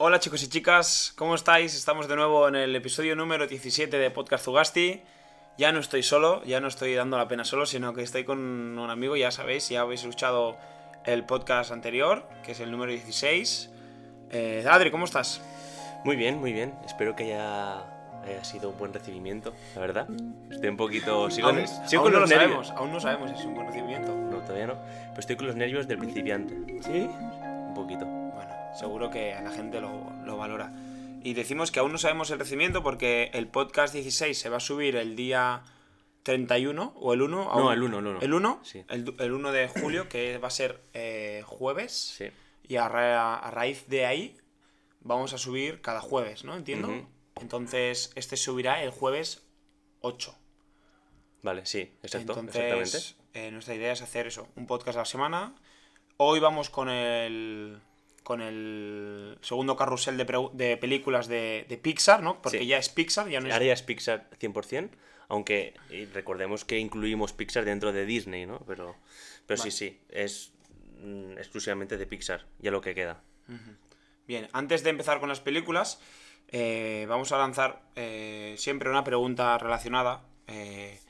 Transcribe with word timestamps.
Hola 0.00 0.20
chicos 0.20 0.44
y 0.44 0.48
chicas, 0.48 1.12
¿cómo 1.16 1.34
estáis? 1.34 1.74
Estamos 1.74 2.06
de 2.06 2.14
nuevo 2.14 2.46
en 2.46 2.54
el 2.54 2.76
episodio 2.76 3.16
número 3.16 3.48
17 3.48 3.98
de 3.98 4.10
Podcast 4.12 4.44
Zugasti. 4.44 5.02
Ya 5.56 5.72
no 5.72 5.80
estoy 5.80 6.04
solo, 6.04 6.40
ya 6.44 6.60
no 6.60 6.68
estoy 6.68 6.94
dando 6.94 7.18
la 7.18 7.26
pena 7.26 7.44
solo, 7.44 7.66
sino 7.66 7.92
que 7.94 8.02
estoy 8.02 8.22
con 8.22 8.38
un 8.78 8.90
amigo, 8.90 9.16
ya 9.16 9.32
sabéis, 9.32 9.68
ya 9.68 9.80
habéis 9.80 10.02
escuchado 10.02 10.56
el 11.04 11.24
podcast 11.24 11.72
anterior, 11.72 12.28
que 12.44 12.52
es 12.52 12.60
el 12.60 12.70
número 12.70 12.92
16. 12.92 13.70
Eh, 14.30 14.64
Adri, 14.70 14.92
¿cómo 14.92 15.04
estás? 15.04 15.40
Muy 16.04 16.14
bien, 16.14 16.38
muy 16.38 16.52
bien. 16.52 16.74
Espero 16.86 17.16
que 17.16 17.24
haya, 17.24 17.78
haya 18.22 18.44
sido 18.44 18.70
un 18.70 18.78
buen 18.78 18.92
recibimiento, 18.94 19.52
la 19.74 19.80
verdad. 19.80 20.06
Estoy 20.48 20.68
un 20.68 20.76
poquito... 20.76 21.28
Sigo, 21.28 21.48
aún, 21.48 21.66
sigo 21.66 22.02
aún 22.02 22.04
con 22.04 22.12
no 22.12 22.20
los 22.20 22.30
lo 22.30 22.36
nervios. 22.36 22.68
sabemos, 22.68 22.80
aún 22.80 22.92
no 22.92 23.00
sabemos 23.00 23.30
si 23.30 23.36
es 23.36 23.44
un 23.44 23.54
buen 23.56 23.66
recibimiento. 23.66 24.14
No, 24.14 24.38
todavía 24.42 24.68
no. 24.68 24.74
Pero 25.08 25.18
estoy 25.18 25.34
con 25.34 25.48
los 25.48 25.56
nervios 25.56 25.88
del 25.88 25.98
principiante. 25.98 26.54
¿Sí? 26.84 27.10
Un 27.10 27.74
poquito. 27.74 28.06
Seguro 28.74 29.10
que 29.10 29.32
a 29.34 29.42
la 29.42 29.50
gente 29.50 29.80
lo, 29.80 30.10
lo 30.24 30.36
valora. 30.36 30.72
Y 31.22 31.34
decimos 31.34 31.70
que 31.72 31.80
aún 31.80 31.92
no 31.92 31.98
sabemos 31.98 32.30
el 32.30 32.38
recibimiento 32.38 32.82
porque 32.82 33.30
el 33.34 33.48
podcast 33.48 33.92
16 33.92 34.38
se 34.38 34.48
va 34.48 34.58
a 34.58 34.60
subir 34.60 34.94
el 34.96 35.16
día 35.16 35.64
31 36.22 36.92
o 36.96 37.12
el 37.14 37.22
1. 37.22 37.44
No, 37.54 37.72
el 37.72 37.82
1, 37.82 37.98
el 37.98 38.06
1. 38.06 38.20
¿El 38.20 38.34
1? 38.34 38.60
Sí. 38.62 38.84
El, 38.88 39.14
el 39.18 39.32
1 39.32 39.52
de 39.52 39.68
julio, 39.68 40.08
que 40.08 40.38
va 40.38 40.48
a 40.48 40.52
ser 40.52 40.80
eh, 40.94 41.42
jueves. 41.44 41.92
Sí. 42.18 42.26
Y 42.68 42.76
a, 42.76 42.88
ra- 42.88 43.34
a 43.36 43.50
raíz 43.50 43.88
de 43.88 44.06
ahí 44.06 44.36
vamos 45.00 45.32
a 45.32 45.38
subir 45.38 45.80
cada 45.80 46.00
jueves, 46.00 46.44
¿no? 46.44 46.54
Entiendo. 46.56 46.88
Ujú. 46.88 47.06
Entonces, 47.40 48.12
este 48.14 48.36
subirá 48.36 48.82
el 48.82 48.90
jueves 48.90 49.44
8. 50.00 50.36
Vale, 51.42 51.66
sí, 51.66 51.80
exacto, 52.02 52.38
Entonces, 52.38 52.56
exactamente. 52.84 53.46
eh, 53.48 53.50
nuestra 53.52 53.74
idea 53.74 53.92
es 53.92 54.02
hacer 54.02 54.26
eso, 54.26 54.48
un 54.56 54.66
podcast 54.66 54.96
a 54.96 55.00
la 55.02 55.04
semana. 55.04 55.54
Hoy 56.16 56.40
vamos 56.40 56.68
con 56.68 56.88
el 56.88 57.80
con 58.28 58.42
el 58.42 59.38
segundo 59.40 59.74
carrusel 59.74 60.18
de, 60.18 60.76
películas 60.76 61.28
de, 61.28 61.64
de 61.66 61.78
Pixar, 61.78 62.22
¿no? 62.22 62.42
Porque 62.42 62.58
Sí. 62.58 62.66
ya 62.66 62.76
es 62.76 62.90
Pixar, 62.90 63.26
ya 63.30 63.40
no 63.40 63.46
es... 63.46 63.54
Ahora 63.54 63.64
ya 63.64 63.72
es 63.72 63.80
Pixar 63.82 64.28
100%, 64.38 64.90
aunque 65.28 65.72
recordemos 66.12 66.66
que 66.66 66.78
incluimos 66.78 67.32
Pixar 67.32 67.64
dentro 67.64 67.90
de 67.94 68.04
Disney, 68.04 68.44
¿no? 68.44 68.58
Pero, 68.66 68.96
pero 69.46 69.58
Vale. 69.58 69.70
sí, 69.70 69.78
sí, 69.78 69.98
es 70.10 70.52
mm, 71.02 71.38
exclusivamente 71.38 71.96
de 71.96 72.06
Pixar, 72.06 72.44
ya 72.58 72.70
lo 72.70 72.82
que 72.82 72.94
queda. 72.94 73.22
Bien, 74.26 74.46
antes 74.52 74.84
de 74.84 74.90
empezar 74.90 75.20
con 75.20 75.30
las 75.30 75.40
películas, 75.40 75.98
eh, 76.48 77.06
vamos 77.08 77.32
a 77.32 77.38
lanzar 77.38 77.80
eh, 77.96 78.56
siempre 78.58 78.90
una 78.90 79.04
pregunta 79.04 79.56
relacionada 79.56 80.20
eh, 80.48 81.00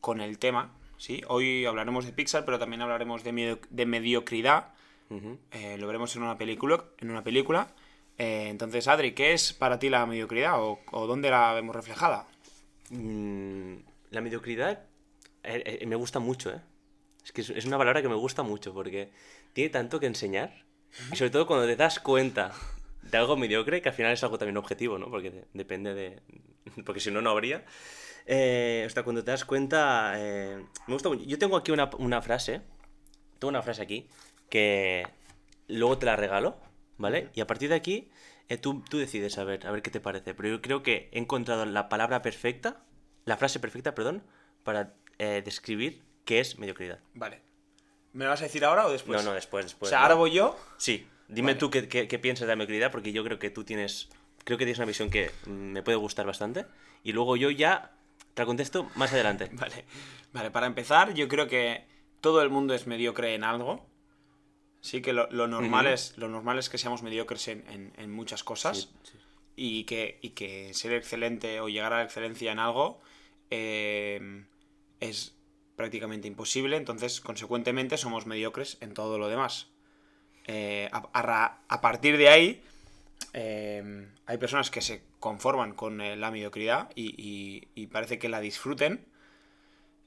con 0.00 0.20
el 0.20 0.38
tema. 0.38 0.72
¿sí? 0.98 1.20
Hoy 1.26 1.66
hablaremos 1.66 2.06
de 2.06 2.12
Pixar, 2.12 2.44
pero 2.44 2.60
también 2.60 2.80
hablaremos 2.82 3.24
de, 3.24 3.32
medio- 3.32 3.60
de 3.70 3.86
mediocridad. 3.86 4.72
Ujú. 5.10 5.38
Eh, 5.50 5.76
lo 5.78 5.86
veremos 5.86 6.14
en 6.16 6.22
una 6.22 6.38
película. 6.38 6.84
En 6.98 7.10
una 7.10 7.22
película. 7.24 7.68
Eh, 8.18 8.48
entonces, 8.48 8.86
Adri, 8.88 9.12
¿qué 9.12 9.32
es 9.32 9.52
para 9.52 9.78
ti 9.78 9.88
la 9.88 10.06
mediocridad 10.06 10.62
o, 10.62 10.78
o 10.92 11.06
dónde 11.06 11.30
la 11.30 11.52
vemos 11.54 11.74
reflejada? 11.74 12.26
Mm, 12.90 13.76
la 14.10 14.20
mediocridad 14.20 14.84
eh, 15.42 15.78
eh, 15.82 15.86
me 15.86 15.96
gusta 15.96 16.18
mucho, 16.18 16.50
¿eh? 16.50 16.60
Es 17.24 17.32
que 17.32 17.40
es, 17.42 17.50
es 17.50 17.64
una 17.66 17.78
palabra 17.78 18.02
que 18.02 18.08
me 18.08 18.14
gusta 18.14 18.42
mucho 18.42 18.72
porque 18.72 19.10
tiene 19.52 19.70
tanto 19.70 20.00
que 20.00 20.06
enseñar. 20.06 20.64
Y 21.12 21.16
sobre 21.16 21.30
todo 21.30 21.46
cuando 21.46 21.66
te 21.66 21.76
das 21.76 22.00
cuenta 22.00 22.52
de 23.02 23.16
algo 23.16 23.36
mediocre, 23.36 23.80
que 23.80 23.88
al 23.90 23.94
final 23.94 24.12
es 24.12 24.22
algo 24.24 24.38
también 24.38 24.56
objetivo, 24.56 24.98
¿no? 24.98 25.08
Porque 25.10 25.30
de- 25.30 25.44
depende 25.54 25.94
de... 25.94 26.20
Porque 26.84 27.00
si 27.00 27.10
no, 27.10 27.20
no 27.22 27.30
habría. 27.30 27.64
Eh, 28.26 28.84
hasta 28.86 29.02
cuando 29.02 29.24
te 29.24 29.30
das 29.30 29.44
cuenta... 29.44 30.14
eh, 30.18 30.64
me 30.86 30.94
gusta 30.94 31.08
mucho. 31.08 31.24
Yo 31.24 31.38
tengo 31.38 31.56
aquí 31.56 31.70
una, 31.72 31.90
una 31.98 32.20
frase. 32.22 32.62
Tengo 33.38 33.48
una 33.50 33.62
frase 33.62 33.82
aquí 33.82 34.08
que 34.50 35.06
luego 35.68 35.96
te 35.98 36.06
la 36.06 36.16
regalo, 36.16 36.58
¿vale? 36.98 37.30
Y 37.34 37.40
a 37.40 37.46
partir 37.46 37.68
de 37.70 37.76
aquí 37.76 38.10
eh, 38.48 38.58
tú, 38.58 38.82
tú 38.88 38.98
decides 38.98 39.38
a 39.38 39.44
ver, 39.44 39.66
a 39.66 39.70
ver 39.70 39.80
qué 39.82 39.90
te 39.90 40.00
parece. 40.00 40.34
Pero 40.34 40.48
yo 40.48 40.60
creo 40.60 40.82
que 40.82 41.08
he 41.12 41.18
encontrado 41.18 41.64
la 41.64 41.88
palabra 41.88 42.20
perfecta, 42.20 42.82
la 43.24 43.36
frase 43.36 43.60
perfecta, 43.60 43.94
perdón, 43.94 44.22
para 44.64 44.94
eh, 45.18 45.40
describir 45.44 46.02
qué 46.24 46.40
es 46.40 46.58
mediocridad. 46.58 46.98
Vale. 47.14 47.40
¿Me 48.12 48.24
lo 48.24 48.30
vas 48.30 48.40
a 48.40 48.44
decir 48.44 48.64
ahora 48.64 48.86
o 48.86 48.90
después? 48.92 49.22
no, 49.22 49.30
no, 49.30 49.34
después, 49.34 49.64
después. 49.64 49.88
o 49.88 49.90
sea, 49.90 50.02
ahora 50.02 50.14
voy 50.16 50.32
yo. 50.32 50.58
Sí, 50.78 51.06
dime 51.28 51.52
Vale. 51.52 51.58
tú 51.60 51.70
qué, 51.70 51.88
qué- 51.88 52.08
qué 52.08 52.18
piensas 52.18 52.46
de 52.48 52.52
la 52.52 52.56
mediocridad, 52.56 52.90
porque 52.90 53.12
yo 53.12 53.22
creo 53.24 53.38
que 53.38 53.50
tú 53.50 53.62
tienes. 53.64 54.08
Creo 54.44 54.58
que 54.58 54.64
tienes 54.64 54.78
una 54.78 54.86
visión 54.86 55.10
que 55.10 55.30
me 55.46 55.82
puede 55.82 55.96
gustar 55.96 56.26
bastante. 56.26 56.66
Y 57.04 57.12
luego 57.12 57.36
yo 57.36 57.50
ya 57.50 57.92
te 58.34 58.42
la 58.42 58.46
contesto 58.46 58.90
más 58.96 59.12
adelante. 59.12 59.48
Vale. 59.52 59.84
Vale, 60.32 60.50
para 60.50 60.66
empezar, 60.66 61.14
yo 61.14 61.28
creo 61.28 61.46
que 61.46 61.86
todo 62.20 62.42
el 62.42 62.50
mundo 62.50 62.74
es 62.74 62.86
mediocre 62.88 63.34
en 63.34 63.44
algo. 63.44 63.86
Sí, 64.80 65.02
que 65.02 65.12
lo, 65.12 65.30
lo 65.30 65.46
normal, 65.46 65.86
es, 65.94 66.16
lo 66.16 66.28
normal 66.28 66.58
es 66.58 66.68
que 66.70 66.78
seamos 66.78 67.02
mediocres 67.02 67.48
en, 67.48 67.64
en- 67.68 67.92
en 67.96 68.10
muchas 68.10 68.42
cosas. 68.44 68.78
Sí, 68.78 68.88
sí. 69.12 69.18
y 69.56 69.84
que, 69.84 70.18
y 70.22 70.30
que 70.30 70.72
ser 70.72 70.92
excelente 70.94 71.60
o 71.60 71.68
llegar 71.68 71.92
a 71.92 71.98
la 71.98 72.04
excelencia 72.04 72.50
en 72.52 72.58
algo 72.58 73.00
eh, 73.50 74.44
es 75.00 75.34
prácticamente 75.76 76.28
imposible, 76.28 76.76
entonces 76.76 77.20
consecuentemente 77.20 77.96
somos 77.98 78.26
mediocres 78.26 78.78
en 78.80 78.94
todo 78.94 79.18
lo 79.18 79.28
demás. 79.28 79.68
Eh, 80.46 80.88
a, 80.92 81.08
a 81.12 81.22
ra- 81.22 81.60
a 81.68 81.80
partir 81.82 82.16
de 82.16 82.28
ahí 82.30 82.62
eh, 83.34 84.08
hay 84.26 84.38
personas 84.38 84.70
que 84.70 84.80
se 84.80 85.02
conforman 85.18 85.74
con 85.74 86.00
eh, 86.00 86.16
la 86.16 86.30
mediocridad 86.30 86.90
y, 86.94 87.14
y- 87.22 87.68
y 87.74 87.86
parece 87.88 88.18
que 88.18 88.28
la 88.28 88.40
disfruten 88.40 89.06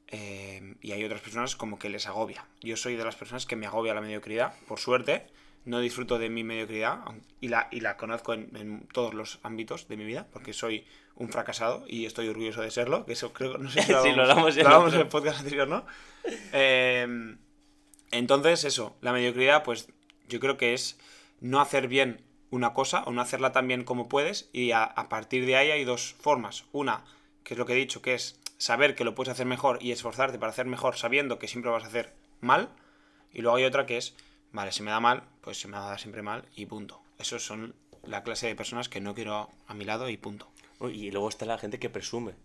eh, 0.08 0.76
y 0.82 0.92
hay 0.92 1.04
otras 1.04 1.22
personas 1.22 1.56
como 1.56 1.80
que 1.80 1.90
les 1.90 2.08
agobia. 2.08 2.46
Yo 2.62 2.78
soy 2.78 2.96
de 2.96 3.04
las 3.04 3.16
personas 3.16 3.46
que 3.46 3.56
me 3.56 3.66
agobia 3.66 3.94
la 3.94 4.02
mediocridad, 4.02 4.54
por 4.68 4.80
suerte. 4.80 5.28
No 5.66 5.80
disfruto 5.80 6.20
de 6.20 6.30
mi 6.30 6.44
mediocridad 6.44 7.00
y 7.40 7.48
la, 7.48 7.70
y 7.72 7.80
la 7.80 7.96
conozco 7.96 8.34
en, 8.34 8.54
en 8.56 8.88
todos 8.88 9.14
los 9.14 9.40
ámbitos 9.44 9.88
de 9.88 9.96
mi 9.96 10.04
vida, 10.04 10.28
porque 10.32 10.52
soy 10.52 10.86
un 11.16 11.30
fracasado 11.30 11.86
y 11.88 12.06
estoy 12.06 12.28
orgulloso 12.28 12.62
de 12.62 12.70
serlo. 12.70 13.06
Que 13.06 13.14
eso 13.14 13.34
creo 13.34 13.58
no 13.58 13.70
sé 13.70 13.82
si 13.82 13.94
Sí, 14.04 14.12
lo 14.12 14.24
hablamos 14.24 14.58
en 14.58 14.64
lo 14.64 14.70
hablamos 14.70 14.94
en 14.94 15.02
el 15.02 15.08
podcast 15.08 15.40
anterior, 15.40 15.68
¿no? 15.68 15.86
Eh, 16.52 17.36
entonces, 18.12 18.64
eso, 18.66 18.96
la 19.02 19.14
mediocridad, 19.14 19.64
pues 19.64 19.90
yo 20.28 20.40
creo 20.40 20.58
que 20.58 20.74
es 20.74 21.00
no 21.42 21.60
hacer 21.60 21.88
bien 21.88 22.22
una 22.50 22.74
cosa 22.74 23.04
o 23.04 23.12
no 23.12 23.22
hacerla 23.22 23.52
tan 23.52 23.68
bien 23.68 23.84
como 23.84 24.08
puedes 24.08 24.50
y 24.54 24.72
a, 24.72 24.84
a 24.84 25.10
partir 25.10 25.46
de 25.46 25.56
ahí 25.56 25.72
hay 25.72 25.84
dos 25.84 26.16
formas. 26.20 26.66
Una, 26.72 27.04
que 27.44 27.56
es 27.56 27.58
lo 27.58 27.66
que 27.66 27.74
he 27.74 27.78
dicho, 27.78 28.02
que 28.02 28.14
es 28.14 28.40
saber 28.64 28.96
que 28.96 29.04
lo 29.04 29.14
puedes 29.14 29.30
hacer 29.30 29.46
mejor 29.46 29.78
y 29.82 29.92
esforzarte 29.92 30.40
para 30.40 30.52
hacer 30.52 30.66
mejor 30.66 30.96
sabiendo 30.96 31.38
que 31.38 31.50
siempre 31.50 31.68
lo 31.68 31.74
vas 31.74 31.84
a 31.84 31.88
hacer 31.88 32.14
mal. 32.40 32.70
Y 33.34 33.42
luego 33.42 33.58
hay 33.58 33.66
otra 33.66 33.86
que 33.86 33.98
es, 33.98 34.16
vale, 34.54 34.72
se 34.72 34.84
me 34.84 34.92
da 34.92 35.02
mal, 35.02 35.24
pues 35.42 35.60
se 35.60 35.68
me 35.68 35.76
va 35.76 35.86
a 35.86 35.90
dar 35.90 36.00
siempre 36.00 36.22
mal 36.22 36.48
y 36.56 36.66
punto. 36.66 37.04
Esos 37.20 37.46
son 37.46 37.76
la 38.04 38.24
clase 38.24 38.48
de 38.48 38.56
personas 38.56 38.88
que 38.88 39.02
no 39.02 39.14
quiero 39.16 39.50
a 39.68 39.74
mi 39.74 39.84
lado 39.84 40.08
y 40.08 40.16
punto. 40.16 40.50
Y 40.80 41.12
luego 41.12 41.28
está 41.28 41.46
la 41.46 41.58
gente 41.58 41.78
que 41.78 41.90
presume. 41.90 42.36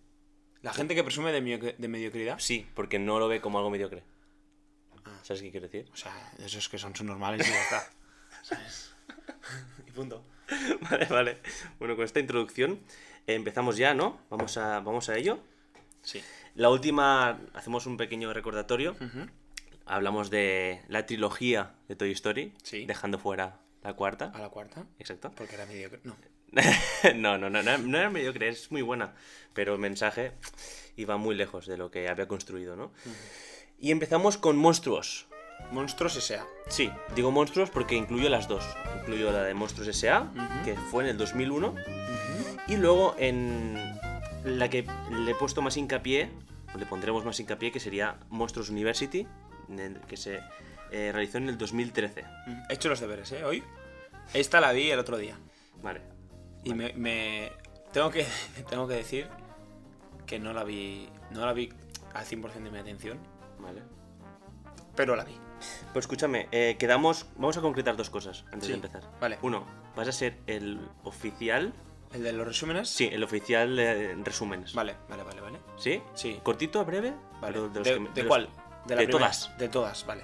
La 0.61 0.73
gente 0.73 0.97
que 0.97 1.05
presume 1.05 1.31
de, 1.31 1.77
de 1.79 1.89
mediocridad, 1.89 2.41
Sí, 2.41 2.67
porque 2.75 2.99
no 2.99 3.21
lo 3.21 3.29
ve 3.29 3.41
como 3.41 3.59
algo 3.59 3.71
mediocre. 3.71 4.03
Ah. 5.05 5.21
¿Sabes 5.23 5.43
qué 5.43 5.53
quiero 5.53 5.69
decir? 5.69 5.89
o 5.93 5.97
sea, 5.97 6.33
esos 6.39 6.69
que 6.69 6.79
son 6.79 6.97
subnormales 6.97 7.47
y 7.47 7.51
ya 7.53 7.63
está. 7.63 7.91
¿Sabes? 8.43 8.93
y 9.87 9.91
punto. 9.93 10.25
Vale, 10.91 11.07
vale. 11.07 11.39
Bueno, 11.79 11.95
con 11.95 12.05
esta 12.05 12.19
introducción 12.19 12.81
eh, 13.29 13.35
empezamos 13.35 13.77
ya, 13.77 13.95
¿no? 13.95 14.21
Vamos 14.31 14.57
a, 14.57 14.81
vamos 14.81 15.09
a 15.11 15.17
ello. 15.17 15.39
Sí. 16.03 16.23
La 16.55 16.71
última, 16.71 17.41
hacemos 17.55 17.87
un 17.87 17.97
pequeño 17.97 18.33
recordatorio. 18.33 18.97
Hablamos 19.87 20.31
de 20.31 20.83
la 20.89 21.07
trilogía 21.07 21.75
de 21.89 21.97
Toy 21.97 22.13
Story, 22.13 22.53
Sí. 22.63 22.85
dejando 22.87 23.19
fuera 23.19 23.61
la 23.83 23.95
cuarta. 23.95 24.33
A 24.35 24.39
la 24.41 24.49
cuarta. 24.51 24.87
Exacto. 24.99 25.33
Porque 25.37 25.55
era 25.55 25.67
mediocre. 25.67 26.01
No. 26.05 26.17
no, 27.15 27.39
no, 27.39 27.51
no, 27.51 27.63
no, 27.63 27.79
no 27.79 27.99
era 27.99 28.11
mediocre, 28.11 28.49
es 28.49 28.71
muy 28.73 28.83
buena, 28.83 29.15
pero 29.53 29.75
el 29.75 29.79
mensaje 29.79 30.33
iba 30.97 31.17
muy 31.19 31.35
lejos 31.35 31.67
de 31.67 31.77
lo 31.77 31.91
que 31.91 32.09
había 32.09 32.27
construido, 32.27 32.75
¿no? 32.75 32.91
Y 33.79 33.91
empezamos 33.91 34.39
con 34.39 34.57
Monstruos. 34.57 35.27
Monstruos 35.73 36.17
S.A. 36.17 36.47
Sí, 36.69 36.91
digo 37.15 37.31
monstruos 37.33 37.69
porque 37.71 37.97
incluyo 37.97 38.29
las 38.31 38.49
dos. 38.49 38.65
Incluyo 39.01 39.31
la 39.33 39.43
de 39.43 39.55
Monstruos 39.55 39.89
S.A., 39.89 40.23
Ujú. 40.23 40.65
que 40.65 40.75
fue 40.91 41.05
en 41.05 41.11
el 41.11 41.19
2001, 41.19 41.75
y 42.69 42.77
luego 42.77 43.15
en 43.19 43.77
la 44.49 44.69
que 44.69 44.87
le 45.11 45.31
he 45.31 45.35
puesto 45.35 45.63
más 45.63 45.77
hincapié, 45.77 46.31
le 46.77 46.87
pondremos 46.87 47.25
más 47.25 47.39
hincapié, 47.41 47.71
que 47.73 47.81
sería 47.81 48.19
Monstruos 48.31 48.71
University, 48.71 49.27
que 50.07 50.17
se 50.17 50.41
eh, 50.91 51.11
realizó 51.13 51.39
en 51.39 51.49
el 51.49 51.59
2013. 51.59 52.25
He 52.69 52.75
hecho 52.75 52.89
los 52.89 53.01
deberes, 53.01 53.31
¿eh? 53.33 53.45
Hoy. 53.45 53.63
Esta 54.35 54.61
la 54.61 54.73
vi 54.73 54.91
el 54.91 54.99
otro 54.99 55.17
día. 55.17 55.39
Vale. 55.83 56.03
Y 56.65 56.75
me, 56.75 56.93
me- 56.95 57.53
Tengo 57.93 58.11
que, 58.11 58.27
tengo 58.71 58.87
que 58.89 58.95
decir 58.95 59.29
que 60.27 60.39
no 60.39 60.53
la 60.53 60.65
vi. 60.65 61.09
No 61.31 61.45
la 61.47 61.53
vi 61.53 61.71
al 62.15 62.25
100% 62.25 62.53
de 62.63 62.71
mi 62.71 62.79
atención. 62.79 63.19
Vale. 63.59 63.83
Pero 64.95 65.15
la 65.17 65.25
vi. 65.25 65.37
Pues 65.93 66.05
escúchame, 66.05 66.49
eh, 66.53 66.77
quedamos. 66.79 67.27
Vamos 67.37 67.57
a 67.57 67.61
concretar 67.61 67.97
dos 67.97 68.11
cosas 68.11 68.45
antes 68.53 68.65
Sí, 68.65 68.69
de 68.69 68.75
empezar. 68.77 69.03
vale. 69.21 69.39
Uno, 69.43 69.65
vas 69.97 70.09
a 70.09 70.13
ser 70.13 70.39
el 70.47 70.81
oficial. 71.05 71.73
¿El 72.13 72.23
de 72.23 72.33
los 72.33 72.47
resúmenes? 72.47 72.89
Sí, 72.89 73.09
el 73.13 73.23
oficial 73.23 73.77
de 73.77 74.15
resúmenes. 74.25 74.73
Vale, 74.75 74.97
vale, 75.09 75.23
vale, 75.23 75.41
vale. 75.41 75.59
¿Sí? 75.77 76.03
Sí. 76.15 76.41
¿Cortito, 76.43 76.85
breve? 76.85 77.15
Vale. 77.41 77.61
¿De, 77.69 77.79
los 77.81 77.89
que 77.89 78.01
me- 78.01 78.09
de 78.11 78.23
los- 78.23 78.29
cuál? 78.29 78.45
la 78.45 78.97
de 78.97 78.97
primera. 78.97 79.11
todas. 79.11 79.59
De 79.59 79.69
todas, 79.69 80.07
vale. 80.07 80.23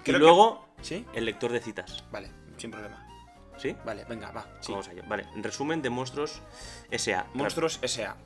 Y 0.00 0.02
que- 0.02 0.12
luego, 0.12 0.66
¿Sí? 0.82 1.06
el 1.14 1.24
lector 1.24 1.50
de 1.52 1.60
citas. 1.60 2.04
Vale, 2.10 2.30
sin 2.58 2.70
problema. 2.70 3.02
¿Sí? 3.56 3.74
Vale, 3.86 4.04
venga, 4.04 4.30
va. 4.32 4.46
sí. 4.60 4.72
Vamos 4.72 4.88
allá. 4.88 5.02
Vale, 5.08 5.24
en 5.34 5.42
resumen 5.42 5.80
de 5.80 5.88
Monstruos 5.88 6.42
S.A. 6.90 7.26
Monstruos 7.32 7.78
S.A. 7.80 8.16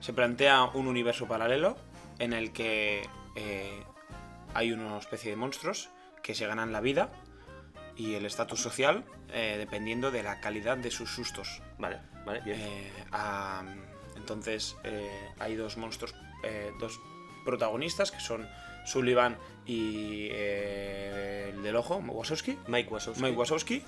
Se 0.00 0.14
plantea 0.14 0.64
un 0.64 0.86
universo 0.88 1.26
paralelo 1.28 1.76
en 2.18 2.32
el 2.32 2.52
que 2.52 3.06
eh, 3.36 3.82
hay 4.54 4.72
una 4.72 4.96
especie 4.96 5.30
de 5.30 5.36
monstruos 5.36 5.90
que 6.22 6.34
se 6.34 6.46
ganan 6.46 6.72
la 6.72 6.80
vida 6.80 7.10
y 7.96 8.14
el 8.14 8.24
estatus 8.24 8.62
social 8.62 9.04
eh, 9.30 9.56
dependiendo 9.58 10.10
de 10.10 10.22
la 10.22 10.40
calidad 10.40 10.78
de 10.78 10.90
sus 10.90 11.10
sustos. 11.10 11.60
Vale, 11.78 11.98
vale, 12.24 12.40
bien. 12.40 12.60
Eh, 12.60 12.92
ah, 13.12 13.62
entonces 14.16 14.76
eh, 14.84 15.10
hay 15.38 15.56
dos 15.56 15.76
monstruos, 15.76 16.14
eh, 16.42 16.72
dos 16.78 17.00
protagonistas 17.44 18.10
que 18.10 18.20
son 18.20 18.46
Sullivan 18.84 19.36
y 19.66 20.28
eh, 20.30 21.52
el 21.54 21.62
del 21.62 21.76
ojo, 21.76 21.96
Wazowski. 21.96 22.58
Mike 22.66 22.92
Wazowski. 22.92 23.22
Mike 23.22 23.36
Wazowski. 23.36 23.84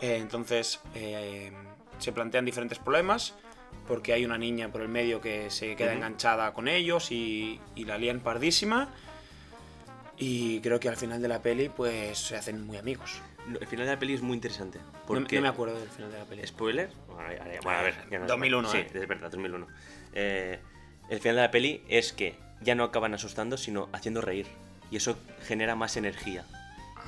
Eh, 0.00 0.16
entonces 0.16 0.80
se 1.98 2.12
plantean 2.12 2.44
diferentes 2.44 2.78
problemas 2.78 3.34
porque 3.86 4.12
hay 4.12 4.24
una 4.24 4.38
niña 4.38 4.70
por 4.70 4.82
el 4.82 4.88
medio 4.88 5.20
que 5.20 5.50
se 5.50 5.76
queda 5.76 5.92
enganchada 5.94 6.52
con 6.52 6.68
ellos 6.68 7.12
y, 7.12 7.60
y 7.74 7.84
la 7.84 7.98
lían 7.98 8.20
pardísima. 8.20 8.88
Y 10.18 10.60
creo 10.60 10.78
que 10.78 10.88
al 10.88 10.96
final 10.96 11.22
de 11.22 11.28
la 11.28 11.40
peli 11.40 11.68
pues 11.68 12.18
se 12.18 12.36
hacen 12.36 12.66
muy 12.66 12.76
amigos. 12.76 13.20
No, 13.46 13.58
El 13.58 13.66
final 13.66 13.86
de 13.86 13.92
la 13.92 13.98
peli 13.98 14.14
es 14.14 14.22
muy 14.22 14.34
interesante. 14.34 14.78
No, 14.78 14.84
Porque... 15.06 15.36
no 15.36 15.42
me 15.42 15.48
acuerdo 15.48 15.78
del 15.78 15.88
final 15.88 16.12
de 16.12 16.18
la 16.18 16.24
peli. 16.24 16.46
¿Spoiler? 16.46 16.90
Bueno, 17.08 17.22
a 17.22 17.28
ver, 17.44 17.60
bueno, 17.62 17.78
a 17.78 17.82
ver, 17.82 17.94
ya 18.10 18.18
no 18.18 18.24
es- 18.24 18.28
2001, 18.30 18.68
Sí, 18.70 18.78
¿eh? 18.78 18.90
es 18.94 19.08
verdad, 19.08 19.30
2001. 19.30 19.66
Eh, 20.14 20.60
el 21.08 21.18
final 21.20 21.36
de 21.36 21.42
la 21.42 21.50
peli 21.50 21.82
es 21.88 22.12
que 22.12 22.36
ya 22.60 22.74
no 22.74 22.84
acaban 22.84 23.14
asustando, 23.14 23.56
sino 23.56 23.88
haciendo 23.92 24.20
reír. 24.20 24.46
Y 24.90 24.96
eso 24.96 25.16
genera 25.42 25.74
más 25.74 25.96
energía. 25.96 26.44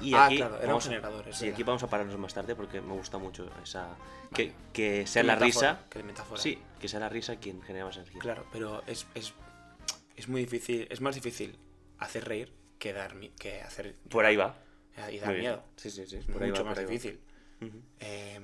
Y 0.00 0.12
Ah, 0.14 0.26
aquí 0.26 0.38
claro, 0.38 0.54
era 0.56 0.62
un 0.64 0.69
vamos 0.70 0.86
a- 0.86 0.88
generador, 0.88 1.28
es 1.28 1.36
Sí, 1.36 1.44
verdad. 1.44 1.54
aquí 1.54 1.62
vamos 1.62 1.82
a 1.84 1.86
pararnos 1.90 2.19
más 2.19 2.34
tarde 2.34 2.56
porque 2.56 2.81
me 2.81 2.94
gusta 2.94 3.19
mucho 3.19 3.48
esa. 3.62 3.94
Que, 4.34 4.46
Vale. 4.46 4.56
que 4.72 5.06
sea 5.06 5.22
Qué 5.22 5.26
la 5.28 5.34
metáfora, 5.36 5.70
risa. 5.75 5.84
qué 5.88 6.02
metáfora. 6.02 6.40
Sí, 6.40 6.58
que 6.81 6.88
sea 6.88 6.98
la 6.98 7.08
risa 7.08 7.36
quien 7.36 7.62
genera 7.62 7.84
más 7.84 7.96
energía. 7.96 8.19
Claro, 8.20 8.44
pero 8.52 8.82
es, 8.88 9.06
es, 9.14 9.32
es 10.16 10.28
muy 10.28 10.40
difícil, 10.40 10.88
es 10.90 11.00
más 11.00 11.14
difícil 11.14 11.56
hacer 11.98 12.25
reír 12.26 12.52
que 12.81 12.92
dar 12.92 13.14
que 13.38 13.62
hacer 13.62 13.94
Por 14.10 14.25
ahí 14.25 14.34
va. 14.34 14.56
Y 14.96 15.00
Muy 15.00 15.19
bien. 15.35 15.41
miedo. 15.41 15.64
Sí, 15.76 15.91
sí, 15.91 16.06
sí. 16.06 16.17
Es 16.17 16.29
mucho 16.29 16.64
va, 16.64 16.70
más 16.70 16.79
difícil. 16.79 17.19
Eh, 18.00 18.41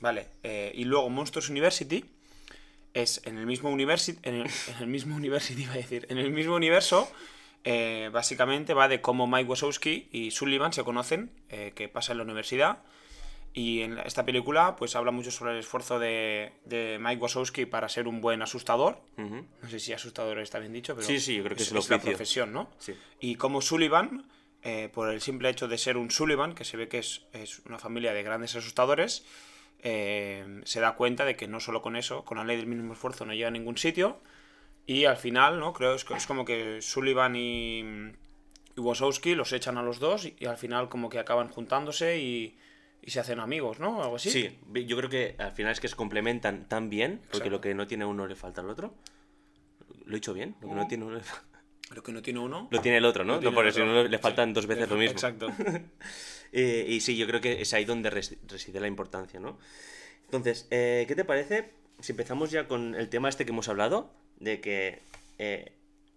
vale, 0.00 0.26
eh, 0.42 0.72
y 0.74 0.84
luego 0.84 1.08
Monsters 1.10 1.48
University 1.50 2.04
es 2.94 3.20
en 3.24 3.38
el 3.38 3.46
mismo 3.46 3.70
university, 3.70 4.18
en 4.22 4.34
el, 4.36 4.46
en 4.46 4.76
el 4.80 4.86
mismo 4.86 5.14
university 5.24 5.62
iba 5.62 5.72
a 5.74 5.76
decir, 5.76 6.06
en 6.10 6.18
el 6.18 6.30
mismo 6.30 6.54
universo. 6.56 7.10
eh, 7.64 8.08
básicamente 8.12 8.72
va 8.74 8.88
de 8.88 9.00
cómo 9.00 9.26
Mike 9.26 9.48
Wazowski 9.48 10.08
y 10.12 10.30
Sullivan 10.30 10.72
se 10.72 10.82
conocen, 10.82 11.30
eh, 11.50 11.72
que 11.74 11.88
pasa 11.88 12.12
en 12.12 12.18
la 12.18 12.24
universidad. 12.24 12.78
Y 13.52 13.80
en 13.82 13.98
esta 13.98 14.24
película 14.24 14.76
pues 14.76 14.94
habla 14.94 15.10
mucho 15.10 15.30
sobre 15.32 15.52
el 15.54 15.58
esfuerzo 15.58 15.98
de, 15.98 16.52
de 16.64 16.98
Mike 17.00 17.20
Wazowski 17.20 17.66
para 17.66 17.88
ser 17.88 18.06
un 18.06 18.20
buen 18.20 18.42
asustador. 18.42 19.00
No 19.16 19.68
sé 19.68 19.80
si 19.80 19.92
asustador 19.92 20.38
está 20.38 20.58
bien 20.60 20.72
dicho, 20.72 20.94
pero 20.94 21.04
Sí, 21.06 21.18
sí, 21.18 21.36
yo 21.36 21.42
creo 21.44 21.56
que 21.56 21.64
es 21.64 21.72
el 21.72 21.78
la 21.90 21.98
profesión, 22.00 22.52
¿no? 22.52 22.70
Sí. 22.78 22.94
Y 23.18 23.34
como 23.34 23.60
Sullivan, 23.60 24.24
eh, 24.62 24.88
por 24.92 25.10
el 25.10 25.20
simple 25.20 25.48
hecho 25.48 25.68
de 25.68 25.78
ser 25.78 25.96
un 25.96 26.10
Sullivan, 26.10 26.54
que 26.54 26.64
se 26.64 26.76
ve 26.76 26.88
que 26.88 26.98
es, 26.98 27.22
es 27.32 27.60
una 27.60 27.78
familia 27.78 28.12
de 28.12 28.22
grandes 28.22 28.54
asustadores, 28.56 29.24
eh, 29.82 30.60
se 30.64 30.80
da 30.80 30.94
cuenta 30.96 31.24
de 31.24 31.36
que 31.36 31.48
no 31.48 31.60
solo 31.60 31.80
con 31.82 31.96
eso, 31.96 32.24
con 32.24 32.36
la 32.38 32.44
ley 32.44 32.56
del 32.56 32.66
mínimo 32.66 32.92
esfuerzo 32.92 33.24
no 33.24 33.32
llega 33.32 33.48
a 33.48 33.52
ningún 33.52 33.78
sitio. 33.78 34.20
Y 34.86 35.04
al 35.04 35.16
final, 35.16 35.60
¿no? 35.60 35.72
Creo 35.72 35.96
que 35.96 36.14
es 36.14 36.26
como 36.26 36.44
que 36.44 36.82
Sullivan 36.82 37.36
y, 37.36 37.80
y 38.76 38.80
Wazowski 38.80 39.34
los 39.34 39.52
echan 39.52 39.78
a 39.78 39.82
los 39.82 40.00
dos 40.00 40.24
y, 40.24 40.34
y 40.38 40.46
al 40.46 40.56
final 40.58 40.88
como 40.88 41.08
que 41.08 41.18
acaban 41.18 41.48
juntándose 41.48 42.18
y, 42.18 42.58
y 43.00 43.10
se 43.10 43.20
hacen 43.20 43.38
amigos, 43.40 43.78
¿no? 43.78 44.02
Algo 44.02 44.16
así. 44.16 44.30
Sí, 44.30 44.58
yo 44.86 44.96
creo 44.96 45.08
que 45.08 45.36
al 45.38 45.52
final 45.52 45.72
es 45.72 45.80
que 45.80 45.88
se 45.88 45.94
complementan 45.96 46.66
tan 46.68 46.90
bien, 46.90 47.18
porque 47.30 47.48
Exacto. 47.48 47.50
lo 47.50 47.60
que 47.60 47.74
no 47.74 47.86
tiene 47.86 48.04
uno 48.04 48.26
le 48.26 48.34
falta 48.34 48.62
al 48.62 48.70
otro. 48.70 48.94
¿Lo 50.04 50.12
he 50.12 50.16
dicho 50.16 50.34
bien? 50.34 50.56
Lo 50.60 50.68
que 50.68 50.74
no 50.74 50.88
tiene 50.88 51.04
uno 51.04 51.16
le 51.16 51.22
fa- 51.22 51.42
Lo 51.90 52.02
que 52.02 52.12
no 52.12 52.22
tiene 52.22 52.38
uno. 52.38 52.68
Lo 52.70 52.80
tiene 52.80 52.98
el 52.98 53.04
otro, 53.04 53.24
¿no? 53.24 53.40
No, 53.40 53.52
porque 53.52 53.72
si 53.72 53.80
no 53.80 54.04
le 54.04 54.16
Sí. 54.16 54.22
faltan 54.22 54.52
dos 54.54 54.66
veces 54.66 54.88
lo 54.88 54.96
mismo. 54.96 55.12
Exacto. 55.12 55.48
Eh, 56.52 56.84
y 56.88 57.00
sí, 57.00 57.16
yo 57.16 57.28
creo 57.28 57.40
que 57.40 57.60
es 57.62 57.72
ahí 57.74 57.84
donde 57.84 58.10
res- 58.10 58.36
reside 58.48 58.80
la 58.80 58.88
importancia, 58.88 59.38
¿no? 59.38 59.56
Entonces, 60.24 60.66
eh, 60.72 61.04
¿qué 61.06 61.14
te 61.14 61.24
parece 61.24 61.70
si 62.00 62.10
empezamos 62.10 62.50
ya 62.50 62.66
con 62.66 62.96
el 62.96 63.08
tema 63.08 63.28
este 63.28 63.44
que 63.44 63.52
hemos 63.52 63.68
hablado? 63.68 64.12
De 64.40 64.60
que 64.60 64.98
eh, 65.38 65.72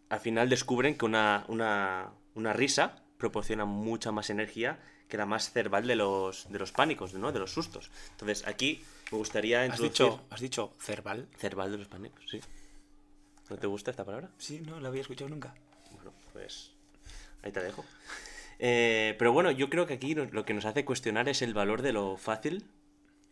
al 0.10 0.20
final 0.20 0.50
descubren 0.50 0.98
que 0.98 1.06
una, 1.06 1.46
una, 1.50 2.10
una 2.34 2.52
risa 2.52 3.04
proporciona 3.20 3.66
mucha 3.66 4.12
más 4.12 4.32
energía 4.32 4.80
que 5.08 5.18
la 5.18 5.28
más 5.28 5.52
cerval 5.52 5.86
de 5.86 5.98
los, 5.98 6.52
de 6.52 6.58
los 6.58 6.72
pánicos, 6.72 7.14
¿no? 7.14 7.32
De 7.32 7.38
los 7.38 7.52
sustos. 7.54 7.92
Entonces, 8.14 8.48
aquí 8.48 8.84
me 9.12 9.20
gustaría 9.20 9.62
¿Has 9.62 9.68
introducir... 9.80 10.06
dicho, 10.08 10.26
¿Has 10.32 10.42
dicho 10.42 10.74
cerval? 10.80 11.28
Cerval 11.38 11.72
de 11.74 11.78
los 11.78 11.88
pánicos, 11.90 12.24
sí. 12.28 12.40
¿No 13.50 13.58
te 13.58 13.68
gusta 13.68 13.92
esta 13.92 14.06
palabra? 14.06 14.32
Sí, 14.38 14.62
no 14.62 14.80
la 14.80 14.90
había 14.90 15.02
escuchado 15.02 15.30
nunca. 15.30 15.54
Bueno, 15.92 16.14
pues 16.32 16.72
ahí 17.42 17.52
te 17.52 17.62
dejo. 17.62 17.84
Eh, 18.60 19.16
pero 19.20 19.32
bueno, 19.34 19.52
yo 19.52 19.70
creo 19.70 19.86
que 19.86 19.96
aquí 19.96 20.16
lo 20.16 20.46
que 20.46 20.54
nos 20.54 20.66
hace 20.66 20.86
cuestionar 20.86 21.28
es 21.30 21.42
el 21.42 21.54
valor 21.54 21.82
de 21.82 21.94
lo 21.94 22.18
fácil 22.18 22.66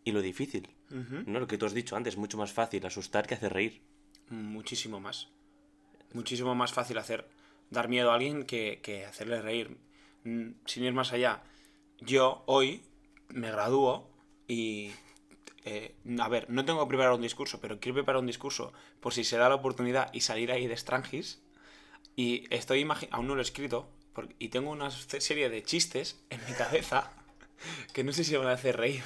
y 0.03 0.11
lo 0.11 0.21
difícil. 0.21 0.69
¿no? 0.89 1.39
Lo 1.39 1.47
que 1.47 1.57
tú 1.57 1.65
has 1.65 1.73
dicho 1.73 1.95
antes, 1.95 2.17
mucho 2.17 2.37
más 2.37 2.51
fácil 2.51 2.85
asustar 2.85 3.27
que 3.27 3.35
hacer 3.35 3.53
reír. 3.53 3.81
Muchísimo 4.29 4.99
más. 4.99 5.29
Muchísimo 6.13 6.55
más 6.55 6.73
fácil 6.73 6.97
hacer 6.97 7.27
dar 7.69 7.87
miedo 7.87 8.11
a 8.11 8.15
alguien 8.15 8.43
que, 8.43 8.79
que 8.83 9.05
hacerle 9.05 9.41
reír. 9.41 9.77
Mm, 10.23 10.51
Sin 10.65 10.83
ir 10.83 10.93
más 10.93 11.13
allá, 11.13 11.41
yo 11.99 12.43
hoy 12.47 12.83
me 13.29 13.51
gradúo 13.51 14.09
y... 14.47 14.91
eh, 15.65 15.95
a 16.19 16.27
ver, 16.29 16.49
no 16.49 16.65
tengo 16.65 16.83
que 16.85 16.89
preparar 16.89 17.13
un 17.13 17.21
discurso, 17.21 17.59
pero 17.61 17.79
quiero 17.79 17.95
preparar 17.95 18.19
un 18.21 18.27
discurso 18.27 18.73
por 18.99 19.13
si 19.13 19.23
se 19.23 19.37
da 19.37 19.49
la 19.49 19.55
oportunidad 19.55 20.11
y 20.13 20.21
salir 20.21 20.51
ahí 20.51 20.67
de 20.67 20.75
Strangis. 20.77 21.41
Y 22.15 22.45
estoy 22.53 22.87
aún 23.11 23.27
no 23.27 23.35
lo 23.35 23.41
he 23.41 23.43
escrito, 23.43 23.89
porque- 24.13 24.35
y 24.39 24.49
tengo 24.49 24.71
una 24.71 24.91
se- 24.91 25.21
serie 25.21 25.49
de 25.49 25.63
chistes 25.63 26.19
en 26.29 26.39
mi 26.45 26.53
cabeza 26.53 27.11
que 27.93 28.03
no 28.03 28.11
sé 28.11 28.23
si 28.23 28.35
van 28.35 28.47
a 28.47 28.53
hacer 28.53 28.77
reír. 28.77 29.03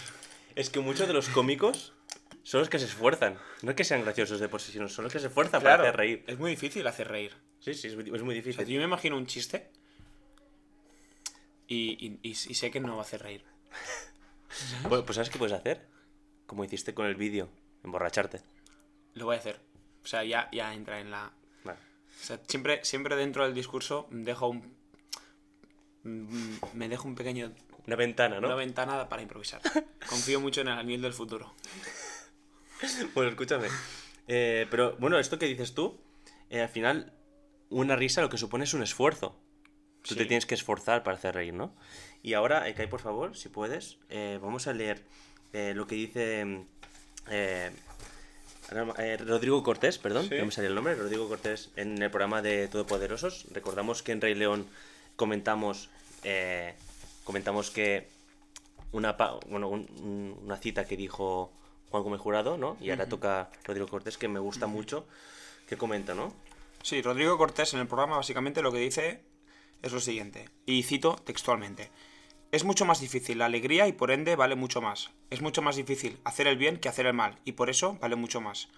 Es 0.56 0.70
que 0.70 0.80
muchos 0.80 1.08
de 1.08 1.14
los 1.14 1.28
cómicos 1.30 1.94
son 2.44 2.62
los 2.62 2.70
que 2.70 2.80
se 2.80 2.86
esfuerzan. 2.86 3.38
No 3.62 3.72
es 3.72 3.76
que 3.76 3.84
sean 3.84 4.04
graciosos 4.04 4.40
de 4.40 4.48
por 4.50 4.62
sí, 4.62 4.72
sino 4.72 4.88
son 4.88 5.04
los 5.04 5.14
que 5.14 5.20
se 5.20 5.28
esfuerzan 5.28 5.62
Claro, 5.62 5.78
para 5.84 5.90
hacer 5.90 5.98
reír. 6.00 6.24
es 6.28 6.40
muy 6.40 6.52
difícil 6.52 6.86
hacer 6.88 7.08
reír. 7.10 7.34
Sí, 7.60 7.74
sí, 7.74 7.88
es 7.88 7.96
muy, 7.96 8.04
es 8.04 8.10
muy 8.24 8.38
O 8.40 8.42
sea, 8.42 8.52
difícil. 8.52 8.68
yo 8.68 8.80
me 8.80 8.86
imagino 8.86 9.18
un 9.18 9.26
chiste 9.26 9.70
y, 11.68 11.98
y- 12.06 12.20
y- 12.24 12.30
y 12.32 12.34
sé 12.34 12.72
que 12.72 12.80
no 12.80 12.94
va 12.96 13.00
a 13.00 13.06
hacer 13.06 13.22
reír. 13.24 13.44
Pues, 14.88 15.02
pues 15.04 15.16
¿sabes 15.16 15.30
qué 15.30 15.38
puedes 15.40 15.54
hacer? 15.58 15.86
Como 16.46 16.64
hiciste 16.64 16.94
con 16.94 17.06
el 17.06 17.16
vídeo, 17.16 17.50
emborracharte. 17.84 18.42
Lo 19.14 19.26
voy 19.26 19.36
a 19.36 19.40
hacer. 19.40 19.60
O 20.04 20.08
sea, 20.08 20.24
ya, 20.24 20.50
ya 20.52 20.74
entra 20.74 21.00
en 21.00 21.12
la... 21.12 21.32
Vale. 21.64 21.80
O 22.22 22.24
sea, 22.24 22.40
siempre, 22.48 22.84
siempre 22.84 23.16
dentro 23.16 23.44
del 23.44 23.54
discurso 23.54 24.08
dejo 24.12 24.50
un... 24.50 24.76
Me 26.74 26.88
dejo 26.90 27.08
un 27.08 27.16
pequeño... 27.16 27.52
Una 27.88 27.96
ventana, 27.96 28.40
¿no? 28.40 28.48
Una 28.48 28.56
ventana 28.56 29.10
para 29.10 29.22
improvisar. 29.22 29.62
Confío 30.10 30.40
mucho 30.40 30.62
en 30.62 30.68
el 30.68 30.78
anil 30.78 31.02
del 31.02 31.14
futuro. 31.14 31.54
Bueno, 33.14 33.30
escúchame. 33.32 33.68
Eh, 34.28 34.68
pero 34.70 34.96
bueno, 34.98 35.18
esto 35.20 35.38
que 35.40 35.46
dices 35.46 35.74
tú, 35.74 36.00
eh, 36.50 36.62
al 36.62 36.70
final, 36.70 37.14
una 37.70 37.96
risa 37.96 38.22
lo 38.22 38.30
que 38.30 38.38
supone 38.38 38.64
es 38.64 38.74
un 38.74 38.84
esfuerzo. 38.84 39.40
Tú 40.02 40.14
Sí. 40.14 40.16
te 40.18 40.26
tienes 40.26 40.46
que 40.46 40.54
esforzar 40.56 41.02
para 41.04 41.18
hacer 41.18 41.34
reír, 41.34 41.54
¿no? 41.54 41.76
Y 42.22 42.34
ahora, 42.34 42.68
Ekai, 42.70 42.88
por 42.88 43.02
favor, 43.02 43.36
si 43.36 43.50
puedes, 43.50 43.98
eh, 44.10 44.40
vamos 44.42 44.68
a 44.68 44.74
leer 44.74 45.04
eh, 45.56 45.74
lo 45.76 45.88
que 45.88 45.96
dice 45.96 46.42
eh, 47.30 47.72
eh, 48.98 49.18
Rodrigo 49.18 49.64
Cortés, 49.64 49.98
perdón, 49.98 50.28
Sí. 50.30 50.36
no 50.38 50.46
me 50.46 50.52
salió 50.52 50.70
el 50.70 50.76
nombre, 50.76 50.96
Rodrigo 50.96 51.28
Cortés 51.28 51.70
en 51.76 52.02
el 52.02 52.10
programa 52.10 52.42
de 52.42 52.68
Todopoderosos. 52.68 53.46
Recordamos 53.52 54.04
que 54.04 54.12
en 54.12 54.22
Rey 54.22 54.36
León 54.36 54.66
comentamos, 55.16 55.90
eh, 56.24 56.74
comentamos 57.24 57.72
que 57.72 58.08
una, 58.92 59.18
pa- 59.18 59.40
bueno, 59.50 59.68
un- 59.70 59.88
un- 60.02 60.40
una 60.46 60.58
cita 60.58 60.86
que 60.86 60.98
dijo 60.98 61.52
Juan 61.90 62.04
Gómez 62.04 62.22
Jurado, 62.22 62.58
¿no? 62.58 62.78
Y 62.82 62.90
ahora 62.90 63.08
toca 63.08 63.50
Rodrigo 63.64 63.88
Cortés, 63.88 64.18
que 64.18 64.28
me 64.28 64.40
gusta 64.40 64.68
mucho, 64.68 65.06
que 65.68 65.78
comenta, 65.78 66.14
¿no? 66.14 66.34
Sí, 66.82 67.02
Rodrigo 67.02 67.38
Cortés 67.38 67.74
en 67.74 67.80
el 67.82 67.88
programa 67.88 68.18
básicamente 68.18 68.62
lo 68.62 68.72
que 68.72 68.80
dice 68.80 69.22
es 69.82 69.92
lo 69.92 70.00
siguiente, 70.00 70.50
y 70.66 70.84
cito 70.84 71.16
textualmente. 71.24 71.90
Es 72.56 72.64
mucho 72.64 72.86
más 72.86 73.02
difícil 73.02 73.40
la 73.40 73.48
alegría 73.48 73.86
y 73.86 73.92
por 73.92 74.12
ende 74.12 74.38
vale 74.38 74.56
mucho 74.56 74.80
más. 74.80 75.12
Es 75.30 75.42
mucho 75.42 75.62
más 75.62 75.76
difícil 75.76 76.22
hacer 76.24 76.48
el 76.48 76.56
bien 76.56 76.78
que 76.78 76.88
hacer 76.88 77.06
el 77.06 77.14
mal, 77.14 77.38
y 77.44 77.52
por 77.52 77.70
eso 77.70 77.98
vale 78.00 78.16
mucho 78.16 78.40
más. 78.40 78.70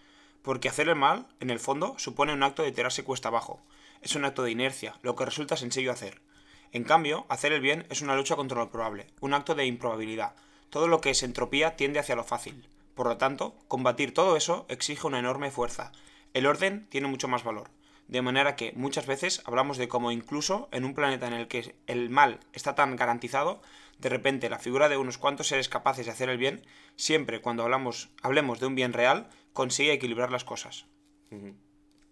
Porque 0.41 0.67
hacer 0.67 0.89
el 0.89 0.95
mal, 0.95 1.27
en 1.41 1.51
el 1.51 1.59
fondo, 1.59 1.93
supone 1.99 2.33
un 2.33 2.41
acto 2.41 2.63
de 2.63 2.71
tirarse 2.71 3.03
cuesta 3.03 3.27
abajo. 3.27 3.61
Es 4.01 4.15
un 4.15 4.25
acto 4.25 4.41
de 4.41 4.49
inercia, 4.49 4.95
lo 5.03 5.15
que 5.15 5.25
resulta 5.25 5.57
sencillo 5.57 5.91
hacer. 5.91 6.23
En 6.71 6.85
cambio, 6.85 7.27
hacer 7.29 7.53
el 7.53 7.61
bien 7.61 7.85
es 7.91 8.01
una 8.01 8.15
lucha 8.15 8.35
contra 8.35 8.57
lo 8.57 8.71
probable, 8.71 9.05
un 9.19 9.35
acto 9.35 9.53
de 9.53 9.67
improbabilidad. 9.67 10.33
Todo 10.71 10.87
lo 10.87 10.99
que 10.99 11.11
es 11.11 11.21
entropía 11.21 11.75
tiende 11.75 11.99
hacia 11.99 12.15
lo 12.15 12.23
fácil. 12.23 12.67
Por 12.95 13.05
lo 13.05 13.17
tanto, 13.17 13.53
combatir 13.67 14.11
todo 14.11 14.37
eso 14.37 14.65
exige 14.69 15.05
una 15.05 15.19
enorme 15.19 15.51
fuerza. 15.51 15.91
El 16.33 16.47
orden 16.47 16.87
tiene 16.89 17.09
mucho 17.09 17.27
más 17.27 17.43
valor. 17.43 17.69
De 18.07 18.21
manera 18.21 18.55
que 18.55 18.71
muchas 18.75 19.05
veces 19.05 19.41
hablamos 19.45 19.77
de 19.77 19.87
cómo 19.87 20.11
incluso 20.11 20.69
en 20.71 20.85
un 20.85 20.93
planeta 20.93 21.27
en 21.27 21.33
el 21.33 21.47
que 21.47 21.75
el 21.87 22.09
mal 22.09 22.39
está 22.53 22.73
tan 22.73 22.95
garantizado, 22.95 23.61
de 23.99 24.09
repente 24.09 24.49
la 24.49 24.59
figura 24.59 24.87
de 24.87 24.97
unos 24.97 25.17
cuantos 25.17 25.47
seres 25.47 25.67
capaces 25.67 26.05
de 26.05 26.11
hacer 26.11 26.29
el 26.29 26.37
bien, 26.37 26.61
siempre 26.95 27.41
cuando 27.41 27.63
hablamos, 27.63 28.09
hablemos 28.21 28.59
de 28.59 28.67
un 28.67 28.75
bien 28.75 28.93
real, 28.93 29.27
consigue 29.51 29.91
equilibrar 29.91 30.31
las 30.31 30.45
cosas. 30.45 30.85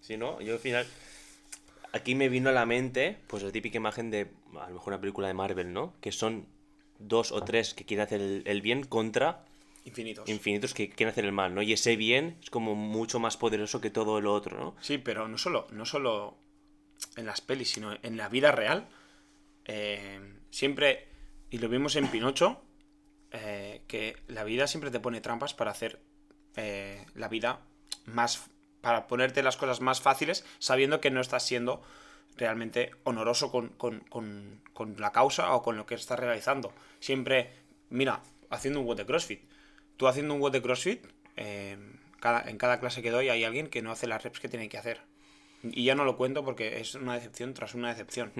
Sí, 0.01 0.17
¿no? 0.17 0.41
Yo 0.41 0.53
al 0.53 0.59
final. 0.59 0.85
Aquí 1.93 2.13
me 2.13 2.27
vino 2.27 2.49
a 2.49 2.53
la 2.53 2.65
mente, 2.65 3.17
pues 3.27 3.43
la 3.43 3.51
típica 3.53 3.77
imagen 3.77 4.11
de 4.11 4.29
a 4.59 4.67
lo 4.67 4.73
mejor 4.73 4.93
una 4.93 4.99
película 4.99 5.29
de 5.29 5.33
Marvel, 5.33 5.71
¿no? 5.71 5.93
Que 6.01 6.11
son 6.11 6.45
dos 6.99 7.31
o 7.31 7.41
tres 7.43 7.73
que 7.73 7.85
quieren 7.85 8.05
hacer 8.05 8.21
el 8.45 8.61
bien 8.61 8.83
contra 8.83 9.45
Infinitos. 9.85 10.27
infinitos 10.29 10.73
que 10.73 10.89
quieren 10.89 11.11
hacer 11.11 11.25
el 11.25 11.31
mal, 11.31 11.53
¿no? 11.55 11.61
Y 11.61 11.71
ese 11.73 11.95
bien 11.95 12.37
es 12.41 12.49
como 12.49 12.75
mucho 12.75 13.19
más 13.19 13.37
poderoso 13.37 13.79
que 13.81 13.89
todo 13.91 14.19
lo 14.19 14.33
otro, 14.33 14.57
¿no? 14.59 14.75
Sí, 14.81 14.97
pero 14.97 15.27
no 15.27 15.37
solo, 15.37 15.67
no 15.71 15.85
solo 15.85 16.37
en 17.15 17.25
las 17.27 17.39
pelis, 17.41 17.71
sino 17.71 17.95
en 18.01 18.17
la 18.17 18.27
vida 18.29 18.51
real. 18.51 18.87
eh, 19.65 20.19
siempre, 20.49 21.07
y 21.49 21.57
lo 21.59 21.69
vimos 21.69 21.95
en 21.95 22.07
Pinocho, 22.07 22.61
eh, 23.31 23.81
que 23.87 24.15
la 24.27 24.43
vida 24.43 24.67
siempre 24.67 24.91
te 24.91 24.99
pone 24.99 25.21
trampas 25.21 25.53
para 25.53 25.71
hacer 25.71 25.99
eh, 26.55 27.05
la 27.15 27.27
vida 27.27 27.61
más. 28.05 28.49
para 28.81 29.07
ponerte 29.07 29.41
las 29.43 29.57
cosas 29.57 29.81
más 29.81 29.99
fáciles, 30.01 30.45
sabiendo 30.59 31.01
que 31.01 31.09
no 31.11 31.19
estás 31.21 31.43
siendo 31.45 31.81
realmente 32.37 32.91
honoroso 33.03 33.51
con, 33.51 33.69
con- 33.69 34.01
con- 34.01 34.61
con 34.73 34.95
la 34.99 35.11
causa 35.11 35.53
o 35.55 35.61
con 35.63 35.75
lo 35.77 35.85
que 35.87 35.95
estás 35.95 36.19
realizando. 36.19 36.71
Siempre, 36.99 37.51
mira, 37.89 38.21
haciendo 38.51 38.79
un 38.81 38.85
WOD 38.85 38.97
de 38.97 39.05
CrossFit. 39.05 39.41
Tú 39.97 40.07
haciendo 40.07 40.33
un 40.33 40.41
WOD 40.41 40.51
de 40.51 40.61
CrossFit, 40.61 41.05
eh, 41.37 41.77
cada, 42.19 42.49
en 42.49 42.57
cada 42.57 42.79
clase 42.79 43.01
que 43.01 43.11
doy 43.11 43.29
hay 43.29 43.43
alguien 43.43 43.67
que 43.67 43.81
no 43.81 43.91
hace 43.91 44.07
las 44.07 44.23
reps 44.23 44.39
que 44.39 44.49
tiene 44.49 44.69
que 44.69 44.77
hacer. 44.77 45.01
Y 45.63 45.83
ya 45.83 45.95
no 45.95 46.05
lo 46.05 46.17
cuento 46.17 46.43
porque 46.43 46.79
es 46.79 46.95
una 46.95 47.15
decepción 47.15 47.53
tras 47.53 47.73
una 47.73 47.89
decepción. 47.89 48.31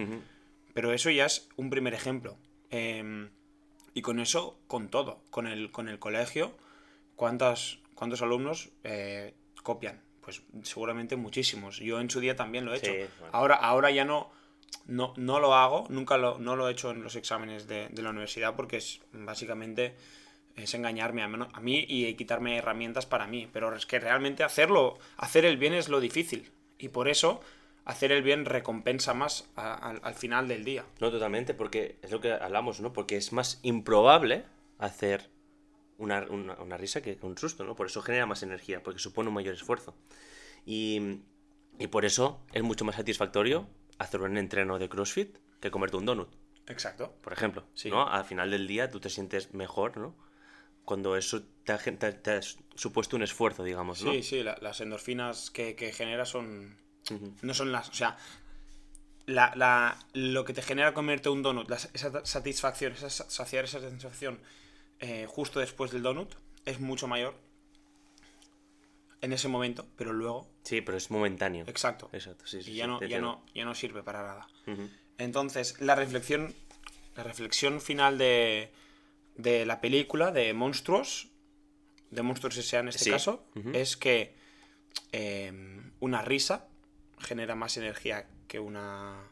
Pero 0.74 0.94
eso 0.94 1.10
ya 1.10 1.26
es 1.26 1.50
un 1.56 1.70
primer 1.70 1.94
ejemplo. 1.94 2.38
Eh, 2.70 3.30
y 3.96 4.02
con 4.02 4.20
eso, 4.20 4.60
con 4.68 4.90
todo. 4.90 5.24
Con 5.32 5.48
el, 5.48 5.72
con 5.72 5.88
el 5.88 5.98
colegio, 6.00 6.56
¿cuántas, 7.16 7.80
¿cuántos 7.96 8.22
alumnos 8.22 8.70
eh, 8.84 9.34
copian? 9.64 10.02
Pues 10.22 10.44
seguramente 10.64 11.16
muchísimos. 11.16 11.78
Yo 11.78 12.00
en 12.02 12.10
su 12.10 12.20
día 12.20 12.36
también 12.36 12.66
lo 12.66 12.74
he 12.74 12.78
hecho. 12.78 12.92
Sí, 12.92 13.06
bueno. 13.20 13.32
Ahora, 13.32 13.56
ahora 13.56 13.92
ya 13.92 14.04
no, 14.04 14.32
no, 14.86 15.14
no 15.16 15.40
lo 15.40 15.56
hago, 15.56 15.88
nunca 15.90 16.18
lo, 16.18 16.38
no 16.40 16.58
lo 16.58 16.68
he 16.68 16.74
hecho 16.74 16.92
en 16.92 17.04
los 17.04 17.16
exámenes 17.16 17.68
de, 17.68 17.88
de 17.88 18.02
la 18.02 18.10
universidad 18.10 18.56
porque 18.58 18.78
es 18.78 19.00
básicamente 19.14 19.96
es 20.56 20.74
engañarme 20.74 21.22
a, 21.22 21.26
a 21.26 21.60
mí 21.62 21.86
y 21.88 22.14
quitarme 22.16 22.58
herramientas 22.58 23.06
para 23.06 23.28
mí. 23.28 23.48
Pero 23.52 23.76
es 23.76 23.86
que 23.86 24.00
realmente 24.00 24.44
hacerlo, 24.44 24.98
hacer 25.18 25.46
el 25.46 25.58
bien 25.58 25.74
es 25.74 25.90
lo 25.90 26.00
difícil. 26.00 26.52
Y 26.78 26.90
por 26.90 27.08
eso 27.08 27.42
hacer 27.86 28.12
el 28.12 28.24
bien 28.24 28.46
recompensa 28.46 29.14
más 29.14 29.50
a- 29.56 29.74
al- 29.76 30.00
al 30.04 30.16
final 30.16 30.48
del 30.48 30.64
día. 30.66 30.86
No, 31.00 31.12
totalmente, 31.12 31.54
porque 31.54 32.00
es 32.02 32.12
lo 32.12 32.20
que 32.20 32.32
hablamos, 32.34 32.80
¿no? 32.82 32.94
Porque 32.94 33.16
es 33.18 33.32
más 33.32 33.60
improbable 33.64 34.44
hacer 34.80 35.30
una, 35.98 36.22
una- 36.30 36.56
una 36.56 36.78
risa 36.78 37.02
que 37.02 37.18
un 37.22 37.38
susto, 37.38 37.64
¿no? 37.64 37.76
Por 37.76 37.86
eso 37.88 38.02
genera 38.02 38.26
más 38.26 38.42
energía, 38.44 38.82
porque 38.82 39.00
supone 39.00 39.30
un 39.30 39.36
mayor 39.36 39.54
esfuerzo. 39.54 39.94
Y, 40.66 41.20
y 41.80 41.88
por 41.88 42.06
eso 42.06 42.42
es 42.54 42.64
mucho 42.64 42.86
más 42.86 42.96
satisfactorio 42.96 43.68
hacer 44.00 44.22
un 44.22 44.38
entreno 44.38 44.80
de 44.80 44.90
CrossFit 44.90 45.38
que 45.60 45.72
comerte 45.72 45.98
un 45.98 46.06
donut, 46.06 46.30
Exacto. 46.68 47.14
por 47.22 47.34
ejemplo. 47.34 47.66
Sí. 47.76 47.90
¿no? 47.90 48.08
Al 48.10 48.26
final 48.26 48.52
del 48.52 48.68
día 48.68 48.90
tú 48.90 49.00
te 49.00 49.10
sientes 49.10 49.54
mejor, 49.54 49.98
¿no? 49.98 50.16
Cuando 50.86 51.18
eso 51.18 51.44
te 51.64 51.72
ha, 51.74 51.78
te- 51.80 52.14
te 52.14 52.32
ha 52.32 52.42
supuesto 52.76 53.16
un 53.16 53.24
esfuerzo, 53.24 53.64
digamos, 53.64 54.02
¿no? 54.04 54.12
Sí, 54.14 54.24
sí, 54.24 54.44
la- 54.44 54.58
las 54.62 54.80
endorfinas 54.82 55.50
que, 55.52 55.76
que 55.76 55.92
genera 55.92 56.26
son. 56.26 56.78
No 57.42 57.54
son 57.54 57.72
las. 57.72 57.90
O 57.90 57.94
sea, 57.94 58.18
la, 59.26 59.52
la- 59.56 59.98
lo 60.14 60.46
que 60.46 60.54
te 60.54 60.62
genera 60.62 60.94
comerte 60.94 61.30
un 61.30 61.42
donut, 61.42 61.70
la- 61.70 61.78
esa 61.94 62.26
satisfacción, 62.26 62.94
esa, 62.94 63.10
sa- 63.10 63.30
saciar 63.30 63.66
esa 63.66 63.80
satisfacción 63.82 64.40
eh, 65.00 65.26
justo 65.28 65.60
después 65.60 65.92
del 65.92 66.04
donut, 66.04 66.34
es 66.66 66.80
mucho 66.80 67.08
mayor 67.08 67.36
en 69.22 69.34
ese 69.34 69.48
momento, 69.48 69.88
pero 69.98 70.14
luego. 70.14 70.48
Sí, 70.64 70.82
pero 70.82 70.98
es 70.98 71.10
momentáneo. 71.10 71.66
Exacto. 71.68 72.10
Exacto, 72.14 72.46
sí, 72.46 72.62
sí. 72.62 72.70
Y 72.72 72.74
sí, 72.74 72.78
ya 72.78 72.88
no, 72.88 73.02
ya, 73.02 73.20
no, 73.20 73.44
ya 73.54 73.66
no 73.66 73.74
sirve 73.76 74.04
para 74.04 74.22
nada. 74.22 74.48
Entonces, 75.18 75.80
la 75.82 75.96
reflexión. 75.96 76.54
La 77.16 77.24
reflexión 77.24 77.80
final 77.80 78.18
de, 78.18 78.72
de 79.36 79.66
la 79.66 79.82
película 79.82 80.32
de 80.32 80.54
Monstruos, 80.54 81.30
de 82.12 82.22
Monstruos 82.22 82.58
S.A. 82.58 82.80
en 82.80 82.88
este 82.90 83.04
Sí. 83.06 83.10
caso, 83.12 83.46
es 83.74 83.98
que 83.98 84.36
eh, 85.12 85.52
una 86.00 86.22
risa 86.22 86.68
genera 87.20 87.56
más 87.56 87.78
energía 87.78 88.28
que 88.48 88.60
una 88.60 89.32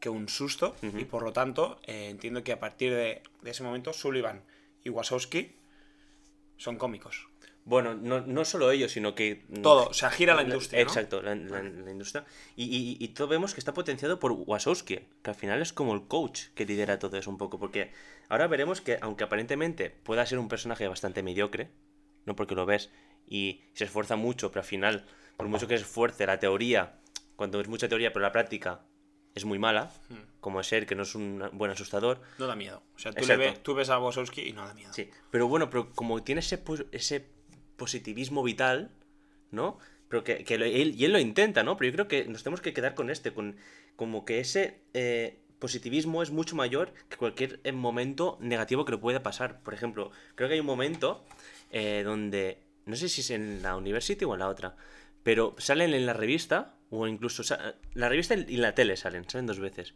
que 0.00 0.08
un 0.08 0.28
susto 0.30 0.74
y 0.82 1.04
por 1.04 1.22
lo 1.22 1.32
tanto 1.34 1.78
eh, 1.86 2.08
entiendo 2.08 2.42
que 2.42 2.52
a 2.52 2.58
partir 2.58 2.90
de, 2.94 3.22
de 3.42 3.50
ese 3.50 3.62
momento 3.62 3.92
Sullivan 3.92 4.42
y 4.82 4.88
Wasowski 4.88 5.56
son 6.56 6.76
cómicos. 6.76 7.28
Bueno, 7.64 7.94
no, 7.94 8.20
no 8.22 8.44
solo 8.44 8.70
ellos, 8.70 8.90
sino 8.92 9.14
que... 9.14 9.44
Todo, 9.62 9.88
o 9.88 9.94
sea, 9.94 10.10
gira 10.10 10.34
la 10.34 10.42
industria, 10.42 10.80
¿no? 10.82 10.88
Exacto, 10.90 11.20
la, 11.22 11.34
la- 11.34 11.62
la 11.62 11.90
industria. 11.90 12.24
Y, 12.56 12.64
y, 12.64 12.96
y 13.04 13.08
todo 13.08 13.28
vemos 13.28 13.52
que 13.54 13.60
está 13.60 13.74
potenciado 13.74 14.18
por 14.18 14.32
Wasowski, 14.32 15.00
que 15.22 15.30
al 15.30 15.36
final 15.36 15.60
es 15.60 15.72
como 15.72 15.94
el 15.94 16.06
coach 16.08 16.46
que 16.54 16.64
lidera 16.64 16.98
todo 16.98 17.16
eso 17.18 17.30
un 17.30 17.36
poco. 17.38 17.58
Porque 17.58 17.92
ahora 18.28 18.46
veremos 18.48 18.80
que, 18.80 18.98
aunque 19.02 19.24
aparentemente 19.24 19.90
pueda 19.90 20.24
ser 20.26 20.38
un 20.38 20.48
personaje 20.48 20.88
bastante 20.88 21.22
mediocre, 21.22 21.70
no 22.24 22.34
porque 22.34 22.54
lo 22.54 22.66
ves 22.66 22.90
y 23.26 23.60
se 23.74 23.84
esfuerza 23.84 24.16
mucho, 24.16 24.50
pero 24.50 24.62
al 24.62 24.66
final, 24.66 25.06
por 25.36 25.46
mucho 25.48 25.68
que 25.68 25.76
se 25.76 25.84
esfuerce, 25.84 26.26
la 26.26 26.38
teoría, 26.40 26.98
cuando 27.36 27.60
es 27.60 27.68
mucha 27.68 27.88
teoría, 27.88 28.12
pero 28.12 28.22
la 28.24 28.32
práctica 28.32 28.80
es 29.34 29.44
muy 29.44 29.58
mala, 29.60 29.92
Hmm. 30.08 30.16
como 30.40 30.60
es 30.60 30.66
ser 30.66 30.86
que 30.86 30.94
no 30.96 31.04
es 31.04 31.14
un 31.14 31.48
buen 31.52 31.70
asustador, 31.70 32.20
No 32.38 32.46
da 32.48 32.56
miedo. 32.56 32.82
O 32.96 32.98
sea, 32.98 33.12
tú, 33.12 33.24
le 33.26 33.36
ves, 33.36 33.62
tú 33.62 33.74
ves 33.74 33.90
a 33.90 33.98
Wasowski 34.00 34.40
y 34.48 34.52
no 34.52 34.66
da 34.66 34.74
miedo. 34.74 34.92
Sí, 34.92 35.08
pero 35.30 35.46
bueno, 35.46 35.70
pero 35.70 35.92
como 35.92 36.22
tiene 36.24 36.40
ese, 36.40 36.60
ese 36.90 37.26
positivismo 37.80 38.42
vital, 38.42 38.90
¿no? 39.50 39.78
Pero 40.08 40.22
que, 40.22 40.44
que 40.44 40.54
él, 40.54 40.94
y 40.94 41.04
él 41.06 41.12
lo 41.12 41.18
intenta, 41.18 41.62
¿no? 41.62 41.76
Pero 41.78 41.90
yo 41.90 41.96
creo 41.96 42.08
que 42.08 42.30
nos 42.30 42.42
tenemos 42.42 42.60
que 42.60 42.74
quedar 42.74 42.94
con 42.94 43.08
este, 43.08 43.32
con 43.32 43.56
como 43.96 44.26
que 44.26 44.38
ese 44.40 44.82
eh, 44.92 45.40
positivismo 45.58 46.22
es 46.22 46.30
mucho 46.30 46.56
mayor 46.56 46.92
que 47.08 47.16
cualquier 47.16 47.60
eh, 47.64 47.72
momento 47.72 48.36
negativo 48.40 48.84
que 48.84 48.92
le 48.92 48.98
pueda 48.98 49.22
pasar. 49.22 49.62
Por 49.62 49.72
ejemplo, 49.72 50.10
creo 50.34 50.48
que 50.48 50.54
hay 50.54 50.60
un 50.60 50.66
momento 50.66 51.24
eh, 51.70 52.02
donde, 52.04 52.62
no 52.84 52.96
sé 52.96 53.08
si 53.08 53.22
es 53.22 53.30
en 53.30 53.62
la 53.62 53.76
University 53.76 54.24
o 54.26 54.34
en 54.34 54.40
la 54.40 54.48
otra, 54.48 54.76
pero 55.22 55.54
salen 55.56 55.94
en 55.94 56.04
la 56.04 56.12
revista, 56.12 56.76
o 56.90 57.06
incluso, 57.06 57.42
la 57.94 58.08
revista 58.10 58.34
y 58.34 58.56
la 58.58 58.74
tele 58.74 58.96
salen, 58.96 59.28
salen 59.28 59.46
dos 59.46 59.58
veces. 59.58 59.94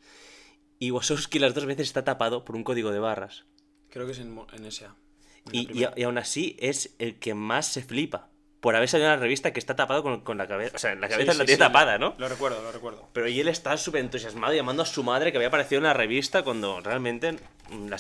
Y 0.79 0.91
Wasowski 0.91 1.39
las 1.39 1.55
dos 1.55 1.67
veces 1.67 1.89
está 1.89 2.03
tapado 2.05 2.45
por 2.45 2.57
un 2.57 2.65
código 2.65 2.93
de 2.93 2.99
barras. 2.99 3.45
Creo 3.91 4.07
que 4.07 4.13
es 4.13 4.19
en, 4.21 4.39
en 4.53 4.73
SA. 4.73 4.97
Y, 5.53 5.69
y, 5.97 6.03
aún 6.03 6.19
así 6.19 6.57
es 6.59 6.95
el 6.99 7.19
que 7.19 7.35
más 7.35 7.67
se 7.67 7.83
flipa. 7.83 8.29
Por 8.61 8.77
haber 8.77 8.89
salido 8.89 9.11
en 9.11 9.17
la 9.17 9.21
revista 9.23 9.53
que 9.53 9.59
está 9.59 9.77
tapado 9.77 10.03
con, 10.03 10.23
con 10.23 10.39
la 10.39 10.49
cabeza. 10.49 10.77
O 10.77 10.79
sea, 10.79 10.95
la 10.95 11.09
cabeza 11.09 11.33
sí, 11.33 11.39
la 11.39 11.45
tiene 11.45 11.57
sí, 11.57 11.59
tapada, 11.59 11.99
¿no? 11.99 12.15
Lo 12.17 12.29
recuerdo, 12.31 12.63
lo 12.63 12.73
recuerdo. 12.73 13.07
Pero 13.13 13.29
y 13.29 13.39
él 13.39 13.49
está 13.49 13.77
súper 13.77 14.01
entusiasmado 14.01 14.55
llamando 14.55 14.83
a 14.83 14.87
su 14.87 15.03
madre 15.03 15.31
que 15.33 15.37
había 15.39 15.49
aparecido 15.49 15.81
en 15.81 15.85
la 15.85 15.93
revista 15.93 16.43
cuando 16.45 16.81
realmente 16.81 17.37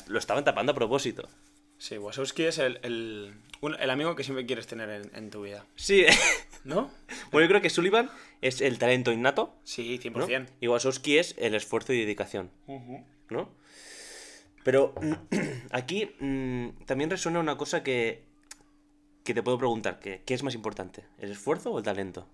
lo 0.08 0.18
estaban 0.18 0.42
tapando 0.44 0.72
a 0.72 0.74
propósito. 0.74 1.28
Sí, 1.76 1.98
Wasowski 1.98 2.44
es 2.44 2.56
el, 2.58 2.78
el, 2.82 3.34
un- 3.60 3.74
el 3.78 3.90
amigo 3.90 4.14
que 4.16 4.24
siempre 4.24 4.46
quieres 4.46 4.66
tener 4.66 4.88
en, 4.88 5.10
en 5.14 5.28
tu 5.30 5.42
vida. 5.42 5.66
Sí. 5.76 6.06
¿No? 6.64 6.90
bueno, 7.30 7.44
yo 7.44 7.48
creo 7.50 7.60
que 7.60 7.68
Sullivan 7.68 8.10
es 8.40 8.62
el 8.62 8.78
talento 8.78 9.12
innato. 9.12 9.54
Sí, 9.64 10.00
¿no? 10.14 10.26
100%. 10.26 10.46
Y 10.62 10.68
Wasowski 10.68 11.18
es 11.18 11.34
el 11.36 11.54
esfuerzo 11.54 11.92
y 11.92 11.98
dedicación. 12.00 12.50
¿no? 13.28 13.50
Pero 14.64 14.94
aquí 15.70 16.10
mm, 16.18 16.84
también 16.86 17.10
resuena 17.10 17.38
una 17.38 17.56
cosa 17.56 17.82
que, 17.84 18.24
que 19.22 19.34
te 19.34 19.42
puedo 19.42 19.58
preguntar, 19.58 20.00
que, 20.00 20.22
¿qué 20.26 20.34
es 20.34 20.42
más 20.42 20.54
importante? 20.56 21.04
¿El 21.18 21.30
esfuerzo 21.30 21.70
o 21.70 21.78
el 21.78 21.84
talento? 21.84 22.26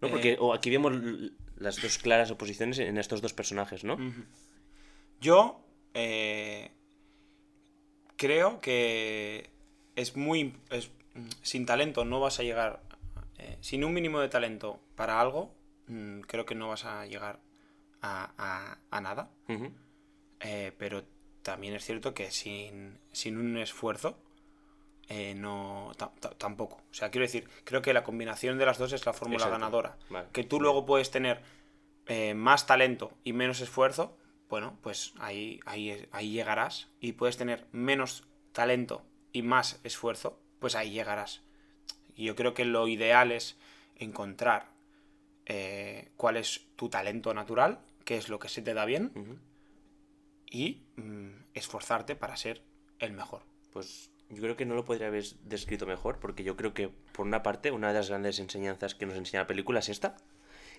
¿No? 0.00 0.08
Porque 0.10 0.32
Eh. 0.32 0.36
o 0.38 0.52
aquí 0.54 0.70
vemos 0.70 0.92
las 1.56 1.80
dos 1.80 1.98
claras 1.98 2.30
oposiciones 2.30 2.78
en 2.78 2.98
estos 2.98 3.22
dos 3.22 3.32
personajes, 3.32 3.82
¿no? 3.82 3.96
Yo 5.20 5.64
eh, 5.94 6.70
creo 8.16 8.60
que 8.60 9.50
es 9.96 10.16
muy... 10.16 10.54
es- 10.70 10.90
mm, 11.14 11.28
sin 11.42 11.66
talento 11.66 12.04
no 12.04 12.20
vas 12.20 12.38
a 12.40 12.42
llegar... 12.42 12.82
eh, 13.38 13.56
sin 13.60 13.84
un 13.84 13.94
mínimo 13.94 14.20
de 14.20 14.28
talento 14.28 14.80
para 14.96 15.20
algo, 15.20 15.54
mm, 15.88 16.20
creo 16.20 16.44
que 16.44 16.54
no 16.54 16.68
vas 16.68 16.84
a 16.84 17.06
llegar 17.06 17.40
a, 18.02 18.32
a- 18.36 18.78
a 18.90 19.00
nada. 19.00 19.30
Ujú. 19.48 19.72
Eh, 20.40 20.72
pero 20.78 21.04
también 21.42 21.74
es 21.74 21.84
cierto 21.84 22.12
que 22.14 22.30
sin, 22.30 22.98
sin 23.12 23.38
un 23.38 23.56
esfuerzo 23.56 24.18
eh, 25.08 25.34
no 25.36 25.92
ta- 25.96 26.12
ta- 26.20 26.30
tampoco. 26.36 26.76
O 26.90 26.94
sea, 26.94 27.10
quiero 27.10 27.22
decir, 27.26 27.48
creo 27.64 27.80
que 27.82 27.92
la 27.94 28.02
combinación 28.04 28.58
de 28.58 28.66
las 28.66 28.78
dos 28.78 28.92
es 28.92 29.06
la 29.06 29.12
fórmula 29.12 29.36
Exacto. 29.38 29.52
ganadora. 29.58 29.96
Vale. 30.10 30.28
Que 30.32 30.42
tú 30.44 30.60
luego 30.60 30.84
puedes 30.84 31.10
tener 31.10 31.42
eh, 32.06 32.34
más 32.34 32.66
talento 32.66 33.12
y 33.24 33.32
menos 33.32 33.60
esfuerzo, 33.60 34.16
bueno, 34.48 34.78
pues 34.82 35.12
ahí, 35.18 35.60
ahí, 35.66 36.06
ahí 36.12 36.30
llegarás. 36.32 36.88
Y 37.00 37.12
puedes 37.12 37.36
tener 37.36 37.66
menos 37.72 38.24
talento 38.52 39.04
y 39.32 39.42
más 39.42 39.80
esfuerzo, 39.84 40.40
pues 40.60 40.74
ahí 40.74 40.90
llegarás. 40.90 41.42
Y 42.14 42.24
yo 42.24 42.34
creo 42.36 42.54
que 42.54 42.64
lo 42.64 42.88
ideal 42.88 43.30
es 43.32 43.56
encontrar 43.96 44.70
eh, 45.46 46.10
cuál 46.16 46.36
es 46.36 46.66
tu 46.76 46.88
talento 46.88 47.32
natural, 47.34 47.80
qué 48.04 48.16
es 48.16 48.28
lo 48.28 48.38
que 48.38 48.48
se 48.48 48.62
te 48.62 48.74
da 48.74 48.84
bien. 48.84 49.12
Y 50.50 50.82
mm, 50.96 51.28
esforzarte 51.54 52.16
para 52.16 52.36
ser 52.36 52.62
el 52.98 53.12
mejor. 53.12 53.42
Pues 53.72 54.10
yo 54.30 54.42
creo 54.42 54.56
que 54.56 54.66
no 54.66 54.74
lo 54.74 54.84
podría 54.84 55.08
haber 55.08 55.24
descrito 55.44 55.86
mejor, 55.86 56.18
porque 56.18 56.44
yo 56.44 56.56
creo 56.56 56.74
que, 56.74 56.88
por 57.12 57.26
una 57.26 57.42
parte, 57.42 57.70
una 57.70 57.88
de 57.88 57.94
las 57.94 58.08
grandes 58.08 58.38
enseñanzas 58.38 58.94
que 58.94 59.06
nos 59.06 59.16
enseña 59.16 59.42
la 59.42 59.46
película 59.46 59.80
es 59.80 59.88
esta, 59.88 60.16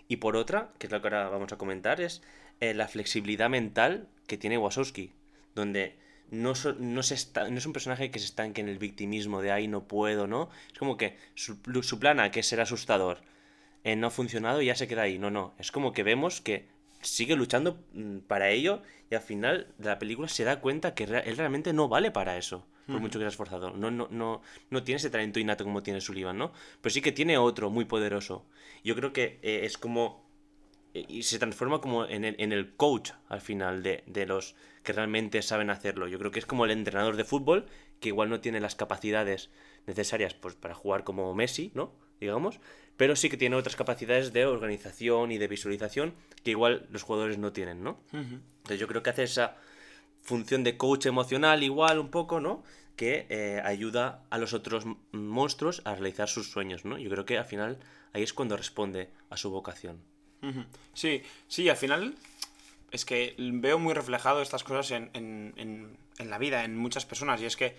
y 0.07 0.17
por 0.17 0.35
otra, 0.35 0.73
que 0.79 0.87
es 0.87 0.91
lo 0.91 1.01
que 1.01 1.07
ahora 1.07 1.29
vamos 1.29 1.51
a 1.51 1.57
comentar, 1.57 2.01
es 2.01 2.21
eh, 2.59 2.73
la 2.73 2.87
flexibilidad 2.87 3.49
mental 3.49 4.07
que 4.25 4.37
tiene 4.37 4.57
Wasowski, 4.57 5.11
donde 5.55 5.95
no, 6.29 6.53
no, 6.79 7.03
se 7.03 7.49
no 7.49 7.57
es 7.57 7.65
un 7.65 7.73
personaje 7.73 8.11
que 8.11 8.19
se 8.19 8.25
estanque 8.25 8.61
en 8.61 8.69
el 8.69 8.79
victimismo 8.79 9.41
de 9.41 9.51
ahí 9.51 9.67
no 9.67 9.87
puedo, 9.87 10.27
¿no? 10.27 10.49
Es 10.71 10.79
como 10.79 10.97
que 10.97 11.17
su, 11.35 11.57
su 11.81 11.99
plana, 11.99 12.31
que 12.31 12.41
es 12.41 12.47
ser 12.47 12.61
asustador, 12.61 13.21
eh, 13.83 13.95
no 13.95 14.07
ha 14.07 14.11
funcionado 14.11 14.61
y 14.61 14.65
ya 14.67 14.75
se 14.75 14.87
queda 14.87 15.03
ahí. 15.03 15.19
No, 15.19 15.31
no. 15.31 15.53
Es 15.59 15.71
como 15.71 15.93
que 15.93 16.03
vemos 16.03 16.41
que 16.41 16.67
sigue 17.07 17.35
luchando 17.35 17.79
mm, 17.93 18.19
para 18.19 18.49
ello 18.49 18.81
y 19.09 19.15
al 19.15 19.21
final 19.21 19.73
de 19.77 19.89
la 19.89 19.99
película 19.99 20.27
se 20.27 20.43
da 20.43 20.59
cuenta 20.59 20.93
que 20.93 21.05
él 21.05 21.37
realmente 21.37 21.73
no 21.73 21.87
vale 21.87 22.11
para 22.11 22.37
eso, 22.37 22.65
por 22.85 22.99
mucho 22.99 23.19
que 23.19 23.23
sea 23.23 23.29
esforzado. 23.29 23.71
No, 23.71 23.91
no, 23.91 24.07
no, 24.11 24.41
no 24.69 24.83
tiene 24.83 24.97
ese 24.97 25.09
talento 25.09 25.39
innato 25.39 25.63
como 25.63 25.83
tiene 25.83 26.01
Sullivan, 26.01 26.37
¿no? 26.37 26.51
Pero 26.81 26.93
sí 26.93 27.01
que 27.01 27.11
tiene 27.11 27.37
otro 27.37 27.69
muy 27.69 27.85
poderoso. 27.85 28.45
Yo 28.83 28.95
creo 28.95 29.13
que 29.13 29.39
eh, 29.41 29.61
es 29.63 29.77
como... 29.77 30.25
Eh, 30.93 31.05
y 31.07 31.23
se 31.23 31.39
transforma 31.39 31.81
como 31.81 32.05
en 32.05 32.23
el, 32.23 32.35
en 32.39 32.51
el 32.51 32.75
coach 32.75 33.11
al 33.27 33.41
final 33.41 33.83
de, 33.83 34.03
de 34.05 34.25
los 34.25 34.55
que 34.83 34.93
realmente 34.93 35.41
saben 35.41 35.69
hacerlo. 35.69 36.07
Yo 36.07 36.17
creo 36.19 36.31
que 36.31 36.39
es 36.39 36.45
como 36.45 36.65
el 36.65 36.71
entrenador 36.71 37.17
de 37.17 37.25
fútbol 37.25 37.65
que 37.99 38.09
igual 38.09 38.29
no 38.29 38.39
tiene 38.39 38.59
las 38.59 38.75
capacidades 38.75 39.49
necesarias 39.85 40.33
pues, 40.33 40.55
para 40.55 40.73
jugar 40.73 41.03
como 41.03 41.33
Messi, 41.33 41.71
¿no? 41.73 41.93
Digamos, 42.19 42.59
pero 42.97 43.15
sí 43.15 43.29
que 43.29 43.37
tiene 43.37 43.55
otras 43.55 43.75
capacidades 43.75 44.33
de 44.33 44.45
organización 44.45 45.31
y 45.31 45.37
de 45.37 45.47
visualización 45.47 46.13
que 46.43 46.51
igual 46.51 46.87
los 46.89 47.03
jugadores 47.03 47.37
no 47.37 47.53
tienen, 47.53 47.83
¿no? 47.83 47.99
Entonces 48.11 48.79
yo 48.79 48.87
creo 48.87 49.03
que 49.03 49.11
hace 49.11 49.23
esa 49.23 49.57
función 50.23 50.63
de 50.63 50.77
coach 50.77 51.05
emocional 51.05 51.63
igual 51.63 51.99
un 51.99 52.09
poco, 52.09 52.39
¿no? 52.39 52.63
Que 52.95 53.27
eh, 53.29 53.61
ayuda 53.63 54.23
a 54.31 54.39
los 54.39 54.53
otros 54.53 54.85
monstruos 55.11 55.81
a 55.85 55.93
realizar 55.93 56.27
sus 56.27 56.49
sueños, 56.49 56.85
¿no? 56.85 56.97
Yo 56.97 57.09
creo 57.09 57.25
que 57.25 57.37
al 57.37 57.45
final 57.45 57.77
ahí 58.13 58.23
es 58.23 58.33
cuando 58.33 58.57
responde 58.57 59.09
a 59.29 59.37
su 59.37 59.51
vocación. 59.51 60.01
Sí, 60.93 61.23
sí, 61.47 61.67
al 61.69 61.77
final 61.77 62.15
es 62.91 63.05
que 63.05 63.35
veo 63.37 63.79
muy 63.79 63.93
reflejado 63.93 64.41
estas 64.41 64.63
cosas 64.63 64.91
en, 64.91 65.09
en, 65.13 65.97
la 66.29 66.37
vida, 66.37 66.63
en 66.63 66.77
muchas 66.77 67.05
personas, 67.05 67.41
y 67.41 67.45
es 67.45 67.55
que, 67.55 67.75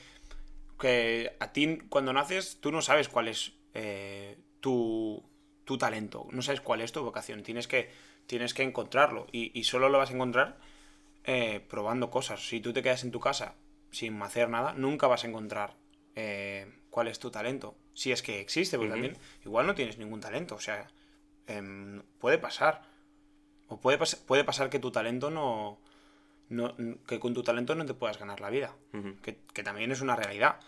que 0.79 1.33
a 1.41 1.53
ti 1.53 1.79
cuando 1.89 2.13
naces 2.13 2.59
tú 2.61 2.71
no 2.73 2.83
sabes 2.83 3.09
cuál 3.09 3.29
es 3.29 3.53
eh, 3.81 4.37
tu, 4.59 5.23
tu, 5.65 5.79
talento, 5.79 6.27
no 6.33 6.43
sabes 6.43 6.61
cuál 6.61 6.81
es 6.81 6.91
tu 6.91 7.01
vocación, 7.05 7.45
tienes 7.45 7.69
que, 7.69 7.89
tienes 8.27 8.53
que 8.53 8.65
encontrarlo 8.65 9.29
y, 9.31 9.63
solo 9.63 9.89
lo 9.89 9.99
vas 9.99 10.11
a 10.11 10.15
encontrar 10.15 10.59
eh, 11.23 11.65
probando 11.71 12.11
cosas. 12.11 12.45
Si 12.49 12.61
tú 12.61 12.73
te 12.73 12.83
quedas 12.83 13.05
en 13.05 13.13
tu 13.13 13.21
casa 13.21 13.55
sin 13.93 14.21
hacer 14.21 14.49
nada, 14.51 14.75
nunca 14.75 15.07
vas 15.07 15.23
a 15.23 15.29
encontrar 15.29 15.77
eh, 16.17 16.67
cuál 16.91 17.07
es 17.07 17.21
tu 17.21 17.31
talento. 17.31 17.77
Si 17.95 18.11
es 18.11 18.21
que 18.21 18.41
existe, 18.41 18.79
porque 18.79 18.91
también 18.91 19.17
igual 19.45 19.69
no 19.69 19.77
tienes 19.77 19.97
ningún 19.97 20.21
talento, 20.21 20.57
o 20.57 20.61
sea, 20.61 20.89
em, 21.47 22.03
puede 22.19 22.39
pasar. 22.39 22.83
O 23.69 23.81
puede, 23.81 23.99
puede 24.27 24.43
pasar 24.43 24.71
que 24.71 24.81
tu 24.81 24.91
talento 24.91 25.31
no, 25.31 25.79
no, 26.49 26.75
que 27.07 27.21
con 27.21 27.33
tu 27.33 27.45
talento 27.45 27.77
no 27.77 27.87
te 27.87 27.95
puedas 27.95 28.19
ganar 28.19 28.41
la 28.41 28.51
vida, 28.51 28.75
que, 29.23 29.39
que, 29.55 29.63
también 29.63 29.93
es 29.93 30.01
una 30.01 30.17
realidad. 30.17 30.59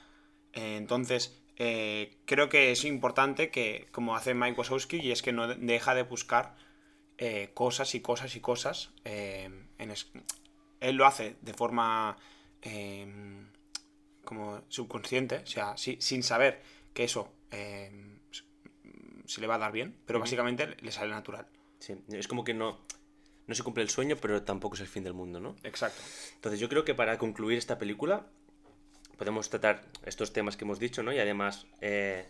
entonces, 0.53 1.41
eh, 1.63 2.17
creo 2.25 2.49
que 2.49 2.73
es 2.73 2.87
importante 2.87 3.51
que, 3.51 3.87
como 3.93 4.17
hace 4.17 4.33
Mike 4.33 4.59
Wazowski, 4.59 4.97
y 4.97 5.13
es 5.13 5.21
que 5.21 5.31
no 5.31 5.47
deja 5.47 5.95
de 5.95 6.05
buscar 6.05 6.57
eh, 7.19 7.51
cosas 7.53 7.95
y 7.95 8.01
cosas 8.01 8.35
y 8.35 8.41
cosas. 8.41 8.95
Eh, 9.05 9.51
él 10.81 10.97
lo 10.97 11.05
hace 11.05 11.37
de 11.43 11.53
forma 11.53 12.17
como 14.25 14.63
subconsciente, 14.69 15.37
o 15.37 15.47
sea, 15.47 15.77
sin 15.77 16.23
saber 16.23 16.63
que 16.95 17.05
eso 17.05 17.31
se 17.51 19.41
le 19.43 19.47
va 19.47 19.57
a 19.57 19.59
dar 19.59 19.73
bien, 19.73 19.95
pero 20.07 20.19
básicamente 20.19 20.77
le 20.81 20.91
sale 20.91 21.11
natural. 21.11 21.47
Sí, 21.79 21.95
es 22.09 22.27
como 22.27 22.43
que 22.43 22.55
no, 22.55 22.81
no 23.47 23.55
se 23.55 23.63
cumple 23.63 23.83
el 23.83 23.91
sueño, 23.91 24.17
pero 24.17 24.45
tampoco 24.45 24.77
es 24.77 24.81
el 24.81 24.87
fin 24.87 25.05
del 25.05 25.13
mundo, 25.13 25.41
¿no? 25.41 25.57
Exacto. 25.63 26.01
Entonces 26.37 26.59
yo 26.59 26.71
creo 26.71 26.87
que 26.87 26.95
para 26.95 27.19
concluir 27.19 27.59
esta 27.59 27.79
película, 27.79 28.27
podemos 29.21 29.51
tratar 29.51 29.83
estos 30.07 30.33
temas 30.33 30.57
que 30.57 30.65
hemos 30.65 30.79
dicho, 30.79 31.03
¿no? 31.03 31.13
Y 31.13 31.19
además, 31.19 31.67
eh, 31.83 32.27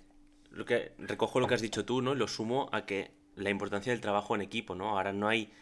lo 0.51 0.65
que, 0.65 0.91
recojo 0.99 1.39
lo 1.39 1.47
que 1.47 1.55
has 1.55 1.61
dicho 1.61 1.85
tú, 1.85 2.03
¿no? 2.03 2.17
Lo 2.17 2.27
sumo 2.27 2.69
a 2.73 2.85
que 2.85 3.13
la 3.37 3.49
importancia 3.49 3.93
del 3.93 4.01
trabajo 4.01 4.35
en 4.35 4.41
equipo, 4.41 4.75
¿no? 4.75 4.99
Ahora 4.99 5.13
no 5.13 5.29
hay... 5.29 5.53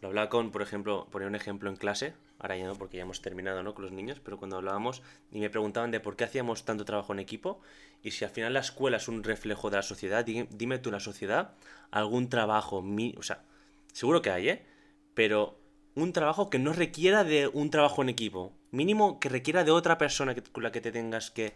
Lo 0.00 0.08
hablaba 0.08 0.30
con, 0.30 0.52
por 0.52 0.62
ejemplo, 0.62 1.06
poner 1.10 1.28
un 1.28 1.34
ejemplo 1.34 1.68
en 1.68 1.76
clase, 1.76 2.14
ahora 2.38 2.56
ya 2.56 2.64
no, 2.64 2.76
porque 2.76 2.96
ya 2.96 3.02
hemos 3.02 3.20
terminado, 3.20 3.62
¿no? 3.62 3.74
Con 3.74 3.84
los 3.84 3.92
niños, 3.92 4.22
pero 4.24 4.38
cuando 4.38 4.56
hablábamos 4.56 5.02
y 5.30 5.40
me 5.40 5.50
preguntaban 5.50 5.90
de 5.90 6.00
por 6.00 6.16
qué 6.16 6.24
hacíamos 6.24 6.64
tanto 6.64 6.86
trabajo 6.86 7.12
en 7.12 7.18
equipo 7.18 7.60
y 8.02 8.12
si 8.12 8.24
al 8.24 8.30
final 8.30 8.54
la 8.54 8.60
escuela 8.60 8.96
es 8.96 9.06
un 9.06 9.22
reflejo 9.22 9.68
de 9.68 9.76
la 9.76 9.82
sociedad, 9.82 10.24
dime, 10.24 10.78
tú, 10.78 10.90
la 10.90 11.00
sociedad, 11.00 11.52
algún 11.90 12.30
trabajo, 12.30 12.82
o 13.18 13.22
sea, 13.22 13.44
seguro 13.92 14.22
que 14.22 14.30
hay, 14.30 14.48
¿eh? 14.48 14.62
Pero 15.12 15.58
un 15.94 16.14
trabajo 16.14 16.48
que 16.48 16.58
no 16.58 16.72
requiera 16.72 17.22
de 17.22 17.48
un 17.48 17.68
trabajo 17.68 18.00
en 18.00 18.08
equipo 18.08 18.54
mínimo 18.74 19.20
que 19.20 19.28
requiera 19.28 19.64
de 19.64 19.70
otra 19.70 19.96
persona 19.96 20.34
que, 20.34 20.42
con 20.42 20.62
la 20.62 20.72
que 20.72 20.80
te 20.80 20.92
tengas 20.92 21.30
que, 21.30 21.54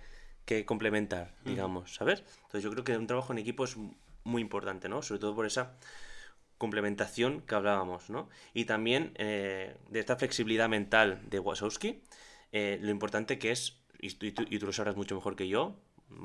complementar, 0.65 1.35
digamos, 1.45 1.95
¿sabes? 1.95 2.25
Entonces 2.37 2.63
yo 2.63 2.71
creo 2.71 2.83
que 2.83 2.97
un 2.97 3.07
trabajo 3.07 3.35
en 3.35 3.39
equipo 3.39 3.65
es 3.65 3.77
muy 4.25 4.41
importante, 4.41 4.89
¿no? 4.89 5.03
Sobre 5.03 5.21
todo 5.21 5.35
por 5.35 5.45
esa 5.45 5.77
complementación 6.57 7.43
que 7.43 7.55
hablábamos, 7.55 8.09
¿no? 8.09 8.31
Y 8.55 8.65
también 8.65 9.13
eh, 9.17 9.77
de 9.91 10.01
esta 10.01 10.17
flexibilidad 10.17 10.69
mental 10.71 11.21
de 11.29 11.39
Wasowski, 11.39 12.01
eh, 12.53 12.79
lo 12.81 12.91
importante 12.91 13.39
que 13.39 13.51
es, 13.51 13.79
y 14.01 14.11
tú, 14.11 14.47
lo 14.49 14.73
sabrás 14.73 14.97
mucho 14.97 15.15
mejor 15.15 15.37
que 15.37 15.49
yo, 15.49 15.77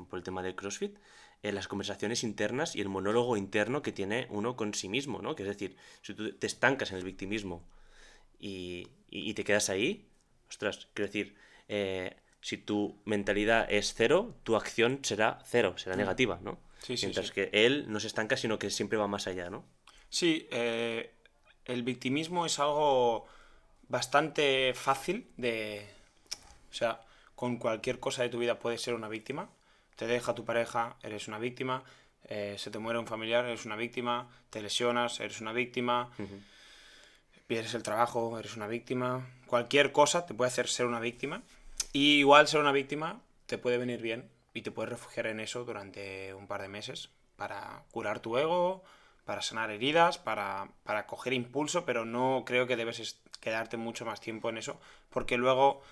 por 0.08 0.18
el 0.18 0.24
tema 0.24 0.42
del 0.42 0.54
CrossFit, 0.54 0.96
eh, 1.42 1.52
las 1.52 1.68
conversaciones 1.68 2.24
internas 2.24 2.74
y 2.74 2.80
el 2.80 2.88
monólogo 2.88 3.36
interno 3.36 3.82
que 3.82 3.92
tiene 3.92 4.26
uno 4.30 4.56
con 4.56 4.72
sí 4.72 4.88
mismo, 4.88 5.20
¿no? 5.20 5.34
Que 5.34 5.42
es 5.42 5.48
decir, 5.48 5.76
si 6.00 6.14
tú 6.14 6.32
te 6.32 6.46
estancas 6.46 6.92
en 6.92 6.96
el 6.96 7.04
victimismo 7.04 7.62
y, 8.40 8.88
y 9.10 9.34
te 9.34 9.44
quedas 9.44 9.68
ahí, 9.68 10.08
ostras, 10.48 10.88
quiero 10.94 11.08
decir, 11.08 11.36
eh, 11.68 12.16
si 12.40 12.58
tu 12.58 13.00
mentalidad 13.04 13.66
es 13.70 13.94
cero, 13.94 14.34
tu 14.42 14.56
acción 14.56 15.00
será 15.02 15.38
cero, 15.46 15.78
será 15.78 15.96
mm. 15.96 15.98
negativa, 15.98 16.38
¿no? 16.42 16.58
Sí, 16.82 16.96
sí, 16.96 17.06
Mientras 17.06 17.30
que 17.30 17.48
él 17.52 17.86
no 17.88 18.00
se 18.00 18.08
estanca, 18.08 18.36
sino 18.36 18.58
que 18.58 18.70
siempre 18.70 18.98
va 18.98 19.08
más 19.08 19.26
allá, 19.26 19.48
¿no? 19.48 19.64
Sí, 20.10 20.46
eh, 20.50 21.14
el 21.64 21.82
victimismo 21.82 22.44
es 22.44 22.58
algo 22.58 23.26
bastante 23.88 24.72
fácil 24.74 25.30
de... 25.38 25.88
O 26.70 26.74
sea, 26.74 27.00
con 27.34 27.56
cualquier 27.56 28.00
cosa 28.00 28.22
de 28.22 28.28
tu 28.28 28.38
vida 28.38 28.58
puedes 28.58 28.82
ser 28.82 28.94
una 28.94 29.08
víctima. 29.08 29.48
Te 29.96 30.06
deja 30.06 30.34
tu 30.34 30.44
pareja, 30.44 30.96
eres 31.02 31.28
una 31.28 31.38
víctima. 31.38 31.84
Eh, 32.24 32.56
se 32.58 32.70
te 32.70 32.78
muere 32.78 32.98
un 32.98 33.06
familiar, 33.06 33.46
eres 33.46 33.64
una 33.64 33.76
víctima. 33.76 34.28
Te 34.50 34.60
lesionas, 34.60 35.20
eres 35.20 35.40
una 35.40 35.52
víctima 35.52 36.10
pierdes 37.46 37.74
el 37.74 37.82
trabajo, 37.82 38.38
eres 38.38 38.56
una 38.56 38.66
víctima, 38.66 39.26
cualquier 39.54 39.92
cosa 39.92 40.26
te 40.26 40.34
puede 40.34 40.48
hacer 40.48 40.66
ser 40.66 40.84
una 40.84 40.98
víctima. 40.98 41.44
Y 41.92 42.16
igual 42.18 42.48
ser 42.48 42.58
una 42.58 42.72
víctima 42.72 43.20
te 43.46 43.56
puede 43.56 43.78
venir 43.78 44.02
bien 44.02 44.28
y 44.52 44.62
te 44.62 44.72
puedes 44.72 44.90
refugiar 44.90 45.28
en 45.28 45.38
eso 45.38 45.64
durante 45.64 46.34
un 46.34 46.48
par 46.48 46.60
de 46.60 46.66
meses 46.66 47.10
para 47.36 47.84
curar 47.92 48.18
tu 48.18 48.36
ego, 48.36 48.82
para 49.24 49.42
sanar 49.42 49.70
heridas, 49.70 50.18
para, 50.18 50.70
para 50.82 51.06
coger 51.06 51.34
impulso, 51.34 51.84
pero 51.84 52.04
no 52.04 52.42
creo 52.44 52.66
que 52.66 52.74
debes 52.74 53.20
quedarte 53.38 53.76
mucho 53.76 54.04
más 54.04 54.20
tiempo 54.20 54.48
en 54.48 54.58
eso, 54.58 54.80
porque 55.08 55.36
luego 55.36 55.82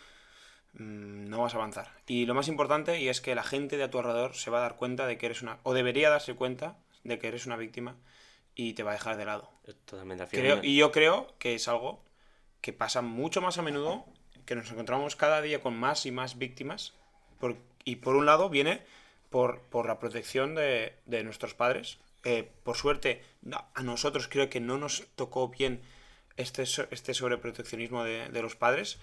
mm, 0.72 1.28
no 1.28 1.42
vas 1.42 1.54
a 1.54 1.58
avanzar. 1.58 1.92
Y 2.08 2.26
lo 2.26 2.34
más 2.34 2.48
importante, 2.48 2.98
y 2.98 3.10
es 3.10 3.20
que 3.20 3.36
la 3.36 3.44
gente 3.44 3.76
de 3.76 3.84
a 3.84 3.90
tu 3.92 4.00
alrededor 4.00 4.34
se 4.34 4.50
va 4.50 4.58
a 4.58 4.62
dar 4.62 4.74
cuenta 4.74 5.06
de 5.06 5.18
que 5.18 5.26
eres 5.26 5.40
una, 5.40 5.60
o 5.62 5.72
debería 5.72 6.10
darse 6.10 6.34
cuenta 6.34 6.78
de 7.04 7.20
que 7.20 7.28
eres 7.28 7.46
una 7.46 7.56
víctima 7.56 7.94
y 8.56 8.72
te 8.72 8.82
va 8.82 8.90
a 8.90 8.94
dejar 8.94 9.16
de 9.16 9.24
lado. 9.24 9.48
Totalmente 9.84 10.26
creo, 10.26 10.58
Y 10.64 10.74
yo 10.74 10.90
creo 10.90 11.32
que 11.38 11.54
es 11.54 11.68
algo 11.68 12.02
que 12.62 12.72
pasa 12.72 13.02
mucho 13.02 13.42
más 13.42 13.58
a 13.58 13.62
menudo, 13.62 14.06
que 14.46 14.54
nos 14.54 14.70
encontramos 14.70 15.16
cada 15.16 15.42
día 15.42 15.60
con 15.60 15.76
más 15.76 16.06
y 16.06 16.10
más 16.10 16.38
víctimas. 16.38 16.94
y 17.84 17.96
por 17.96 18.16
un 18.16 18.24
lado 18.24 18.48
viene 18.48 18.82
por, 19.28 19.60
la 19.86 19.98
protección 19.98 20.54
de, 20.54 20.94
nuestros 21.24 21.52
padres. 21.54 21.98
Eh, 22.24 22.50
por 22.62 22.76
suerte, 22.76 23.22
a 23.74 23.82
nosotros 23.82 24.28
creo 24.28 24.48
que 24.48 24.60
no 24.60 24.78
nos 24.78 25.04
tocó 25.16 25.48
bien 25.48 25.82
este, 26.36 26.62
este 26.62 27.14
sobreproteccionismo 27.14 28.04
de, 28.04 28.30
de 28.30 28.42
los 28.42 28.56
padres. 28.56 28.98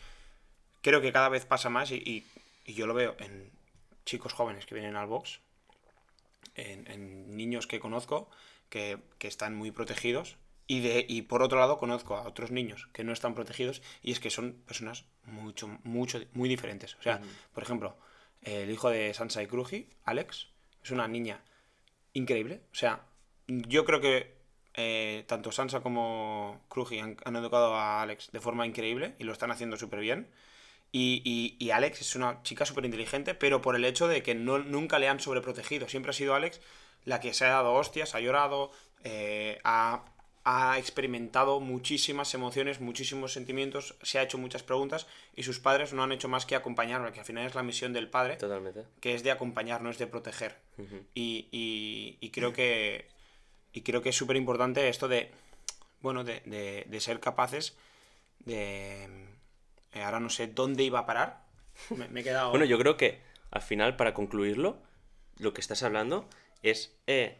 Creo 0.82 1.02
que 1.02 1.12
cada 1.12 1.30
vez 1.30 1.46
pasa 1.46 1.70
más 1.70 1.92
y, 1.92 2.26
yo 2.66 2.88
lo 2.88 2.94
veo 2.94 3.16
en 3.20 3.52
chicos 4.06 4.34
jóvenes 4.34 4.66
que 4.66 4.76
vienen 4.76 4.96
al 4.96 5.08
box, 5.08 5.40
en 6.56 7.36
niños 7.36 7.68
que 7.68 7.80
conozco, 7.80 8.30
que, 8.70 9.00
están 9.20 9.56
muy 9.56 9.72
protegidos. 9.72 10.38
Y, 10.72 10.82
de, 10.82 11.04
y 11.10 11.24
por 11.24 11.42
otro 11.42 11.58
lado 11.60 11.80
conozco 11.80 12.16
a 12.16 12.28
otros 12.28 12.52
niños 12.52 12.88
que 12.94 13.04
no 13.04 13.12
están 13.12 13.34
protegidos 13.34 13.82
y 14.04 14.12
es 14.12 14.20
que 14.20 14.30
son 14.30 14.54
personas 14.68 15.06
mucho, 15.24 15.68
mucho, 15.84 16.22
muy 16.34 16.48
diferentes. 16.48 16.94
O 16.96 17.02
sea, 17.02 17.18
por 17.54 17.64
ejemplo, 17.64 17.98
el 18.44 18.70
hijo 18.70 18.90
de 18.92 19.12
Sansa 19.16 19.42
y 19.42 19.48
Kruji, 19.48 19.90
Alex, 20.06 20.48
es 20.84 20.92
una 20.92 21.08
niña 21.08 21.42
increíble. 22.14 22.62
O 22.72 22.76
sea, 22.76 23.02
yo 23.48 23.84
creo 23.84 24.00
que 24.00 24.38
eh, 24.76 25.24
tanto 25.28 25.52
Sansa 25.52 25.82
como 25.82 26.62
Krugi 26.70 27.00
han, 27.00 27.18
han 27.26 27.36
educado 27.36 27.74
a 27.76 28.04
Alex 28.04 28.32
de 28.32 28.40
forma 28.40 28.68
increíble 28.68 29.16
y 29.18 29.24
lo 29.24 29.34
están 29.34 29.50
haciendo 29.50 29.76
súper 29.76 30.00
bien. 30.02 30.30
Y, 30.92 31.22
y- 31.26 31.64
y 31.64 31.72
Alex 31.72 32.02
es 32.02 32.16
una 32.16 32.44
chica 32.44 32.66
súper 32.66 32.86
inteligente, 32.86 33.34
pero 33.34 33.60
por 33.62 33.76
el 33.76 33.86
hecho 33.86 34.08
de 34.08 34.22
que 34.24 34.36
no, 34.36 34.60
nunca 34.60 35.00
le 35.00 35.08
han 35.10 35.20
sobreprotegido. 35.20 35.88
Siempre 35.90 36.12
ha 36.12 36.14
sido 36.14 36.36
Alex 36.36 36.62
la 37.06 37.20
que 37.20 37.34
se 37.34 37.46
ha 37.46 37.50
dado 37.50 37.74
hostias, 37.74 38.14
ha 38.14 38.20
llorado, 38.20 38.72
eh, 39.04 39.60
ha, 39.64 40.06
ha 40.52 40.78
experimentado 40.80 41.60
muchísimas 41.60 42.34
emociones, 42.34 42.80
muchísimos 42.82 43.34
sentimientos, 43.34 43.96
se 44.02 44.18
ha 44.20 44.24
hecho 44.24 44.38
muchas 44.38 44.64
preguntas 44.64 45.06
y 45.36 45.44
sus 45.44 45.60
padres 45.60 45.94
no 45.94 46.02
han 46.04 46.12
hecho 46.12 46.28
más 46.28 46.46
que 46.46 46.56
acompañarla, 46.56 47.12
que 47.12 47.20
al 47.20 47.26
final 47.26 47.46
es 47.46 47.56
la 47.56 47.64
misión 47.64 47.94
del 47.94 48.10
padre, 48.10 48.36
Totalmente. 48.38 48.86
que 49.00 49.14
es 49.16 49.24
de 49.24 49.32
acompañar, 49.32 49.82
no 49.82 49.90
es 49.90 49.98
de 49.98 50.08
proteger. 50.08 50.56
Y, 51.14 51.48
y- 51.52 52.18
y 52.22 52.30
creo 52.32 52.54
que 52.54 53.08
y 53.74 53.82
creo 53.82 54.02
que 54.02 54.10
es 54.10 54.16
súper 54.16 54.36
importante 54.38 54.88
esto 54.90 55.08
de 55.08 55.32
bueno 56.02 56.24
de, 56.24 56.40
de- 56.46 56.86
de 56.88 57.00
ser 57.00 57.20
capaces 57.20 57.76
de 58.40 59.04
eh, 59.94 60.04
ahora 60.04 60.20
no 60.20 60.30
sé 60.30 60.48
dónde 60.48 60.84
iba 60.84 61.00
a 61.00 61.06
parar 61.06 61.44
me, 61.90 62.08
me 62.08 62.22
he 62.22 62.24
quedado 62.24 62.50
Bueno, 62.52 62.66
yo 62.66 62.78
creo 62.80 62.96
que 62.98 63.22
al 63.52 63.62
final, 63.62 63.96
para 63.96 64.14
concluirlo, 64.14 64.82
lo 65.38 65.54
que 65.54 65.62
estás 65.62 65.84
hablando 65.84 66.28
es 66.64 66.96
eh, 67.08 67.38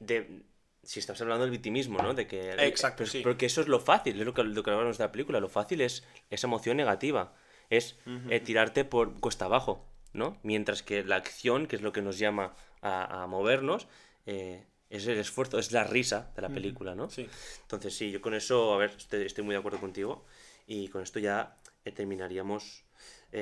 de. 0.00 0.42
Si 0.88 1.00
estás 1.00 1.20
hablando 1.20 1.42
del 1.44 1.50
victimismo, 1.50 2.00
¿no? 2.00 2.14
De 2.14 2.26
que. 2.26 2.52
Exacto, 2.66 2.98
pero- 2.98 3.10
sí. 3.10 3.20
Porque 3.22 3.44
eso 3.44 3.60
es 3.60 3.68
lo 3.68 3.78
fácil, 3.78 4.18
es 4.18 4.24
lo 4.24 4.32
que, 4.32 4.42
lo 4.42 4.62
que 4.62 4.70
hablamos 4.70 4.96
de 4.96 5.04
la 5.04 5.12
película. 5.12 5.38
Lo 5.38 5.50
fácil 5.50 5.82
es 5.82 6.02
esa 6.30 6.46
emoción 6.46 6.78
negativa. 6.78 7.34
Es 7.68 7.98
eh, 8.30 8.40
tirarte 8.40 8.86
por 8.86 9.20
cuesta 9.20 9.44
abajo, 9.44 9.84
¿no? 10.14 10.38
Mientras 10.42 10.82
que 10.82 11.04
la 11.04 11.16
acción, 11.16 11.66
que 11.66 11.76
es 11.76 11.82
lo 11.82 11.92
que 11.92 12.00
nos 12.00 12.18
llama 12.18 12.54
a, 12.80 13.22
a 13.22 13.26
movernos, 13.26 13.86
eh, 14.24 14.64
es 14.88 15.06
el 15.06 15.18
esfuerzo, 15.18 15.58
es 15.58 15.72
la 15.72 15.84
risa 15.84 16.32
de 16.34 16.40
la 16.40 16.48
película, 16.48 16.94
¿no? 16.94 17.10
sí 17.10 17.28
Entonces, 17.60 17.94
sí, 17.94 18.10
yo 18.10 18.22
con 18.22 18.32
eso, 18.32 18.72
a 18.72 18.78
ver, 18.78 18.92
estoy, 18.96 19.26
estoy 19.26 19.44
muy 19.44 19.52
de 19.52 19.58
acuerdo 19.58 19.78
contigo. 19.80 20.24
Y 20.66 20.88
con 20.88 21.02
esto 21.02 21.18
ya 21.18 21.58
eh, 21.84 21.92
terminaríamos. 21.92 22.84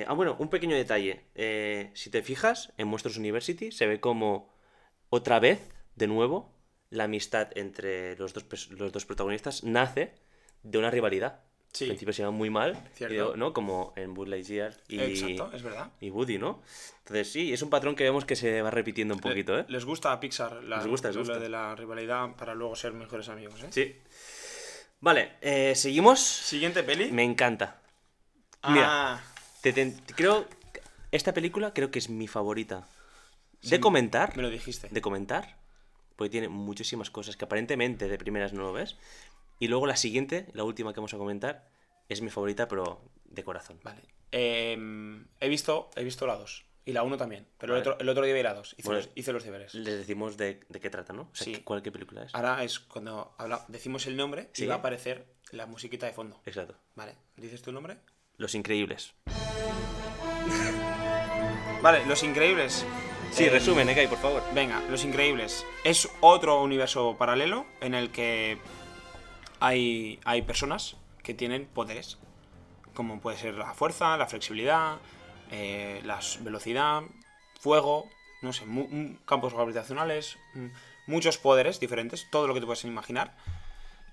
Ah, 0.09 0.15
bueno, 0.15 0.35
un 0.41 0.51
pequeño 0.51 0.75
detalle. 0.75 1.21
Si 1.95 2.11
te 2.11 2.23
fijas, 2.23 2.73
en 2.77 2.89
Monsters 2.89 3.17
University 3.19 3.71
se 3.71 3.87
ve 3.87 4.01
como 4.01 4.53
otra 5.11 5.39
vez, 5.39 5.61
de 5.95 6.09
nuevo, 6.09 6.56
la 6.91 7.05
amistad 7.05 7.49
entre 7.57 8.17
los 8.17 8.33
dos, 8.33 8.71
los 8.71 8.93
dos 8.93 9.05
protagonistas 9.07 9.65
nace 9.65 10.15
de 10.63 10.79
una 10.79 10.91
rivalidad. 10.91 11.41
Sí. 11.73 11.85
Al 11.85 11.89
principio 11.91 12.15
se 12.15 12.23
llevan 12.23 12.35
muy 12.35 12.49
mal, 12.49 12.83
y 12.99 13.37
¿no? 13.39 13.53
Como 13.53 13.93
en 13.97 14.15
Buzz 14.15 14.29
Lightyear 14.29 14.75
y, 14.89 14.99
exacto 14.99 15.51
es 15.53 15.63
verdad 15.63 15.91
y 16.01 16.09
Woody, 16.11 16.39
¿no? 16.39 16.63
Entonces, 17.01 17.31
sí, 17.31 17.53
es 17.53 17.61
un 17.61 17.69
patrón 17.69 17.95
que 17.95 18.05
vemos 18.05 18.25
que 18.25 18.35
se 18.35 18.63
va 18.63 18.71
repitiendo 18.71 19.13
un 19.15 19.21
poquito, 19.21 19.59
¿eh? 19.59 19.67
les 19.69 19.85
gusta 19.85 20.11
a 20.13 20.19
Pixar 20.19 20.65
la, 20.65 20.79
Les 20.79 20.87
gusta, 20.87 21.09
les 21.09 21.19
gusta. 21.19 21.39
de 21.39 21.49
la 21.51 21.75
rivalidad 21.75 22.35
para 22.37 22.55
luego 22.55 22.75
ser 22.77 22.93
mejores 22.95 23.29
amigos 23.29 23.63
¿eh? 23.63 23.67
Sí. 23.71 23.95
Vale, 25.01 25.33
eh, 25.43 25.75
seguimos. 25.77 26.21
siguiente 26.21 26.83
peli 26.83 27.11
Me 27.13 27.25
encanta. 27.25 27.83
ah, 28.63 28.71
mira. 28.73 29.25
Te- 29.61 29.73
te- 29.73 30.15
creo. 30.15 30.47
Esta 31.13 31.35
película 31.35 31.75
creo 31.75 31.91
que 31.91 31.99
es 31.99 32.09
mi 32.09 32.27
favorita. 32.27 32.89
Sí, 33.61 33.71
De 33.71 33.81
comentar. 33.81 34.35
me 34.37 34.43
lo 34.43 34.51
dijiste 34.51 34.89
De 34.91 35.01
comentar. 35.03 35.57
Porque 36.17 36.31
tiene 36.31 36.49
muchísimas 36.49 37.11
cosas 37.11 37.37
que 37.37 37.45
aparentemente 37.45 38.09
de 38.09 38.19
primeras 38.19 38.53
no 38.53 38.63
lo 38.63 38.73
ves. 38.73 38.97
Y 39.59 39.69
luego 39.69 39.87
la 39.87 39.97
siguiente, 39.97 40.49
la 40.55 40.65
última 40.65 40.93
que 40.93 41.01
vamos 41.01 41.15
a 41.15 41.19
comentar, 41.19 41.69
es 42.09 42.21
mi 42.23 42.31
favorita, 42.31 42.69
pero 42.69 43.01
de 43.25 43.45
corazón. 43.45 43.79
vale 43.83 44.03
Em, 44.33 45.27
he 45.41 45.49
visto 45.49 45.89
he 45.97 46.03
visto 46.05 46.27
la 46.27 46.37
2 46.37 46.67
y 46.85 46.93
la 46.93 47.03
1 47.05 47.17
también 47.17 47.47
pero 47.59 47.75
el, 47.75 47.81
Vale. 47.81 47.91
otro, 47.93 48.03
el 48.03 48.09
otro 48.09 48.25
día 48.25 48.35
vi 48.35 48.43
la 48.43 48.55
2 48.55 48.75
hice, 48.77 48.89
Bueno, 48.89 49.01
los, 49.03 49.11
hice 49.15 49.33
los 49.33 49.45
deberes 49.45 49.73
Les 49.75 49.97
decimos 49.99 50.37
de, 50.37 50.61
de 50.69 50.81
qué 50.81 50.91
trata, 50.91 51.13
¿no? 51.13 51.23
O 51.23 51.31
sea, 51.35 51.45
Sí. 51.45 51.53
¿qué- 51.55 51.65
¿cuál 51.65 51.81
qué 51.83 51.93
película 51.93 52.25
es? 52.25 52.35
Ahora 52.35 52.63
es 52.65 52.81
cuando 52.81 53.35
habla- 53.39 53.65
decimos 53.69 54.07
el 54.07 54.17
nombre 54.17 54.51
Sí. 54.53 54.65
y 54.65 54.67
va 54.67 54.75
a 54.75 54.79
aparecer 54.79 55.27
la 55.53 55.67
musiquita 55.67 56.07
de 56.07 56.13
fondo. 56.13 56.41
Exacto. 56.45 56.77
Vale, 56.97 57.15
¿dices 57.37 57.63
tu 57.63 57.71
nombre? 57.73 57.99
Los 58.37 58.55
Increíbles. 58.55 59.15
Vale, 61.83 62.05
Los 62.07 62.23
Increíbles. 62.25 62.85
Sí, 63.31 63.45
Eh, 63.45 63.51
resumen, 63.51 63.89
Ekai, 63.89 64.09
por 64.09 64.19
favor. 64.19 64.43
Venga, 64.55 64.81
Los 64.89 65.05
Increíbles. 65.05 65.65
Es 65.85 66.09
otro 66.21 66.63
universo 66.63 67.17
paralelo 67.19 67.67
en 67.81 67.95
el 67.95 68.11
que 68.11 68.59
hay, 69.61 70.19
hay 70.25 70.43
personas 70.43 70.97
que 71.23 71.35
tienen 71.35 71.67
poderes. 71.67 72.19
Como 72.95 73.21
puede 73.21 73.37
ser 73.37 73.55
la 73.55 73.75
fuerza, 73.75 74.17
la 74.17 74.27
flexibilidad, 74.27 74.97
eh, 75.51 76.01
la 76.05 76.21
velocidad, 76.41 77.03
fuego, 77.61 78.09
no 78.43 78.53
sé, 78.53 78.65
campos 79.27 79.53
gravitacionales, 79.53 80.39
mm, 80.55 80.67
muchos 81.07 81.37
poderes 81.39 81.79
diferentes, 81.79 82.29
todo 82.31 82.47
lo 82.47 82.55
que 82.55 82.61
te 82.61 82.67
puedes 82.67 82.85
imaginar. 82.85 83.37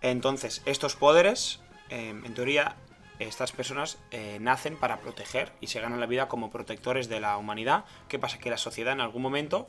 Entonces, 0.02 0.62
estos 0.66 0.96
poderes, 0.96 1.62
eh, 1.90 2.10
en 2.10 2.34
teoría, 2.34 2.76
estas 3.20 3.52
personas 3.52 3.98
eh, 4.12 4.38
nacen 4.42 4.76
para 4.78 4.98
proteger 5.00 5.52
y 5.62 5.68
se 5.68 5.80
ganan 5.80 6.00
la 6.00 6.06
vida 6.06 6.28
como 6.28 6.50
protectores 6.52 7.10
de 7.10 7.20
la 7.20 7.38
humanidad. 7.38 7.86
¿Qué 8.08 8.20
pasa? 8.20 8.38
Que 8.40 8.50
la 8.50 8.58
sociedad 8.58 8.94
en 8.94 9.02
algún 9.02 9.22
momento, 9.22 9.68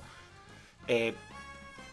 eh, 0.89 1.15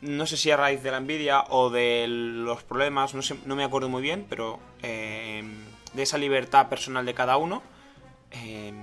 no 0.02 0.26
sé 0.26 0.38
si 0.38 0.50
a 0.52 0.58
raíz 0.58 0.82
de 0.82 0.92
la 0.92 0.98
envidia 0.98 1.44
o 1.50 1.70
de 1.70 2.06
los 2.08 2.64
problemas, 2.64 3.14
no, 3.14 3.22
no 3.46 3.56
me 3.56 3.64
acuerdo 3.64 3.90
muy 3.90 4.02
bien, 4.02 4.26
pero 4.30 4.60
eh, 4.82 5.44
de 5.94 6.04
esa 6.04 6.18
libertad 6.18 6.70
personal 6.70 7.06
de 7.06 7.14
cada 7.14 7.38
uno, 7.38 7.62
eh, 8.32 8.74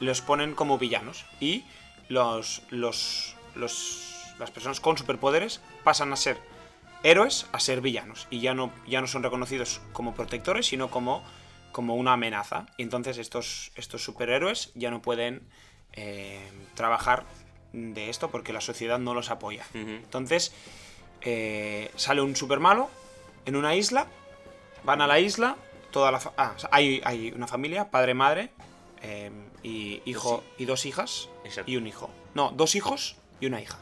los 0.00 0.20
ponen 0.20 0.54
como 0.54 0.78
villanos. 0.78 1.24
Y 1.40 1.64
los, 2.08 2.62
los, 2.70 3.34
los- 3.54 4.02
las 4.38 4.50
personas 4.50 4.80
con 4.80 4.98
superpoderes 4.98 5.60
pasan 5.82 6.12
a 6.12 6.16
ser 6.16 6.36
héroes 7.02 7.46
a 7.52 7.58
ser 7.60 7.80
villanos. 7.80 8.26
Y 8.30 8.40
ya 8.40 8.52
no, 8.54 8.70
ya 8.86 9.00
no 9.00 9.06
son 9.06 9.22
reconocidos 9.22 9.80
como 9.92 10.14
protectores, 10.14 10.66
sino 10.66 10.90
como, 10.90 11.24
como 11.76 11.94
una 11.94 12.14
amenaza. 12.14 12.64
Y 12.78 12.84
entonces 12.84 13.18
estos, 13.18 13.70
estos 13.74 14.02
superhéroes 14.02 14.72
ya 14.74 14.90
no 14.90 15.02
pueden 15.02 15.46
eh, 15.92 16.40
trabajar 16.74 17.24
de 17.74 18.08
esto 18.08 18.30
porque 18.30 18.54
la 18.54 18.62
sociedad 18.62 18.98
no 18.98 19.12
los 19.12 19.30
apoya. 19.30 19.66
Entonces 19.74 20.54
eh, 21.20 21.90
sale 21.96 22.22
un 22.22 22.34
super 22.34 22.60
malo 22.60 22.88
en 23.44 23.56
una 23.56 23.74
isla, 23.74 24.06
van 24.84 25.02
a 25.02 25.06
la 25.06 25.20
isla, 25.20 25.56
toda 25.90 26.10
la 26.10 26.32
ah, 26.38 26.54
o 26.56 26.58
sea, 26.58 26.70
hay, 26.72 27.02
hay 27.04 27.30
una 27.36 27.46
familia, 27.46 27.90
padre, 27.90 28.14
madre, 28.14 28.52
eh, 29.02 29.30
y 29.62 30.00
hijo 30.06 30.42
y 30.56 30.64
dos 30.64 30.86
hijas 30.86 31.28
Exacto. 31.44 31.70
y 31.70 31.76
un 31.76 31.86
hijo. 31.86 32.08
No, 32.32 32.52
dos 32.52 32.74
hijos 32.74 33.16
y 33.38 33.48
una 33.48 33.60
hija. 33.60 33.76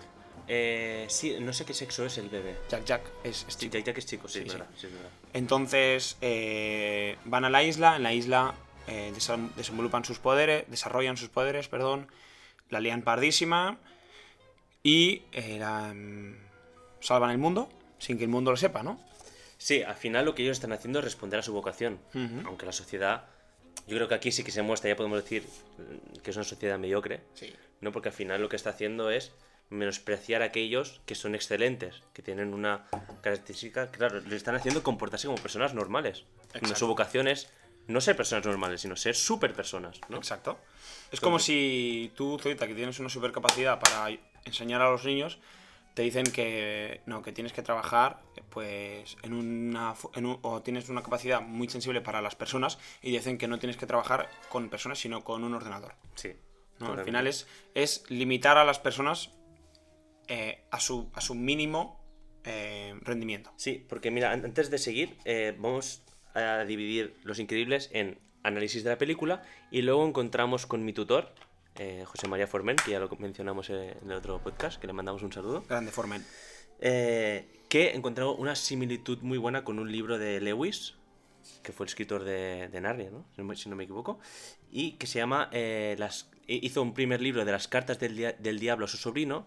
Eh, 0.49 1.07
sí, 1.09 1.37
no 1.41 1.53
sé 1.53 1.65
qué 1.65 1.73
sexo 1.75 2.05
es 2.05 2.19
el 2.19 2.29
bebé. 2.29 2.57
Jack 2.69 2.85
Jack 2.85 3.03
es, 3.25 3.47
es 3.49 3.57
chico. 3.57 3.79
ya 3.79 3.93
que 3.95 4.01
es 4.01 4.07
chico, 4.07 4.29
sí, 4.29 4.41
Sí, 4.41 4.47
es 4.47 4.53
verdad, 4.53 4.69
sí, 4.77 4.87
es 4.87 4.93
verdad. 4.93 5.11
Entonces 5.33 6.17
eh, 6.21 7.17
van 7.25 7.45
a 7.45 7.51
la 7.51 7.63
isla, 7.63 7.97
en 7.97 8.03
la 8.03 8.13
isla 8.13 8.55
eh, 8.87 9.13
desenvolupan 9.57 10.05
sus 10.05 10.19
poderes, 10.19 10.65
desarrollan 10.69 11.17
sus 11.17 11.29
poderes, 11.31 11.69
perdón, 11.69 12.09
la 12.71 12.81
lían 12.81 13.03
pardísima 13.03 13.79
y 14.83 15.23
eh, 15.33 15.57
la, 15.59 15.95
mm, 15.95 16.37
salvan 17.01 17.31
el 17.31 17.39
mundo 17.39 17.69
sin 17.99 18.19
que 18.19 18.25
el 18.25 18.31
mundo 18.31 18.51
lo 18.51 18.57
sepa, 18.57 18.83
¿no? 18.83 19.01
Sí, 19.57 19.83
al 19.83 19.95
final 19.95 20.27
lo 20.27 20.35
que 20.35 20.43
ellos 20.43 20.57
están 20.59 20.73
haciendo 20.73 20.99
es 20.99 21.05
responder 21.07 21.41
a 21.41 21.43
su 21.43 21.55
vocación. 21.55 21.99
Aunque 22.45 22.67
la 22.67 22.73
sociedad, 22.73 23.25
yo 23.87 23.97
creo 23.97 24.09
que 24.09 24.15
aquí 24.15 24.31
sí 24.31 24.45
que 24.45 24.51
se 24.51 24.61
muestra, 24.61 24.91
ya 24.91 24.97
podemos 24.97 25.23
decir 25.23 25.45
mm, 25.79 26.19
que 26.19 26.31
es 26.31 26.37
una 26.37 26.45
sociedad 26.45 26.79
mediocre, 26.79 27.21
Sí. 27.35 27.55
¿no? 27.81 27.93
Porque 27.93 28.11
al 28.11 28.15
final 28.15 28.43
lo 28.43 28.49
que 28.51 28.57
está 28.57 28.71
haciendo 28.71 29.11
es 29.11 29.33
menospreciar 29.71 30.43
a 30.43 30.47
aquellos 30.47 31.01
que 31.07 31.15
son 31.15 31.35
excelentes, 31.35 32.03
que 32.13 32.23
tienen 32.23 32.55
una 32.55 32.87
característica, 33.23 33.91
claro, 33.91 34.21
le 34.21 34.37
están 34.37 34.55
haciendo 34.55 34.83
comportarse 34.83 35.27
como 35.27 35.39
personas 35.41 35.75
normales. 35.75 36.25
Su 36.75 36.87
vocación 36.87 37.29
es 37.29 37.51
no 37.87 38.01
ser 38.01 38.17
personas 38.17 38.47
normales, 38.47 38.81
sino 38.81 38.97
ser 38.97 39.15
super 39.15 39.53
personas, 39.53 40.01
¿no? 40.09 40.17
Exacto. 40.17 40.59
Es 41.11 41.21
como 41.21 41.39
si 41.39 42.13
tú, 42.15 42.39
Zoita, 42.41 42.67
que 42.67 42.75
tienes 42.75 42.99
una 43.01 43.09
supercapacidad 43.09 43.79
para 43.81 44.09
enseñar 44.45 44.81
a 44.83 44.91
los 44.91 45.05
niños, 45.05 45.39
te 45.95 46.03
dicen 46.03 46.25
que 46.25 47.03
no, 47.07 47.23
que 47.23 47.33
tienes 47.33 47.53
que 47.53 47.63
trabajar 47.63 48.21
pues 48.51 49.17
en 49.23 49.33
una 49.33 49.95
en 50.15 50.27
un- 50.27 50.39
o 50.43 50.61
tienes 50.61 50.89
una 50.89 51.03
capacidad 51.03 51.41
muy 51.41 51.69
sensible 51.69 52.01
para 52.01 52.21
las 52.21 52.35
personas 52.35 52.79
y 53.01 53.13
dicen 53.13 53.39
que 53.39 53.47
no 53.47 53.59
tienes 53.61 53.77
que 53.77 53.87
trabajar 53.87 54.29
con 54.49 54.69
personas 54.71 54.99
sino 54.99 55.23
con 55.23 55.45
un 55.45 55.55
ordenador. 55.55 55.95
Sí. 56.17 56.33
¿no? 56.81 56.93
Al 56.95 57.05
final 57.05 57.29
es, 57.29 57.47
es 57.75 58.05
limitar 58.09 58.59
a 58.59 58.65
las 58.65 58.81
personas 58.81 59.31
eh, 60.29 60.65
a, 60.71 60.81
su, 60.81 61.11
a 61.15 61.21
su 61.21 61.35
mínimo 61.35 62.01
eh, 62.45 62.95
rendimiento. 63.03 63.53
Sí, 63.57 63.85
porque 63.89 64.11
mira, 64.11 64.33
an- 64.33 64.45
antes 64.45 64.71
de 64.71 64.79
seguir, 64.79 65.17
eh, 65.25 65.55
vamos 65.59 66.03
a 66.35 66.65
dividir 66.65 67.15
Los 67.23 67.39
Increíbles 67.39 67.91
en 67.93 68.19
análisis 68.43 68.85
de 68.85 68.91
la 68.91 68.99
película 68.99 69.43
y 69.71 69.83
luego 69.83 70.07
encontramos 70.07 70.67
con 70.67 70.85
mi 70.85 70.93
tutor, 70.93 71.33
eh, 71.77 72.05
José 72.07 72.29
María 72.29 72.47
Formen, 72.47 72.77
que 72.77 72.91
ya 72.93 73.01
lo 73.01 73.09
mencionamos 73.19 73.71
en 73.71 73.95
el 74.05 74.13
otro 74.13 74.43
podcast, 74.43 74.81
que 74.81 74.87
le 74.87 74.93
mandamos 74.93 75.23
un 75.23 75.33
saludo, 75.33 75.63
Grande 75.69 75.91
Formen. 75.91 76.25
que 77.69 77.93
encontró 77.95 78.35
una 78.35 78.55
similitud 78.55 79.19
muy 79.23 79.39
buena 79.39 79.65
con 79.65 79.79
un 79.79 79.91
libro 79.91 80.19
de 80.19 80.41
Lewis, 80.41 80.95
que 81.63 81.73
fue 81.73 81.85
el 81.87 81.89
escritor 81.89 82.25
de, 82.25 82.69
de 82.69 82.81
Narnia, 82.81 83.11
¿no? 83.11 83.25
Si 83.35 83.39
no 83.41 83.45
me- 83.45 83.57
si 83.57 83.69
no 83.69 83.77
me 83.77 83.85
equivoco, 83.85 84.19
y 84.71 84.93
que 84.93 85.07
se 85.07 85.19
llama, 85.19 85.51
las, 85.99 86.31
hizo 86.47 86.83
un 86.83 86.95
primer 86.95 87.21
libro 87.23 87.45
de 87.45 87.53
las 87.53 87.69
cartas 87.69 87.99
del, 87.99 88.17
dia- 88.17 88.33
del 88.39 88.59
diablo 88.59 88.85
a 88.85 88.89
su 88.89 88.97
sobrino 88.97 89.47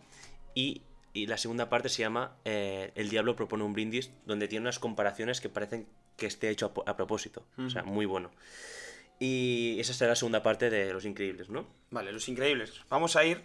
y 0.57 0.81
y 1.13 1.25
la 1.25 1.37
segunda 1.37 1.67
parte 1.67 1.89
se 1.89 2.03
llama 2.03 2.35
eh, 2.45 2.91
El 2.93 3.09
diablo 3.09 3.35
propone 3.35 3.63
un 3.63 3.73
brindis, 3.73 4.11
donde 4.27 4.47
tiene 4.47 4.61
unas 4.61 4.77
comparaciones 4.77 5.41
que 5.41 5.49
parecen 5.49 5.87
que 6.15 6.27
esté 6.27 6.49
hecho 6.49 6.71
a, 6.85 6.95
propósito. 6.95 7.43
O 7.57 7.69
sea, 7.71 7.81
muy 7.83 8.05
bueno. 8.05 8.29
Y 9.19 9.77
esa 9.79 9.93
será 9.93 10.09
la 10.11 10.15
segunda 10.15 10.43
parte 10.43 10.69
de 10.69 10.93
Los 10.93 11.05
Increíbles, 11.05 11.49
¿no? 11.49 11.67
Vale, 11.89 12.11
Los 12.11 12.27
Increíbles. 12.29 12.73
Vamos 12.89 13.15
a 13.15 13.25
ir 13.25 13.41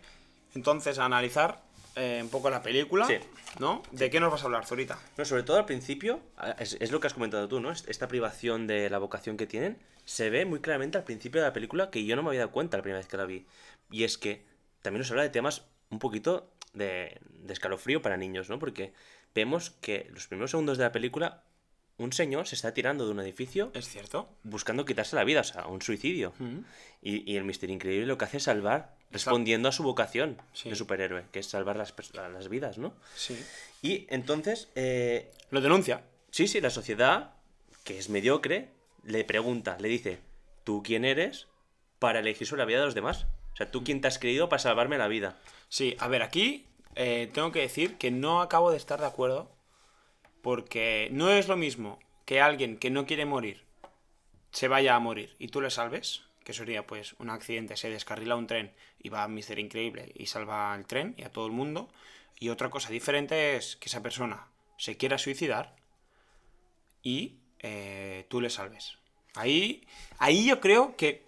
entonces 0.54 0.98
a 0.98 1.06
analizar 1.06 1.62
eh, 1.96 2.20
un 2.22 2.28
poco 2.28 2.50
la 2.50 2.62
película, 2.62 3.06
Sí. 3.06 3.14
¿no? 3.58 3.82
¿De 3.90 4.10
qué 4.10 4.20
nos 4.20 4.30
vas 4.30 4.42
a 4.42 4.46
hablar, 4.46 4.66
Zorita? 4.66 4.98
No, 5.16 5.24
sobre 5.24 5.42
todo 5.42 5.56
al 5.56 5.64
principio, 5.64 6.20
es, 6.58 6.76
es 6.78 6.90
lo 6.92 7.00
que 7.00 7.06
has 7.06 7.14
comentado 7.14 7.48
tú, 7.48 7.60
¿no? 7.60 7.70
Est- 7.72 7.88
Esta 7.88 8.06
privación 8.08 8.66
de 8.66 8.90
la 8.90 8.98
vocación 8.98 9.38
que 9.38 9.46
tienen 9.46 9.78
se 10.04 10.28
ve 10.28 10.44
muy 10.44 10.60
claramente 10.60 10.98
al 10.98 11.04
principio 11.04 11.40
de 11.40 11.46
la 11.46 11.52
película 11.54 11.90
que 11.90 12.04
yo 12.04 12.16
no 12.16 12.22
me 12.22 12.28
había 12.28 12.40
dado 12.40 12.52
cuenta 12.52 12.76
la 12.76 12.82
primera 12.82 12.98
vez 12.98 13.08
que 13.08 13.16
la 13.16 13.24
vi. 13.24 13.46
Y 13.90 14.04
es 14.04 14.18
que 14.18 14.44
también 14.82 14.98
nos 15.00 15.10
habla 15.10 15.22
de 15.22 15.30
temas 15.30 15.64
un 15.90 15.98
poquito 15.98 16.51
de, 16.72 17.20
de 17.28 17.52
escalofrío 17.52 18.02
para 18.02 18.16
niños, 18.16 18.48
¿no? 18.48 18.58
Porque 18.58 18.92
vemos 19.34 19.70
que 19.80 20.08
los 20.12 20.26
primeros 20.28 20.50
segundos 20.50 20.78
de 20.78 20.84
la 20.84 20.92
película 20.92 21.44
un 21.98 22.12
señor 22.12 22.46
se 22.48 22.54
está 22.54 22.72
tirando 22.74 23.04
de 23.04 23.12
un 23.12 23.20
edificio 23.20 23.70
¿Es 23.74 23.86
cierto? 23.88 24.28
buscando 24.42 24.84
quitarse 24.84 25.14
la 25.14 25.24
vida, 25.24 25.40
o 25.42 25.44
sea, 25.44 25.66
un 25.66 25.82
suicidio. 25.82 26.32
Y, 27.02 27.30
y 27.30 27.36
el 27.36 27.44
Misterio 27.44 27.74
Increíble 27.74 28.06
lo 28.06 28.16
que 28.18 28.24
hace 28.24 28.38
es 28.38 28.44
salvar, 28.44 28.96
respondiendo 29.10 29.68
a 29.68 29.72
su 29.72 29.82
vocación 29.82 30.40
Sí. 30.52 30.70
de 30.70 30.74
superhéroe, 30.74 31.24
que 31.30 31.38
es 31.40 31.46
salvar 31.46 31.76
las, 31.76 31.94
las 32.14 32.48
vidas, 32.48 32.78
¿no? 32.78 32.94
Sí. 33.14 33.38
Y 33.82 34.06
entonces, 34.08 34.70
eh, 34.74 35.30
Lo 35.50 35.60
denuncia. 35.60 36.02
Sí, 36.30 36.48
sí, 36.48 36.60
la 36.62 36.70
sociedad, 36.70 37.34
que 37.84 37.98
es 37.98 38.08
mediocre, 38.08 38.70
le 39.04 39.22
pregunta, 39.24 39.76
le 39.78 39.88
dice, 39.88 40.18
¿tú 40.64 40.82
quién 40.82 41.04
eres 41.04 41.46
para 41.98 42.20
elegir 42.20 42.46
sobre 42.46 42.60
la 42.62 42.66
vida 42.66 42.78
de 42.80 42.86
los 42.86 42.94
demás? 42.94 43.26
O 43.52 43.56
sea, 43.56 43.70
¿tú 43.70 43.84
quién 43.84 44.00
te 44.00 44.08
has 44.08 44.18
creído 44.18 44.48
para 44.48 44.60
salvarme 44.60 44.98
la 44.98 45.08
vida? 45.08 45.38
Sí, 45.68 45.96
a 45.98 46.08
ver, 46.08 46.22
aquí 46.22 46.66
eh, 46.94 47.30
tengo 47.32 47.52
que 47.52 47.60
decir 47.60 47.96
que 47.96 48.10
no 48.10 48.40
acabo 48.40 48.70
de 48.70 48.76
estar 48.76 49.00
de 49.00 49.06
acuerdo 49.06 49.50
porque 50.42 51.08
no 51.12 51.30
es 51.30 51.48
lo 51.48 51.56
mismo 51.56 51.98
que 52.24 52.40
alguien 52.40 52.78
que 52.78 52.90
no 52.90 53.06
quiere 53.06 53.26
morir 53.26 53.64
se 54.50 54.68
vaya 54.68 54.94
a 54.94 55.00
morir 55.00 55.34
y 55.38 55.48
tú 55.48 55.60
le 55.60 55.70
salves, 55.70 56.24
que 56.44 56.52
sería 56.52 56.86
pues 56.86 57.14
un 57.18 57.30
accidente, 57.30 57.76
se 57.76 57.90
descarrila 57.90 58.36
un 58.36 58.46
tren 58.46 58.72
y 58.98 59.08
va 59.08 59.22
a 59.22 59.28
Mister 59.28 59.58
Increíble 59.58 60.12
y 60.14 60.26
salva 60.26 60.74
el 60.76 60.86
tren 60.86 61.14
y 61.16 61.22
a 61.22 61.32
todo 61.32 61.46
el 61.46 61.52
mundo. 61.52 61.88
Y 62.38 62.48
otra 62.48 62.70
cosa 62.70 62.90
diferente 62.90 63.56
es 63.56 63.76
que 63.76 63.88
esa 63.88 64.02
persona 64.02 64.48
se 64.76 64.96
quiera 64.96 65.16
suicidar 65.16 65.76
y 67.02 67.38
eh, 67.60 68.26
tú 68.28 68.40
le 68.40 68.50
salves. 68.50 68.98
Ahí, 69.34 69.86
ahí 70.18 70.44
yo 70.44 70.60
creo 70.60 70.96
que 70.96 71.24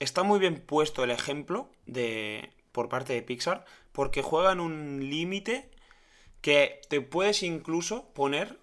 está 0.00 0.22
muy 0.24 0.40
bien 0.40 0.56
puesto 0.60 1.04
el 1.04 1.10
ejemplo 1.12 1.70
de 1.86 2.50
por 2.72 2.88
parte 2.88 3.12
de 3.12 3.22
Pixar 3.22 3.64
porque 3.92 4.22
juegan 4.22 4.58
un 4.60 5.08
límite 5.10 5.70
que 6.40 6.80
te 6.88 7.00
puedes 7.00 7.42
incluso 7.42 8.12
poner 8.12 8.58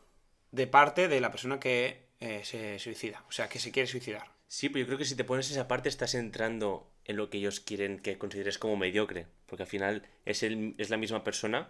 de 0.52 0.68
parte 0.68 1.08
de 1.08 1.22
la 1.22 1.32
persona 1.32 1.60
que 1.60 2.08
eh, 2.20 2.42
se 2.44 2.80
suicida, 2.80 3.24
o 3.30 3.32
sea, 3.32 3.48
que 3.50 3.60
se 3.60 3.72
quiere 3.72 3.88
suicidar. 3.88 4.32
Sí, 4.48 4.70
pero 4.70 4.80
yo 4.82 4.86
creo 4.88 4.98
que 4.98 5.06
si 5.06 5.16
te 5.16 5.24
pones 5.26 5.52
esa 5.52 5.68
parte 5.68 5.90
estás 5.90 6.16
entrando 6.16 6.90
en 7.06 7.18
lo 7.18 7.30
que 7.30 7.38
ellos 7.38 7.60
quieren 7.60 8.00
que 8.00 8.18
consideres 8.18 8.58
como 8.58 8.78
mediocre, 8.78 9.28
porque 9.46 9.64
al 9.64 9.70
final 9.70 10.08
es, 10.26 10.42
el, 10.44 10.74
es 10.78 10.90
la 10.90 10.98
misma 10.98 11.24
persona 11.24 11.70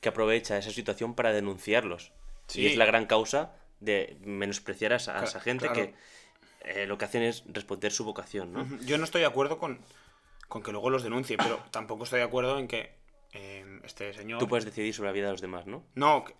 que 0.00 0.08
aprovecha 0.08 0.58
esa 0.58 0.70
situación 0.70 1.14
para 1.14 1.32
denunciarlos. 1.32 2.12
Sí. 2.48 2.62
Y 2.62 2.66
es 2.66 2.76
la 2.76 2.84
gran 2.84 3.06
causa 3.06 3.54
de 3.80 4.16
menospreciar 4.20 4.92
a 4.92 4.96
esa, 4.96 5.16
a 5.16 5.20
Cla- 5.22 5.24
esa 5.28 5.40
gente 5.40 5.66
claro. 5.68 5.74
que 5.80 5.94
eh, 6.66 6.86
lo 6.86 6.98
que 6.98 7.04
hacen 7.06 7.22
es 7.22 7.42
responder 7.46 7.90
su 7.92 8.04
vocación, 8.04 8.52
¿no? 8.52 8.68
Yo 8.84 8.98
no 8.98 9.04
estoy 9.04 9.22
de 9.22 9.26
acuerdo 9.26 9.58
con, 9.58 9.80
con 10.48 10.62
que 10.62 10.72
luego 10.72 10.90
los 10.90 11.02
denuncie, 11.02 11.36
pero 11.38 11.58
tampoco 11.70 12.04
estoy 12.04 12.18
de 12.18 12.24
acuerdo 12.26 12.58
en 12.58 12.68
que 12.68 12.94
eh, 13.32 13.80
este 13.84 14.12
señor... 14.12 14.38
Tú 14.38 14.48
puedes 14.48 14.64
decidir 14.64 14.92
sobre 14.94 15.08
la 15.08 15.12
vida 15.12 15.26
de 15.26 15.32
los 15.32 15.40
demás, 15.40 15.66
¿no? 15.66 15.84
No, 15.94 16.24
que- 16.24 16.34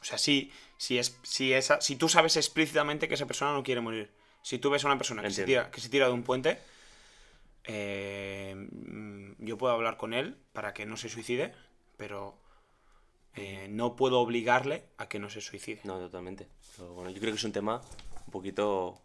o 0.00 0.04
sea, 0.04 0.18
sí, 0.18 0.52
si, 0.76 0.98
es, 0.98 1.18
si, 1.22 1.52
esa, 1.52 1.80
si 1.80 1.96
tú 1.96 2.08
sabes 2.08 2.36
explícitamente 2.36 3.08
que 3.08 3.14
esa 3.14 3.26
persona 3.26 3.52
no 3.52 3.62
quiere 3.62 3.80
morir, 3.80 4.10
si 4.42 4.58
tú 4.58 4.70
ves 4.70 4.84
a 4.84 4.88
una 4.88 4.98
persona 4.98 5.22
que 5.22 5.30
se, 5.30 5.44
tira, 5.44 5.70
que 5.70 5.80
se 5.80 5.88
tira 5.88 6.06
de 6.06 6.12
un 6.12 6.22
puente, 6.22 6.58
eh, 7.64 8.54
mm, 8.56 9.32
yo 9.44 9.58
puedo 9.58 9.72
hablar 9.74 9.96
con 9.96 10.14
él 10.14 10.36
para 10.52 10.72
que 10.74 10.86
no 10.86 10.96
se 10.96 11.08
suicide, 11.08 11.52
pero 11.96 12.36
eh, 13.34 13.68
no 13.70 13.96
puedo 13.96 14.18
obligarle 14.20 14.84
a 14.96 15.08
que 15.08 15.18
no 15.18 15.28
se 15.30 15.40
suicide. 15.40 15.80
No, 15.84 15.98
totalmente. 15.98 16.48
Pero 16.76 16.94
bueno, 16.94 17.10
yo 17.10 17.20
creo 17.20 17.32
que 17.32 17.38
es 17.38 17.44
un 17.44 17.52
tema 17.52 17.82
un 18.26 18.32
poquito 18.32 19.00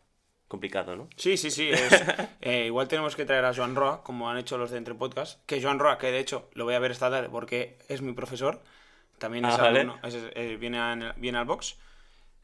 complicado, 0.48 0.96
¿no? 0.96 1.10
Sí, 1.18 1.38
sí, 1.38 1.50
sí. 1.52 1.70
es- 1.70 2.04
eh, 2.42 2.66
igual 2.68 2.88
tenemos 2.88 3.16
que 3.16 3.26
traer 3.26 3.46
a 3.46 3.54
Joan 3.54 3.76
Roa, 3.76 4.04
como 4.04 4.30
han 4.30 4.38
hecho 4.38 4.58
los 4.58 4.72
de 4.72 4.78
Entre 4.78 4.94
Podcast. 4.96 5.44
Que 5.46 5.62
Joan 5.62 5.80
Roa, 5.80 5.98
que 5.98 6.12
de 6.12 6.20
hecho 6.20 6.50
lo 6.54 6.66
voy 6.66 6.76
a 6.76 6.80
ver 6.80 6.92
esta 6.92 7.10
tarde 7.10 7.30
porque 7.30 7.78
es 7.90 8.02
mi 8.02 8.14
profesor. 8.14 8.62
También 9.18 9.46
es 9.46 9.54
Ah, 9.56 9.64
vale. 9.64 9.80
alumno, 9.82 10.00
es- 10.04 10.16
eh, 10.36 10.58
viene, 10.60 10.78
a- 10.80 11.14
viene 11.18 11.38
al 11.38 11.46
box. 11.46 11.78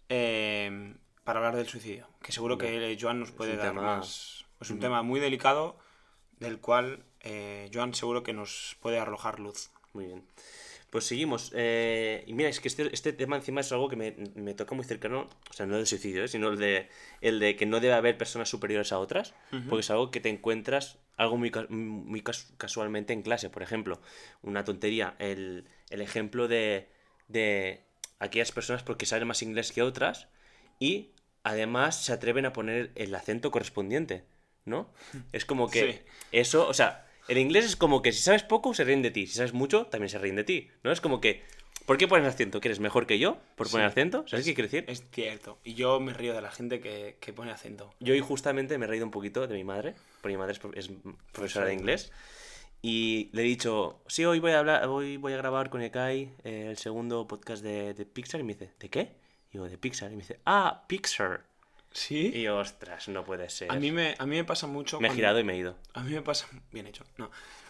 eh, 0.10 0.96
para 1.24 1.40
hablar 1.40 1.56
del 1.56 1.68
suicidio. 1.68 2.08
Que 2.22 2.32
seguro 2.32 2.58
que 2.58 2.98
Joan 3.00 3.20
nos 3.20 3.32
puede 3.32 3.56
dar 3.56 3.70
tema- 3.70 3.82
más. 3.98 4.46
Es 4.60 4.70
un 4.70 4.80
tema 4.80 5.02
muy 5.04 5.20
delicado 5.20 5.78
del 6.40 6.60
cual 6.60 7.04
eh, 7.22 7.70
Joan 7.74 7.94
seguro 7.94 8.24
que 8.24 8.34
nos 8.34 8.76
puede 8.82 9.00
arrojar 9.00 9.40
luz. 9.40 9.70
Muy 9.94 10.06
bien. 10.08 10.26
Pues 10.92 11.06
seguimos. 11.06 11.52
Eh, 11.56 12.24
y 12.28 12.34
mira, 12.34 12.50
es 12.50 12.60
que 12.60 12.68
este, 12.68 12.94
este 12.94 13.14
tema 13.14 13.38
encima 13.38 13.62
es 13.62 13.72
algo 13.72 13.88
que 13.90 13.96
me, 13.96 14.14
me 14.36 14.54
toca 14.54 14.76
muy 14.76 14.84
cercano, 14.86 15.30
o 15.50 15.54
sea, 15.54 15.66
no 15.66 15.78
el 15.78 15.88
suicidio, 15.88 16.24
¿eh? 16.26 16.28
sino 16.28 16.50
el 16.50 16.58
de, 16.60 16.90
el 17.22 17.40
de 17.40 17.56
que 17.56 17.66
no 17.66 17.80
debe 17.80 17.94
haber 17.94 18.18
personas 18.18 18.50
superiores 18.50 18.92
a 18.92 19.00
otras, 19.00 19.34
porque 19.70 19.80
es 19.80 19.90
algo 19.90 20.12
que 20.12 20.20
te 20.20 20.28
encuentras 20.30 21.00
algo 21.16 21.38
muy, 21.38 21.50
muy 21.70 22.22
cas- 22.22 22.52
casualmente 22.58 23.14
en 23.14 23.22
clase. 23.22 23.50
Por 23.50 23.64
ejemplo, 23.64 24.02
una 24.42 24.66
tontería, 24.66 25.16
el, 25.20 25.66
el 25.90 26.02
ejemplo 26.02 26.48
de, 26.50 26.90
de 27.30 27.82
aquellas 28.20 28.52
personas 28.52 28.84
porque 28.84 29.06
saben 29.06 29.28
más 29.30 29.42
inglés 29.44 29.72
que 29.72 29.84
otras 29.84 30.28
y 30.78 31.12
además 31.44 32.04
se 32.04 32.12
atreven 32.12 32.46
a 32.46 32.52
poner 32.54 32.92
el 32.96 33.16
acento 33.16 33.50
correspondiente, 33.50 34.26
¿no? 34.66 34.92
Es 35.32 35.46
como 35.46 35.70
que 35.72 35.94
Sí. 35.94 36.00
eso, 36.34 36.68
o 36.68 36.74
sea, 36.74 37.08
el 37.32 37.38
inglés 37.38 37.66
es 37.66 37.76
como 37.76 38.02
que 38.02 38.12
si 38.12 38.22
sabes 38.22 38.44
poco 38.44 38.74
se 38.74 38.84
ríen 38.84 39.02
de 39.02 39.12
ti, 39.12 39.26
si 39.28 39.36
sabes 39.36 39.54
mucho 39.54 39.86
también 39.88 40.10
se 40.10 40.20
ríen 40.20 40.36
de 40.36 40.44
ti, 40.44 40.70
¿no? 40.84 40.92
Es 40.92 41.00
como 41.02 41.22
que, 41.22 41.44
¿por 41.86 41.98
qué 41.98 42.08
pones 42.08 42.28
acento? 42.28 42.60
¿Que 42.60 42.68
eres 42.68 42.80
mejor 42.80 43.08
que 43.08 43.18
yo 43.20 43.38
por 43.56 43.70
poner 43.70 43.88
Sí. 43.88 43.92
acento? 43.94 44.26
¿Sabes 44.28 44.46
qué 44.46 44.54
quiere 44.54 44.68
decir? 44.70 44.84
Es 44.88 45.04
cierto. 45.12 45.58
Y 45.64 45.74
yo 45.74 46.00
me 46.00 46.14
río 46.14 46.34
de 46.34 46.42
la 46.42 46.52
gente 46.52 46.80
que, 46.82 47.18
que 47.20 47.32
pone 47.34 47.52
acento. 47.52 47.94
Yo 48.00 48.14
hoy 48.14 48.20
justamente 48.20 48.78
me 48.78 48.86
he 48.86 48.88
reído 48.90 49.06
un 49.06 49.12
poquito 49.12 49.48
de 49.48 49.54
mi 49.56 49.64
madre, 49.64 49.96
porque 50.22 50.36
mi 50.36 50.40
madre 50.40 50.54
es, 50.54 50.60
pro- 50.60 50.74
es 50.74 50.90
profesora 51.32 51.68
de 51.68 51.74
inglés, 51.74 52.12
y 52.82 53.30
le 53.34 53.44
he 53.44 53.46
dicho, 53.46 54.02
sí, 54.08 54.26
hoy 54.26 54.40
voy 54.40 54.52
a 54.52 54.60
hablar, 54.60 54.88
hoy 54.88 55.18
voy 55.18 55.34
a 55.34 55.38
grabar 55.38 55.70
con 55.70 55.82
Ekai 55.82 56.34
eh, 56.44 56.68
el 56.70 56.78
segundo 56.78 57.28
podcast 57.28 57.64
de, 57.64 57.94
de 57.94 58.06
Pixar, 58.06 58.42
y 58.42 58.44
me 58.44 58.54
dice, 58.54 58.72
¿de 58.80 58.90
qué? 58.90 59.16
Y 59.52 59.58
yo, 59.58 59.66
de 59.70 59.78
Pixar, 59.78 60.12
y 60.12 60.16
me 60.16 60.22
dice, 60.22 60.40
ah, 60.46 60.84
Pixar. 60.88 61.44
¿Sí? 61.94 62.32
Y 62.34 62.48
ostras, 62.48 63.08
no 63.10 63.24
puede 63.26 63.50
ser. 63.50 63.72
A 63.72 63.76
mí 63.76 63.92
me, 63.92 64.16
a 64.18 64.26
mí 64.26 64.36
me 64.38 64.44
pasa 64.46 64.66
mucho. 64.68 65.00
Me 65.02 65.10
he 65.10 65.12
girado 65.14 65.40
y 65.40 65.44
me 65.44 65.54
he 65.54 65.58
ido. 65.58 65.78
A 65.94 66.02
mí 66.04 66.14
me 66.14 66.22
pasa. 66.22 66.48
Bien 66.72 66.88
hecho. 66.88 67.04
No. 67.18 67.26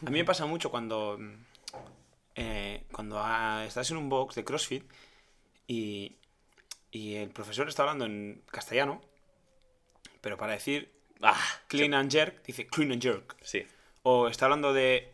A 0.06 0.10
mí 0.10 0.20
me 0.20 0.26
pasa 0.26 0.46
mucho 0.46 0.70
cuando. 0.70 1.18
eh, 2.36 2.84
cuando 2.92 3.20
ah, 3.20 3.64
estás 3.68 3.90
en 3.92 3.98
un 3.98 4.10
box 4.10 4.36
de 4.36 4.44
CrossFit 4.44 4.84
y. 5.68 6.18
Y 6.94 7.16
el 7.16 7.30
profesor 7.30 7.68
está 7.70 7.84
hablando 7.84 8.06
en 8.06 8.44
castellano. 8.52 9.02
Pero 10.22 10.38
para 10.38 10.54
decir 10.54 10.92
Ah, 11.24 11.40
clean 11.68 11.94
and 11.94 12.12
jerk, 12.12 12.44
dice 12.44 12.68
clean 12.68 12.92
and 12.92 13.02
jerk. 13.02 13.36
sí. 13.44 13.66
O 14.04 14.28
está 14.28 14.46
hablando 14.46 14.74
de 14.74 15.14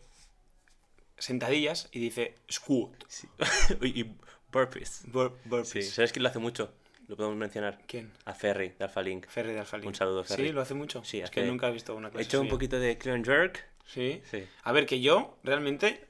sentadillas 1.17 1.89
y 1.91 1.99
dice 1.99 2.35
squat. 2.51 2.91
sí. 3.07 3.27
y, 3.81 4.05
burpees. 4.51 5.05
bur- 5.11 5.33
Sí, 5.43 5.49
burpees. 5.49 5.89
¿sabes 5.93 6.11
quién 6.11 6.23
lo 6.23 6.29
hace 6.29 6.39
mucho? 6.39 6.73
Lo 7.07 7.15
podemos 7.15 7.37
mencionar. 7.37 7.79
¿Quién? 7.87 8.11
A 8.25 8.33
Ferry, 8.33 8.69
de 8.77 8.83
Alpha 8.83 9.01
Link. 9.01 9.27
Ferry 9.27 9.53
de 9.53 9.59
Alphalink. 9.61 9.87
Un 9.87 9.95
saludo, 9.95 10.23
Ferry. 10.25 10.47
Sí, 10.47 10.51
lo 10.51 10.61
hace 10.61 10.73
mucho. 10.73 11.03
Sí, 11.05 11.19
es 11.21 11.29
que 11.29 11.43
nunca 11.43 11.69
he 11.69 11.71
visto 11.71 11.95
una 11.95 12.09
He 12.09 12.11
clase. 12.11 12.25
hecho 12.25 12.41
un 12.41 12.49
poquito 12.49 12.79
de 12.79 12.97
clean 12.97 13.23
jerk. 13.23 13.65
Sí. 13.85 14.21
Sí. 14.29 14.45
A 14.63 14.71
ver, 14.73 14.85
que 14.85 14.99
yo 14.99 15.37
realmente 15.43 16.05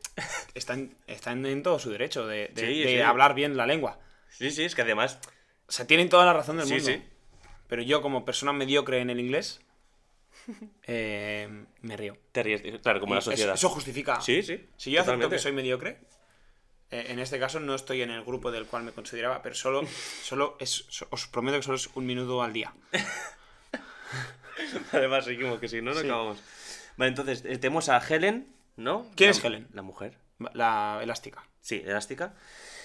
están, 0.55 0.95
están 1.05 1.45
en 1.45 1.61
todo 1.61 1.77
su 1.77 1.91
derecho 1.91 2.25
de, 2.25 2.47
de- 2.55 2.61
Sí, 2.67 2.79
de 2.83 2.89
sí. 2.95 2.99
hablar 3.01 3.35
bien 3.35 3.55
la 3.57 3.67
lengua. 3.67 3.99
Sí, 4.29 4.49
sí, 4.49 4.63
es 4.63 4.73
que 4.75 4.81
además 4.81 5.19
O 5.67 5.71
sea, 5.71 5.85
tienen 5.85 6.09
toda 6.09 6.25
la 6.25 6.33
razón 6.33 6.57
del 6.57 6.65
Sí, 6.65 6.73
mundo. 6.73 6.87
sí. 6.89 7.03
Pero 7.67 7.81
yo, 7.83 8.01
como 8.01 8.25
persona 8.25 8.51
mediocre 8.53 8.99
en 8.99 9.09
el 9.11 9.19
inglés, 9.19 9.61
eh, 10.87 11.47
me 11.81 11.97
río. 11.97 12.17
te 12.31 12.41
ríes. 12.43 12.61
Claro, 12.81 12.99
como 12.99 13.13
Y 13.13 13.15
la 13.15 13.19
eso- 13.19 13.31
sociedad. 13.31 13.53
Eso, 13.53 13.69
justifica. 13.69 14.19
Sí, 14.21 14.41
sí. 14.43 14.67
Si 14.77 14.89
yo 14.91 15.01
acepto 15.01 15.11
totalmente. 15.13 15.35
que 15.35 15.39
soy 15.41 15.51
mediocre, 15.51 15.99
eh, 16.91 17.05
en 17.09 17.19
este 17.19 17.39
caso 17.39 17.59
no 17.59 17.75
estoy 17.75 18.01
en 18.01 18.09
el 18.11 18.23
grupo 18.23 18.51
del 18.51 18.65
cual 18.65 18.83
me 18.83 18.91
consideraba, 18.91 19.41
pero 19.41 19.55
solo, 19.55 19.81
solo 20.23 20.57
es, 20.59 20.85
so- 20.89 21.07
os 21.11 21.27
prometo 21.27 21.57
que 21.57 21.63
solo 21.63 21.77
es 21.77 21.87
un 21.95 22.05
minuto 22.05 22.41
al 22.43 22.53
día. 22.53 22.73
Además, 24.91 25.25
seguimos, 25.25 25.59
que 25.59 25.67
si 25.67 25.81
no, 25.81 25.93
no 25.93 25.99
Sí. 25.99 26.05
acabamos. 26.07 26.39
Vale, 26.97 27.09
entonces, 27.09 27.43
eh, 27.45 27.57
tenemos 27.57 27.89
a 27.89 27.97
Helen, 27.99 28.47
¿no? 28.75 29.09
¿Quién 29.15 29.29
La- 29.29 29.37
es 29.37 29.43
Helen? 29.43 29.67
La 29.73 29.81
mujer. 29.81 30.17
La 30.53 30.99
elástica. 31.01 31.43
Sí, 31.61 31.81
elástica. 31.85 32.33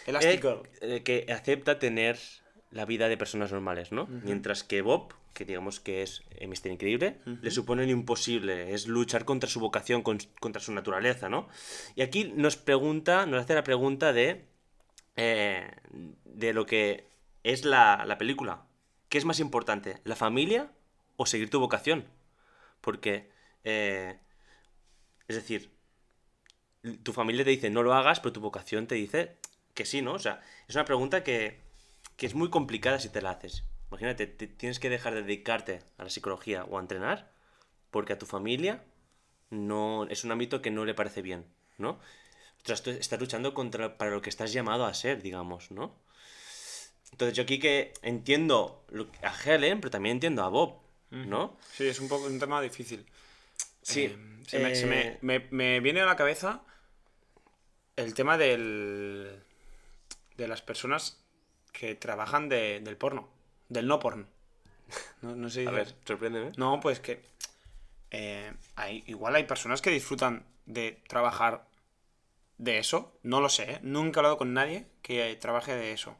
Elastic 0.06 0.44
Eh, 0.44 0.62
eh, 0.80 1.02
que 1.02 1.26
acepta 1.32 1.78
tener 1.78 2.18
la 2.72 2.84
vida 2.86 3.08
de 3.08 3.16
personas 3.16 3.52
normales, 3.52 3.92
¿no? 3.92 4.06
Mientras 4.24 4.64
que 4.64 4.82
Bob, 4.82 5.14
que 5.34 5.44
digamos 5.44 5.78
que 5.78 6.02
es 6.02 6.22
eh, 6.30 6.46
Mister 6.46 6.72
Increíble, 6.72 7.18
le 7.26 7.50
supone 7.50 7.84
lo 7.86 7.92
imposible, 7.92 8.72
es 8.74 8.86
luchar 8.88 9.24
contra 9.24 9.48
su 9.48 9.60
vocación, 9.60 10.02
con- 10.02 10.18
contra 10.40 10.60
su 10.60 10.72
naturaleza, 10.72 11.28
¿no? 11.28 11.48
Y 11.94 12.02
aquí 12.02 12.32
nos 12.34 12.56
pregunta, 12.56 13.26
nos 13.26 13.42
hace 13.42 13.54
la 13.54 13.62
pregunta 13.62 14.12
de, 14.12 14.44
eh, 15.16 15.70
de 16.24 16.52
lo 16.52 16.66
que 16.66 17.06
es 17.44 17.64
la, 17.64 18.04
la 18.06 18.18
película. 18.18 18.64
¿Qué 19.08 19.18
es 19.18 19.24
más 19.26 19.38
importante, 19.40 20.00
la 20.04 20.16
familia 20.16 20.70
o 21.16 21.26
seguir 21.26 21.50
tu 21.50 21.60
vocación? 21.60 22.06
Porque, 22.80 23.30
eh, 23.64 24.18
es 25.28 25.36
decir, 25.36 25.70
tu 27.02 27.12
familia 27.12 27.44
te 27.44 27.50
dice 27.50 27.70
no 27.70 27.82
lo 27.82 27.94
hagas, 27.94 28.20
pero 28.20 28.32
tu 28.32 28.40
vocación 28.40 28.86
te 28.86 28.94
dice 28.94 29.36
que 29.74 29.84
sí, 29.84 30.02
¿no? 30.02 30.14
O 30.14 30.18
sea, 30.18 30.40
es 30.68 30.74
una 30.74 30.84
pregunta 30.84 31.22
que, 31.22 31.60
que 32.16 32.26
es 32.26 32.34
muy 32.34 32.50
complicada 32.50 32.98
si 32.98 33.08
te 33.08 33.22
la 33.22 33.30
haces. 33.30 33.64
Imagínate, 33.90 34.26
te- 34.26 34.46
tienes 34.46 34.78
que 34.78 34.88
dejar 34.90 35.14
de 35.14 35.22
dedicarte 35.22 35.82
a 35.98 36.04
la 36.04 36.10
psicología 36.10 36.64
o 36.64 36.78
a 36.78 36.80
entrenar 36.80 37.32
porque 37.90 38.12
a 38.14 38.18
tu 38.18 38.26
familia 38.26 38.84
no 39.50 40.04
es 40.08 40.24
un 40.24 40.32
ámbito 40.32 40.62
que 40.62 40.70
no 40.70 40.84
le 40.84 40.94
parece 40.94 41.20
bien, 41.22 41.44
¿no? 41.78 41.98
Ostras, 42.58 42.82
tú 42.82 42.90
estás 42.90 43.20
luchando 43.20 43.52
contra 43.54 43.98
para 43.98 44.10
lo 44.12 44.22
que 44.22 44.30
estás 44.30 44.52
llamado 44.52 44.86
a 44.86 44.94
ser, 44.94 45.20
digamos, 45.20 45.70
¿no? 45.70 45.94
Entonces 47.10 47.36
yo 47.36 47.42
aquí 47.42 47.58
que 47.58 47.92
entiendo 48.02 48.86
a 49.22 49.34
Helen, 49.44 49.80
pero 49.80 49.90
también 49.90 50.16
entiendo 50.16 50.42
a 50.42 50.48
Bob, 50.48 50.78
¿no? 51.10 51.58
Sí, 51.72 51.86
es 51.86 52.00
un 52.00 52.08
poco 52.08 52.26
un 52.26 52.38
tema 52.38 52.62
difícil. 52.62 53.04
Sí, 53.82 54.04
Eh, 54.04 54.18
se 54.46 54.58
me, 54.58 54.74
se 54.74 54.86
me- 54.86 55.00
eh, 55.02 55.18
me- 55.20 55.48
me 55.50 55.80
viene 55.80 56.00
a 56.00 56.06
la 56.06 56.16
cabeza 56.16 56.62
el 57.96 58.14
tema 58.14 58.38
del, 58.38 59.42
de 60.36 60.48
las 60.48 60.62
personas 60.62 61.21
que 61.72 61.94
trabajan 61.94 62.48
de- 62.48 62.80
del 62.80 62.96
porno, 62.96 63.28
del 63.68 63.86
no 63.86 63.98
porno. 63.98 64.26
No, 65.22 65.34
no 65.34 65.48
sé 65.50 65.66
A 65.66 65.70
ver, 65.70 65.94
sorpréndeme. 66.06 66.52
No, 66.56 66.80
pues 66.80 67.00
que 67.00 67.22
eh, 68.10 68.52
hay, 68.76 69.02
igual 69.06 69.34
hay 69.34 69.44
personas 69.44 69.80
que 69.80 69.90
disfrutan 69.90 70.44
de 70.66 71.00
trabajar 71.08 71.66
de 72.58 72.78
eso. 72.78 73.12
No 73.22 73.40
lo 73.40 73.48
sé, 73.48 73.72
¿eh? 73.72 73.78
nunca 73.82 74.18
he 74.18 74.20
hablado 74.20 74.36
con 74.38 74.52
nadie 74.52 74.86
que 75.00 75.34
trabaje 75.36 75.74
de 75.74 75.92
eso. 75.92 76.16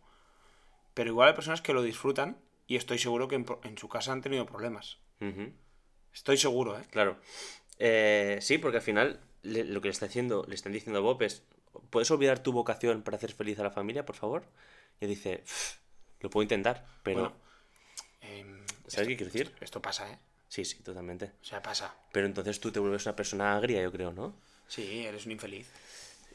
Pero 0.94 1.10
igual 1.10 1.28
hay 1.28 1.34
personas 1.34 1.60
que 1.60 1.72
lo 1.74 1.82
disfrutan 1.82 2.38
y 2.66 2.76
estoy 2.76 2.98
seguro 2.98 3.28
que 3.28 3.34
en, 3.36 3.78
su 3.78 3.88
casa 3.88 4.12
han 4.12 4.22
tenido 4.22 4.46
problemas. 4.46 4.98
Estoy 6.14 6.36
seguro, 6.36 6.78
¿eh? 6.78 6.82
Claro. 6.90 7.16
Eh, 7.78 8.38
sí, 8.40 8.58
porque 8.58 8.78
al 8.78 8.82
final 8.82 9.20
le- 9.42 9.64
lo 9.64 9.80
que 9.80 9.88
le 9.88 9.92
está 9.92 10.06
haciendo, 10.06 10.44
le 10.48 10.54
están 10.54 10.72
diciendo 10.72 10.98
a 10.98 11.02
Bob 11.02 11.22
es, 11.22 11.42
¿puedes 11.90 12.10
olvidar 12.10 12.38
tu 12.42 12.52
vocación 12.52 13.02
para 13.02 13.16
hacer 13.16 13.32
feliz 13.32 13.58
a 13.58 13.62
la 13.62 13.70
familia, 13.70 14.04
por 14.04 14.16
favor? 14.16 14.44
Y 15.00 15.06
dice, 15.06 15.38
"Pff, 15.38 15.76
lo 16.20 16.30
puedo 16.30 16.42
intentar, 16.42 16.86
pero... 17.02 17.20
Bueno, 17.20 17.36
Em, 18.20 18.64
¿Sabes 18.86 19.08
qué 19.08 19.16
quiero 19.16 19.32
decir? 19.32 19.46
Esto, 19.48 19.64
esto 19.64 19.82
pasa, 19.82 20.10
¿eh? 20.12 20.18
Sí, 20.48 20.64
sí, 20.64 20.80
totalmente. 20.82 21.32
O 21.42 21.44
sea, 21.44 21.60
pasa. 21.60 21.92
Pero 22.12 22.26
entonces 22.26 22.60
tú 22.60 22.70
te 22.70 22.78
vuelves 22.78 23.04
una 23.06 23.16
persona 23.16 23.56
agria, 23.56 23.82
yo 23.82 23.90
creo, 23.90 24.12
¿no? 24.12 24.36
Sí, 24.68 25.04
eres 25.04 25.26
un 25.26 25.32
infeliz. 25.32 25.68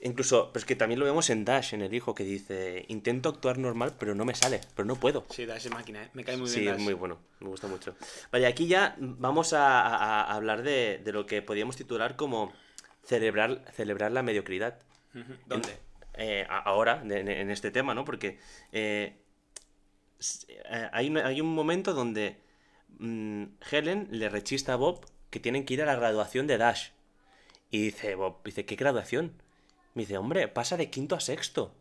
Incluso, 0.02 0.52
pero 0.52 0.60
es 0.60 0.65
que 0.65 0.76
también 0.76 1.00
lo 1.00 1.06
vemos 1.06 1.30
en 1.30 1.46
Dash, 1.46 1.74
en 1.74 1.82
el 1.82 1.93
hijo, 1.93 2.13
que 2.13 2.24
dice, 2.24 2.86
intento 2.89 3.30
actuar 3.30 3.58
normal, 3.58 3.96
pero 3.98 4.15
no 4.15 4.26
me 4.26 4.36
sale, 4.36 4.60
pero 4.76 4.86
no 4.86 4.96
puedo. 4.96 5.26
Sí, 5.30 5.46
da 5.46 5.56
esa 5.56 5.70
máquina, 5.70 6.04
¿eh? 6.04 6.10
Me 6.13 6.24
cae 6.26 6.36
muy 6.36 6.50
bien. 6.50 6.62
Sí, 6.62 6.67
es 6.67 6.74
Dash. 6.76 6.82
muy 6.84 6.93
bueno, 6.93 7.20
me 7.39 7.48
gusta 7.48 7.67
mucho. 7.67 7.96
Vale, 8.32 8.46
aquí 8.48 8.67
ya 8.67 8.96
vamos 9.00 9.54
a, 9.54 9.82
a- 9.82 10.24
a 10.24 10.34
hablar 10.36 10.62
de, 10.62 11.00
de 11.04 11.12
lo 11.13 11.26
que 11.26 11.41
podríamos 11.41 11.78
titular 11.78 12.15
como 12.17 12.54
celebrar, 13.06 13.63
celebrar 13.74 14.12
la 14.12 14.24
mediocridad. 14.24 14.80
¿Dónde? 15.46 15.78
Eh, 16.18 16.46
ahora, 16.50 17.02
en, 17.04 17.52
este 17.52 17.72
tema, 17.72 17.94
¿no? 17.94 18.04
Porque 18.04 18.40
eh, 18.72 19.16
eh, 20.70 20.90
hay, 20.92 21.10
un, 21.10 21.18
hay 21.18 21.42
un 21.42 21.54
momento 21.54 21.94
donde 21.94 22.38
mm, 23.00 23.44
Helen 23.70 24.08
le 24.12 24.30
rechista 24.30 24.74
a 24.74 24.78
Bob 24.78 25.06
que 25.30 25.40
tienen 25.40 25.66
que 25.66 25.76
ir 25.76 25.82
a 25.82 25.86
la 25.86 25.96
graduación 25.96 26.48
de 26.48 26.58
Dash. 26.58 26.90
Y 27.70 27.82
dice 27.82 28.16
Bob, 28.16 28.44
dice, 28.44 28.66
¿qué 28.66 28.76
graduación? 28.76 29.34
Me 29.94 30.04
dice, 30.04 30.18
hombre, 30.18 30.48
pasa 30.48 30.78
de 30.78 30.90
quinto 30.90 31.16
a 31.16 31.20
sexto. 31.20 31.74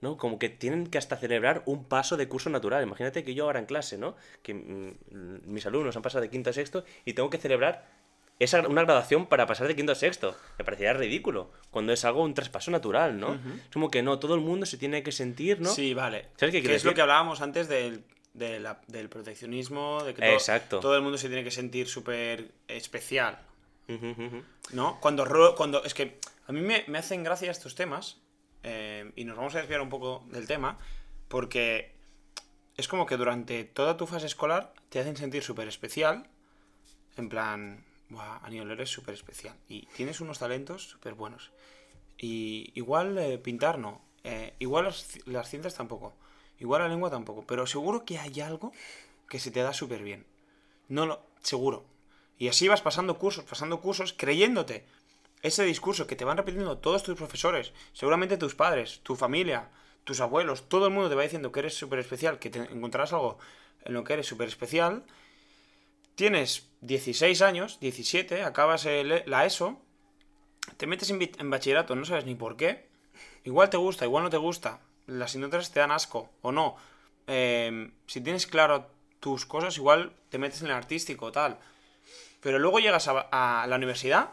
¿No? 0.00 0.16
Como 0.16 0.40
que 0.40 0.48
tienen 0.48 0.88
que 0.88 0.98
hasta 0.98 1.16
celebrar 1.16 1.62
un 1.64 1.84
paso 1.84 2.16
de 2.16 2.26
curso 2.26 2.50
natural. 2.50 2.82
Imagínate 2.82 3.22
que 3.22 3.34
yo 3.34 3.44
ahora 3.44 3.60
en 3.60 3.66
clase, 3.66 3.98
¿no? 3.98 4.16
Que 4.42 4.52
mm, 4.52 5.42
mis 5.44 5.64
alumnos 5.64 5.94
han 5.94 6.02
pasado 6.02 6.22
de 6.22 6.30
quinto 6.30 6.50
a 6.50 6.52
sexto 6.52 6.84
y 7.04 7.12
tengo 7.12 7.30
que 7.30 7.38
celebrar 7.38 7.86
esa, 8.38 8.66
una 8.66 8.82
graduación 8.82 9.26
para 9.26 9.46
pasar 9.46 9.68
de 9.68 9.76
quinto 9.76 9.92
a 9.92 9.94
sexto. 9.94 10.36
Me 10.58 10.64
parecería 10.64 10.92
ridículo. 10.92 11.50
Cuando 11.70 11.92
es 11.92 12.04
algo, 12.04 12.22
un 12.22 12.34
traspaso 12.34 12.70
natural, 12.70 13.18
¿no? 13.18 13.34
Es 13.34 13.72
como 13.72 13.90
que 13.90 14.02
no, 14.02 14.18
todo 14.18 14.34
el 14.34 14.40
mundo 14.40 14.66
se 14.66 14.78
tiene 14.78 15.02
que 15.02 15.12
sentir, 15.12 15.60
¿no? 15.60 15.70
Sí, 15.70 15.94
vale. 15.94 16.28
¿Sabes 16.36 16.52
qué 16.52 16.62
que 16.62 16.74
es 16.74 16.84
lo 16.84 16.94
que 16.94 17.02
hablábamos 17.02 17.40
antes 17.40 17.68
del, 17.68 18.04
del 18.34 19.08
proteccionismo, 19.08 20.02
de 20.04 20.14
que 20.14 20.22
todo, 20.22 20.32
Exacto. 20.32 20.80
todo 20.80 20.96
el 20.96 21.02
mundo 21.02 21.18
se 21.18 21.28
tiene 21.28 21.44
que 21.44 21.50
sentir 21.50 21.88
súper 21.88 22.50
especial. 22.68 23.38
¿No? 24.72 24.98
Cuando, 25.00 25.54
cuando 25.54 25.84
es 25.84 25.92
que 25.92 26.18
a 26.46 26.52
mí 26.52 26.60
me, 26.60 26.84
me 26.88 26.98
hacen 26.98 27.22
gracia 27.22 27.50
estos 27.50 27.74
temas 27.74 28.18
eh, 28.62 29.12
y 29.16 29.24
nos 29.24 29.36
vamos 29.36 29.54
a 29.54 29.58
desviar 29.58 29.82
un 29.82 29.90
poco 29.90 30.24
del 30.30 30.46
tema 30.46 30.78
porque 31.28 31.92
es 32.76 32.88
como 32.88 33.04
que 33.04 33.16
durante 33.16 33.64
toda 33.64 33.96
tu 33.96 34.06
fase 34.06 34.26
escolar 34.26 34.72
te 34.88 34.98
hacen 35.00 35.16
sentir 35.16 35.42
súper 35.42 35.68
especial 35.68 36.26
en 37.16 37.28
plan, 37.28 37.84
Buah, 38.12 38.40
Aniol, 38.44 38.70
eres 38.70 38.90
súper 38.90 39.14
especial 39.14 39.56
y 39.68 39.86
tienes 39.96 40.20
unos 40.20 40.38
talentos 40.38 40.82
súper 40.82 41.14
buenos. 41.14 41.50
Y 42.18 42.70
igual 42.74 43.16
eh, 43.16 43.38
pintar 43.38 43.78
no, 43.78 44.02
eh, 44.22 44.52
igual 44.58 44.84
las, 44.84 45.26
las 45.26 45.48
ciencias 45.48 45.74
tampoco, 45.74 46.12
igual 46.58 46.82
la 46.82 46.88
lengua 46.88 47.10
tampoco, 47.10 47.46
pero 47.46 47.66
seguro 47.66 48.04
que 48.04 48.18
hay 48.18 48.40
algo 48.42 48.72
que 49.30 49.38
se 49.38 49.50
te 49.50 49.62
da 49.62 49.72
súper 49.72 50.02
bien. 50.02 50.26
No 50.88 51.06
lo, 51.06 51.24
seguro. 51.40 51.84
Y 52.38 52.48
así 52.48 52.68
vas 52.68 52.82
pasando 52.82 53.18
cursos, 53.18 53.44
pasando 53.44 53.80
cursos, 53.80 54.12
creyéndote 54.12 54.84
ese 55.40 55.64
discurso 55.64 56.06
que 56.06 56.14
te 56.14 56.26
van 56.26 56.36
repitiendo 56.36 56.76
todos 56.78 57.02
tus 57.02 57.16
profesores, 57.16 57.72
seguramente 57.94 58.36
tus 58.36 58.54
padres, 58.54 59.00
tu 59.02 59.16
familia, 59.16 59.70
tus 60.04 60.20
abuelos, 60.20 60.68
todo 60.68 60.86
el 60.86 60.92
mundo 60.92 61.08
te 61.08 61.14
va 61.14 61.22
diciendo 61.22 61.50
que 61.50 61.60
eres 61.60 61.74
súper 61.74 61.98
especial, 61.98 62.38
que 62.38 62.50
te 62.50 62.58
encontrarás 62.58 63.14
algo 63.14 63.38
en 63.84 63.94
lo 63.94 64.04
que 64.04 64.12
eres 64.12 64.26
súper 64.26 64.48
especial. 64.48 65.02
Tienes 66.14 66.68
16 66.80 67.42
años, 67.42 67.78
17, 67.80 68.42
acabas 68.42 68.84
el- 68.86 69.22
la 69.26 69.44
ESO, 69.46 69.80
te 70.76 70.86
metes 70.86 71.10
en, 71.10 71.50
bachillerato, 71.50 71.96
no 71.96 72.04
sabes 72.04 72.24
ni 72.26 72.34
por 72.34 72.56
qué. 72.56 72.88
Igual 73.44 73.70
te 73.70 73.76
gusta, 73.76 74.04
igual 74.04 74.24
no 74.24 74.30
te 74.30 74.36
gusta. 74.36 74.80
Las 75.06 75.30
asignaturas 75.30 75.70
te 75.72 75.80
dan 75.80 75.90
asco 75.90 76.30
o 76.42 76.52
no. 76.52 76.76
Eh, 77.26 77.90
si 78.06 78.20
tienes 78.20 78.46
claro 78.46 78.90
tus 79.20 79.46
cosas, 79.46 79.76
igual 79.76 80.12
te 80.28 80.38
metes 80.38 80.60
en 80.60 80.68
el 80.68 80.72
artístico 80.74 81.32
tal. 81.32 81.58
Pero 82.40 82.58
luego 82.58 82.78
llegas 82.78 83.08
a, 83.08 83.62
a 83.62 83.66
la 83.66 83.76
universidad 83.76 84.30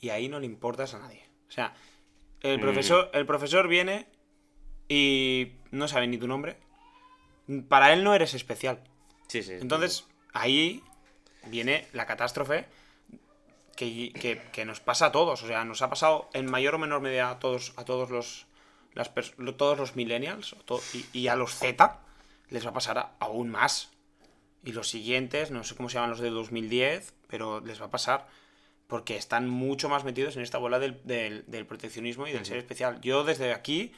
y 0.00 0.10
ahí 0.10 0.28
no 0.28 0.38
le 0.40 0.46
importas 0.46 0.94
a 0.94 0.98
nadie. 0.98 1.22
O 1.48 1.52
sea, 1.52 1.74
el 2.40 2.58
Mm. 2.58 2.60
profesor, 2.60 3.10
el 3.12 3.26
profesor 3.26 3.68
viene 3.68 4.06
y 4.88 5.52
no 5.70 5.88
sabe 5.88 6.06
ni 6.06 6.18
tu 6.18 6.26
nombre. 6.28 6.56
Para 7.68 7.92
él 7.92 8.04
no 8.04 8.14
eres 8.14 8.34
especial. 8.34 8.82
Sí, 9.28 9.42
sí. 9.42 9.52
Entonces, 9.54 10.06
ahí 10.32 10.82
viene 11.46 11.86
la 11.92 12.06
catástrofe 12.06 12.66
que, 13.76 14.12
que- 14.12 14.40
que 14.52 14.64
nos 14.64 14.80
pasa 14.80 15.06
a 15.06 15.12
todos. 15.12 15.42
O 15.42 15.46
sea, 15.46 15.64
nos 15.64 15.82
ha 15.82 15.88
pasado 15.90 16.28
en 16.34 16.50
mayor 16.50 16.74
o 16.74 16.78
menor 16.78 17.00
medida 17.00 17.30
a 17.30 17.38
todos, 17.38 17.72
a 17.76 17.84
todos 17.84 18.10
los 18.10 18.46
las 18.94 19.12
todos 19.56 19.78
los 19.78 19.94
millennials 19.94 20.56
to- 20.64 20.82
y, 20.92 21.06
y 21.20 21.28
a 21.28 21.36
los 21.36 21.54
Z 21.54 21.98
les 22.48 22.66
va 22.66 22.70
a 22.70 22.74
pasar 22.74 22.98
a- 22.98 23.12
aún 23.20 23.48
más. 23.50 23.90
Y 24.64 24.72
los 24.72 24.88
siguientes, 24.88 25.50
no 25.52 25.62
sé 25.64 25.76
cómo 25.76 25.88
se 25.88 25.94
llaman 25.94 26.10
los 26.10 26.20
de 26.20 26.30
2010, 26.30 27.14
pero 27.28 27.60
les 27.60 27.80
va 27.80 27.86
a 27.86 27.90
pasar 27.90 28.26
porque 28.88 29.16
están 29.16 29.48
mucho 29.48 29.88
más 29.88 30.02
metidos 30.02 30.36
en 30.36 30.42
esta 30.42 30.58
bola 30.58 30.80
del, 30.80 31.00
del- 31.04 31.44
del 31.46 31.64
proteccionismo 31.66 32.26
y 32.26 32.32
del 32.32 32.44
ser 32.44 32.56
especial. 32.58 33.00
Yo 33.00 33.22
desde 33.22 33.52
aquí 33.54 33.92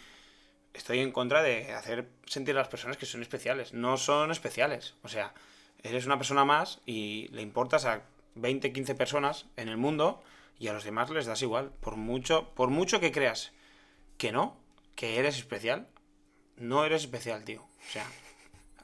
estoy 0.75 0.99
en 1.01 1.11
contra 1.11 1.43
de 1.43 1.73
hacer 1.73 2.09
sentir 2.27 2.55
a 2.55 2.59
las 2.59 2.69
personas 2.69 2.99
que 2.99 3.07
son 3.07 3.23
especiales. 3.23 3.73
No 3.73 3.97
son 3.97 4.31
especiales. 4.31 4.95
O 5.03 5.09
sea, 5.09 5.33
eres 5.83 6.07
una 6.07 6.17
persona 6.19 6.45
más 6.45 6.81
y 6.87 7.29
le 7.33 7.43
importas 7.43 7.85
a 7.85 8.03
20, 8.35 8.73
15 8.73 8.95
personas 8.95 9.47
en 9.57 9.69
el 9.69 9.77
mundo 9.77 10.23
y 10.59 10.69
a 10.69 10.73
los 10.73 10.85
demás 10.85 11.11
les 11.11 11.27
das 11.27 11.43
igual. 11.43 11.71
Por 11.81 11.97
mucho, 11.97 12.51
por 12.55 12.71
mucho 12.71 13.01
que 13.01 13.13
creas 13.13 13.53
que 14.19 14.33
no, 14.33 14.57
que 14.95 15.19
eres 15.19 15.37
especial, 15.39 15.89
no 16.57 16.85
eres 16.85 17.03
especial, 17.03 17.45
tío. 17.45 17.63
O 17.63 17.91
sea, 17.93 18.07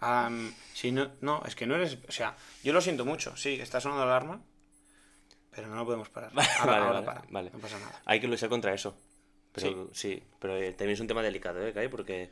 am, 0.01 0.53
si 0.75 0.91
no, 0.93 1.11
no, 1.21 1.43
es 1.47 1.55
que 1.55 1.67
no 1.67 1.77
eres. 1.77 1.99
O 2.09 2.13
sea, 2.13 2.37
yo 2.65 2.73
lo 2.73 2.81
siento 2.81 3.05
mucho. 3.05 3.37
Sí, 3.37 3.59
está 3.61 3.81
sonando 3.81 4.05
la 4.05 4.13
alarma, 4.17 4.43
pero 5.51 5.69
no 5.69 5.77
lo 5.77 5.85
podemos 5.85 6.09
parar. 6.09 6.33
Ahora, 6.59 6.73
Vale, 6.73 6.77
ahora 6.87 7.01
vale, 7.01 7.07
para. 7.07 7.23
vale. 7.31 7.51
No 7.53 7.59
pasa 7.59 7.79
nada. 7.79 8.03
Hay 8.05 8.21
que 8.21 8.27
luchar 8.29 8.49
contra 8.49 8.75
eso. 8.75 8.97
Pero 9.53 9.89
sí, 9.93 10.23
pero 10.39 10.57
eh, 10.57 10.71
también 10.73 10.91
es 10.95 11.01
un 11.01 11.07
tema 11.09 11.23
delicado, 11.23 11.67
¿eh, 11.67 11.73
Kai? 11.73 11.89
Porque... 11.89 12.31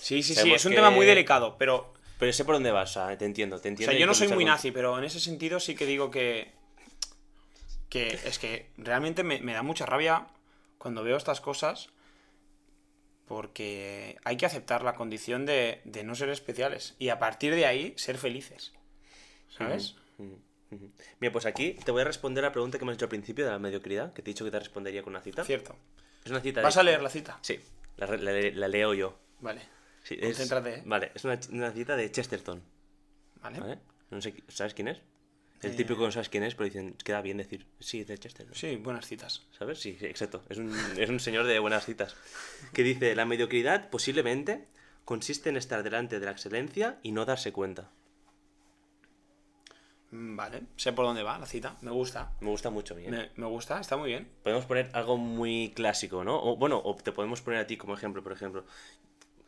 Sí, 0.00 0.22
sí, 0.22 0.34
sí, 0.34 0.52
es 0.52 0.64
un 0.64 0.70
que- 0.70 0.76
tema 0.76 0.90
muy 0.90 1.06
delicado, 1.06 1.56
pero 1.58 1.92
Pero 2.18 2.32
sé 2.32 2.44
por 2.44 2.54
dónde 2.54 2.70
vas, 2.70 2.90
o 2.96 3.06
sea, 3.06 3.18
te 3.18 3.24
entiendo, 3.26 3.60
te 3.60 3.68
O 3.68 3.70
entiendo. 3.70 3.90
sea, 3.92 3.98
y 3.98 4.00
yo 4.00 4.06
no 4.06 4.14
soy 4.14 4.28
muy 4.28 4.44
con- 4.44 4.52
nazi, 4.52 4.70
pero 4.72 4.96
en 4.98 5.04
ese 5.04 5.20
sentido 5.20 5.60
sí 5.60 5.74
que 5.74 5.84
digo 5.86 6.10
que. 6.10 6.52
que 7.88 8.18
es 8.24 8.38
que 8.38 8.70
realmente 8.78 9.22
me, 9.22 9.40
me 9.40 9.52
da 9.52 9.62
mucha 9.62 9.86
rabia 9.86 10.26
cuando 10.78 11.02
veo 11.02 11.16
estas 11.16 11.40
cosas. 11.40 11.88
porque 13.26 14.16
hay 14.24 14.36
que 14.36 14.46
aceptar 14.46 14.82
la 14.84 14.94
condición 14.94 15.46
de, 15.46 15.80
de 15.84 16.04
no 16.04 16.14
ser 16.14 16.28
especiales 16.28 16.94
y 16.98 17.08
a 17.08 17.18
partir 17.18 17.54
de 17.54 17.66
ahí 17.66 17.92
ser 17.96 18.18
felices. 18.18 18.72
¿Sabes? 19.48 19.96
Mira, 21.20 21.32
pues 21.32 21.46
aquí 21.46 21.72
te 21.84 21.90
voy 21.90 22.02
a 22.02 22.04
responder 22.04 22.44
a 22.44 22.48
la 22.48 22.52
pregunta 22.52 22.78
que 22.78 22.84
me 22.84 22.92
has 22.92 22.96
hecho 22.96 23.06
al 23.06 23.10
principio 23.10 23.44
de 23.44 23.50
la 23.50 23.58
mediocridad, 23.58 24.12
que 24.12 24.22
te 24.22 24.30
he 24.30 24.34
dicho 24.34 24.44
que 24.44 24.50
te 24.50 24.58
respondería 24.58 25.02
con 25.02 25.12
una 25.12 25.22
cita. 25.22 25.44
Cierto. 25.44 25.74
Es 26.24 26.30
una 26.30 26.40
cita. 26.40 26.60
¿Vas 26.62 26.74
de- 26.74 26.80
a 26.80 26.84
leer 26.84 27.02
la 27.02 27.10
cita? 27.10 27.38
Sí, 27.42 27.58
la- 27.96 28.06
la 28.06 28.68
leo 28.68 28.94
yo. 28.94 29.18
Vale. 29.40 29.62
Sí, 30.06 30.14
es- 30.20 30.36
Concéntrate, 30.36 30.74
¿eh? 30.76 30.82
Vale, 30.84 31.10
es 31.14 31.24
una, 31.24 31.38
una 31.50 31.72
cita 31.72 31.96
de 31.96 32.10
Chesterton. 32.12 32.62
Vale. 33.42 33.60
¿Vale? 33.60 33.78
No 34.10 34.20
sé, 34.20 34.34
¿sabes 34.48 34.72
quién 34.74 34.88
es? 34.88 34.98
El 35.62 35.72
Eh. 35.72 35.74
típico 35.74 36.02
no 36.04 36.12
sabes 36.12 36.28
quién 36.28 36.44
es, 36.44 36.54
pero 36.54 36.66
dicen, 36.66 36.94
queda 37.02 37.22
bien 37.22 37.38
decir, 37.38 37.66
sí, 37.80 38.04
de 38.04 38.16
Chesterton. 38.18 38.54
Sí, 38.54 38.76
buenas 38.76 39.06
citas. 39.06 39.46
¿Sabes? 39.58 39.80
Sí, 39.80 39.96
sí, 39.98 40.06
exacto. 40.06 40.42
Es 40.48 40.58
un, 40.58 40.70
es 40.98 41.08
un 41.08 41.18
señor 41.18 41.46
de 41.46 41.58
buenas 41.58 41.84
citas. 41.86 42.14
Que 42.72 42.82
dice, 42.82 43.16
la 43.16 43.24
mediocridad 43.24 43.88
posiblemente 43.90 44.68
consiste 45.04 45.48
en 45.48 45.56
estar 45.56 45.82
delante 45.82 46.20
de 46.20 46.26
la 46.26 46.32
excelencia 46.32 46.98
y 47.02 47.12
no 47.12 47.24
darse 47.24 47.52
cuenta. 47.52 47.90
Mm, 50.12 50.36
Vale. 50.36 50.62
Sé 50.76 50.92
por 50.92 51.04
dónde 51.06 51.22
va 51.22 51.38
la 51.38 51.46
cita. 51.46 51.76
Me 51.80 51.90
gusta. 51.90 52.32
Me 52.40 52.50
gusta 52.50 52.70
mucho, 52.70 52.94
bien. 52.94 53.10
Me, 53.10 53.30
me 53.36 53.46
gusta, 53.46 53.80
está 53.80 53.96
muy 53.96 54.10
bien. 54.10 54.28
Podemos 54.42 54.66
poner 54.66 54.90
algo 54.92 55.16
muy 55.16 55.72
clásico, 55.74 56.22
¿no? 56.22 56.40
O, 56.40 56.56
bueno, 56.56 56.80
o 56.84 56.94
te 56.94 57.12
podemos 57.12 57.40
poner 57.42 57.60
a 57.60 57.66
ti 57.66 57.76
como 57.76 57.94
ejemplo, 57.94 58.22
por 58.22 58.32
ejemplo. 58.32 58.64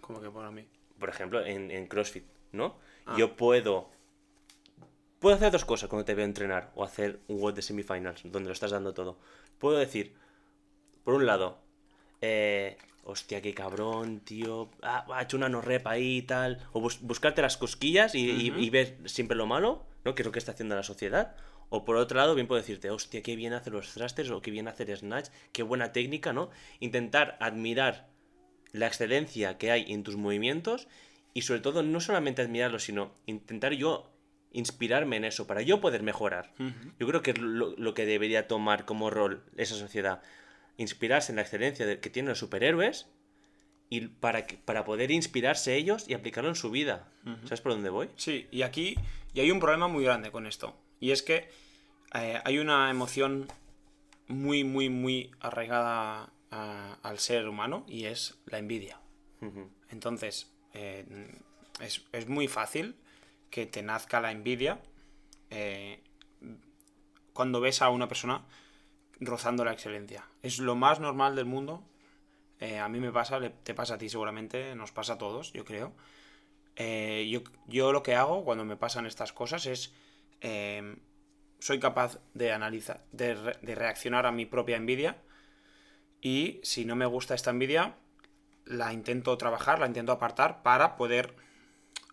Como 0.09 0.21
que 0.21 0.29
por 0.31 0.45
a 0.45 0.51
mí. 0.51 0.67
Por 0.99 1.09
ejemplo, 1.09 1.45
en, 1.47 1.71
en 1.71 1.87
CrossFit, 1.87 2.25
¿no? 2.51 2.75
Ah. 3.07 3.15
Yo 3.17 3.37
puedo... 3.37 3.89
Puedo 5.21 5.37
hacer 5.37 5.53
dos 5.53 5.65
cosas 5.65 5.89
cuando 5.89 6.05
te 6.05 6.15
veo 6.15 6.25
entrenar 6.25 6.71
o 6.75 6.83
hacer 6.85 7.21
un 7.29 7.41
WOD 7.41 7.55
de 7.55 7.63
semifinals, 7.63 8.23
donde 8.25 8.49
lo 8.49 8.53
estás 8.53 8.71
dando 8.73 8.95
todo. 8.95 9.17
Puedo 9.59 9.77
decir, 9.79 10.15
por 11.05 11.15
un 11.15 11.27
lado, 11.27 11.59
eh, 12.21 12.77
hostia, 13.05 13.43
qué 13.43 13.53
cabrón, 13.53 14.21
tío, 14.21 14.71
ah, 14.83 15.05
ha 15.13 15.23
hecho 15.23 15.37
una 15.37 15.49
no 15.49 15.61
rep 15.61 15.87
ahí 15.89 16.19
y 16.19 16.23
tal, 16.23 16.67
o 16.73 16.81
bus- 16.81 17.01
buscarte 17.03 17.43
las 17.43 17.57
cosquillas 17.57 18.15
y, 18.15 18.53
y- 18.57 18.71
ver 18.71 18.97
siempre 19.07 19.37
lo 19.37 19.47
malo, 19.47 19.85
¿no? 20.05 20.15
Que 20.15 20.23
es 20.23 20.27
lo 20.27 20.33
que 20.33 20.39
está 20.39 20.53
haciendo 20.53 20.75
la 20.77 20.83
sociedad. 20.85 21.35
O 21.69 21.85
por 21.85 21.97
otro 21.97 22.17
lado, 22.19 22.35
bien 22.37 22.47
puedo 22.47 22.61
decirte, 22.61 22.89
hostia, 22.91 23.21
qué 23.23 23.35
bien 23.37 23.53
hacer 23.53 23.73
los 23.75 23.93
thrusters 23.93 24.31
o 24.31 24.41
qué 24.41 24.51
bien 24.53 24.69
hacer 24.69 24.97
snatch, 24.97 25.29
qué 25.53 25.63
buena 25.65 25.93
técnica, 25.93 26.33
¿no? 26.33 26.49
Intentar 26.81 27.37
admirar 27.41 28.09
la 28.73 28.87
excelencia 28.87 29.59
que 29.59 29.71
hay 29.71 29.93
en 29.93 30.03
tus 30.03 30.17
movimientos 30.17 30.89
y 31.35 31.43
sobre 31.43 31.61
todo 31.61 31.83
no 31.83 32.01
solamente 32.01 32.43
admirarlo, 32.43 32.79
sino 32.79 33.13
intentar 33.27 33.73
yo 33.73 34.11
inspirarme 34.53 35.17
en 35.17 35.25
eso 35.25 35.47
para 35.47 35.63
yo 35.63 35.81
poder 35.81 36.03
mejorar. 36.03 36.53
Yo 36.99 37.07
creo 37.07 37.23
que 37.23 37.33
es 37.33 37.39
lo, 37.39 37.75
lo 37.77 37.95
que 37.95 38.07
debería 38.07 38.49
tomar 38.49 38.85
como 38.87 39.11
rol 39.11 39.43
esa 39.57 39.75
sociedad. 39.75 40.23
Inspirarse 40.79 41.33
en 41.33 41.37
la 41.37 41.43
excelencia 41.43 41.87
de- 41.87 42.01
que 42.01 42.11
tienen 42.11 42.31
los 42.31 42.39
superhéroes 42.39 43.07
y 43.91 44.07
para, 44.09 44.47
que- 44.47 44.57
para 44.57 44.85
poder 44.85 45.11
inspirarse 45.11 45.77
ellos 45.77 46.09
y 46.09 46.15
aplicarlo 46.15 46.49
en 46.51 46.57
su 46.57 46.71
vida. 46.71 47.09
¿Sabes 47.45 47.61
por 47.61 47.73
dónde 47.73 47.91
voy? 47.91 48.09
Sí, 48.17 48.47
y 48.51 48.63
aquí 48.63 48.97
y 49.35 49.41
hay 49.41 49.51
un 49.51 49.61
problema 49.61 49.87
muy 49.89 50.05
grande 50.05 50.31
con 50.31 50.47
esto. 50.47 50.77
Y 51.01 51.11
es 51.11 51.23
que 51.23 51.49
eh, 52.15 52.41
hay 52.45 52.59
una 52.59 52.91
emoción 52.91 53.49
muy, 54.29 54.65
muy, 54.65 54.89
muy 54.89 55.31
arraigada 55.41 56.33
a- 56.51 56.99
al 57.03 57.19
ser 57.19 57.49
humano 57.49 57.85
y 57.89 58.05
es 58.07 58.39
la 58.47 58.59
envidia. 58.59 59.01
Entonces, 59.91 60.51
eh, 60.75 61.07
es, 61.81 62.05
es 62.13 62.29
muy 62.29 62.49
fácil 62.49 62.97
que 63.51 63.67
te 63.67 63.83
nazca 63.83 64.21
la 64.21 64.33
envidia 64.33 64.81
eh, 65.51 66.03
cuando 67.33 67.61
ves 67.61 67.83
a 67.83 67.91
una 67.91 68.09
persona 68.09 68.45
rozando 69.21 69.65
la 69.65 69.73
excelencia. 69.73 70.25
Es 70.43 70.59
lo 70.59 70.75
más 70.77 71.01
normal 71.01 71.37
del 71.37 71.45
mundo. 71.47 71.83
Eh, 72.61 72.79
a 72.79 72.89
mí 72.89 72.99
me 73.01 73.13
pasa, 73.13 73.39
le- 73.39 73.51
te 73.51 73.75
pasa 73.75 73.95
a 73.95 73.99
ti 73.99 74.09
seguramente, 74.09 74.75
nos 74.75 74.93
pasa 74.93 75.15
a 75.15 75.19
todos, 75.19 75.53
yo 75.53 75.65
creo. 75.65 75.93
Yo, 76.77 77.41
yo 77.67 77.93
lo 77.93 78.03
que 78.05 78.15
hago 78.15 78.45
cuando 78.45 78.65
me 78.65 78.77
pasan 78.77 79.05
estas 79.07 79.33
cosas 79.33 79.67
es... 79.67 79.93
soy 81.59 81.81
capaz 81.81 82.21
de 82.35 82.53
analizar, 82.53 83.05
de, 83.13 83.35
re- 83.35 83.59
de 83.63 83.75
reaccionar 83.75 84.27
a 84.27 84.33
mi 84.33 84.47
propia 84.47 84.77
envidia 84.77 85.17
y 86.21 86.61
si 86.63 86.85
no 86.85 86.97
me 86.97 87.07
gusta 87.07 87.35
esta 87.35 87.51
envidia, 87.51 87.97
la 88.65 88.93
intento 88.93 89.37
trabajar, 89.39 89.79
la 89.79 89.87
intento 89.87 90.13
apartar 90.13 90.63
para 90.63 90.97
poder 90.97 91.35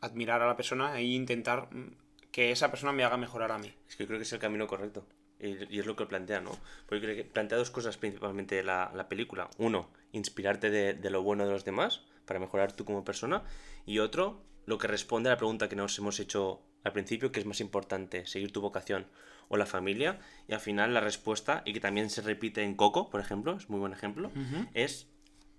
admirar 0.02 0.42
a 0.42 0.48
la 0.48 0.56
persona 0.56 0.98
e 0.98 1.04
intentar 1.04 1.74
mm, 1.74 1.96
que 2.32 2.52
esa 2.52 2.70
persona 2.70 2.92
me 2.92 3.04
haga 3.04 3.18
mejorar 3.18 3.52
a 3.52 3.58
mí. 3.58 3.74
Es 3.88 3.96
que 3.96 4.06
creo 4.06 4.20
que 4.20 4.24
es 4.24 4.34
el 4.34 4.40
camino 4.40 4.68
correcto. 4.68 5.06
Y, 5.40 5.80
es 5.80 5.86
lo 5.86 5.96
que 5.96 6.06
plantea, 6.06 6.42
¿no? 6.42 6.52
Porque 6.88 7.24
plantea 7.26 7.58
dos 7.58 7.70
cosas 7.70 7.98
principalmente 7.98 8.64
la, 8.64 8.92
la 8.96 9.10
película. 9.10 9.50
Uno, 9.58 9.90
inspirarte 10.12 10.70
de, 10.70 10.94
de 10.94 11.10
lo 11.10 11.24
bueno 11.24 11.46
de 11.46 11.52
los 11.52 11.66
demás 11.66 12.04
para 12.26 12.40
mejorar 12.40 12.72
tú 12.72 12.86
como 12.86 13.04
persona. 13.04 13.44
Y 13.86 14.00
otro, 14.00 14.42
lo 14.66 14.78
que 14.78 14.88
responde 14.88 15.30
a 15.30 15.34
la 15.34 15.38
pregunta 15.38 15.68
que 15.68 15.76
nos 15.76 15.98
hemos 16.00 16.20
hecho 16.20 16.62
al 16.84 16.94
principio, 16.94 17.32
que 17.32 17.40
es 17.40 17.46
más 17.46 17.60
importante, 17.60 18.26
seguir 18.28 18.54
tu 18.54 18.62
vocación 18.62 19.08
o 19.50 19.58
la 19.58 19.66
familia. 19.66 20.20
Y 20.48 20.54
al 20.54 20.60
final 20.60 20.94
la 20.94 21.02
respuesta, 21.02 21.62
y 21.66 21.74
que 21.74 21.80
también 21.80 22.10
se 22.10 22.22
repite 22.22 22.64
en 22.64 22.76
Coco, 22.76 23.10
por 23.10 23.20
ejemplo, 23.20 23.56
es 23.58 23.70
muy 23.70 23.80
buen 23.80 23.94
ejemplo, 23.94 24.32
es 24.74 25.08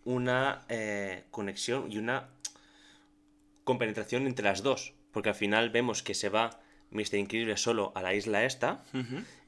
una 0.04 0.64
eh, 0.68 1.24
conexión 1.30 1.90
y 1.90 1.98
una 1.98 2.28
compenetración 3.64 4.26
entre 4.26 4.44
las 4.44 4.62
dos. 4.62 4.94
Porque 5.12 5.30
al 5.30 5.34
final 5.34 5.70
vemos 5.70 6.02
que 6.02 6.14
se 6.14 6.28
va 6.28 6.60
Mr. 6.90 7.16
Increíble 7.16 7.56
solo 7.56 7.92
a 7.94 8.02
la 8.02 8.14
isla 8.14 8.44
esta 8.44 8.84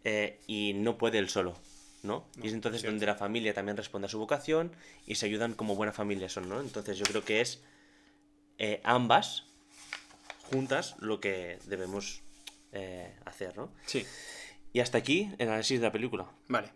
eh, 0.05 0.41
y 0.47 0.73
no 0.75 0.99
puede 0.99 1.19
él 1.19 1.29
solo, 1.29 1.57
¿no? 2.03 2.27
y 2.43 2.49
es 2.49 2.53
entonces 2.53 2.81
cierto. 2.81 2.95
donde 2.95 3.07
la 3.07 3.15
familia 3.15 3.55
también 3.55 3.77
responde 3.77 4.07
a 4.07 4.09
su 4.09 4.19
vocación 4.19 4.73
y 5.07 5.17
se 5.17 5.27
ayudan 5.27 5.55
como 5.55 5.77
buena 5.77 5.93
familia 5.93 6.29
son, 6.29 6.49
¿no? 6.49 6.61
Entonces 6.61 6.99
yo 6.99 7.05
creo 7.05 7.25
que 7.25 7.41
es 7.41 7.63
eh, 8.59 8.81
ambas 8.83 9.45
juntas 10.51 10.97
lo 11.01 11.21
que 11.21 11.59
debemos 11.67 12.23
eh, 12.73 13.15
hacer, 13.25 13.57
¿no? 13.57 13.73
Sí, 13.87 14.05
Y 14.73 14.81
hasta 14.81 14.99
aquí 14.99 15.31
el 15.39 15.49
análisis 15.49 15.81
de 15.81 15.87
la 15.87 15.93
película. 15.93 16.31
vale. 16.49 16.71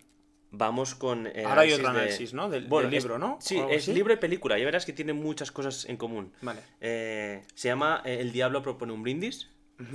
Vamos 0.55 0.95
con. 0.95 1.27
el 1.29 1.47
Ahora 1.47 1.63
hay 1.63 1.73
otro 1.73 1.91
de- 1.91 1.99
análisis, 2.01 2.35
¿no? 2.35 2.51
Del- 2.51 2.67
Bueno, 2.67 2.89
del 2.91 2.99
es- 2.99 3.05
libro, 3.05 3.19
¿no? 3.19 3.39
Sí, 3.41 3.57
¿O 3.57 3.61
algo 3.63 3.73
es 3.73 3.85
así? 3.85 3.95
libro 3.95 4.13
y 4.13 4.17
película. 4.19 4.59
Ya 4.59 4.67
verás 4.67 4.85
que 4.85 4.93
tiene 4.93 5.15
muchas 5.15 5.51
cosas 5.51 5.87
en 5.87 5.97
común. 5.97 6.35
Vale. 6.43 6.61
Eh, 6.83 7.43
se 7.55 7.69
llama 7.69 8.03
eh, 8.05 8.19
El 8.21 8.33
Diablo 8.33 8.61
propone 8.63 8.93
un 8.93 9.03
brindis. 9.03 9.49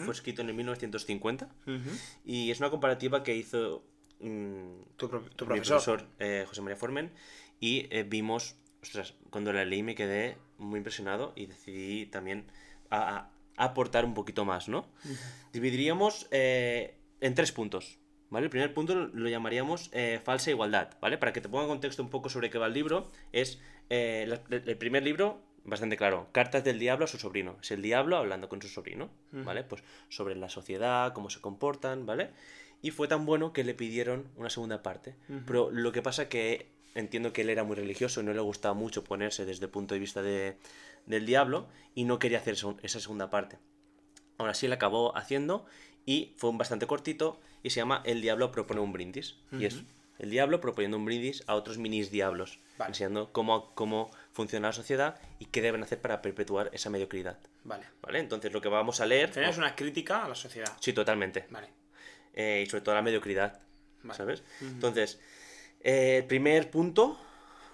Fue 0.03 0.11
escrito 0.13 0.41
en 0.41 0.49
el 0.49 0.55
1950. 0.55 1.45
Ujú. 1.67 1.89
Y 2.25 2.49
es 2.51 2.59
una 2.59 2.69
comparativa 2.71 3.21
que 3.23 3.35
hizo 3.35 3.83
mm, 4.19 4.81
Tu, 4.97 5.07
pro- 5.09 5.21
tu 5.21 5.45
mi 5.45 5.53
profesor. 5.61 5.99
profesor 5.99 6.07
eh, 6.17 6.43
José 6.47 6.61
María 6.61 6.75
Formen. 6.75 7.11
Y 7.59 7.85
eh, 7.91 8.03
vimos. 8.03 8.55
Ostras, 8.81 9.13
cuando 9.29 9.53
la 9.53 9.63
leí 9.63 9.83
me 9.83 9.93
quedé 9.95 10.37
muy 10.57 10.79
impresionado 10.79 11.33
y 11.35 11.45
decidí 11.45 12.07
también 12.07 12.45
a- 12.89 13.15
a- 13.15 13.31
aportar 13.57 14.05
un 14.05 14.13
poquito 14.13 14.45
más, 14.45 14.69
¿no? 14.69 14.87
Dividiríamos 15.53 16.27
eh, 16.31 16.95
en 17.21 17.33
tres 17.35 17.51
puntos. 17.51 17.97
¿Vale? 18.29 18.43
El 18.47 18.49
primer 18.49 18.73
punto 18.73 18.93
lo 18.93 19.29
llamaríamos 19.29 19.89
eh, 19.93 20.19
falsa 20.21 20.49
igualdad, 20.51 20.89
¿vale? 20.99 21.17
Para 21.17 21.31
que 21.31 21.39
te 21.39 21.47
ponga 21.47 21.63
en 21.63 21.69
contexto 21.69 22.03
un 22.03 22.09
poco 22.09 22.27
sobre 22.27 22.49
qué 22.49 22.57
va 22.57 22.67
el 22.67 22.73
libro, 22.73 23.09
es 23.31 23.61
eh, 23.89 24.25
la- 24.27 24.41
el 24.57 24.77
primer 24.77 25.01
libro, 25.03 25.41
bastante 25.63 25.95
claro, 25.95 26.27
Cartas 26.33 26.65
del 26.65 26.77
Diablo 26.77 27.05
a 27.05 27.07
su 27.07 27.17
sobrino. 27.17 27.55
Es 27.61 27.71
el 27.71 27.81
diablo 27.81 28.17
hablando 28.17 28.49
con 28.49 28.61
su 28.61 28.67
sobrino, 28.67 29.09
¿vale? 29.45 29.63
Pues 29.63 29.81
sobre 30.09 30.35
la 30.35 30.49
sociedad, 30.49 31.13
cómo 31.13 31.29
se 31.29 31.39
comportan, 31.39 32.05
¿vale? 32.05 32.31
Y 32.81 32.91
fue 32.91 33.07
tan 33.07 33.25
bueno 33.25 33.53
que 33.53 33.63
le 33.63 33.73
pidieron 33.73 34.25
una 34.35 34.49
segunda 34.49 34.83
parte. 34.83 35.15
Pero 35.45 35.71
lo 35.71 35.93
que 35.93 36.01
pasa 36.01 36.27
que 36.27 36.67
entiendo 36.95 37.31
que 37.31 37.43
él 37.43 37.49
era 37.49 37.63
muy 37.63 37.77
religioso 37.77 38.19
y 38.19 38.25
no 38.25 38.33
le 38.33 38.41
gustaba 38.41 38.73
mucho 38.73 39.05
ponerse 39.05 39.45
desde 39.45 39.63
el 39.65 39.71
punto 39.71 39.93
de 39.93 40.01
vista 40.01 40.21
de- 40.21 40.57
del 41.07 41.25
diablo 41.25 41.67
y 41.95 42.03
no 42.03 42.19
quería 42.19 42.37
hacer 42.37 42.55
esa 42.83 42.99
segunda 42.99 43.29
parte. 43.29 43.57
Aún 44.37 44.49
así 44.49 44.67
la 44.67 44.75
acabó 44.75 45.17
haciendo 45.17 45.65
y 46.05 46.35
fue 46.37 46.51
un 46.51 46.57
bastante 46.57 46.85
cortito 46.85 47.39
y 47.63 47.71
se 47.71 47.77
llama 47.79 48.01
El 48.05 48.21
Diablo 48.21 48.51
propone 48.51 48.81
un 48.81 48.93
brindis. 48.93 49.35
Y 49.51 49.65
es 49.65 49.83
el 50.19 50.29
diablo 50.31 50.61
proponiendo 50.61 50.97
un 50.97 51.05
brindis 51.05 51.43
a 51.47 51.55
otros 51.55 51.77
minis 51.77 52.09
diablos, 52.09 52.59
Vale. 52.77 52.89
enseñando 52.89 53.31
cómo, 53.31 53.73
cómo 53.75 54.09
funciona 54.31 54.69
la 54.69 54.73
sociedad 54.73 55.19
y 55.39 55.45
qué 55.45 55.61
deben 55.61 55.83
hacer 55.83 56.01
para 56.01 56.21
perpetuar 56.21 56.69
esa 56.73 56.89
mediocridad. 56.89 57.37
Vale. 57.63 57.85
¿Vale? 58.01 58.19
Entonces 58.19 58.51
lo 58.51 58.61
que 58.61 58.69
vamos 58.69 58.99
a 58.99 59.05
leer... 59.05 59.31
Tienes 59.31 59.57
una 59.57 59.75
crítica 59.75 60.25
a 60.25 60.29
la 60.29 60.35
sociedad. 60.35 60.75
Sí, 60.79 60.93
totalmente. 60.93 61.45
Vale. 61.49 61.69
Eh, 62.33 62.63
y 62.65 62.69
sobre 62.69 62.81
todo 62.81 62.93
a 62.93 62.95
la 62.95 63.01
mediocridad, 63.03 63.59
Vale. 64.03 64.17
¿sabes? 64.17 64.43
Entonces, 64.61 65.19
eh, 65.81 66.17
el 66.17 66.25
primer 66.25 66.71
punto 66.71 67.19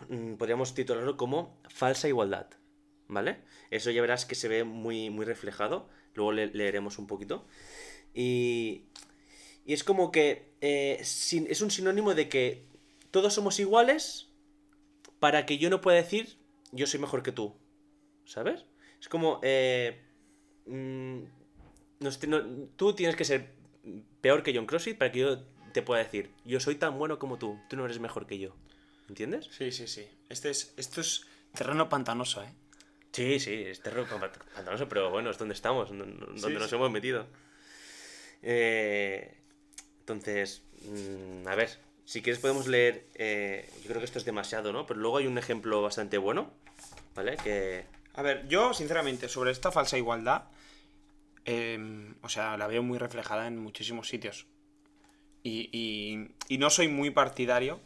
mm, 0.10 0.34
podríamos 0.34 0.74
titularlo 0.74 1.16
como 1.16 1.58
falsa 1.70 2.08
igualdad, 2.08 2.48
¿vale? 3.08 3.38
Eso 3.72 3.92
ya 3.92 4.02
verás 4.02 4.26
que 4.26 4.36
se 4.36 4.48
ve 4.48 4.64
muy, 4.64 5.10
muy 5.10 5.26
reflejado, 5.26 5.90
luego 6.14 6.32
le- 6.32 6.48
leeremos 6.48 7.00
un 7.00 7.08
poquito. 7.08 7.46
Y, 8.14 8.84
y 9.66 9.74
es 9.74 9.84
como 9.84 10.12
que 10.12 10.54
eh, 10.62 11.00
sin- 11.04 11.48
es 11.50 11.62
un 11.62 11.72
sinónimo 11.72 12.16
de 12.16 12.30
que 12.30 12.66
todos 13.12 13.34
somos 13.34 13.60
iguales 13.60 14.30
para 15.20 15.46
que 15.46 15.58
yo 15.58 15.70
no 15.70 15.82
pueda 15.82 15.98
decir 15.98 16.38
yo 16.72 16.88
soy 16.88 17.00
mejor 17.00 17.24
que 17.24 17.32
tú, 17.32 17.56
¿sabes? 18.26 18.66
Es 19.00 19.10
como... 19.10 19.40
eh, 19.44 20.02
mm, 20.66 21.20
no- 22.00 22.44
tú 22.76 22.94
tienes 22.94 23.16
que 23.16 23.26
ser 23.26 23.54
peor 24.22 24.44
que 24.44 24.54
John 24.56 24.66
CrossFit 24.66 24.98
para 24.98 25.12
que 25.12 25.20
yo 25.20 25.44
te 25.74 25.82
pueda 25.82 26.04
decir, 26.04 26.30
yo 26.46 26.60
soy 26.60 26.76
tan 26.76 26.98
bueno 26.98 27.20
como 27.20 27.38
tú, 27.38 27.60
tú 27.70 27.76
no 27.78 27.86
eres 27.86 28.00
mejor 28.00 28.28
que 28.28 28.40
yo. 28.40 28.56
¿Entiendes? 29.10 29.50
Sí, 29.52 29.72
sí, 29.72 29.88
sí. 29.88 30.06
Este 30.30 30.50
es, 30.50 30.74
esto 30.78 31.02
es 31.02 31.26
Terreno 31.54 31.88
pantanoso, 31.90 32.42
¿eh? 32.44 32.50
Sí, 33.14 33.40
sí, 33.40 33.54
es 33.68 33.82
pant- 33.82 34.38
pantanoso, 34.56 34.90
pero 34.90 35.10
bueno, 35.12 35.30
es 35.30 35.38
donde 35.38 35.54
estamos, 35.54 35.90
donde, 35.90 36.06
Sí, 36.42 36.50
nos 36.54 36.70
sí. 36.70 36.76
hemos 36.76 36.92
metido. 36.92 37.28
Eh, 38.42 39.34
entonces, 40.00 40.64
mm, 40.86 41.48
a 41.48 41.56
ver, 41.56 41.70
si 42.06 42.22
quieres 42.22 42.42
podemos 42.42 42.68
leer, 42.68 43.06
eh, 43.16 43.70
yo 43.84 43.88
creo 43.90 44.00
que 44.00 44.06
esto 44.06 44.20
es 44.20 44.26
demasiado, 44.26 44.74
¿no? 44.74 44.86
Pero 44.86 45.00
luego 45.00 45.18
hay 45.18 45.28
un 45.28 45.38
ejemplo 45.38 45.82
bastante 45.82 46.18
bueno, 46.18 46.52
¿vale? 47.16 47.38
Que... 47.38 47.86
A 48.16 48.22
ver, 48.22 48.48
yo, 48.48 48.74
sinceramente, 48.74 49.30
sobre 49.30 49.52
esta 49.52 49.72
falsa 49.72 49.98
igualdad, 49.98 50.46
em, 51.46 52.16
o 52.22 52.30
sea, 52.30 52.58
la 52.58 52.68
veo 52.68 52.84
muy 52.84 52.98
reflejada 52.98 53.48
en 53.48 53.58
muchísimos 53.58 54.08
sitios. 54.08 54.46
Y, 55.44 55.70
y- 55.72 56.32
y 56.48 56.58
no 56.58 56.70
soy 56.70 56.88
muy 56.88 57.12
partidario 57.12 57.80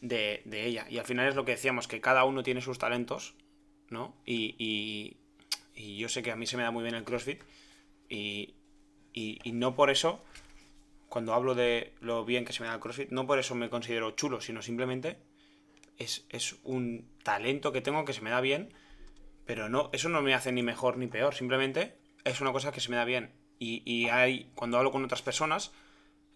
de, 0.00 0.42
de 0.44 0.64
ella. 0.66 0.86
Y 0.90 0.98
al 0.98 1.04
final 1.06 1.28
es 1.28 1.34
lo 1.36 1.44
que 1.44 1.52
decíamos, 1.52 1.88
que 1.88 2.00
cada 2.00 2.24
uno 2.24 2.42
tiene 2.42 2.60
sus 2.60 2.78
talentos, 2.78 3.34
¿no? 3.94 4.14
Y, 4.26 5.16
yo 5.74 6.08
sé 6.08 6.22
que 6.22 6.30
a 6.30 6.36
mí 6.36 6.46
se 6.46 6.58
me 6.58 6.62
da 6.62 6.70
muy 6.70 6.82
bien 6.82 6.94
el 6.94 7.04
CrossFit. 7.04 7.42
Y, 8.10 8.54
no 9.46 9.74
por 9.74 9.90
eso, 9.90 10.22
cuando 11.08 11.32
hablo 11.32 11.54
de 11.54 11.94
lo 12.00 12.26
bien 12.26 12.44
que 12.44 12.52
se 12.52 12.62
me 12.62 12.68
da 12.68 12.74
el 12.74 12.80
CrossFit, 12.80 13.10
no 13.10 13.26
por 13.26 13.38
eso 13.38 13.54
me 13.54 13.70
considero 13.70 14.10
chulo, 14.10 14.42
sino 14.42 14.60
simplemente 14.60 15.16
es, 15.96 16.26
un 16.64 17.08
talento 17.22 17.72
que 17.72 17.80
tengo 17.80 18.04
que 18.04 18.12
se 18.12 18.20
me 18.20 18.30
da 18.30 18.42
bien 18.42 18.74
pero 19.46 19.68
no, 19.68 19.90
eso 19.92 20.08
no 20.08 20.22
me 20.22 20.34
hace 20.34 20.52
ni 20.52 20.62
mejor 20.62 20.96
ni 20.96 21.06
peor, 21.06 21.34
simplemente 21.34 21.98
es 22.24 22.40
una 22.40 22.52
cosa 22.52 22.72
que 22.72 22.80
se 22.80 22.88
me 22.88 22.96
da 22.96 23.04
bien. 23.04 23.30
Y, 23.58 23.82
y 23.84 24.08
hay, 24.08 24.50
cuando 24.54 24.78
hablo 24.78 24.90
con 24.90 25.04
otras 25.04 25.20
personas, 25.20 25.70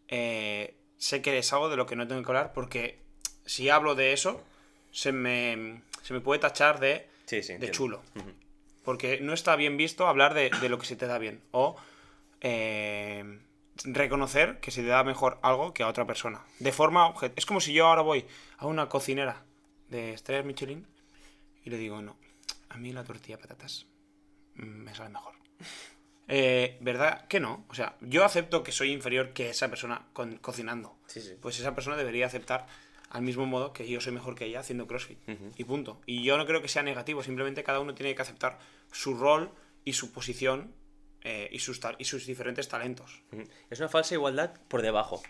eh, 0.08 0.74
sé 0.98 1.22
que 1.22 1.38
es 1.38 1.52
algo 1.52 1.68
de 1.68 1.76
lo 1.76 1.86
que 1.86 1.96
no 1.96 2.06
tengo 2.06 2.22
que 2.22 2.28
hablar 2.28 2.52
porque 2.52 2.98
si 3.44 3.68
hablo 3.70 3.94
de 3.94 4.12
eso, 4.12 4.42
se 4.90 5.12
me, 5.12 5.82
se 6.02 6.12
me 6.12 6.20
puede 6.20 6.40
tachar 6.40 6.80
de, 6.80 7.08
Sí, 7.28 7.42
sí. 7.42 7.56
de 7.58 7.70
chulo. 7.70 8.02
Porque 8.84 9.20
no 9.20 9.32
está 9.34 9.54
bien 9.54 9.76
visto 9.76 10.08
hablar 10.08 10.32
de, 10.34 10.50
de 10.60 10.68
lo 10.68 10.78
que 10.78 10.86
se 10.86 10.96
te 10.96 11.06
da 11.06 11.18
bien. 11.18 11.42
O 11.52 11.76
eh, 12.40 13.40
reconocer 13.84 14.60
que 14.60 14.70
se 14.70 14.82
te 14.82 14.88
da 14.88 15.04
mejor 15.04 15.38
algo 15.42 15.72
que 15.74 15.82
a 15.82 15.88
otra 15.88 16.06
persona. 16.06 16.42
De 16.58 16.72
forma 16.72 17.06
obje- 17.14 17.32
Es 17.36 17.46
como 17.46 17.60
si 17.60 17.72
yo 17.72 17.86
ahora 17.86 18.02
voy 18.02 18.24
a 18.56 18.66
una 18.66 18.88
cocinera 18.88 19.44
de 19.88 20.12
estrellas 20.14 20.44
Michelin 20.44 20.86
y 21.64 21.70
le 21.70 21.76
digo, 21.78 22.00
no, 22.02 22.16
a 22.70 22.76
mí 22.78 22.92
la 22.92 23.04
tortilla 23.04 23.36
de 23.36 23.42
patatas 23.42 23.86
mm, 24.54 24.62
me 24.64 24.94
sale 24.94 25.10
mejor. 25.10 25.34
Eh, 26.30 26.76
¿Verdad 26.82 27.26
que 27.26 27.40
no? 27.40 27.64
O 27.70 27.74
sea, 27.74 27.96
yo 28.02 28.22
acepto 28.22 28.62
que 28.62 28.70
soy 28.70 28.92
inferior 28.92 29.32
que 29.32 29.48
esa 29.48 29.68
persona 29.70 30.08
con- 30.12 30.36
cocinando. 30.36 30.98
Sí, 31.06 31.22
sí. 31.22 31.36
Pues 31.40 31.58
esa 31.58 31.74
persona 31.74 31.96
debería 31.96 32.26
aceptar 32.26 32.66
al 33.10 33.22
mismo 33.22 33.46
modo 33.46 33.72
que 33.72 33.88
yo 33.88 34.00
soy 34.00 34.12
mejor 34.12 34.34
que 34.34 34.44
ella 34.44 34.60
haciendo 34.60 34.86
CrossFit. 34.86 35.18
Y 35.56 35.64
punto. 35.64 36.00
Y 36.06 36.22
yo 36.22 36.36
no 36.36 36.46
creo 36.46 36.60
que 36.60 36.68
sea 36.68 36.82
negativo, 36.82 37.22
simplemente 37.22 37.64
cada 37.64 37.80
uno 37.80 37.94
tiene 37.94 38.14
que 38.14 38.22
aceptar 38.22 38.58
su 38.92 39.14
rol 39.14 39.50
y 39.84 39.94
su 39.94 40.12
posición 40.12 40.72
eh, 41.22 41.48
y, 41.50 41.58
sus 41.58 41.80
y 41.98 42.04
sus 42.04 42.26
diferentes 42.26 42.68
talentos. 42.68 43.22
Es 43.70 43.80
una 43.80 43.88
falsa 43.88 44.14
igualdad 44.14 44.52
por 44.68 44.82
debajo, 44.82 45.22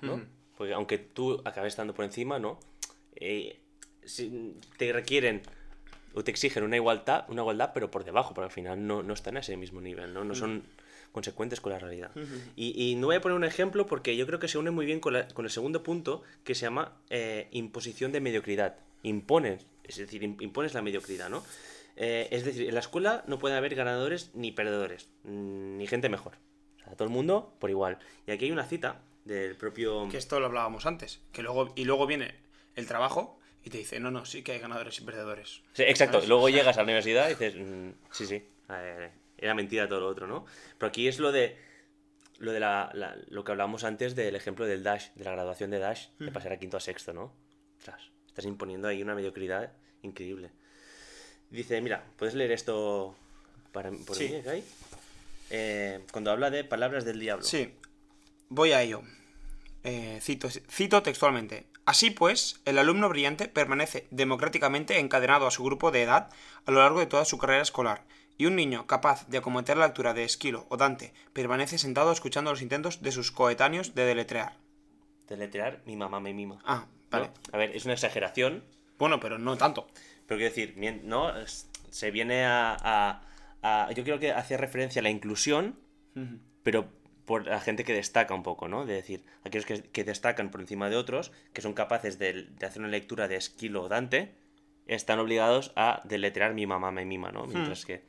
¿no? 0.00 0.22
Porque 0.56 0.74
aunque 0.74 0.98
tú 0.98 1.40
acabes 1.44 1.72
estando 1.72 1.94
por 1.94 2.04
encima, 2.04 2.38
¿no? 2.38 2.58
Eh, 3.16 3.60
si 4.04 4.56
te 4.76 4.92
requieren 4.92 5.42
o 6.14 6.22
te 6.22 6.30
exigen 6.30 6.62
una 6.62 6.76
igualdad, 6.76 7.24
una 7.28 7.42
igualdad, 7.42 7.70
pero 7.72 7.90
por 7.90 8.04
debajo, 8.04 8.34
porque 8.34 8.46
al 8.46 8.52
final 8.52 8.86
no, 8.86 9.02
no 9.02 9.14
están 9.14 9.36
a 9.36 9.40
ese 9.40 9.56
mismo 9.56 9.80
nivel, 9.80 10.12
¿no? 10.12 10.24
No 10.24 10.34
son 10.34 10.64
consecuentes 11.14 11.60
con 11.62 11.72
la 11.72 11.78
realidad. 11.78 12.10
y, 12.56 12.90
y 12.90 12.96
no 12.96 13.06
voy 13.06 13.16
a 13.16 13.20
poner 13.22 13.36
un 13.38 13.44
ejemplo 13.44 13.86
porque 13.86 14.16
yo 14.16 14.26
creo 14.26 14.38
que 14.40 14.48
se 14.48 14.58
une 14.58 14.70
muy 14.72 14.84
bien 14.84 14.98
con, 15.00 15.12
la- 15.14 15.28
con 15.28 15.44
el 15.46 15.50
segundo 15.50 15.82
punto 15.82 16.22
que 16.42 16.54
se 16.54 16.62
llama 16.66 16.98
eh, 17.08 17.46
imposición 17.52 18.10
de 18.12 18.20
mediocridad. 18.20 18.76
Impones, 19.04 19.64
es 19.84 19.96
decir, 19.96 20.22
im- 20.22 20.36
impones 20.42 20.74
la 20.74 20.82
mediocridad, 20.82 21.30
¿no? 21.30 21.42
Eh, 21.96 22.26
es 22.32 22.44
decir, 22.44 22.66
en 22.68 22.74
la 22.74 22.80
escuela 22.80 23.22
no 23.28 23.38
puede 23.38 23.54
haber 23.56 23.74
ganadores 23.76 24.32
ni 24.34 24.50
perdedores, 24.50 25.08
mm, 25.22 25.76
ni 25.78 25.86
gente 25.86 26.08
mejor. 26.08 26.32
O 26.80 26.84
sea, 26.84 26.94
todo 26.96 27.06
el 27.06 27.14
mundo 27.14 27.54
por 27.60 27.70
igual. 27.70 27.98
Y 28.26 28.32
aquí 28.32 28.46
hay 28.46 28.50
una 28.50 28.64
cita 28.64 29.00
del 29.24 29.54
propio... 29.54 30.08
Que 30.10 30.18
esto 30.18 30.40
lo 30.40 30.46
hablábamos 30.46 30.84
antes. 30.84 31.20
Que 31.32 31.42
luego, 31.42 31.72
y 31.76 31.84
luego 31.84 32.06
viene 32.08 32.34
el 32.74 32.86
trabajo 32.88 33.38
y 33.62 33.70
te 33.70 33.78
dice, 33.78 34.00
no, 34.00 34.10
no, 34.10 34.24
sí 34.26 34.42
que 34.42 34.50
hay 34.52 34.58
ganadores 34.58 34.98
y 34.98 35.02
perdedores. 35.04 35.62
Sí, 35.74 35.84
exacto, 35.84 36.14
¿Sabes? 36.18 36.28
luego 36.28 36.48
llegas 36.48 36.76
a 36.76 36.80
la 36.80 36.84
universidad 36.84 37.26
y 37.28 37.30
dices, 37.34 37.54
mm, 37.56 37.90
sí, 38.10 38.26
sí, 38.26 38.42
eh, 38.70 39.10
era 39.44 39.54
mentira 39.54 39.88
todo 39.88 40.00
lo 40.00 40.08
otro, 40.08 40.26
¿no? 40.26 40.46
Pero 40.78 40.88
aquí 40.88 41.06
es 41.08 41.18
lo 41.18 41.32
de 41.32 41.56
lo 42.38 42.50
de 42.52 42.58
la, 42.60 42.90
la- 42.94 43.16
lo 43.28 43.44
que 43.44 43.52
hablábamos 43.52 43.84
antes 43.84 44.16
del 44.16 44.34
ejemplo 44.34 44.66
del 44.66 44.82
Dash, 44.82 45.10
de 45.14 45.24
la 45.24 45.30
graduación 45.32 45.70
de 45.70 45.78
Dash, 45.78 46.08
de 46.18 46.32
pasar 46.32 46.52
a 46.52 46.58
quinto 46.58 46.76
a 46.76 46.80
sexto, 46.80 47.12
¿no? 47.12 47.32
Ostras, 47.78 48.02
estás 48.26 48.44
imponiendo 48.44 48.88
ahí 48.88 49.02
una 49.02 49.14
mediocridad 49.14 49.72
increíble. 50.02 50.50
Dice, 51.50 51.80
mira, 51.80 52.04
¿puedes 52.16 52.34
leer 52.34 52.50
esto 52.50 53.14
para, 53.72 53.90
por 53.92 54.16
Sí. 54.16 54.28
mí, 54.30 54.42
Guy? 54.44 54.64
Eh, 55.50 56.00
cuando 56.10 56.32
habla 56.32 56.50
de 56.50 56.64
palabras 56.64 57.04
del 57.04 57.20
diablo. 57.20 57.44
Sí, 57.44 57.72
voy 58.48 58.72
a 58.72 58.82
ello. 58.82 59.02
Eh, 59.84 60.18
cito, 60.20 60.48
cito 60.50 61.02
textualmente. 61.02 61.66
Así 61.84 62.10
pues, 62.10 62.60
el 62.64 62.78
alumno 62.78 63.08
brillante 63.10 63.46
permanece 63.46 64.08
democráticamente 64.10 64.98
encadenado 64.98 65.46
a 65.46 65.50
su 65.52 65.62
grupo 65.62 65.90
de 65.92 66.02
edad 66.02 66.30
a 66.66 66.70
lo 66.70 66.80
largo 66.80 66.98
de 66.98 67.06
toda 67.06 67.24
su 67.26 67.36
carrera 67.38 67.62
escolar, 67.62 68.02
y 68.38 68.46
un 68.46 68.56
niño 68.56 68.86
capaz 68.86 69.26
de 69.28 69.38
acometer 69.38 69.76
la 69.76 69.84
altura 69.84 70.14
de 70.14 70.24
Esquilo 70.24 70.66
o 70.68 70.76
Dante 70.76 71.12
permanece 71.32 71.78
sentado 71.78 72.10
escuchando 72.12 72.50
los 72.50 72.62
intentos 72.62 73.00
de 73.02 73.12
sus 73.12 73.30
coetáneos 73.30 73.94
de 73.94 74.04
deletrear. 74.04 74.56
Deletrear, 75.28 75.80
mi 75.86 75.96
mamá 75.96 76.20
me 76.20 76.34
mima. 76.34 76.60
Ah, 76.64 76.86
¿no? 77.12 77.18
vale. 77.18 77.30
A 77.52 77.56
ver, 77.56 77.74
es 77.76 77.84
una 77.84 77.94
exageración, 77.94 78.64
Bueno, 78.98 79.18
pero 79.20 79.38
no 79.38 79.56
tanto. 79.56 79.86
Pero 80.26 80.38
quiero 80.38 80.54
decir, 80.54 80.74
¿no? 81.04 81.32
Se 81.90 82.10
viene 82.10 82.44
a, 82.44 82.76
a- 82.80 83.22
a- 83.62 83.92
Yo 83.92 84.04
creo 84.04 84.18
que 84.18 84.32
hace 84.32 84.56
referencia 84.56 85.00
a 85.00 85.02
la 85.02 85.10
inclusión, 85.10 85.78
pero 86.62 86.88
por 87.24 87.46
la 87.46 87.60
gente 87.60 87.84
que 87.84 87.92
destaca 87.94 88.34
un 88.34 88.42
poco, 88.42 88.68
¿no? 88.68 88.84
De 88.86 88.94
decir, 88.94 89.24
aquellos 89.44 89.64
que, 89.66 89.82
que 89.82 90.04
destacan 90.04 90.50
por 90.50 90.60
encima 90.60 90.90
de 90.90 90.96
otros, 90.96 91.32
que 91.52 91.62
son 91.62 91.72
capaces 91.72 92.18
de, 92.18 92.44
de 92.44 92.66
hacer 92.66 92.80
una 92.82 92.90
lectura 92.90 93.26
de 93.28 93.36
Esquilo 93.36 93.82
o 93.82 93.88
Dante, 93.88 94.34
están 94.86 95.18
obligados 95.18 95.72
a 95.76 96.02
deletrear 96.04 96.54
mi 96.54 96.66
mamá 96.66 96.90
me 96.90 97.04
mima, 97.04 97.30
¿no? 97.32 97.46
Mientras 97.46 97.84
que 97.84 98.04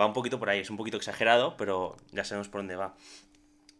va 0.00 0.06
un 0.06 0.12
poquito 0.12 0.38
por 0.38 0.50
ahí, 0.50 0.60
es 0.60 0.70
un 0.70 0.76
poquito 0.76 0.96
exagerado, 0.96 1.56
pero 1.56 1.96
ya 2.12 2.24
sabemos 2.24 2.48
por 2.48 2.60
dónde 2.60 2.76
va. 2.76 2.96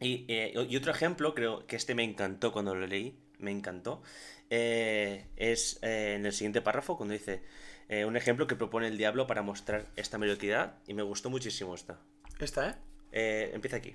Y, 0.00 0.24
eh, 0.28 0.52
y 0.68 0.76
otro 0.76 0.92
ejemplo, 0.92 1.34
creo 1.34 1.66
que 1.66 1.76
este 1.76 1.94
me 1.94 2.02
encantó 2.04 2.52
cuando 2.52 2.74
lo 2.74 2.86
leí, 2.86 3.18
me 3.38 3.50
encantó, 3.50 4.02
eh, 4.50 5.26
es 5.36 5.78
eh, 5.82 6.14
en 6.16 6.26
el 6.26 6.32
siguiente 6.32 6.60
párrafo 6.60 6.96
cuando 6.96 7.14
dice 7.14 7.42
eh, 7.88 8.04
un 8.04 8.16
ejemplo 8.16 8.46
que 8.46 8.56
propone 8.56 8.88
el 8.88 8.98
diablo 8.98 9.26
para 9.26 9.42
mostrar 9.42 9.86
esta 9.96 10.18
mediocridad 10.18 10.78
y 10.86 10.94
me 10.94 11.02
gustó 11.02 11.30
muchísimo 11.30 11.74
esta. 11.74 11.98
Esta, 12.38 12.70
¿eh? 12.70 12.74
Eh, 13.12 13.50
empieza 13.54 13.76
aquí, 13.76 13.94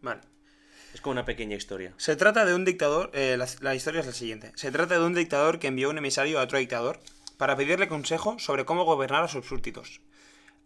Vale. 0.00 0.20
es 0.94 1.00
como 1.00 1.12
una 1.12 1.24
pequeña 1.24 1.56
historia. 1.56 1.92
Se 1.98 2.16
trata 2.16 2.44
de 2.44 2.54
un 2.54 2.64
dictador, 2.64 3.10
eh, 3.14 3.36
la, 3.36 3.46
la 3.60 3.74
historia 3.74 4.00
es 4.00 4.06
la 4.06 4.12
siguiente. 4.12 4.52
Se 4.54 4.70
trata 4.70 4.98
de 4.98 5.04
un 5.04 5.14
dictador 5.14 5.58
que 5.58 5.66
envió 5.68 5.90
un 5.90 5.98
emisario 5.98 6.40
a 6.40 6.42
otro 6.44 6.58
dictador 6.58 6.98
para 7.36 7.56
pedirle 7.56 7.88
consejo 7.88 8.38
sobre 8.38 8.64
cómo 8.64 8.84
gobernar 8.84 9.24
a 9.24 9.28
sus 9.28 9.46
súbditos. 9.46 10.00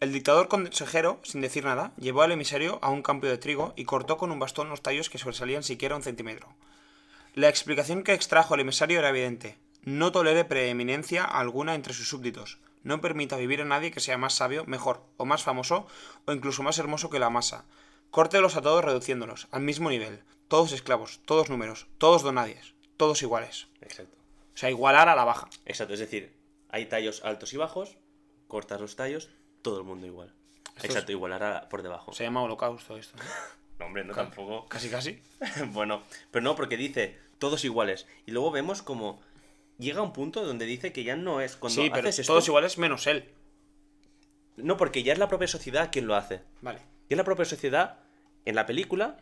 El 0.01 0.13
dictador 0.13 0.49
consejero, 0.49 1.21
sin 1.23 1.43
decir 1.43 1.65
nada, 1.65 1.93
llevó 1.99 2.23
al 2.23 2.33
emisario 2.33 2.79
a 2.81 2.89
un 2.89 3.03
campo 3.03 3.27
de 3.27 3.37
trigo 3.37 3.75
y 3.77 3.85
cortó 3.85 4.17
con 4.17 4.31
un 4.31 4.39
bastón 4.39 4.71
los 4.71 4.81
tallos 4.81 5.11
que 5.11 5.19
sobresalían 5.19 5.63
siquiera 5.63 5.97
un 5.97 6.03
centímetro. 6.03 6.49
La 7.35 7.49
explicación 7.49 8.03
que 8.03 8.15
extrajo 8.15 8.55
el 8.55 8.63
emisario 8.63 8.99
era 8.99 9.11
evidente. 9.11 9.59
No 9.83 10.11
tolere 10.11 10.45
preeminencia 10.45 11.25
alguna 11.25 11.75
entre 11.75 11.93
sus 11.93 12.09
súbditos. 12.09 12.59
No 12.83 13.03
permita 13.03 13.37
vivir 13.37 13.61
a 13.61 13.67
nadie 13.67 13.91
que 13.91 14.01
sea 14.01 14.17
más 14.17 14.35
sabio, 14.35 14.65
mejor, 14.65 15.03
o 15.19 15.27
más 15.27 15.43
famoso, 15.43 15.87
o 16.25 16.33
incluso 16.33 16.63
más 16.63 16.79
hermoso 16.79 17.11
que 17.11 17.19
la 17.19 17.29
masa. 17.29 17.67
Córtelos 18.11 18.57
a 18.57 18.63
todos 18.63 18.85
reduciéndolos, 18.85 19.49
al 19.51 19.61
mismo 19.61 19.91
nivel. 19.91 20.23
Todos 20.49 20.73
esclavos, 20.73 21.21
todos 21.27 21.51
números, 21.51 21.87
todos 21.99 22.23
donadies, 22.23 22.75
todos 22.97 23.23
iguales. 23.23 23.69
Exacto. 23.83 24.17
O 24.55 24.57
sea, 24.57 24.71
igualar 24.71 25.09
a 25.09 25.15
la 25.15 25.25
baja. 25.25 25.49
Exacto, 25.67 25.95
es 25.95 26.01
decir, 26.01 26.40
hay 26.73 26.87
tallos 26.87 27.25
altos 27.25 27.53
y 27.53 27.57
bajos, 27.57 27.97
cortas 28.49 28.81
los 28.81 28.97
tallos, 28.97 29.29
todo 29.63 29.79
el 29.79 29.85
mundo 29.85 30.07
igual. 30.07 30.33
Exacto, 30.83 31.13
igualar 31.13 31.43
a- 31.43 31.69
por 31.69 31.83
debajo. 31.83 32.13
Se 32.13 32.25
llama 32.25 32.43
holocausto 32.43 32.97
esto. 32.97 33.17
¿no? 33.19 33.85
Hombre, 33.87 34.05
no 34.05 34.15
tampoco. 34.15 34.67
Casi, 34.69 34.89
casi. 34.91 35.21
bueno, 35.73 36.03
pero 36.31 36.43
no, 36.43 36.55
porque 36.57 36.77
dice 36.77 37.19
todos 37.39 37.65
iguales. 37.65 38.07
Y 38.27 38.31
luego 38.31 38.51
vemos 38.51 38.83
como 38.83 39.21
llega 39.79 40.03
un 40.03 40.13
punto 40.13 40.45
donde 40.45 40.67
dice 40.67 40.93
que 40.93 41.05
ya 41.05 41.17
no 41.17 41.41
es 41.41 41.57
cuando 41.57 41.83
Sí, 41.83 41.89
pero 41.91 42.09
haces 42.09 42.21
esto- 42.21 42.33
todos 42.35 42.47
iguales 42.49 42.77
menos 42.79 43.07
él. 43.07 43.25
No, 44.57 44.77
porque 44.77 45.03
ya 45.03 45.13
es 45.13 45.19
la 45.19 45.29
propia 45.29 45.49
sociedad 45.49 45.91
quien 45.91 46.07
lo 46.07 46.15
hace. 46.17 46.43
Vale. 46.61 46.81
Y 47.09 47.15
es 47.15 47.17
la 47.17 47.25
propia 47.25 47.45
sociedad, 47.47 47.99
en 48.47 48.55
la 48.55 48.65
película, 48.67 49.17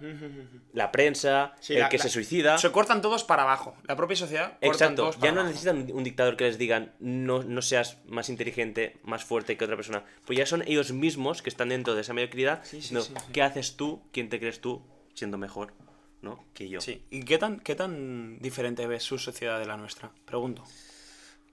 la 0.73 0.93
prensa, 0.93 1.55
Sí, 1.61 1.75
el 1.75 1.81
la- 1.81 1.89
que 1.89 1.99
la- 1.99 2.03
se 2.05 2.09
suicida. 2.09 2.57
Se 2.59 2.71
cortan 2.71 3.03
todos 3.03 3.25
para 3.25 3.43
abajo. 3.43 3.77
La 3.87 3.97
propia 3.97 4.17
sociedad 4.17 4.57
Exacto, 4.61 5.03
todos 5.03 5.17
ya 5.19 5.33
no 5.33 5.41
abajo. 5.41 5.49
necesitan 5.49 5.91
un- 5.93 6.05
dictador 6.05 6.37
que 6.37 6.45
les 6.45 6.57
digan 6.59 6.93
no, 7.01 7.43
no 7.43 7.61
seas 7.63 7.99
más 8.07 8.29
inteligente, 8.29 8.97
más 9.03 9.25
fuerte 9.25 9.57
que 9.57 9.65
otra 9.65 9.77
persona. 9.77 10.05
Pues 10.25 10.39
ya 10.39 10.47
son 10.47 10.63
ellos 10.67 10.93
mismos 10.93 11.43
que 11.43 11.51
están 11.51 11.71
dentro 11.71 11.95
de 11.95 12.03
esa 12.03 12.15
mediocridad. 12.15 12.61
Sí, 12.63 12.71
sí, 12.71 12.77
diciendo, 12.95 13.03
sí, 13.03 13.13
sí. 13.17 13.33
¿Qué 13.33 13.43
haces 13.43 13.77
tú? 13.77 14.03
¿Quién 14.13 14.29
te 14.29 14.39
crees 14.39 14.61
tú 14.61 14.83
siendo 15.15 15.37
mejor? 15.37 15.75
¿No? 16.23 16.45
Que 16.55 16.69
yo. 16.69 16.81
Sí. 16.81 17.05
¿Y 17.11 17.25
qué 17.25 17.39
tan, 17.39 17.61
qué 17.61 17.75
tan 17.75 18.39
diferente 18.41 18.87
ves 18.87 19.03
su 19.03 19.19
sociedad 19.19 19.59
de 19.59 19.67
la 19.67 19.77
nuestra? 19.77 20.11
Pregunto. 20.25 20.65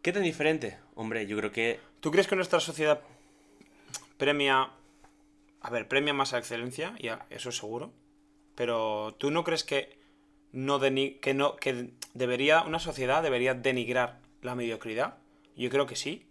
¿Qué 0.01 0.11
tan 0.11 0.23
diferente? 0.23 0.77
Hombre, 0.95 1.25
yo 1.25 1.35
creo 1.37 1.51
que 1.51 1.79
¿Tú 1.99 2.11
crees 2.11 2.27
que 2.27 2.35
nuestra 2.35 2.59
sociedad 2.59 3.01
premia... 4.17 4.69
A 5.65 5.71
ver, 5.71 5.87
premia 5.87 6.13
más 6.13 6.31
a 6.31 6.35
la 6.35 6.41
excelencia, 6.41 6.95
ya, 7.01 7.25
eso 7.31 7.49
es 7.49 7.57
seguro. 7.57 7.91
Pero 8.53 9.15
¿tú 9.17 9.31
no 9.31 9.43
crees 9.43 9.63
que 9.63 9.97
no 10.51 10.79
que 10.79 11.33
no 11.33 11.55
que 11.55 11.89
debería 12.13 12.61
una 12.61 12.77
sociedad 12.77 13.23
debería 13.23 13.55
denigrar 13.55 14.21
la 14.43 14.53
mediocridad? 14.53 15.17
Yo 15.55 15.71
creo 15.71 15.87
que 15.87 15.95
sí. 15.95 16.27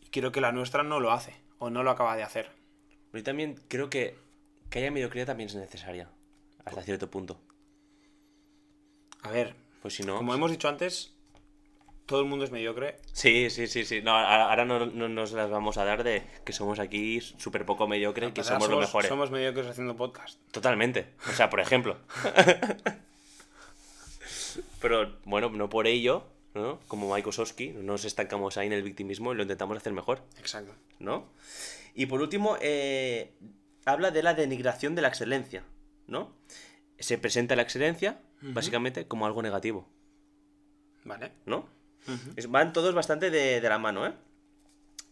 Y 0.00 0.08
creo 0.08 0.32
que 0.32 0.40
la 0.40 0.50
nuestra 0.50 0.82
no 0.82 0.98
lo 0.98 1.12
hace 1.12 1.36
o 1.60 1.70
no 1.70 1.84
lo 1.84 1.92
acaba 1.92 2.16
de 2.16 2.24
hacer. 2.24 2.50
yo 3.12 3.22
también 3.22 3.54
creo 3.68 3.88
que 3.88 4.18
que 4.68 4.80
haya 4.80 4.90
mediocridad 4.90 5.26
también 5.26 5.48
es 5.48 5.54
necesaria. 5.54 6.10
Hasta 6.64 6.82
cierto 6.82 7.08
punto. 7.08 7.40
A 9.22 9.30
ver, 9.30 9.54
Pues 9.80 9.94
si 9.94 10.02
no. 10.02 10.16
como 10.16 10.34
hemos 10.34 10.50
dicho 10.50 10.68
antes, 10.68 11.14
todo 12.06 12.20
el 12.20 12.26
mundo 12.26 12.44
es 12.44 12.52
mediocre. 12.52 12.98
Sí, 13.12 13.50
sí, 13.50 13.66
sí, 13.66 13.84
sí. 13.84 14.00
No, 14.00 14.12
ahora 14.16 14.64
no, 14.64 14.86
no 14.86 15.08
nos 15.08 15.32
las 15.32 15.50
vamos 15.50 15.76
a 15.76 15.84
dar 15.84 16.04
de 16.04 16.22
que 16.44 16.52
somos 16.52 16.78
aquí 16.78 17.20
súper 17.20 17.66
poco 17.66 17.88
mediocres, 17.88 18.32
que 18.32 18.40
O 18.40 18.44
sea, 18.44 18.54
somos 18.54 18.70
los 18.70 18.80
mejores. 18.80 19.08
Somos 19.08 19.30
mediocres 19.30 19.66
haciendo 19.66 19.96
podcast. 19.96 20.40
Totalmente. 20.52 21.14
O 21.28 21.32
sea, 21.32 21.50
por 21.50 21.60
ejemplo. 21.60 21.98
Pero 24.80 25.18
bueno, 25.24 25.50
no 25.50 25.68
por 25.68 25.86
ello, 25.86 26.24
¿no? 26.54 26.78
Como 26.86 27.12
Mike 27.12 27.30
no 27.74 27.82
nos 27.82 28.04
estancamos 28.04 28.56
ahí 28.56 28.68
en 28.68 28.72
el 28.72 28.82
victimismo 28.82 29.32
y 29.32 29.36
lo 29.36 29.42
intentamos 29.42 29.76
hacer 29.76 29.92
mejor, 29.92 30.22
Exacto. 30.38 30.74
¿no? 30.98 31.32
Y 31.94 32.06
por 32.06 32.20
último, 32.20 32.56
eh, 32.60 33.34
habla 33.84 34.10
de 34.10 34.22
la 34.22 34.34
denigración 34.34 34.94
de 34.94 35.02
la 35.02 35.08
excelencia, 35.08 35.64
¿no? 36.06 36.36
Se 36.98 37.18
presenta 37.18 37.56
la 37.56 37.62
excelencia, 37.62 38.20
básicamente, 38.40 39.06
como 39.06 39.26
algo 39.26 39.42
negativo, 39.42 39.88
Vale. 41.04 41.32
¿no? 41.46 41.68
Es- 42.36 42.50
van 42.50 42.72
todos 42.72 42.94
bastante 42.94 43.30
de, 43.30 43.60
de 43.60 43.68
la 43.68 43.78
mano, 43.78 44.06
¿eh? 44.06 44.12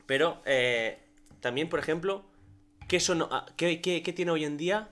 Pero 0.07 0.43
eh, 0.45 0.99
también, 1.41 1.69
por 1.69 1.79
ejemplo, 1.79 2.25
¿qué, 2.89 3.01
son, 3.01 3.23
ah, 3.31 3.47
qué, 3.57 3.81
qué- 3.81 4.03
qué 4.03 4.13
tiene 4.13 4.31
hoy 4.33 4.45
en 4.45 4.57
día? 4.57 4.91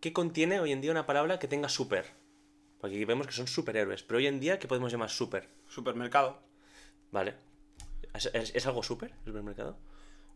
¿Qué 0.00 0.12
contiene 0.12 0.60
hoy 0.60 0.72
en 0.72 0.80
día 0.80 0.90
una 0.92 1.06
palabra 1.06 1.38
que 1.38 1.48
tenga 1.48 1.68
super? 1.68 2.06
Porque 2.80 2.96
aquí 2.96 3.04
vemos 3.04 3.26
que 3.26 3.32
son 3.32 3.46
superhéroes, 3.48 4.02
pero 4.04 4.18
hoy 4.18 4.26
en 4.26 4.38
día, 4.40 4.58
¿qué 4.58 4.68
podemos 4.68 4.92
llamar 4.92 5.10
super? 5.10 5.48
Supermercado. 5.68 6.40
¿Vale? 7.10 7.34
¿Es, 8.14 8.26
es- 8.32 8.54
es 8.54 8.66
algo 8.66 8.82
super 8.82 9.10
el 9.10 9.24
supermercado? 9.32 9.76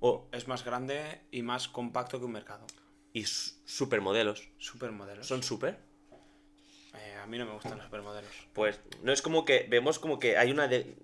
O, 0.00 0.28
Es 0.32 0.48
más 0.48 0.64
grande 0.64 1.20
y 1.30 1.42
más 1.42 1.68
compacto 1.68 2.18
que 2.18 2.24
un 2.24 2.32
mercado. 2.32 2.66
y 3.12 3.24
su- 3.24 3.52
supermodelos. 3.66 4.48
Supermodelos. 4.58 5.26
¿Son 5.26 5.42
super? 5.42 5.78
Eh, 6.94 7.16
a 7.22 7.26
mí 7.26 7.38
no 7.38 7.46
me 7.46 7.52
gustan 7.52 7.76
los 7.76 7.84
supermodelos. 7.84 8.30
Pues 8.52 8.80
no 9.02 9.12
es 9.12 9.22
como 9.22 9.44
que 9.44 9.66
vemos 9.68 9.98
como 9.98 10.18
que 10.18 10.36
hay 10.38 10.50
una 10.50 10.68
de... 10.68 10.94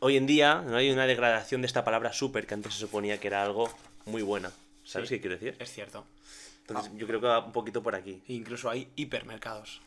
Hoy 0.00 0.16
en 0.16 0.26
día 0.26 0.62
no 0.66 0.76
hay 0.76 0.90
una 0.90 1.06
degradación 1.06 1.60
de 1.62 1.66
esta 1.66 1.84
palabra 1.84 2.12
super 2.12 2.46
que 2.46 2.54
antes 2.54 2.74
se 2.74 2.80
suponía 2.80 3.18
que 3.20 3.28
era 3.28 3.42
algo 3.42 3.68
muy 4.06 4.22
buena. 4.22 4.50
¿Sabes 4.84 5.08
Sí. 5.08 5.16
qué 5.16 5.20
quiero 5.20 5.36
decir? 5.36 5.56
Es 5.58 5.70
cierto. 5.72 6.06
Entonces 6.60 6.92
yo 6.96 7.06
creo 7.06 7.20
que 7.20 7.26
va 7.26 7.44
un 7.44 7.52
poquito 7.52 7.82
por 7.82 7.94
aquí. 7.94 8.22
Incluso 8.28 8.70
hay 8.70 8.88
hipermercados. 8.96 9.80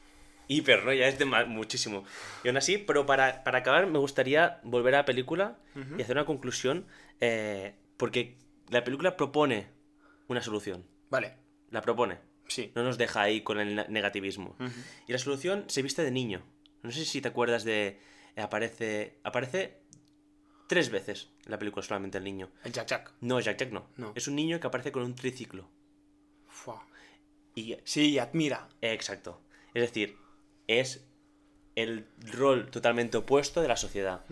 Hiper, 0.47 0.83
¿no? 0.83 0.91
Ya 0.93 1.07
es 1.07 1.17
de 1.17 1.25
muchísimo. 1.25 2.03
Y 2.43 2.49
aún 2.49 2.57
así, 2.57 2.77
pero 2.77 3.05
para, 3.05 3.43
para 3.43 3.59
acabar 3.59 3.87
me 3.87 3.97
gustaría 3.99 4.59
volver 4.63 4.93
a 4.95 4.99
la 4.99 5.05
película 5.05 5.55
y 5.97 6.01
hacer 6.01 6.15
una 6.17 6.25
conclusión 6.25 6.85
eh, 7.21 7.73
porque 7.97 8.35
la 8.69 8.83
película 8.83 9.15
propone 9.15 9.67
una 10.27 10.41
solución. 10.41 10.85
Vale. 11.09 11.33
La 11.71 11.81
propone. 11.81 12.17
Sí. 12.47 12.71
No 12.75 12.83
nos 12.83 12.97
deja 12.97 13.21
ahí 13.21 13.41
con 13.41 13.59
el 13.59 13.85
negativismo. 13.89 14.55
Y 15.07 15.11
la 15.11 15.17
solución 15.17 15.65
se 15.67 15.81
viste 15.81 16.03
de 16.03 16.11
niño. 16.11 16.43
No 16.81 16.91
sé 16.91 17.05
si 17.05 17.21
te 17.21 17.29
acuerdas 17.29 17.63
de... 17.63 17.99
eh, 18.35 18.41
aparece... 18.41 19.19
Aparece 19.23 19.81
tres 20.67 20.89
veces 20.89 21.29
en 21.45 21.51
la 21.51 21.59
película 21.59 21.83
solamente 21.85 22.17
el 22.17 22.23
niño. 22.23 22.49
El 22.63 22.71
Jack 22.73 22.87
Jack. 22.87 23.13
No, 23.21 23.39
Jack 23.39 23.57
Jack 23.59 23.71
no. 23.71 23.87
No. 23.97 24.11
Es 24.15 24.27
un 24.27 24.35
niño 24.35 24.59
que 24.59 24.67
aparece 24.67 24.91
con 24.91 25.03
un 25.03 25.15
triciclo. 25.15 25.69
Fua. 26.47 26.85
Y 27.55 27.77
Sí, 27.83 28.17
admira. 28.17 28.69
Exacto. 28.81 29.41
Es 29.73 29.81
decir, 29.83 30.17
es 30.67 31.05
el 31.75 32.07
rol 32.31 32.69
totalmente 32.69 33.17
opuesto 33.17 33.61
de 33.61 33.67
la 33.67 33.77
sociedad. 33.77 34.25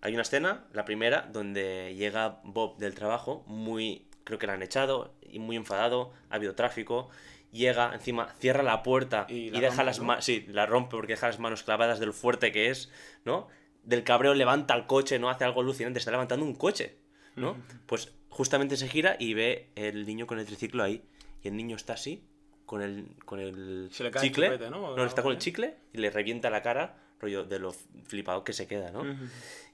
Hay 0.00 0.12
una 0.12 0.22
escena, 0.22 0.66
la 0.72 0.84
primera, 0.84 1.28
donde 1.32 1.94
llega 1.96 2.40
Bob 2.44 2.76
del 2.78 2.94
trabajo, 2.94 3.44
muy, 3.46 4.06
creo 4.24 4.38
que 4.38 4.46
la 4.46 4.54
han 4.54 4.62
echado, 4.62 5.14
y 5.22 5.38
muy 5.38 5.56
enfadado, 5.56 6.12
ha 6.30 6.36
habido 6.36 6.54
tráfico, 6.54 7.08
llega, 7.52 7.92
encima 7.94 8.34
cierra 8.38 8.62
la 8.62 8.82
puerta 8.82 9.26
Y 9.28 9.50
deja 9.50 9.68
rompe, 9.68 9.84
las 9.84 9.98
¿no? 9.98 10.04
manos, 10.04 10.24
sí, 10.24 10.44
la 10.48 10.66
rompe 10.66 10.90
porque 10.96 11.14
deja 11.14 11.26
las 11.28 11.38
manos 11.38 11.62
clavadas 11.62 11.98
del 12.00 12.12
fuerte 12.12 12.52
que 12.52 12.70
es, 12.70 12.90
¿no? 13.24 13.48
Del 13.84 14.04
cabreo 14.04 14.34
levanta 14.34 14.74
el 14.74 14.86
coche, 14.86 15.18
no 15.18 15.30
hace 15.30 15.44
algo 15.44 15.60
alucinante, 15.62 15.98
está 15.98 16.10
levantando 16.10 16.44
un 16.44 16.54
coche, 16.54 16.96
¿no? 17.36 17.56
Pues 17.86 18.12
justamente 18.28 18.76
se 18.76 18.88
gira 18.88 19.16
y 19.18 19.34
ve 19.34 19.70
el 19.76 20.04
niño 20.06 20.26
con 20.26 20.38
el 20.38 20.46
triciclo 20.46 20.82
ahí, 20.82 21.02
y 21.42 21.48
el 21.48 21.56
niño 21.56 21.76
está 21.76 21.94
así, 21.94 22.22
con 22.66 22.82
el, 22.82 23.06
con 23.24 23.40
el 23.40 23.88
Se 23.92 24.04
le 24.04 24.10
cae 24.10 24.22
el 24.24 24.28
chicle, 24.28 24.46
chupete, 24.46 24.70
¿no? 24.70 25.04
Está 25.04 25.22
con 25.22 25.32
el 25.32 25.38
chicle 25.38 25.76
y 25.94 25.98
le 25.98 26.10
revienta 26.10 26.50
la 26.50 26.60
cara, 26.62 26.98
rollo 27.20 27.44
de 27.44 27.58
lo 27.58 27.72
flipado 28.04 28.44
que 28.44 28.52
se 28.52 28.66
queda, 28.66 28.90
¿no? 28.90 29.04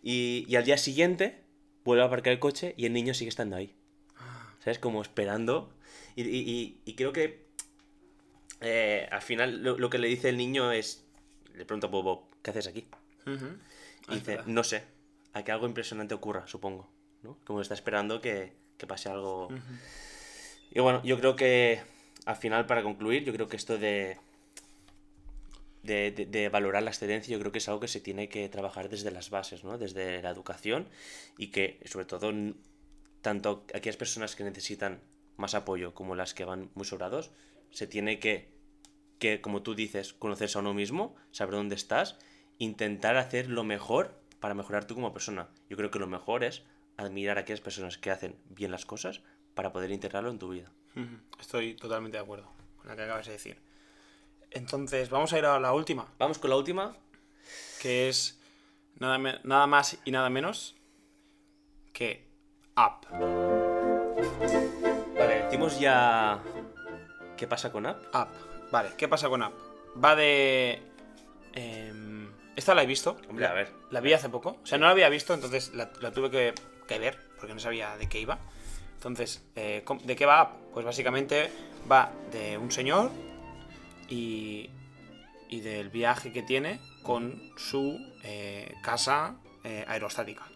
y, 0.03 0.45
y 0.49 0.57
al 0.57 0.65
día 0.65 0.79
siguiente 0.79 1.43
vuelve 1.85 2.03
a 2.05 2.07
aparcar 2.07 2.33
el 2.33 2.39
coche 2.39 2.75
y 2.77 2.87
el 2.87 2.93
niño 2.93 3.15
sigue 3.15 3.29
estando 3.31 3.57
ahí. 3.57 3.75
¿Sabes? 4.61 4.79
Como 4.79 5.03
esperando. 5.03 5.75
Y- 6.17 6.79
y 6.85 6.95
creo 6.95 7.13
que 7.13 7.44
eh, 8.65 9.09
al 9.11 9.23
final 9.23 9.63
lo, 9.63 9.79
lo 9.79 9.91
que 9.91 9.99
le 9.99 10.09
dice 10.09 10.29
el 10.29 10.37
niño 10.37 10.73
es. 10.73 11.05
Le 11.55 11.65
pregunta 11.65 11.87
a 11.87 11.91
Bob, 11.91 12.03
Bob, 12.05 12.21
¿qué 12.43 12.51
haces 12.51 12.67
aquí? 12.67 12.87
Y 14.09 14.15
Es 14.15 14.27
dice, 14.27 14.39
no 14.47 14.65
sé, 14.65 14.83
a 15.33 15.45
que 15.45 15.53
algo 15.53 15.67
impresionante 15.67 16.15
ocurra, 16.15 16.47
supongo. 16.49 16.89
¿no? 17.23 17.39
Como 17.45 17.61
está 17.61 17.75
esperando 17.75 18.21
que, 18.21 18.53
que 18.77 18.87
pase 18.87 19.09
algo. 19.09 19.49
Y 20.71 20.81
bueno, 20.81 21.01
yo 21.05 21.19
creo 21.21 21.37
que 21.37 21.81
al 22.27 22.37
final, 22.37 22.67
para 22.67 22.83
concluir, 22.83 23.23
yo 23.25 23.33
creo 23.33 23.49
que 23.49 23.57
esto 23.57 23.79
de, 23.79 24.19
de, 25.83 26.11
de- 26.11 26.27
de 26.27 26.49
valorar 26.49 26.83
la 26.83 26.91
excelencia, 26.91 27.33
yo 27.33 27.39
creo 27.41 27.53
que 27.53 27.59
es 27.59 27.69
algo 27.69 27.81
que 27.81 27.89
se 27.89 28.01
tiene 28.01 28.29
que 28.29 28.49
trabajar 28.49 28.89
desde 28.89 29.11
las 29.11 29.31
bases, 29.31 29.65
¿no? 29.65 29.79
Desde 29.79 30.23
la 30.23 30.31
educación 30.31 30.89
y 31.39 31.49
que, 31.49 31.79
sobre 31.85 32.07
todo, 32.07 32.33
tanto 33.23 33.65
aquellas 33.75 33.97
personas 33.97 34.35
que 34.37 34.45
necesitan 34.45 35.01
más 35.37 35.55
apoyo 35.55 35.95
como 35.95 36.15
las 36.15 36.35
que 36.35 36.45
van 36.45 36.71
muy 36.75 36.85
sobrados, 36.87 37.31
se 37.71 37.87
tiene 37.87 38.19
que, 38.19 38.49
que, 39.19 39.41
como 39.41 39.63
tú 39.63 39.75
dices, 39.75 40.13
conocerse 40.13 40.59
a 40.59 40.61
uno 40.61 40.75
mismo, 40.75 41.15
saber 41.31 41.55
dónde 41.55 41.75
estás, 41.75 42.19
intentar 42.59 43.17
hacer 43.17 43.49
lo 43.49 43.65
mejor 43.65 44.21
para 44.41 44.55
mejorar 44.55 44.87
tú 44.87 44.95
como 44.95 45.13
persona. 45.13 45.49
Yo 45.69 45.77
creo 45.77 45.91
que 45.91 45.99
lo 45.99 46.07
mejor 46.07 46.45
es 46.45 46.63
admirar 46.97 47.39
a 47.39 47.43
aquellas 47.43 47.61
personas 47.61 47.99
que 47.99 48.11
hacen 48.11 48.37
bien 48.51 48.71
las 48.71 48.85
cosas 48.87 49.23
para 49.55 49.73
poder 49.73 49.91
integrarlo 49.91 50.31
en 50.31 50.39
tu 50.39 50.51
vida. 50.51 50.71
Estoy 51.41 51.75
totalmente 51.75 52.19
de 52.19 52.23
acuerdo 52.23 52.51
con 52.77 52.89
lo 52.91 52.97
que 52.97 53.03
acabas 53.03 53.27
de 53.27 53.33
decir. 53.33 53.59
Entonces, 54.51 55.11
vamos 55.11 55.33
a 55.33 55.39
ir 55.39 55.45
a 55.47 55.59
la 55.59 55.73
última, 55.73 56.07
Vamos 56.19 56.39
con 56.39 56.51
la 56.51 56.57
última. 56.57 56.97
que 57.81 58.09
es 58.09 58.41
nada, 58.97 59.19
nada 59.43 59.67
más 59.67 59.99
y 60.05 60.11
nada 60.13 60.31
menos 60.31 60.77
que 61.93 62.29
Up. 62.77 63.07
Vale, 65.19 65.43
decimos 65.45 65.79
ya 65.81 66.41
qué 67.37 67.47
pasa 67.49 67.73
con 67.73 67.87
App. 67.87 68.03
Up. 68.15 68.54
Vale, 68.75 68.91
¿qué 68.99 69.07
pasa 69.07 69.29
con 69.29 69.41
Up? 69.41 69.53
Va 70.05 70.17
de... 70.17 70.83
em, 71.53 72.29
esta 72.57 72.75
la 72.75 72.83
he 72.83 72.87
visto. 72.87 73.17
Hombre, 73.29 73.47
a 73.47 73.53
ver. 73.53 73.71
La 73.93 74.01
vi 74.01 74.13
hace 74.13 74.29
poco. 74.29 74.59
O 74.63 74.67
sea, 74.67 74.79
no 74.79 74.87
la 74.87 74.91
había 74.91 75.09
visto, 75.09 75.33
entonces 75.33 75.73
la, 75.75 75.93
la 76.01 76.11
tuve 76.11 76.29
que, 76.29 76.55
que 76.89 76.99
ver, 76.99 77.17
porque 77.39 77.55
no 77.55 77.61
sabía 77.61 77.97
de 77.97 78.09
qué 78.09 78.19
iba. 78.21 78.37
Entonces, 78.97 79.45
eh, 79.55 79.83
¿cómo- 79.85 80.01
¿de 80.03 80.17
qué 80.17 80.27
va 80.27 80.43
Up? 80.43 80.73
Pues 80.73 80.85
básicamente 80.85 81.51
va 81.89 82.11
de 82.33 82.59
un 82.59 82.73
señor 82.73 83.13
y, 84.09 84.71
y 85.49 85.61
del 85.61 85.91
viaje 85.91 86.33
que 86.33 86.43
tiene 86.43 86.81
con 87.05 87.53
su 87.57 87.99
eh, 88.25 88.75
casa 88.83 89.37
eh, 89.63 89.85
aerostática. 89.87 90.49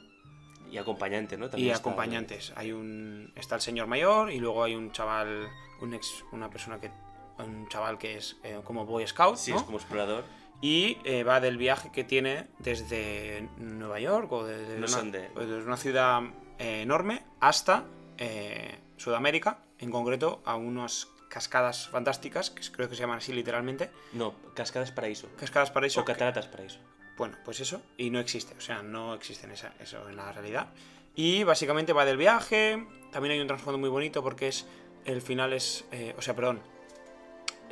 Y 0.72 0.76
acompañante, 0.78 1.36
¿no? 1.38 1.46
Y 1.46 1.50
También 1.50 1.70
está- 1.72 1.80
acompañantes. 1.88 2.52
Hay 2.56 2.72
un. 2.72 3.32
Está 3.36 3.54
el 3.54 3.60
señor 3.60 3.86
mayor 3.86 4.30
y 4.32 4.38
luego 4.40 4.64
hay 4.64 4.74
un 4.74 4.90
chaval. 4.92 5.48
Un 5.80 5.94
ex. 5.94 6.24
Una 6.32 6.50
persona 6.50 6.80
que. 6.80 6.90
Un 7.38 7.68
chaval 7.68 7.98
que 7.98 8.16
es 8.16 8.36
eh, 8.42 8.60
como 8.64 8.84
Boy 8.84 9.06
Scout. 9.06 9.36
Sí, 9.36 9.50
¿no? 9.52 9.58
es 9.58 9.62
como 9.62 9.78
explorador. 9.78 10.24
Y 10.60 10.98
eh, 11.04 11.22
va 11.22 11.40
del 11.40 11.56
viaje 11.56 11.90
que 11.92 12.02
tiene 12.04 12.48
desde 12.58 13.48
Nueva 13.58 14.00
York 14.00 14.30
o 14.32 14.44
desde, 14.44 14.78
No 14.78 14.86
una, 14.86 15.18
o 15.36 15.40
desde 15.40 15.62
una 15.64 15.76
ciudad 15.76 16.22
eh, 16.58 16.82
enorme 16.82 17.22
hasta 17.40 17.84
Sudamérica, 18.96 19.60
en 19.78 19.90
concreto 19.90 20.42
a 20.44 20.56
unas 20.56 21.08
cascadas 21.28 21.88
fantásticas, 21.88 22.50
que 22.50 22.62
creo 22.72 22.88
que 22.88 22.96
se 22.96 23.02
llaman 23.02 23.18
así 23.18 23.32
literalmente. 23.32 23.90
No, 24.12 24.34
Cascadas 24.54 24.90
Paraíso. 24.90 25.28
Cascadas 25.38 25.70
Paraíso. 25.70 26.00
O 26.00 26.04
Cataratas 26.04 26.46
Paraíso. 26.48 26.80
Bueno, 27.16 27.36
pues 27.44 27.60
eso, 27.60 27.82
y 27.96 28.10
no 28.10 28.18
existe, 28.20 28.54
o 28.56 28.60
sea, 28.60 28.82
no 28.82 29.14
existe 29.14 29.52
esa- 29.52 29.74
eso 29.80 30.08
en 30.08 30.16
la 30.16 30.32
realidad. 30.32 30.68
Y 31.14 31.42
básicamente 31.44 31.92
va 31.92 32.04
del 32.04 32.16
viaje, 32.16 32.84
también 33.12 33.32
hay 33.34 33.40
un 33.40 33.46
trasfondo 33.48 33.78
muy 33.78 33.88
bonito 33.88 34.22
porque 34.22 34.48
es, 34.48 34.66
el 35.04 35.20
final 35.22 35.52
es, 35.52 35.84
o 36.16 36.22
sea, 36.22 36.34
perdón, 36.34 36.60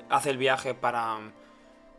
hace 0.08 0.30
el 0.30 0.38
viaje 0.38 0.74
para, 0.74 1.18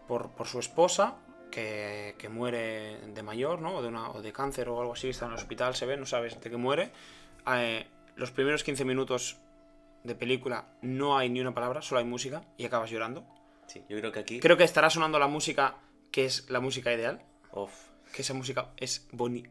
por, 0.07 0.31
por 0.31 0.47
su 0.47 0.59
esposa, 0.59 1.17
que, 1.51 2.15
que 2.17 2.29
muere 2.29 2.97
de 3.07 3.23
mayor, 3.23 3.61
¿no? 3.61 3.75
O 3.77 3.81
de, 3.81 3.87
una, 3.87 4.11
o 4.11 4.21
de 4.21 4.31
cáncer 4.33 4.69
o 4.69 4.79
algo 4.81 4.93
así, 4.93 5.09
está 5.09 5.25
en 5.25 5.31
el 5.31 5.37
hospital, 5.37 5.75
se 5.75 5.85
ve, 5.85 5.97
no 5.97 6.05
sabes 6.05 6.39
de 6.39 6.49
qué 6.49 6.57
muere. 6.57 6.91
Eh, 7.55 7.87
los 8.15 8.31
primeros 8.31 8.63
15 8.63 8.83
minutos 8.85 9.37
de 10.03 10.15
película 10.15 10.65
no 10.81 11.17
hay 11.17 11.29
ni 11.29 11.39
una 11.41 11.53
palabra, 11.53 11.81
solo 11.81 11.99
hay 11.99 12.05
música 12.05 12.41
y 12.57 12.65
acabas 12.65 12.89
llorando. 12.89 13.25
Sí, 13.67 13.83
yo 13.89 13.97
creo 13.99 14.11
que 14.11 14.19
aquí. 14.19 14.39
Creo 14.39 14.57
que 14.57 14.63
estará 14.63 14.89
sonando 14.89 15.19
la 15.19 15.27
música 15.27 15.75
que 16.11 16.25
es 16.25 16.49
la 16.49 16.59
música 16.59 16.93
ideal. 16.93 17.21
Uf. 17.51 17.71
Que 18.13 18.21
esa 18.21 18.33
música 18.33 18.71
es 18.77 19.07
boni 19.11 19.43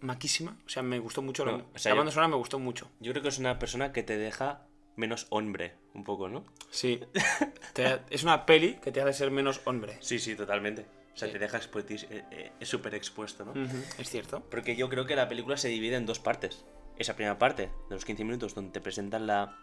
maquísima. 0.00 0.56
O 0.66 0.68
sea, 0.68 0.82
me 0.82 0.98
gustó 0.98 1.20
mucho. 1.22 1.44
No, 1.44 1.58
la, 1.58 1.64
o 1.74 1.78
sea, 1.78 1.90
la 1.90 1.94
yo- 1.96 1.98
banda 1.98 2.12
sonora 2.12 2.28
me 2.28 2.36
gustó 2.36 2.58
mucho. 2.58 2.90
Yo 3.00 3.12
creo 3.12 3.22
que 3.22 3.28
es 3.28 3.38
una 3.38 3.58
persona 3.58 3.92
que 3.92 4.02
te 4.02 4.16
deja 4.16 4.62
menos 4.96 5.26
hombre, 5.30 5.74
un 5.94 6.04
poco, 6.04 6.28
¿no? 6.28 6.44
Sí. 6.70 7.00
Te- 7.74 8.00
es 8.10 8.22
una 8.22 8.46
peli 8.46 8.74
que 8.82 8.92
te 8.92 9.00
hace 9.02 9.12
ser 9.12 9.30
menos 9.30 9.60
hombre. 9.64 9.96
Sí, 10.00 10.18
sí, 10.18 10.34
totalmente. 10.34 10.86
O 11.14 11.16
sea, 11.16 11.28
Sí. 11.28 11.32
te 11.32 11.38
deja 11.38 11.58
expuestis- 11.60 12.06
eh, 12.10 12.24
eh, 12.30 12.52
es 12.58 12.68
súper 12.68 12.94
expuesto, 12.94 13.44
¿no? 13.44 13.52
Es 13.98 14.08
cierto. 14.08 14.40
Porque 14.50 14.76
yo 14.76 14.88
creo 14.88 15.04
que 15.06 15.14
la 15.16 15.28
película 15.28 15.56
se 15.56 15.68
divide 15.68 15.96
en 15.96 16.06
dos 16.06 16.18
partes. 16.18 16.64
Esa 16.98 17.14
primera 17.16 17.38
parte, 17.38 17.64
de 17.88 17.94
los 17.94 18.04
15 18.04 18.24
minutos, 18.24 18.54
donde 18.54 18.72
te 18.72 18.80
presentan 18.80 19.26
la, 19.26 19.58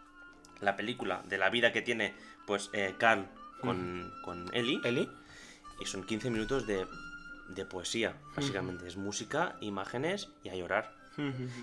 la 0.60 0.76
película 0.76 1.22
de 1.28 1.38
la 1.38 1.50
vida 1.50 1.72
que 1.72 1.82
tiene, 1.82 2.14
pues, 2.46 2.70
eh, 2.72 2.94
Carl 2.98 3.26
con, 3.60 4.12
con 4.24 4.54
Ellie. 4.54 4.80
Eli. 4.84 5.08
Y 5.80 5.86
son 5.86 6.04
15 6.04 6.30
minutos 6.30 6.66
de, 6.66 6.86
de 7.48 7.64
poesía, 7.64 8.16
básicamente. 8.36 8.86
Es 8.86 8.96
música, 8.96 9.56
imágenes 9.60 10.28
y 10.44 10.50
a 10.50 10.54
llorar. 10.54 10.94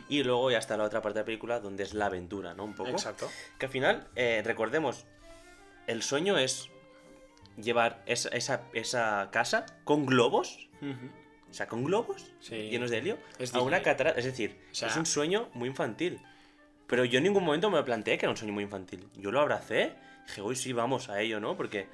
Y 0.10 0.24
luego 0.24 0.52
ya 0.52 0.58
está 0.60 0.78
la 0.78 0.84
otra 0.84 1.02
parte 1.02 1.20
de 1.20 1.22
la 1.22 1.26
película, 1.26 1.60
donde 1.60 1.84
es 1.84 1.94
la 1.94 2.08
aventura, 2.08 2.54
¿no? 2.54 2.64
Un 2.66 2.76
poco. 2.76 2.90
Exacto. 2.90 3.28
Que 3.58 3.66
al 3.66 3.72
final, 3.72 4.08
eh, 4.16 4.42
recordemos, 4.46 5.06
el 5.88 6.04
sueño 6.04 6.38
es 6.38 6.70
llevar 7.60 8.04
esa, 8.06 8.30
esa, 8.30 8.64
esa 8.74 9.30
casa 9.32 9.66
con 9.84 10.06
globos, 10.06 10.70
o 11.50 11.54
sea, 11.54 11.68
con 11.68 11.84
globos 11.86 12.32
Sí. 12.40 12.70
llenos 12.70 12.92
de 12.92 13.00
helio, 13.00 13.18
Es 13.40 13.54
a 13.56 13.62
una 13.62 13.78
Disney. 13.78 13.84
catarata. 13.94 14.20
Es 14.20 14.26
decir, 14.26 14.60
O 14.72 14.76
sea- 14.76 14.90
es 14.90 14.98
un 14.98 15.06
sueño 15.06 15.50
muy 15.54 15.70
infantil. 15.70 16.20
Pero 16.86 17.04
yo 17.04 17.18
en 17.18 17.24
ningún 17.24 17.44
momento 17.44 17.70
me 17.70 17.82
planteé 17.84 18.18
que 18.18 18.26
era 18.26 18.32
un 18.32 18.38
sueño 18.38 18.54
muy 18.54 18.64
infantil. 18.64 19.08
Yo 19.16 19.32
lo 19.32 19.42
abracé, 19.42 19.94
dije, 20.28 20.42
uy, 20.42 20.56
sí, 20.56 20.72
vamos 20.72 21.10
a 21.10 21.20
ello, 21.22 21.40
¿no? 21.40 21.58
Porque 21.58 21.88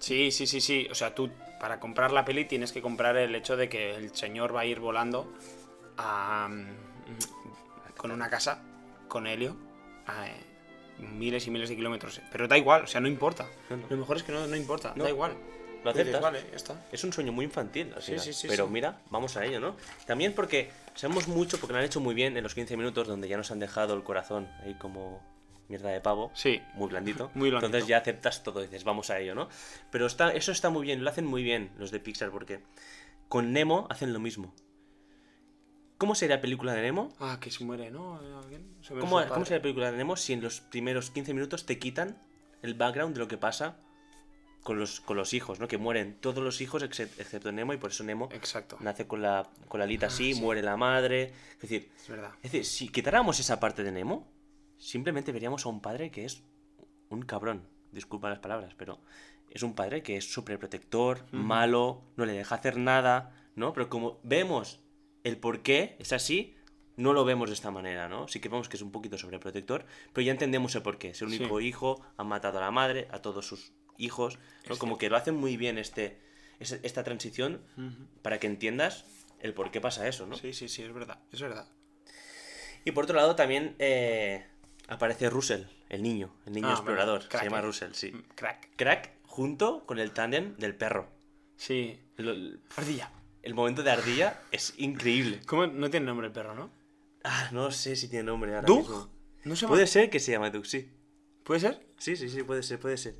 Sí, 0.00 0.32
sí, 0.32 0.46
sí, 0.46 0.60
sí. 0.60 0.86
O 0.90 0.94
sea, 0.94 1.14
tú 1.14 1.30
para 1.60 1.80
comprar 1.80 2.12
la 2.12 2.24
peli 2.26 2.44
tienes 2.44 2.72
que 2.72 2.82
comprar 2.82 3.16
el 3.16 3.34
hecho 3.34 3.56
de 3.56 3.68
que 3.70 3.94
el 3.94 4.14
señor 4.14 4.54
va 4.54 4.60
a 4.62 4.66
ir 4.66 4.78
volando 4.80 5.32
a, 5.96 6.48
mm, 6.50 7.96
con 7.96 8.10
una 8.10 8.28
casa, 8.28 8.62
con 9.08 9.26
helio, 9.26 9.56
a 10.06 10.28
eh, 10.28 10.34
miles 10.98 11.46
y 11.46 11.50
miles 11.50 11.68
de 11.68 11.76
kilómetros. 11.76 12.20
Pero 12.30 12.48
da 12.48 12.56
igual, 12.58 12.84
o 12.84 12.86
sea, 12.86 13.00
no 13.00 13.08
importa. 13.08 13.46
No, 13.70 13.76
no. 13.76 13.86
Lo 13.90 13.96
mejor 13.96 14.16
es 14.16 14.22
que 14.22 14.32
no, 14.32 14.46
no 14.46 14.56
importa, 14.56 14.92
da 14.96 15.08
igual. 15.08 15.36
lo 15.84 15.90
aceptas. 15.90 16.20
Vale, 16.20 16.44
ya 16.50 16.56
está. 16.56 16.86
Es 16.92 17.04
un 17.04 17.12
sueño 17.12 17.32
muy 17.32 17.44
infantil, 17.44 17.92
al 17.94 18.00
Sí, 18.02 18.12
final. 18.12 18.24
sí, 18.24 18.32
sí, 18.32 18.48
Pero 18.48 18.66
sí. 18.66 18.72
mira, 18.72 19.00
vamos 19.10 19.36
a 19.36 19.44
ello, 19.44 19.60
¿no? 19.60 19.76
También 20.06 20.32
porque 20.34 20.70
sabemos 20.94 21.28
mucho, 21.28 21.58
porque 21.58 21.72
lo 21.74 21.78
han 21.78 21.84
hecho 21.84 22.00
muy 22.00 22.14
bien 22.14 22.36
en 22.36 22.42
los 22.42 22.54
15 22.54 22.76
minutos, 22.76 23.06
donde 23.06 23.28
ya 23.28 23.36
nos 23.36 23.50
han 23.50 23.58
dejado 23.58 23.94
el 23.94 24.02
corazón 24.02 24.48
ahí 24.64 24.74
como 24.74 25.22
mierda 25.68 25.90
de 25.90 26.00
pavo. 26.00 26.30
Sí. 26.34 26.60
Muy 26.74 26.88
blandito. 26.88 27.30
Muy 27.34 27.48
blandito. 27.50 27.66
Entonces 27.66 27.88
ya 27.88 27.98
aceptas 27.98 28.42
todo 28.42 28.60
y 28.60 28.64
dices, 28.64 28.84
vamos 28.84 29.08
a 29.10 29.18
ello, 29.18 29.34
¿no? 29.34 29.48
Pero 29.90 30.06
está, 30.06 30.32
eso 30.32 30.52
está 30.52 30.68
muy 30.70 30.84
bien, 30.84 31.02
lo 31.04 31.08
hacen 31.10 31.24
muy 31.26 31.42
bien 31.42 31.70
los 31.78 31.90
de 31.90 32.00
Pixar, 32.00 32.30
porque 32.30 32.60
con 33.28 33.52
Nemo 33.52 33.86
hacen 33.90 34.12
lo 34.12 34.20
mismo. 34.20 34.54
¿Cómo 36.04 36.14
sería 36.14 36.36
la 36.36 36.42
película 36.42 36.74
de 36.74 36.82
Nemo? 36.82 37.14
Ah, 37.18 37.38
que 37.40 37.50
se 37.50 37.64
muere, 37.64 37.90
¿no? 37.90 38.16
¿Alguien? 38.38 38.76
Se 38.82 38.92
muere 38.92 39.08
¿Cómo, 39.08 39.26
¿Cómo 39.26 39.44
sería 39.46 39.56
la 39.58 39.62
película 39.62 39.90
de 39.90 39.96
Nemo 39.96 40.16
si 40.16 40.34
en 40.34 40.42
los 40.42 40.60
primeros 40.60 41.10
15 41.10 41.32
minutos 41.32 41.64
te 41.64 41.78
quitan 41.78 42.22
el 42.60 42.74
background 42.74 43.14
de 43.14 43.20
lo 43.20 43.26
que 43.28 43.38
pasa 43.38 43.78
con 44.62 44.78
los, 44.78 45.00
con 45.00 45.16
los 45.16 45.32
hijos, 45.32 45.60
¿no? 45.60 45.66
Que 45.66 45.78
mueren 45.78 46.18
todos 46.20 46.44
los 46.44 46.60
hijos 46.60 46.82
excep- 46.82 47.18
excepto 47.18 47.50
Nemo 47.52 47.72
y 47.72 47.78
por 47.78 47.90
eso 47.90 48.04
Nemo 48.04 48.28
Exacto. 48.32 48.76
nace 48.80 49.06
con 49.06 49.22
la, 49.22 49.48
con 49.68 49.78
la 49.78 49.84
alita 49.84 50.08
así, 50.08 50.34
sí. 50.34 50.40
muere 50.42 50.60
la 50.62 50.76
madre. 50.76 51.32
Es 51.54 51.60
decir, 51.62 51.90
Es 51.96 52.08
verdad. 52.08 52.32
es 52.42 52.52
decir, 52.52 52.66
si 52.66 52.88
quitáramos 52.90 53.40
esa 53.40 53.58
parte 53.58 53.82
de 53.82 53.90
Nemo, 53.90 54.28
simplemente 54.76 55.32
veríamos 55.32 55.64
a 55.64 55.70
un 55.70 55.80
padre 55.80 56.10
que 56.10 56.26
es 56.26 56.42
un 57.08 57.22
cabrón. 57.22 57.66
Disculpa 57.92 58.28
las 58.28 58.40
palabras, 58.40 58.74
pero 58.76 59.00
es 59.48 59.62
un 59.62 59.74
padre 59.74 60.02
que 60.02 60.18
es 60.18 60.30
súper 60.30 60.58
protector, 60.58 61.24
malo, 61.32 62.02
no 62.16 62.26
le 62.26 62.34
deja 62.34 62.56
hacer 62.56 62.76
nada, 62.76 63.32
¿no? 63.56 63.72
Pero 63.72 63.88
como 63.88 64.20
vemos 64.22 64.80
el 65.24 65.36
por 65.38 65.62
qué 65.62 65.96
es 65.98 66.12
así, 66.12 66.54
no 66.96 67.12
lo 67.12 67.24
vemos 67.24 67.48
de 67.48 67.54
esta 67.54 67.70
manera, 67.72 68.08
¿no? 68.08 68.28
Sí 68.28 68.38
que 68.40 68.48
vemos 68.48 68.68
que 68.68 68.76
es 68.76 68.82
un 68.82 68.92
poquito 68.92 69.18
sobreprotector, 69.18 69.84
pero 70.12 70.24
ya 70.24 70.30
entendemos 70.30 70.74
el 70.76 70.82
por 70.82 70.98
qué. 70.98 71.08
Es 71.10 71.22
el 71.22 71.28
único 71.28 71.58
Sí. 71.58 71.66
hijo, 71.66 72.00
ha 72.16 72.22
matado 72.24 72.58
a 72.58 72.60
la 72.60 72.70
madre, 72.70 73.08
a 73.10 73.20
todos 73.20 73.46
sus 73.46 73.72
hijos, 73.98 74.38
¿no? 74.68 74.74
Es 74.74 74.78
Como 74.78 74.96
que 74.98 75.10
lo 75.10 75.16
hacen 75.16 75.34
muy 75.34 75.56
bien 75.56 75.78
este, 75.78 76.20
esta 76.60 77.02
transición 77.02 77.60
para 78.22 78.38
que 78.38 78.46
entiendas 78.46 79.04
el 79.40 79.54
por 79.54 79.70
qué 79.72 79.80
pasa 79.80 80.06
eso, 80.06 80.26
¿no? 80.26 80.36
Sí, 80.36 80.52
sí, 80.52 80.68
sí, 80.68 80.82
es 80.82 80.92
verdad. 80.92 81.18
Es 81.32 81.40
verdad. 81.40 81.66
Y 82.84 82.92
por 82.92 83.04
otro 83.04 83.16
lado 83.16 83.34
también 83.34 83.74
eh, 83.78 84.46
aparece 84.88 85.30
Russell, 85.30 85.62
el 85.88 86.02
niño, 86.02 86.34
el 86.46 86.52
niño 86.52 86.68
Ah, 86.68 86.72
explorador. 86.72 87.20
bueno, 87.20 87.28
crack, 87.30 87.42
se 87.42 87.46
llama 87.48 87.58
eh. 87.58 87.62
Russell, 87.62 87.92
sí. 87.92 88.12
Mm, 88.12 88.22
Crack. 88.34 88.68
Crack 88.76 89.10
junto 89.26 89.84
con 89.86 89.98
el 89.98 90.12
tándem 90.12 90.54
del 90.58 90.74
perro. 90.76 91.08
Sí. 91.56 91.98
El- 92.18 92.60
Ardilla. 92.76 93.10
El 93.44 93.54
momento 93.54 93.82
de 93.82 93.90
ardilla 93.90 94.40
es 94.50 94.74
increíble. 94.78 95.40
¿Cómo? 95.46 95.66
No 95.66 95.90
tiene 95.90 96.06
nombre 96.06 96.26
el 96.26 96.32
perro, 96.32 96.54
¿no? 96.54 96.70
Ah, 97.22 97.48
no 97.52 97.70
sé 97.70 97.96
si 97.96 98.08
tiene 98.08 98.24
nombre 98.24 98.54
ahora 98.54 98.66
¿Doug? 98.66 98.78
mismo. 98.80 99.08
¿No 99.44 99.54
se 99.56 99.62
llama? 99.62 99.74
Puede 99.74 99.86
ser 99.86 100.10
que 100.10 100.20
se 100.20 100.32
llame 100.32 100.50
Doug, 100.50 100.66
sí. 100.66 100.90
¿Puede 101.42 101.60
ser? 101.60 101.86
Sí, 101.98 102.16
sí, 102.16 102.28
sí, 102.28 102.42
puede 102.42 102.62
ser, 102.62 102.78
puede 102.78 102.96
ser. 102.96 103.14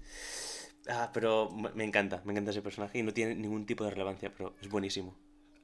Ah, 0.89 1.11
pero 1.15 1.51
me 1.75 1.85
encanta, 1.85 2.21
me 2.25 2.33
encanta 2.33 2.51
ese 2.51 2.61
personaje 2.63 2.99
y 2.99 3.03
no 3.03 3.13
tiene 3.15 3.35
ningún 3.35 3.65
tipo 3.67 3.85
de 3.85 3.91
relevancia, 3.91 4.31
pero 4.37 4.55
es 4.61 4.69
buenísimo. 4.69 5.15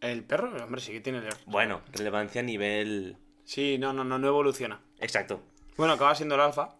El 0.00 0.24
perro, 0.24 0.50
hombre, 0.64 0.80
sí 0.80 0.92
que 0.92 1.00
tiene... 1.00 1.18
el- 1.18 1.34
Bueno, 1.46 1.82
relevancia 1.92 2.40
a 2.40 2.44
nivel... 2.44 3.16
Sí, 3.44 3.76
no, 3.78 3.92
no, 3.92 4.04
no, 4.04 4.18
no 4.18 4.28
evoluciona. 4.28 4.80
Exacto. 4.98 5.42
Bueno, 5.76 5.94
acaba 5.94 6.14
siendo 6.14 6.34
el 6.36 6.40
alfa. 6.42 6.74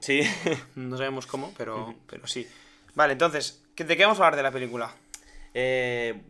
Sí. 0.00 0.22
No 0.74 0.96
sabemos 0.96 1.26
cómo, 1.26 1.52
pero, 1.56 1.94
pero 2.08 2.26
sí. 2.26 2.46
Vale, 2.96 3.12
entonces, 3.12 3.62
¿qué- 3.76 3.84
¿de 3.84 3.96
qué 3.96 4.02
vamos 4.04 4.18
a 4.18 4.24
hablar 4.24 4.36
de 4.36 4.42
la 4.42 4.50
película? 4.50 4.92
Eh, 5.52 6.20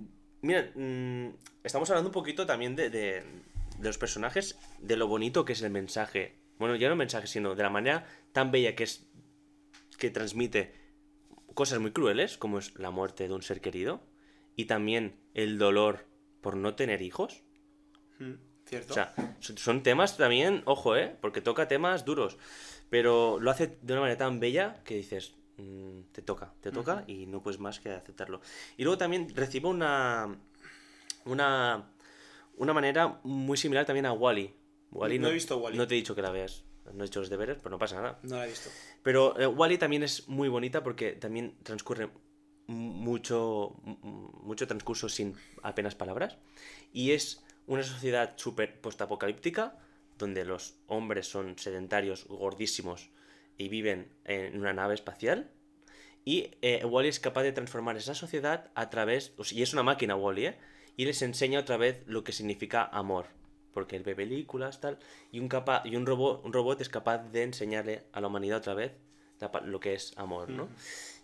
mira, 0.44 0.70
mm, 0.74 1.28
estamos 1.64 1.88
hablando 1.90 2.08
un 2.10 2.14
poquito 2.14 2.46
también 2.46 2.76
de, 2.76 2.90
de- 2.90 3.22
de 3.78 3.88
los 3.88 3.98
personajes, 3.98 4.56
de 4.78 4.96
lo 4.96 5.08
bonito 5.08 5.44
que 5.44 5.52
es 5.54 5.62
el 5.62 5.70
mensaje. 5.70 6.36
Bueno, 6.58 6.76
ya 6.76 6.86
no 6.88 6.92
el 6.92 6.98
mensaje, 6.98 7.26
sino 7.26 7.54
de 7.54 7.62
la 7.62 7.70
manera 7.70 8.06
tan 8.32 8.50
bella 8.52 8.76
que 8.76 8.84
es 8.84 9.06
que 9.98 10.10
transmite 10.10 10.72
cosas 11.54 11.78
muy 11.80 11.90
crueles, 11.92 12.36
como 12.38 12.58
es 12.58 12.76
la 12.78 12.90
muerte 12.90 13.26
de 13.28 13.34
un 13.34 13.42
ser 13.42 13.60
querido, 13.60 14.00
y 14.56 14.66
también 14.66 15.16
el 15.34 15.58
dolor 15.58 16.06
por 16.40 16.56
no 16.56 16.74
tener 16.74 17.02
hijos. 17.02 17.42
¿Cierto? 18.66 18.92
O 18.92 18.94
sea, 18.94 19.14
son- 19.40 19.82
temas 19.82 20.16
también, 20.16 20.62
ojo, 20.64 20.96
¿eh? 20.96 21.16
Porque 21.20 21.40
toca 21.40 21.68
temas 21.68 22.04
duros. 22.04 22.38
Pero 22.90 23.38
lo 23.40 23.50
hace 23.50 23.76
de 23.82 23.92
una 23.92 24.02
manera 24.02 24.18
tan 24.18 24.40
bella 24.40 24.82
que 24.84 24.96
dices, 24.96 25.34
te 26.12 26.22
toca, 26.22 26.52
te 26.60 26.70
toca 26.70 27.04
y 27.06 27.26
no 27.26 27.42
puedes 27.42 27.60
más 27.60 27.80
que 27.80 27.90
aceptarlo. 27.90 28.40
Y 28.76 28.84
luego 28.84 28.98
también 28.98 29.28
recibo 29.34 29.70
una. 29.70 30.36
Una. 31.24 31.90
Una 32.56 32.72
manera 32.72 33.20
muy 33.24 33.56
similar 33.56 33.84
también 33.84 34.06
a 34.06 34.12
Wally. 34.12 34.54
Wally 34.92 35.18
No 35.18 35.28
he 35.28 35.32
visto 35.32 35.58
Wall-E. 35.58 35.76
No 35.76 35.88
te 35.88 35.94
he 35.94 35.96
dicho 35.96 36.14
que 36.14 36.22
la 36.22 36.30
veas. 36.30 36.64
No 36.92 37.02
he 37.02 37.06
hecho 37.06 37.20
los 37.20 37.30
deberes, 37.30 37.56
pero 37.58 37.70
no 37.70 37.78
pasa 37.78 37.96
nada. 37.96 38.20
no 38.22 38.36
la 38.36 38.46
he 38.46 38.48
visto. 38.48 38.70
Pero 39.02 39.38
eh, 39.40 39.46
Wally 39.46 39.78
también 39.78 40.02
es 40.02 40.28
muy 40.28 40.48
bonita 40.48 40.84
porque 40.84 41.12
también 41.12 41.56
transcurre 41.62 42.10
mucho, 42.66 43.74
mucho 43.82 44.66
transcurso 44.66 45.08
sin 45.08 45.34
apenas 45.62 45.94
palabras. 45.94 46.38
Y 46.92 47.12
es 47.12 47.42
una 47.66 47.82
sociedad 47.82 48.34
súper 48.36 48.80
postapocalíptica 48.80 49.78
donde 50.18 50.44
los 50.44 50.76
hombres 50.86 51.26
son 51.26 51.58
sedentarios, 51.58 52.26
gordísimos 52.28 53.10
y 53.58 53.68
viven 53.68 54.12
en 54.24 54.58
una 54.58 54.72
nave 54.72 54.94
espacial. 54.94 55.50
Y 56.24 56.52
eh, 56.62 56.84
Wally 56.84 57.08
es 57.08 57.20
capaz 57.20 57.42
de 57.42 57.52
transformar 57.52 57.96
esa 57.96 58.14
sociedad 58.14 58.70
a 58.74 58.88
través. 58.90 59.32
o 59.36 59.44
sea, 59.44 59.58
y 59.58 59.62
es 59.62 59.72
una 59.72 59.82
máquina, 59.82 60.16
Wally, 60.16 60.46
¿eh? 60.46 60.58
Y 60.96 61.04
les 61.04 61.22
enseña 61.22 61.60
otra 61.60 61.76
vez 61.76 62.02
lo 62.06 62.24
que 62.24 62.32
significa 62.32 62.84
amor. 62.84 63.26
Porque 63.72 63.96
él 63.96 64.04
ve 64.04 64.14
películas, 64.14 64.80
tal. 64.80 64.98
Y 65.32 65.40
un, 65.40 65.48
capa 65.48 65.82
y 65.84 65.96
un, 65.96 66.06
robot, 66.06 66.44
un 66.44 66.52
robot 66.52 66.80
es 66.80 66.88
capaz 66.88 67.18
de 67.30 67.42
enseñarle 67.42 68.04
a 68.12 68.20
la 68.20 68.28
humanidad 68.28 68.58
otra 68.58 68.74
vez 68.74 68.92
lo 69.64 69.80
que 69.80 69.92
es 69.94 70.16
amor, 70.16 70.48
¿no? 70.48 70.70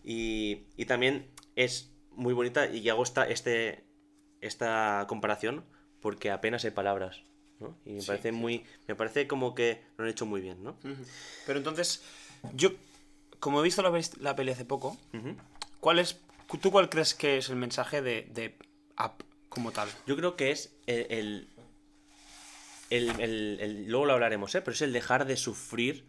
y, 0.04 0.64
y 0.76 0.84
también 0.84 1.30
es 1.56 1.90
muy 2.10 2.34
bonita. 2.34 2.66
Y 2.66 2.86
hago 2.90 3.02
esta, 3.02 3.26
este, 3.26 3.84
esta 4.40 5.06
comparación 5.08 5.64
porque 6.00 6.30
apenas 6.30 6.64
hay 6.64 6.72
palabras. 6.72 7.22
¿no? 7.60 7.78
Y 7.84 7.92
me 7.92 8.00
Sí, 8.00 8.06
parece 8.08 8.32
muy. 8.32 8.64
Me 8.88 8.94
parece 8.94 9.26
como 9.26 9.54
que 9.54 9.82
lo 9.96 10.04
han 10.04 10.10
hecho 10.10 10.26
muy 10.26 10.40
bien, 10.40 10.62
¿no? 10.62 10.78
Pero 11.46 11.58
entonces, 11.58 12.02
yo, 12.54 12.70
como 13.38 13.60
he 13.60 13.64
visto 13.64 13.82
la, 13.82 14.00
la 14.20 14.36
peli 14.36 14.52
hace 14.52 14.64
poco. 14.64 14.96
¿cuál 15.80 15.98
es, 15.98 16.20
¿tú 16.60 16.70
cuál 16.70 16.88
crees 16.90 17.14
que 17.14 17.38
es 17.38 17.48
el 17.48 17.56
mensaje 17.56 18.02
de, 18.02 18.28
de 18.32 18.56
Up 19.02 19.24
como 19.48 19.72
tal? 19.72 19.88
Yo 20.06 20.16
creo 20.16 20.36
que 20.36 20.50
es 20.50 20.74
el, 20.86 21.06
el, 21.10 21.48
el- 22.90 23.20
el- 23.20 23.58
el- 23.60 23.86
Luego 23.88 24.06
lo 24.06 24.12
hablaremos, 24.14 24.54
¿eh? 24.54 24.60
Pero 24.60 24.74
es 24.74 24.82
el 24.82 24.92
dejar 24.92 25.26
de 25.26 25.36
sufrir. 25.36 26.04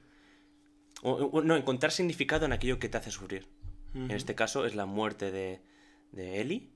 O, 1.03 1.11
o- 1.13 1.41
no, 1.41 1.55
encontrar 1.55 1.91
significado 1.91 2.45
en 2.45 2.53
aquello 2.53 2.79
que 2.79 2.89
te 2.89 2.97
hace 2.97 3.11
sufrir. 3.11 3.47
En 3.93 4.11
este 4.11 4.36
caso 4.36 4.65
es 4.65 4.73
la 4.73 4.86
muerte 4.86 5.32
de, 5.32 5.61
de 6.13 6.39
Ellie. 6.39 6.69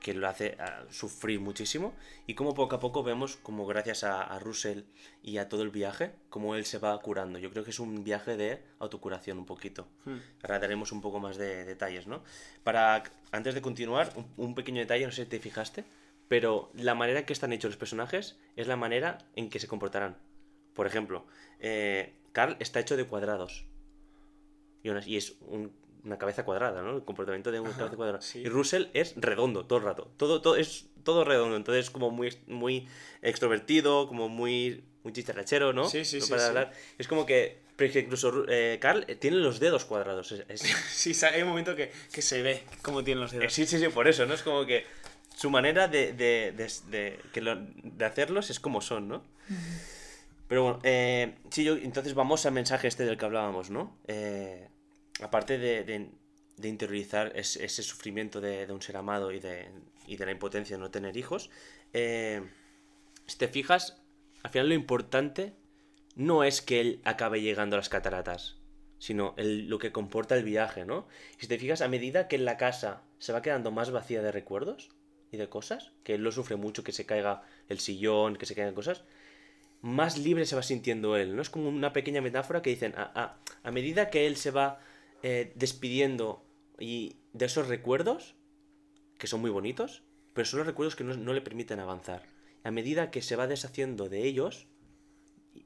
Que 0.00 0.14
lo 0.14 0.28
hace 0.28 0.56
ah, 0.58 0.84
sufrir 0.90 1.40
muchísimo 1.40 1.94
y 2.26 2.34
como 2.34 2.54
poco 2.54 2.76
a 2.76 2.80
poco 2.80 3.02
vemos 3.02 3.36
como 3.36 3.66
gracias 3.66 4.02
a, 4.04 4.22
a, 4.22 4.38
Russell 4.38 4.82
y 5.22 5.38
a 5.38 5.48
todo 5.48 5.62
el 5.62 5.70
viaje, 5.70 6.12
como 6.28 6.56
él 6.56 6.64
se 6.64 6.78
va 6.78 6.98
curando. 7.00 7.38
Yo 7.38 7.50
creo 7.50 7.64
que 7.64 7.70
es 7.70 7.78
un 7.78 8.02
viaje 8.02 8.36
de 8.36 8.62
autocuración 8.78 9.38
un 9.38 9.46
poquito. 9.46 9.86
Hmm. 10.04 10.18
Ahora 10.42 10.58
daremos 10.58 10.92
un 10.92 11.00
poco 11.00 11.20
más 11.20 11.36
de 11.36 11.64
detalles, 11.64 12.06
¿no? 12.06 12.22
Para, 12.64 13.04
antes 13.30 13.54
de 13.54 13.62
continuar, 13.62 14.12
un, 14.16 14.26
un, 14.36 14.54
pequeño 14.54 14.80
detalle, 14.80 15.04
no 15.04 15.12
sé 15.12 15.24
si 15.24 15.28
te 15.28 15.38
fijaste, 15.38 15.84
pero 16.28 16.70
la 16.74 16.94
manera 16.94 17.20
en 17.20 17.26
que 17.26 17.32
están 17.32 17.52
hechos 17.52 17.70
los 17.70 17.76
personajes 17.76 18.38
es 18.56 18.66
la 18.68 18.76
manera 18.76 19.18
en 19.36 19.50
que 19.50 19.58
se 19.58 19.66
comportarán. 19.66 20.16
Por 20.74 20.86
ejemplo, 20.86 21.26
eh, 21.58 22.14
Carl 22.32 22.56
está 22.60 22.80
hecho 22.80 22.96
de 22.96 23.04
cuadrados. 23.04 23.66
Y, 24.82 24.88
una, 24.88 25.04
y 25.04 25.16
es 25.16 25.36
un, 25.40 25.72
una 26.04 26.18
cabeza 26.18 26.44
cuadrada, 26.44 26.82
¿no? 26.82 26.96
El 26.96 27.04
comportamiento 27.04 27.50
de 27.52 27.60
una 27.60 27.76
cabeza 27.76 27.96
cuadrada. 27.96 28.20
sí. 28.22 28.40
Y 28.40 28.48
Russell 28.48 28.86
es 28.94 29.14
redondo 29.16 29.66
todo 29.66 29.78
el 29.78 29.84
rato. 29.84 30.10
Todo, 30.16 30.40
todo 30.40 30.56
es 30.56 30.86
todo 31.04 31.24
redondo. 31.24 31.56
Entonces 31.56 31.86
es 31.86 31.90
como 31.90 32.10
muy, 32.10 32.36
muy 32.46 32.88
extrovertido, 33.22 34.08
como 34.08 34.28
muy, 34.28 34.82
muy 35.04 35.12
chicharrachero, 35.12 35.72
¿no? 35.72 35.84
Sí, 35.88 36.04
sí, 36.04 36.18
No 36.20 36.24
sí, 36.26 36.30
para 36.30 36.42
sí. 36.42 36.48
hablar. 36.48 36.72
Es 36.98 37.08
como 37.08 37.26
que. 37.26 37.58
Pero 37.76 37.86
es 37.88 37.92
que 37.94 38.00
incluso 38.00 38.44
eh, 38.48 38.78
Carl 38.80 39.06
tiene 39.18 39.38
los 39.38 39.58
dedos 39.60 39.84
cuadrados. 39.86 40.32
Es- 40.32 40.44
es- 40.48 40.60
Sí, 40.90 41.14
hay 41.26 41.42
un 41.42 41.48
momento 41.48 41.74
que, 41.76 41.90
que 42.12 42.20
se 42.22 42.42
ve 42.42 42.62
cómo 42.82 43.02
tienen 43.02 43.22
los 43.22 43.32
eh, 43.32 43.38
dedos. 43.38 43.52
sí, 43.54 43.64
sí, 43.66 43.78
sí, 43.78 43.88
por 43.88 44.06
eso, 44.08 44.26
¿no? 44.26 44.34
Es 44.34 44.42
como 44.42 44.66
que 44.66 44.84
su 45.34 45.48
manera 45.48 45.88
de, 45.88 46.12
de, 46.12 46.52
de, 46.54 46.70
de- 46.90 47.18
que 47.32 47.40
lo- 47.40 47.56
de 47.56 48.04
hacerlos 48.04 48.50
es 48.50 48.60
como 48.60 48.80
son, 48.82 49.08
¿no? 49.08 49.22
Pero 50.48 50.62
bueno, 50.64 50.78
eh, 50.82 51.34
sí, 51.50 51.62
yo, 51.64 51.74
entonces 51.76 52.14
vamos 52.14 52.44
al 52.44 52.52
mensaje 52.52 52.88
este 52.88 53.04
del 53.04 53.16
que 53.16 53.24
hablábamos, 53.24 53.70
¿no? 53.70 53.96
Eh, 54.08 54.68
aparte 55.22 55.58
de, 55.58 55.84
de- 55.84 56.10
interiorizar 56.68 57.32
es- 57.36 57.56
ese 57.56 57.82
sufrimiento 57.82 58.40
de, 58.40 58.70
un 58.70 58.82
ser 58.82 58.96
amado 58.98 59.32
y 59.32 59.40
de, 59.40 59.68
y 60.06 60.16
de 60.16 60.26
la 60.26 60.32
impotencia 60.32 60.76
de 60.76 60.80
no 60.80 60.90
tener 60.90 61.16
hijos, 61.16 61.50
eh, 61.94 62.42
si 63.26 63.38
te 63.38 63.48
fijas, 63.48 64.02
al 64.42 64.50
final 64.50 64.68
lo 64.68 64.74
importante 64.74 65.54
no 66.16 66.44
es 66.44 66.60
que 66.60 66.80
él 66.80 67.00
acabe 67.04 67.40
llegando 67.40 67.76
a 67.76 67.78
las 67.78 67.88
cataratas, 67.88 68.56
sino 68.98 69.34
el- 69.38 69.68
lo 69.68 69.78
que 69.78 69.92
comporta 69.92 70.36
el 70.36 70.44
viaje, 70.44 70.84
¿no? 70.84 71.06
Y 71.38 71.42
si 71.42 71.46
te 71.48 71.58
fijas, 71.58 71.80
a 71.80 71.88
medida 71.88 72.28
que 72.28 72.38
la 72.38 72.56
casa 72.56 73.02
se 73.18 73.32
va 73.32 73.42
quedando 73.42 73.70
más 73.70 73.90
vacía 73.90 74.22
de 74.22 74.32
recuerdos 74.32 74.90
y 75.32 75.36
de 75.38 75.48
cosas, 75.48 75.92
que 76.04 76.14
él 76.14 76.22
lo 76.22 76.32
sufre 76.32 76.56
mucho, 76.56 76.84
que 76.84 76.92
se 76.92 77.06
caiga 77.06 77.42
el 77.68 77.78
sillón, 77.80 78.36
que 78.36 78.46
se 78.46 78.54
caigan 78.54 78.74
cosas, 78.74 79.04
más 79.82 80.18
libre 80.18 80.44
se 80.46 80.56
va 80.56 80.62
sintiendo 80.62 81.16
él, 81.16 81.34
¿no? 81.34 81.42
Es 81.42 81.50
como 81.50 81.68
una 81.68 81.92
pequeña 81.92 82.20
metáfora 82.20 82.60
que 82.62 82.70
dicen, 82.70 82.94
a, 82.96 83.10
a- 83.14 83.38
a 83.62 83.70
medida 83.70 84.10
que 84.10 84.26
él 84.26 84.36
se 84.36 84.50
va 84.50 84.80
eh, 85.22 85.52
despidiendo 85.54 86.44
y 86.78 87.16
de 87.32 87.46
esos 87.46 87.68
recuerdos, 87.68 88.34
que 89.18 89.26
son 89.26 89.40
muy 89.40 89.50
bonitos, 89.50 90.02
pero 90.32 90.46
son 90.46 90.58
los 90.58 90.66
recuerdos 90.66 90.96
que 90.96 91.04
no, 91.04 91.14
no 91.14 91.32
le 91.32 91.40
permiten 91.40 91.80
avanzar. 91.80 92.26
A 92.64 92.70
medida 92.70 93.10
que 93.10 93.22
se 93.22 93.36
va 93.36 93.46
deshaciendo 93.46 94.08
de 94.08 94.24
ellos, 94.24 94.66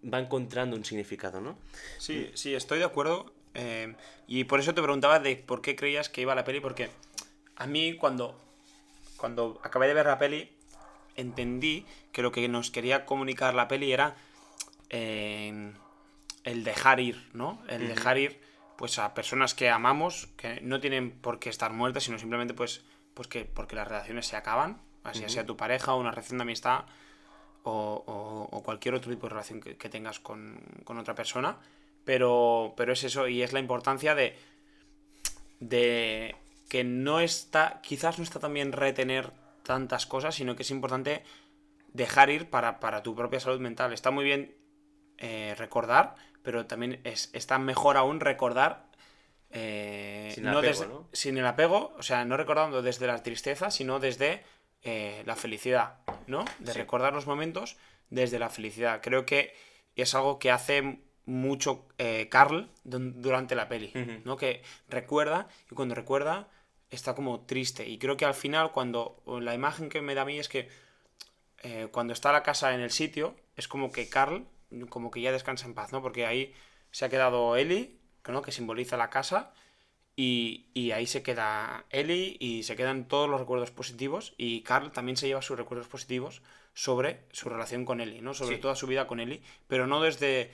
va 0.03 0.19
encontrando 0.21 0.77
un 0.77 0.85
significado, 0.85 1.41
¿no? 1.41 1.59
Sí, 1.99 2.31
sí, 2.35 2.55
estoy 2.55 2.79
de 2.79 2.85
acuerdo. 2.85 3.33
eh, 3.55 3.95
y 4.27 4.45
por 4.45 4.59
eso 4.59 4.75
te 4.75 4.83
preguntaba 4.83 5.21
de 5.21 5.37
por 5.37 5.63
qué 5.63 5.77
creías 5.77 6.09
que 6.09 6.23
iba 6.23 6.33
a 6.33 6.37
la 6.37 6.45
peli, 6.45 6.61
porque 6.61 6.91
a 7.57 7.67
mí 7.67 7.97
cuando, 7.97 8.39
cuando 9.17 9.61
acabé 9.63 9.87
de 9.87 9.95
ver 9.95 10.07
la 10.07 10.19
peli, 10.19 10.51
entendí 11.17 11.87
que 12.13 12.23
lo 12.23 12.33
que 12.33 12.49
nos 12.49 12.71
quería 12.71 13.07
comunicar 13.07 13.55
la 13.55 13.69
peli 13.69 13.93
era 13.93 14.17
eh, 14.91 15.73
el 16.45 16.65
dejar 16.65 17.01
ir, 17.01 17.29
¿no? 17.33 17.63
El 17.69 17.89
dejar 17.89 18.19
ir 18.19 18.41
pues 18.77 18.99
a 18.99 19.15
personas 19.15 19.55
que 19.55 19.71
amamos, 19.71 20.29
que 20.37 20.61
no 20.61 20.81
tienen 20.81 21.11
por 21.13 21.39
qué 21.39 21.49
estar 21.51 21.73
muertas, 21.73 22.05
sino 22.05 22.19
simplemente 22.19 22.55
pues, 22.55 22.85
pues 23.15 23.29
que 23.29 23.45
porque 23.45 23.77
las 23.77 23.87
relaciones 23.89 24.27
se 24.27 24.37
acaban, 24.37 24.81
así 25.05 25.21
sea 25.29 25.47
tu 25.47 25.57
pareja 25.57 25.95
o 25.95 26.01
una 26.01 26.11
relación 26.11 26.39
de 26.39 26.43
amistad 26.43 26.85
o, 27.63 28.03
o- 28.07 28.49
o 28.57 28.63
cualquier 28.63 28.95
otro 28.95 29.11
tipo 29.13 29.27
de 29.27 29.31
relación 29.31 29.61
que, 29.61 29.77
que 29.77 29.89
tengas 29.89 30.19
con, 30.21 30.61
con 30.85 30.99
otra 30.99 31.15
persona. 31.15 31.57
Pero, 32.05 32.75
pero 32.77 32.93
es 32.93 33.03
eso, 33.05 33.29
y 33.29 33.43
es 33.43 33.53
la 33.55 33.61
importancia 33.61 34.15
de, 34.15 34.37
de 35.61 36.37
que 36.69 36.85
no 36.85 37.21
está, 37.21 37.81
quizás 37.83 38.19
no 38.19 38.25
está 38.25 38.41
también 38.41 38.73
retener 38.73 39.33
tantas 39.63 40.07
cosas, 40.07 40.35
sino 40.35 40.57
que 40.57 40.63
es 40.63 40.71
importante 40.71 41.23
dejar 41.93 42.29
ir 42.31 42.51
para, 42.51 42.81
para 42.81 43.03
tu 43.03 43.15
propia 43.15 43.41
salud 43.41 43.61
mental. 43.61 43.93
Está 43.93 44.11
muy 44.11 44.25
bien 44.25 44.55
eh, 45.19 45.55
recordar, 45.59 46.15
pero 46.43 46.67
también 46.67 47.01
es, 47.05 47.31
está 47.33 47.59
mejor 47.59 47.97
aún 47.97 48.21
recordar 48.21 48.87
eh, 49.51 50.33
Sin 50.35 50.49
apego, 50.49 50.63
desde- 50.63 50.87
¿no? 50.89 51.09
sin 51.13 51.39
el 51.39 51.47
apego, 51.47 51.95
o 51.99 52.03
sea, 52.03 52.25
no 52.25 52.37
recordando 52.37 52.83
desde 52.83 53.07
la 53.07 53.23
tristeza, 53.23 53.71
sino 53.71 54.01
desde 54.01 54.43
eh, 54.83 55.23
la 55.27 55.37
felicidad, 55.37 55.99
¿no? 56.27 56.45
De 56.59 56.73
Sí. 56.73 56.79
recordar 56.79 57.13
los 57.15 57.27
momentos 57.27 57.77
desde 58.11 58.39
la 58.39 58.51
felicidad. 58.51 59.01
Creo 59.03 59.25
que 59.25 59.55
es 59.97 60.15
algo 60.15 60.39
que 60.39 60.51
hace 60.51 60.99
mucho 61.25 61.87
Carl 62.29 62.69
durante 62.85 63.55
la 63.55 63.67
peli. 63.69 63.93
¿no? 64.25 64.37
Que 64.37 64.63
recuerda 64.91 65.49
y 65.71 65.75
cuando 65.75 65.95
recuerda 65.95 66.49
está 66.91 67.15
como 67.15 67.41
triste. 67.47 67.89
Y 67.89 67.97
creo 67.99 68.19
que 68.19 68.27
al 68.27 68.35
final, 68.35 68.73
cuando 68.73 69.23
la 69.41 69.55
imagen 69.55 69.89
que 69.89 70.03
me 70.03 70.15
da 70.15 70.23
a 70.23 70.25
mí 70.27 70.39
es 70.39 70.49
que 70.51 70.69
eh, 71.63 71.89
cuando 71.91 72.13
está 72.13 72.31
la 72.31 72.43
casa 72.43 72.75
en 72.75 72.81
el 72.81 72.91
sitio, 72.91 73.35
es 73.57 73.69
como 73.69 73.91
que 73.91 74.11
Carl, 74.11 74.47
como 74.89 75.11
que 75.11 75.21
ya 75.21 75.33
descansa 75.33 75.67
en 75.67 75.75
paz, 75.75 75.93
¿no? 75.93 76.03
Porque 76.03 76.27
ahí 76.27 76.53
se 76.91 77.05
ha 77.05 77.09
quedado 77.09 77.57
Ellie, 77.57 77.97
¿no? 78.29 78.43
Que 78.43 78.53
simboliza 78.53 78.97
la 78.97 79.11
casa. 79.11 79.53
Y, 80.17 80.67
y 80.75 80.93
ahí 80.93 81.07
se 81.09 81.23
queda 81.25 81.87
Ellie 81.91 82.37
y 82.39 82.63
se 82.63 82.77
quedan 82.77 83.09
todos 83.09 83.29
los 83.29 83.41
recuerdos 83.41 83.71
positivos. 83.73 84.35
Y 84.37 84.61
Carl 84.63 84.93
también 84.93 85.17
se 85.17 85.27
lleva 85.27 85.43
sus 85.43 85.59
recuerdos 85.59 85.89
positivos 85.89 86.41
sobre 86.73 87.21
su 87.33 87.49
relación 87.49 87.85
con 87.85 88.01
Ellie, 88.01 88.21
¿no? 88.23 88.33
Sobre 88.35 88.57
Sí. 88.57 88.63
toda 88.63 88.77
su 88.77 88.87
vida 88.87 89.07
con 89.09 89.19
Ellie. 89.21 89.43
Pero 89.67 89.87
no 89.87 90.01
desde, 90.01 90.53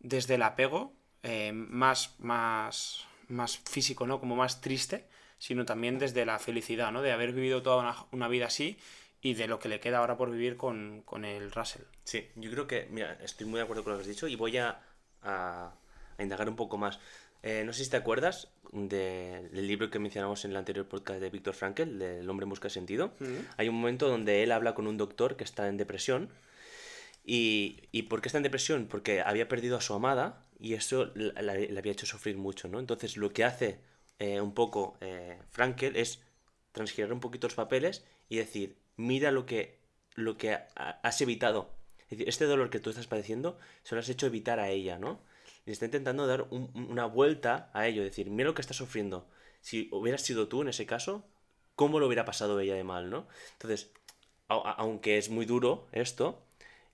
desde 0.00 0.36
el 0.36 0.42
apego 0.42 0.94
eh, 1.22 1.52
más, 1.52 2.14
más, 2.20 3.04
más 3.28 3.58
físico, 3.58 4.06
¿no? 4.06 4.18
Como 4.18 4.34
más 4.34 4.60
triste, 4.62 5.06
sino 5.38 5.64
también 5.66 5.98
desde 5.98 6.24
la 6.24 6.38
felicidad, 6.38 6.90
¿no? 6.90 7.02
De 7.02 7.12
haber 7.12 7.32
vivido 7.32 7.62
toda 7.62 7.82
una, 7.82 7.96
una 8.12 8.28
vida 8.28 8.46
así 8.46 8.78
y 9.22 9.34
de 9.34 9.46
lo 9.46 9.58
que 9.58 9.68
le 9.68 9.80
queda 9.80 9.98
ahora 9.98 10.16
por 10.16 10.30
vivir 10.30 10.56
con, 10.56 11.02
con 11.06 11.24
el 11.24 11.50
Russell. 11.52 11.82
Sí, 12.04 12.28
yo 12.36 12.50
creo 12.50 12.66
que, 12.66 12.88
mira, 12.90 13.16
estoy 13.22 13.46
muy 13.46 13.58
de 13.58 13.62
acuerdo 13.64 13.84
con 13.84 13.92
lo 13.92 13.98
que 13.98 14.02
has 14.02 14.08
dicho 14.08 14.26
y 14.28 14.34
voy 14.36 14.56
a, 14.58 14.82
a- 15.22 15.72
a 16.18 16.22
indagar 16.22 16.48
un 16.48 16.56
poco 16.56 16.76
más. 16.76 16.98
Eh, 17.44 17.62
no 17.64 17.72
sé 17.72 17.84
si 17.84 17.90
te 17.90 17.96
acuerdas 17.96 18.48
de- 18.72 19.48
del 19.52 19.66
libro 19.66 19.90
que 19.90 19.98
mencionamos 19.98 20.44
en 20.44 20.50
el 20.52 20.56
anterior 20.56 20.86
podcast 20.88 21.20
de 21.20 21.30
Víctor 21.30 21.54
Frankl, 21.54 21.98
de 21.98 22.18
El 22.20 22.28
hombre 22.30 22.44
en 22.44 22.50
busca 22.50 22.66
de 22.68 22.74
sentido. 22.74 23.14
Hay 23.56 23.68
un 23.68 23.76
momento 23.76 24.08
donde 24.08 24.42
él 24.42 24.52
habla 24.52 24.74
con 24.74 24.86
un 24.86 24.96
doctor 24.96 25.36
que 25.36 25.44
está 25.44 25.68
en 25.68 25.76
depresión. 25.76 26.28
Y, 27.24 27.82
¿Y 27.92 28.02
por 28.02 28.20
qué 28.20 28.28
está 28.28 28.38
en 28.38 28.42
depresión? 28.44 28.86
Porque 28.88 29.20
había 29.20 29.48
perdido 29.48 29.76
a 29.76 29.80
su 29.80 29.94
amada 29.94 30.44
y 30.58 30.74
eso 30.74 31.06
le 31.14 31.78
había 31.78 31.92
hecho 31.92 32.06
sufrir 32.06 32.36
mucho, 32.36 32.68
¿no? 32.68 32.78
Entonces 32.80 33.16
lo 33.16 33.32
que 33.32 33.44
hace 33.44 33.80
eh, 34.18 34.40
un 34.40 34.54
poco 34.54 34.96
eh, 35.00 35.38
Frankel 35.50 35.96
es 35.96 36.20
transgirar 36.72 37.12
un 37.12 37.20
poquito 37.20 37.46
los 37.46 37.54
papeles 37.54 38.04
y 38.28 38.36
decir, 38.36 38.76
mira 39.02 39.30
lo 39.30 39.46
que, 39.46 39.78
lo 40.14 40.36
que 40.36 40.52
ha- 40.54 40.66
has 41.02 41.20
evitado. 41.20 41.70
Este 42.10 42.44
dolor 42.44 42.70
que 42.70 42.80
tú 42.80 42.90
estás 42.90 43.06
padeciendo 43.06 43.58
se 43.82 43.94
lo 43.94 44.00
has 44.00 44.08
hecho 44.08 44.26
evitar 44.26 44.60
a 44.60 44.68
ella, 44.70 44.98
¿no? 44.98 45.20
Y 45.66 45.70
está 45.72 45.86
intentando 45.86 46.26
dar 46.26 46.42
un- 46.50 46.70
un- 46.74 46.90
una 46.90 47.06
vuelta 47.06 47.70
a 47.72 47.86
ello, 47.88 48.02
decir, 48.02 48.30
mira 48.30 48.48
lo 48.48 48.54
que 48.54 48.62
está 48.62 48.74
sufriendo. 48.74 49.28
Si 49.60 49.88
hubieras 49.92 50.22
sido 50.22 50.48
tú 50.48 50.62
en 50.62 50.68
ese 50.68 50.86
caso, 50.86 51.24
¿cómo 51.74 52.00
lo 52.00 52.06
hubiera 52.06 52.24
pasado 52.24 52.60
ella 52.60 52.74
de 52.74 52.84
mal, 52.84 53.10
no? 53.10 53.28
Entonces, 53.54 53.92
aunque 54.48 55.18
es 55.18 55.30
muy 55.30 55.46
duro 55.46 55.88
esto, 55.92 56.42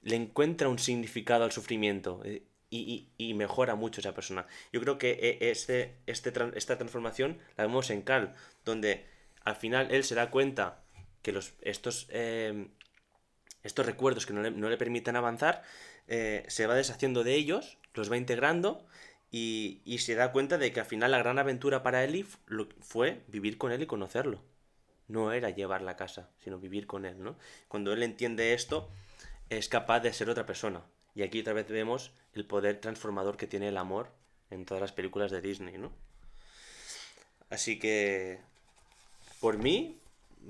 le 0.02 0.16
encuentra 0.16 0.68
un 0.68 0.78
significado 0.78 1.44
al 1.44 1.52
sufrimiento 1.52 2.20
eh, 2.24 2.44
y, 2.70 3.34
mejora 3.34 3.74
mucho 3.74 4.00
esa 4.00 4.14
persona. 4.14 4.46
Yo 4.72 4.80
creo 4.80 4.98
que 4.98 5.12
eh, 5.12 5.38
este, 5.50 5.96
este, 6.06 6.32
esta 6.54 6.76
transformación 6.78 7.38
la 7.56 7.64
vemos 7.66 7.90
en 7.90 8.02
Carl, 8.02 8.34
donde 8.64 9.04
al 9.44 9.56
final 9.56 9.88
él 9.90 10.04
se 10.04 10.14
da 10.14 10.30
cuenta 10.30 10.82
que 11.22 11.32
los, 11.32 11.54
estos, 11.62 12.06
eh, 12.10 12.68
estos 13.62 13.86
recuerdos 13.86 14.26
que 14.26 14.32
no 14.32 14.42
le, 14.42 14.50
no 14.50 14.68
le 14.68 14.76
permiten 14.76 15.16
avanzar, 15.16 15.62
eh, 16.06 16.44
se 16.48 16.66
va 16.66 16.74
deshaciendo 16.74 17.24
de 17.24 17.34
ellos, 17.34 17.78
los 17.94 18.10
va 18.10 18.16
integrando 18.16 18.86
y, 19.30 19.80
y 19.84 19.98
se 19.98 20.14
da 20.14 20.32
cuenta 20.32 20.58
de 20.58 20.72
que 20.72 20.80
al 20.80 20.86
final 20.86 21.10
la 21.10 21.18
gran 21.18 21.38
aventura 21.38 21.82
para 21.82 22.06
lo- 22.06 22.68
fue 22.80 23.22
vivir 23.28 23.58
con 23.58 23.72
él 23.72 23.82
y 23.82 23.86
conocerlo. 23.86 24.42
No 25.08 25.32
era 25.32 25.50
llevar 25.50 25.82
la 25.82 25.96
casa, 25.96 26.30
sino 26.42 26.58
vivir 26.58 26.86
con 26.86 27.06
él, 27.06 27.22
¿no? 27.22 27.36
Cuando 27.68 27.92
él 27.92 28.02
entiende 28.02 28.52
esto, 28.52 28.90
es 29.48 29.68
capaz 29.68 30.00
de 30.00 30.12
ser 30.12 30.28
otra 30.30 30.46
persona. 30.46 30.82
Y 31.14 31.22
aquí 31.22 31.40
otra 31.40 31.54
vez 31.54 31.68
vemos 31.68 32.12
el 32.34 32.44
poder 32.44 32.80
transformador 32.80 33.36
que 33.36 33.46
tiene 33.46 33.68
el 33.68 33.78
amor 33.78 34.10
en 34.50 34.64
todas 34.66 34.80
las 34.80 34.92
películas 34.92 35.30
de 35.30 35.40
Disney, 35.40 35.78
¿no? 35.78 35.92
Así 37.50 37.78
que, 37.78 38.40
por 39.40 39.58
mí, 39.58 39.98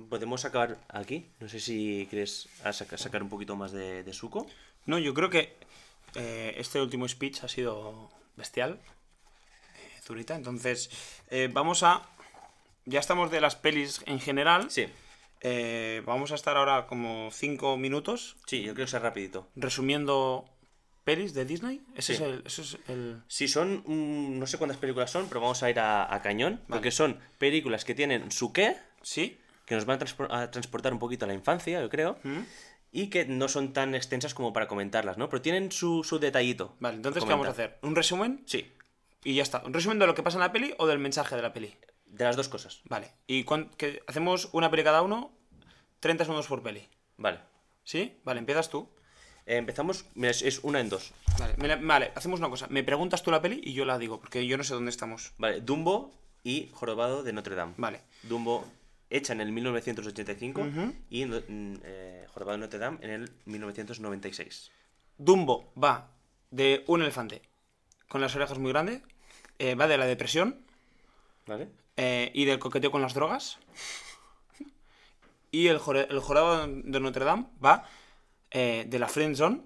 podemos 0.09 0.45
acabar 0.45 0.79
aquí. 0.89 1.27
No 1.41 1.49
sé 1.49 1.61
si 1.61 2.07
quieres 2.11 2.49
sacar 2.97 3.23
un 3.23 3.29
poquito 3.29 3.57
más 3.57 3.73
de, 3.73 4.03
de 4.05 4.13
suco. 4.13 4.47
No, 4.87 4.99
yo 4.99 5.15
creo 5.15 5.31
que 5.31 5.57
eh, 6.15 6.55
este 6.57 6.81
último 6.81 7.07
speech 7.09 7.43
ha 7.45 7.49
sido 7.49 8.11
bestial, 8.37 8.79
eh, 9.77 10.01
Zurita. 10.03 10.35
Entonces, 10.37 10.91
eh, 11.31 11.49
vamos 11.53 11.83
a. 11.83 12.03
Ya 12.87 13.01
estamos 13.01 13.31
de 13.31 13.41
las 13.41 13.55
pelis 13.57 14.01
en 14.07 14.19
general. 14.21 14.71
Sí. 14.71 14.87
Eh, 15.41 16.03
vamos 16.07 16.33
a 16.33 16.35
estar 16.35 16.57
ahora 16.57 16.89
como 16.89 17.31
5 17.31 17.77
minutos 17.77 18.37
Sí, 18.47 18.63
yo 18.63 18.75
creo 18.75 18.87
que 18.87 18.91
sea 18.91 18.99
rapidito. 18.99 19.47
resumiendo 19.55 20.45
pelis 21.05 21.33
de 21.33 21.45
Disney. 21.45 21.81
Ese 21.95 22.17
Sí. 22.17 22.23
es 22.25 22.29
el. 22.29 22.43
Ese 22.47 22.63
es 22.63 22.79
el... 22.89 23.23
Sí, 23.29 23.47
son. 23.47 23.85
no 24.39 24.47
sé 24.47 24.59
cuántas 24.59 24.79
películas 24.79 25.11
son, 25.11 25.29
pero 25.29 25.41
vamos 25.41 25.63
a 25.63 25.71
ir 25.71 25.79
a, 25.79 26.13
a 26.13 26.23
cañón. 26.23 26.61
Porque 26.69 26.91
son 26.91 27.21
películas 27.39 27.85
que 27.85 27.95
tienen 27.95 28.31
su 28.33 28.53
qué, 28.53 28.77
¿Sí? 29.03 29.39
Que 29.69 29.75
nos 29.75 29.85
van 29.85 29.97
a, 29.97 30.05
transpo- 30.05 30.27
a 30.31 30.51
transportar 30.51 30.93
un 30.93 30.99
poquito 30.99 31.25
a 31.27 31.29
la 31.29 31.35
infancia, 31.35 31.81
yo 31.81 31.89
creo. 31.91 32.19
¿Mm? 32.25 32.39
Y 32.91 33.11
que 33.11 33.27
no 33.27 33.49
son 33.49 33.75
tan 33.75 33.95
extensas 33.95 34.33
como 34.33 34.53
para 34.55 34.67
comentarlas, 34.67 35.19
¿no? 35.19 35.29
Pero 35.29 35.43
tienen 35.43 35.71
su, 35.71 36.03
su 36.05 36.19
detallito. 36.19 36.75
Vale, 36.81 36.97
entonces, 36.97 37.23
¿qué 37.23 37.29
vamos 37.31 37.47
a 37.47 37.51
hacer? 37.51 37.79
¿Un 37.83 37.95
resumen? 37.95 38.43
Sí, 38.47 38.73
Y 39.25 39.35
ya 39.35 39.43
está. 39.43 39.63
¿Un 39.67 39.75
resumen 39.75 39.99
de 39.99 40.07
lo 40.07 40.15
que 40.15 40.23
pasa 40.23 40.39
en 40.39 40.41
la 40.41 40.53
peli 40.53 40.75
o 40.79 40.87
del 40.87 40.99
mensaje 40.99 41.37
de 41.37 41.43
la 41.43 41.53
peli? 41.53 41.75
de 42.07 42.25
las 42.25 42.37
dos 42.37 42.49
cosas. 42.49 42.81
Vale. 42.85 43.11
¿Y 43.27 43.45
que 43.77 44.03
hacemos 44.07 44.49
una 44.53 44.71
peli 44.71 44.83
cada 44.83 45.03
uno? 45.03 45.31
30 46.01 46.25
segundos 46.25 46.47
por 46.47 46.63
peli. 46.63 46.89
Vale. 47.19 47.39
¿Sí? 47.85 48.17
Vale, 48.25 48.39
empiezas 48.41 48.71
tú. 48.71 48.89
Eh, 49.45 49.57
empezamos. 49.59 50.07
Mira, 50.15 50.31
es, 50.31 50.41
es 50.43 50.61
una 50.63 50.81
en 50.81 50.89
dos. 50.89 51.13
Vale, 51.39 51.55
me 51.59 51.69
la- 51.69 51.77
vale, 51.77 52.13
hacemos 52.15 52.41
una 52.41 52.49
cosa. 52.49 52.67
Me 52.71 52.83
preguntas 52.83 53.23
tú 53.23 53.31
la 53.31 53.43
peli 53.43 53.61
y 53.63 53.75
yo 53.75 53.85
la 53.85 53.99
digo, 53.99 54.19
porque 54.21 54.47
yo 54.47 54.57
no 54.57 54.65
sé 54.65 54.73
dónde 54.73 54.91
estamos. 54.91 55.33
Vale, 55.37 55.61
Dumbo 55.61 56.11
y 56.43 56.71
Jorobado 56.73 57.23
de 57.23 57.35
Notre 57.35 57.55
Dame. 57.55 57.75
Vale. 57.77 58.01
Dumbo 58.23 58.67
hecha 59.11 59.33
en 59.33 59.41
el 59.41 59.53
1985 59.53 60.61
Ujú. 60.61 60.95
y 61.11 61.25
mm, 61.25 61.81
eh, 61.83 62.27
Jorobado 62.29 62.59
de 62.59 62.61
Notre 62.61 62.79
Dame 62.79 62.99
en 63.03 63.11
el 63.11 63.33
1996. 63.47 64.71
Dumbo 65.17 65.73
va 65.83 66.11
de 66.51 66.85
un 66.87 67.03
elefante 67.03 67.43
con 68.09 68.21
las 68.21 68.35
orejas 68.35 68.59
muy 68.59 68.73
grandes, 68.73 69.03
eh, 69.59 69.75
va 69.75 69.87
de 69.87 69.99
la 69.99 70.07
depresión 70.07 70.61
¿Vale? 71.47 71.69
eh, 71.97 72.31
y 72.35 72.45
del 72.45 72.59
coqueteo 72.59 72.91
con 72.91 73.03
las 73.03 73.15
drogas. 73.15 73.59
Y 75.51 75.69
el, 75.69 75.79
jorado 75.79 76.67
de 76.67 77.01
Notre 77.01 77.25
Dame 77.25 77.47
va 77.65 77.89
eh, 78.51 78.85
de 78.87 78.99
la 78.99 79.09
friend 79.09 79.35
zone. 79.37 79.63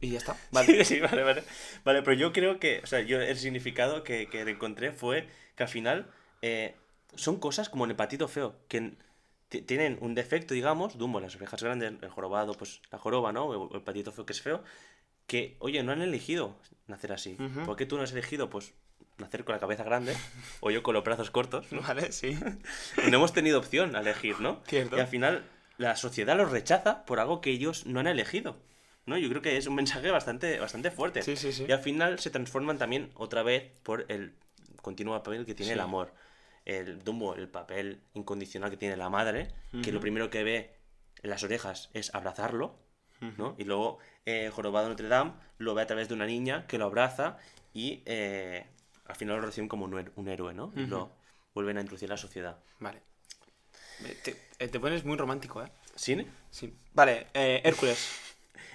Y 0.00 0.10
ya 0.10 0.18
está. 0.18 0.36
Vale. 0.50 0.84
Sí, 0.84 0.84
sí, 0.96 1.00
vale, 1.00 1.22
vale. 1.22 1.44
Vale, 1.84 2.02
pero 2.02 2.12
yo 2.12 2.32
creo 2.34 2.60
que, 2.60 2.80
o 2.82 2.86
sea, 2.86 3.00
yo 3.00 3.20
el 3.20 3.36
significado 3.38 4.04
que, 4.04 4.28
que 4.28 4.42
encontré 4.42 4.92
fue 4.92 5.26
que 5.56 5.62
al 5.62 5.68
final 5.70 6.12
eh, 6.46 6.74
son 7.14 7.38
cosas 7.38 7.70
como 7.70 7.86
el 7.86 7.92
hepatito 7.92 8.28
feo, 8.28 8.54
que 8.68 8.92
tienen 9.48 9.96
un 10.02 10.14
defecto, 10.14 10.52
digamos, 10.52 10.98
Dumbo, 10.98 11.18
las 11.18 11.34
orejas 11.36 11.62
grandes, 11.62 11.94
el 12.02 12.10
jorobado, 12.10 12.52
pues 12.52 12.82
la 12.90 12.98
joroba, 12.98 13.32
¿no? 13.32 13.46
O 13.46 13.74
el 13.74 13.80
patito 13.80 14.12
feo 14.12 14.26
que 14.26 14.34
es 14.34 14.42
feo, 14.42 14.62
que, 15.26 15.56
oye, 15.60 15.82
no 15.82 15.92
han 15.92 16.02
elegido 16.02 16.54
nacer 16.86 17.12
así. 17.12 17.38
Ujú. 17.40 17.64
¿Por 17.64 17.76
qué 17.76 17.86
tú 17.86 17.96
no 17.96 18.02
has 18.02 18.12
elegido, 18.12 18.50
pues, 18.50 18.74
nacer 19.16 19.44
con 19.44 19.54
la 19.54 19.58
cabeza 19.58 19.84
grande 19.84 20.14
o 20.60 20.70
yo 20.70 20.82
con 20.82 20.92
los 20.92 21.02
brazos 21.02 21.30
cortos? 21.30 21.72
¿no? 21.72 21.80
Vale, 21.80 22.12
sí. 22.12 22.38
no 23.08 23.16
hemos 23.16 23.32
tenido 23.32 23.58
opción 23.58 23.96
a 23.96 24.00
elegir, 24.00 24.38
¿no? 24.40 24.60
Cierto. 24.66 24.98
Y 24.98 25.00
al 25.00 25.06
final 25.06 25.44
la 25.78 25.96
sociedad 25.96 26.36
los 26.36 26.50
rechaza 26.50 27.06
por 27.06 27.20
algo 27.20 27.40
que 27.40 27.52
ellos 27.52 27.86
no 27.86 28.00
han 28.00 28.06
elegido. 28.06 28.58
¿no? 29.06 29.16
Yo 29.16 29.30
creo 29.30 29.40
que 29.40 29.56
es 29.56 29.66
un 29.66 29.76
mensaje 29.76 30.10
bastante, 30.10 30.58
bastante 30.58 30.90
fuerte. 30.90 31.22
Sí, 31.22 31.36
sí, 31.36 31.54
sí. 31.54 31.64
Y 31.66 31.72
al 31.72 31.80
final 31.80 32.18
se 32.18 32.28
transforman 32.28 32.76
también 32.76 33.12
otra 33.14 33.42
vez 33.42 33.70
por 33.82 34.04
el 34.08 34.34
continuo 34.82 35.14
papel 35.22 35.46
que 35.46 35.54
tiene 35.54 35.72
el 35.72 35.80
amor. 35.80 36.12
El 36.64 37.02
Dumbo, 37.02 37.34
el 37.34 37.48
papel 37.48 38.00
incondicional 38.14 38.70
que 38.70 38.76
tiene 38.76 38.96
la 38.96 39.10
madre, 39.10 39.48
que 39.82 39.92
lo 39.92 40.00
primero 40.00 40.30
que 40.30 40.44
ve 40.44 40.76
en 41.22 41.30
las 41.30 41.42
orejas 41.42 41.90
es 41.92 42.14
abrazarlo, 42.14 42.78
¿no? 43.38 43.54
Y 43.58 43.64
luego 43.64 43.98
eh, 44.26 44.50
Jorobado 44.52 44.88
Notre 44.88 45.08
Dame 45.08 45.32
lo 45.58 45.74
ve 45.74 45.82
a 45.82 45.86
través 45.86 46.08
de 46.08 46.14
una 46.14 46.26
niña 46.26 46.66
que 46.66 46.78
lo 46.78 46.86
abraza 46.86 47.38
y 47.72 48.02
eh, 48.06 48.66
al 49.06 49.16
final 49.16 49.36
lo 49.36 49.46
reciben 49.46 49.68
como 49.68 49.84
un, 49.84 50.28
héroe, 50.28 50.54
¿no? 50.54 50.72
Y 50.76 50.82
Ujú. 50.82 50.90
lo 50.90 51.12
vuelven 51.54 51.78
a 51.78 51.80
introducir 51.80 52.10
a 52.10 52.14
la 52.14 52.18
sociedad. 52.18 52.58
Vale. 52.78 53.02
Eh, 54.04 54.16
Te, 54.22 54.36
eh, 54.58 54.68
te 54.68 54.80
pones 54.80 55.04
muy 55.04 55.16
romántico, 55.16 55.62
¿eh? 55.62 55.70
¿Cine? 55.94 56.26
Sí. 56.50 56.74
Vale, 56.92 57.28
eh, 57.34 57.60
Hércules. 57.64 58.23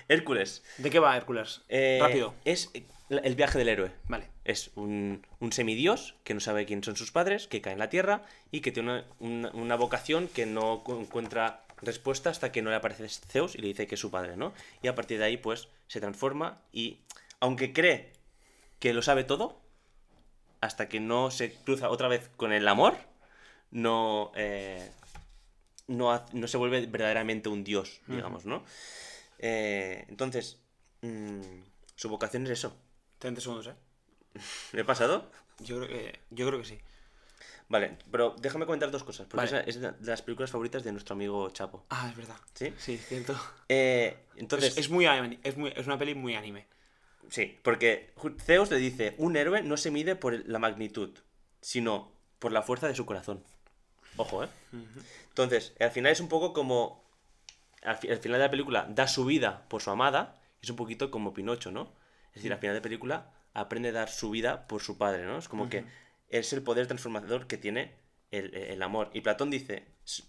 Hércules. 0.10 0.64
¿De 0.78 0.89
qué 0.89 0.99
va 0.99 1.16
Hércules? 1.16 1.62
Eh, 1.70 1.99
Rápido. 2.01 2.34
Es 2.43 2.72
el 3.10 3.36
viaje 3.36 3.57
del 3.57 3.70
héroe. 3.70 3.91
Vale. 4.07 4.28
Es 4.43 4.72
un, 4.76 5.26
un 5.39 5.51
semidios 5.53 6.16
que 6.24 6.34
no 6.34 6.39
sabe 6.39 6.66
quién 6.66 6.84
son 6.84 6.95
sus 6.95 7.12
padres, 7.12 7.47
que 7.47 7.62
cae 7.62 7.74
en 7.74 7.80
la 7.80 7.89
tierra 7.89 8.24
y 8.51 8.62
que 8.62 8.72
tiene 8.72 8.91
una, 8.91 9.05
una- 9.20 9.51
una 9.53 9.76
vocación 9.76 10.28
que 10.28 10.45
no 10.45 10.84
cu- 10.84 10.99
encuentra 10.99 11.64
respuesta 11.82 12.30
hasta 12.30 12.51
que 12.51 12.62
no 12.62 12.70
le 12.72 12.76
aparece 12.76 13.07
Zeus 13.07 13.55
y 13.55 13.60
le 13.60 13.68
dice 13.68 13.88
que 13.88 13.95
es 13.95 14.01
su 14.01 14.12
padre, 14.12 14.36
¿no? 14.36 14.51
Y 14.82 14.88
a 14.89 14.95
partir 14.95 15.18
de 15.20 15.26
ahí, 15.26 15.38
pues, 15.38 15.70
se 15.88 15.99
transforma 16.01 16.60
y, 16.74 16.99
aunque 17.39 17.72
cree 17.72 18.12
que 18.80 18.93
lo 18.93 19.01
sabe 19.01 19.24
todo, 19.24 19.62
hasta 20.62 20.89
que 20.89 20.99
no 20.99 21.32
se 21.32 21.53
cruza 21.53 21.89
otra 21.89 22.07
vez 22.10 22.30
con 22.36 22.51
el 22.51 22.68
amor, 22.68 22.97
no, 23.72 24.32
eh, 24.36 24.91
no 25.88 26.22
se 26.47 26.57
vuelve 26.57 26.86
verdaderamente 26.86 27.47
un 27.49 27.64
dios, 27.64 28.01
digamos, 28.07 28.45
¿no? 28.45 28.64
Eh, 29.40 30.06
entonces, 30.10 30.60
mm, 31.02 31.42
su 31.96 32.10
vocación 32.10 32.44
es 32.46 32.52
eso. 32.52 32.76
30 33.20 33.42
segundos, 33.42 33.68
¿eh? 33.68 33.76
¿Me 34.74 34.82
he 34.82 34.86
pasado? 34.86 35.32
Yo 35.60 35.78
creo 35.78 35.88
que, 35.90 36.20
yo 36.30 36.48
creo 36.48 36.60
que 36.60 36.66
sí. 36.66 36.80
Vale, 37.68 37.98
pero 38.12 38.36
déjame 38.40 38.66
comentar 38.66 38.90
dos 38.90 39.04
cosas, 39.04 39.28
porque 39.28 39.46
Vale. 39.46 39.60
esa 39.60 39.70
es 39.70 39.80
de 39.80 39.92
de 39.92 40.10
las 40.10 40.22
películas 40.24 40.50
favoritas 40.50 40.84
de 40.84 40.92
nuestro 40.92 41.14
amigo 41.14 41.50
Chapo. 41.52 41.86
Ah, 41.90 42.08
es 42.10 42.18
verdad. 42.18 42.38
¿Sí? 42.56 42.74
Sí, 42.78 42.98
cierto. 42.98 43.40
Eh, 43.68 44.18
Entonces, 44.38 44.76
es, 44.78 44.90
muy, 44.90 45.06
es, 45.44 45.56
muy, 45.58 45.72
es 45.76 45.86
una 45.86 45.98
peli 46.00 46.16
muy 46.16 46.36
anime. 46.36 46.66
sí, 47.30 47.60
porque 47.64 48.12
Zeus 48.44 48.72
le 48.72 48.78
dice, 48.78 49.14
un 49.20 49.36
héroe 49.36 49.62
no 49.62 49.78
se 49.78 49.92
mide 49.92 50.16
por 50.16 50.48
la 50.50 50.58
magnitud, 50.58 51.12
sino 51.62 52.12
por 52.40 52.52
la 52.52 52.64
fuerza 52.64 52.88
de 52.88 52.96
su 52.96 53.06
corazón. 53.06 53.44
Ojo, 54.18 54.44
¿eh? 54.44 54.50
Entonces, 55.28 55.74
al 55.80 55.92
final 55.92 56.12
es 56.12 56.20
un 56.22 56.28
poco 56.30 56.54
como... 56.54 57.08
Al, 57.84 57.98
fi- 57.98 58.10
al 58.10 58.18
final 58.20 58.40
de 58.40 58.46
la 58.46 58.52
película 58.52 58.88
da 58.90 59.08
su 59.08 59.26
vida 59.26 59.66
por 59.70 59.82
su 59.82 59.90
amada, 59.92 60.40
es 60.62 60.70
un 60.70 60.76
poquito 60.76 61.12
como 61.12 61.34
Pinocho, 61.34 61.72
¿no? 61.72 61.94
Es 62.30 62.36
decir, 62.36 62.54
al 62.54 62.60
final 62.60 62.76
de 62.76 62.80
la 62.80 62.84
película 62.84 63.34
aprende 63.54 63.90
a 63.90 63.94
dar 63.94 64.10
su 64.10 64.30
vida 64.30 64.68
por 64.68 64.82
su 64.82 64.98
padre, 64.98 65.26
¿no? 65.26 65.38
Es 65.38 65.48
como 65.48 65.70
que 65.70 65.86
es 66.30 66.54
el 66.54 66.62
poder 66.62 66.88
transformador 66.88 67.48
que 67.48 67.58
tiene 67.58 67.94
el, 68.32 68.54
el 68.56 68.82
amor. 68.82 69.10
Y 69.14 69.22
Platón 69.22 69.50
dice... 69.50 69.86
Es 70.06 70.24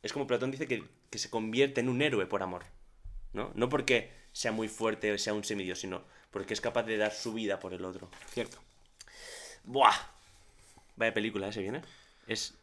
es 0.00 0.12
como 0.12 0.28
Platón 0.28 0.52
dice 0.52 0.68
que, 0.68 0.84
que 1.10 1.18
se 1.18 1.28
convierte 1.28 1.80
en 1.80 1.88
un 1.88 2.00
héroe 2.02 2.26
por 2.26 2.42
amor, 2.42 2.64
¿no? 3.32 3.50
No 3.54 3.68
porque 3.68 4.12
sea 4.32 4.52
muy 4.52 4.68
fuerte 4.68 5.12
o 5.12 5.18
sea 5.18 5.34
un 5.34 5.42
semidios, 5.42 5.80
sino 5.80 6.04
porque 6.30 6.54
es 6.54 6.60
capaz 6.60 6.84
de 6.84 6.96
dar 6.96 7.12
su 7.12 7.32
vida 7.32 7.58
por 7.58 7.74
el 7.74 7.84
otro. 7.84 8.08
Cierto. 8.30 8.58
¡Buah! 9.64 9.96
Vaya 10.96 11.12
película, 11.12 11.48
¿eh? 11.48 11.52
Se 11.52 11.62
viene. 11.62 11.82
Es 12.28 12.54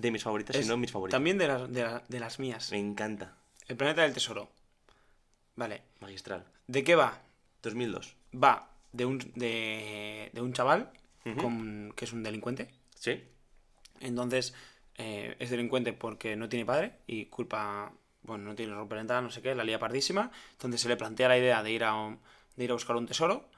de 0.00 0.10
mis 0.10 0.22
favoritas, 0.22 0.56
Es 0.56 0.64
si 0.64 0.68
no 0.68 0.76
mis 0.76 0.90
favoritas. 0.92 1.16
También 1.16 1.38
de 1.38 1.48
las, 1.48 1.72
de, 1.72 1.82
la- 1.82 2.02
de 2.08 2.20
las 2.20 2.38
mías. 2.38 2.70
Me 2.70 2.78
encanta. 2.78 3.36
El 3.68 3.76
planeta 3.76 4.02
del 4.02 4.12
tesoro. 4.14 4.50
Vale. 5.56 5.82
Magistral. 6.00 6.44
¿De 6.66 6.84
qué 6.84 6.94
va? 6.94 7.20
2002. 7.62 8.16
Va 8.42 8.70
de 8.92 9.04
un, 9.04 9.18
de, 9.34 10.30
de 10.32 10.40
un 10.40 10.52
chaval 10.52 10.90
con- 11.36 11.92
que 11.96 12.04
es 12.06 12.12
un 12.12 12.22
delincuente. 12.22 12.68
¿Sí? 12.94 13.22
Entonces, 14.00 14.54
eh, 14.96 15.36
es 15.38 15.50
delincuente 15.50 15.92
porque 15.92 16.36
no 16.36 16.48
tiene 16.48 16.64
padre 16.64 16.92
y 17.06 17.26
culpa, 17.26 17.92
bueno, 18.22 18.44
no 18.44 18.54
tiene 18.54 18.72
ropa 18.74 18.90
parental, 18.90 19.22
no 19.24 19.30
sé 19.30 19.42
qué, 19.42 19.54
la 19.54 19.64
lía 19.64 19.78
pardísima. 19.78 20.30
Entonces 20.52 20.80
se 20.80 20.88
le 20.88 20.96
plantea 20.96 21.28
la 21.28 21.38
idea 21.38 21.62
de 21.62 21.70
ir 21.70 21.84
a, 21.84 21.94
un- 21.94 22.18
de 22.56 22.64
ir 22.64 22.70
a 22.70 22.74
buscar 22.74 22.96
un 22.96 23.06
tesoro. 23.06 23.48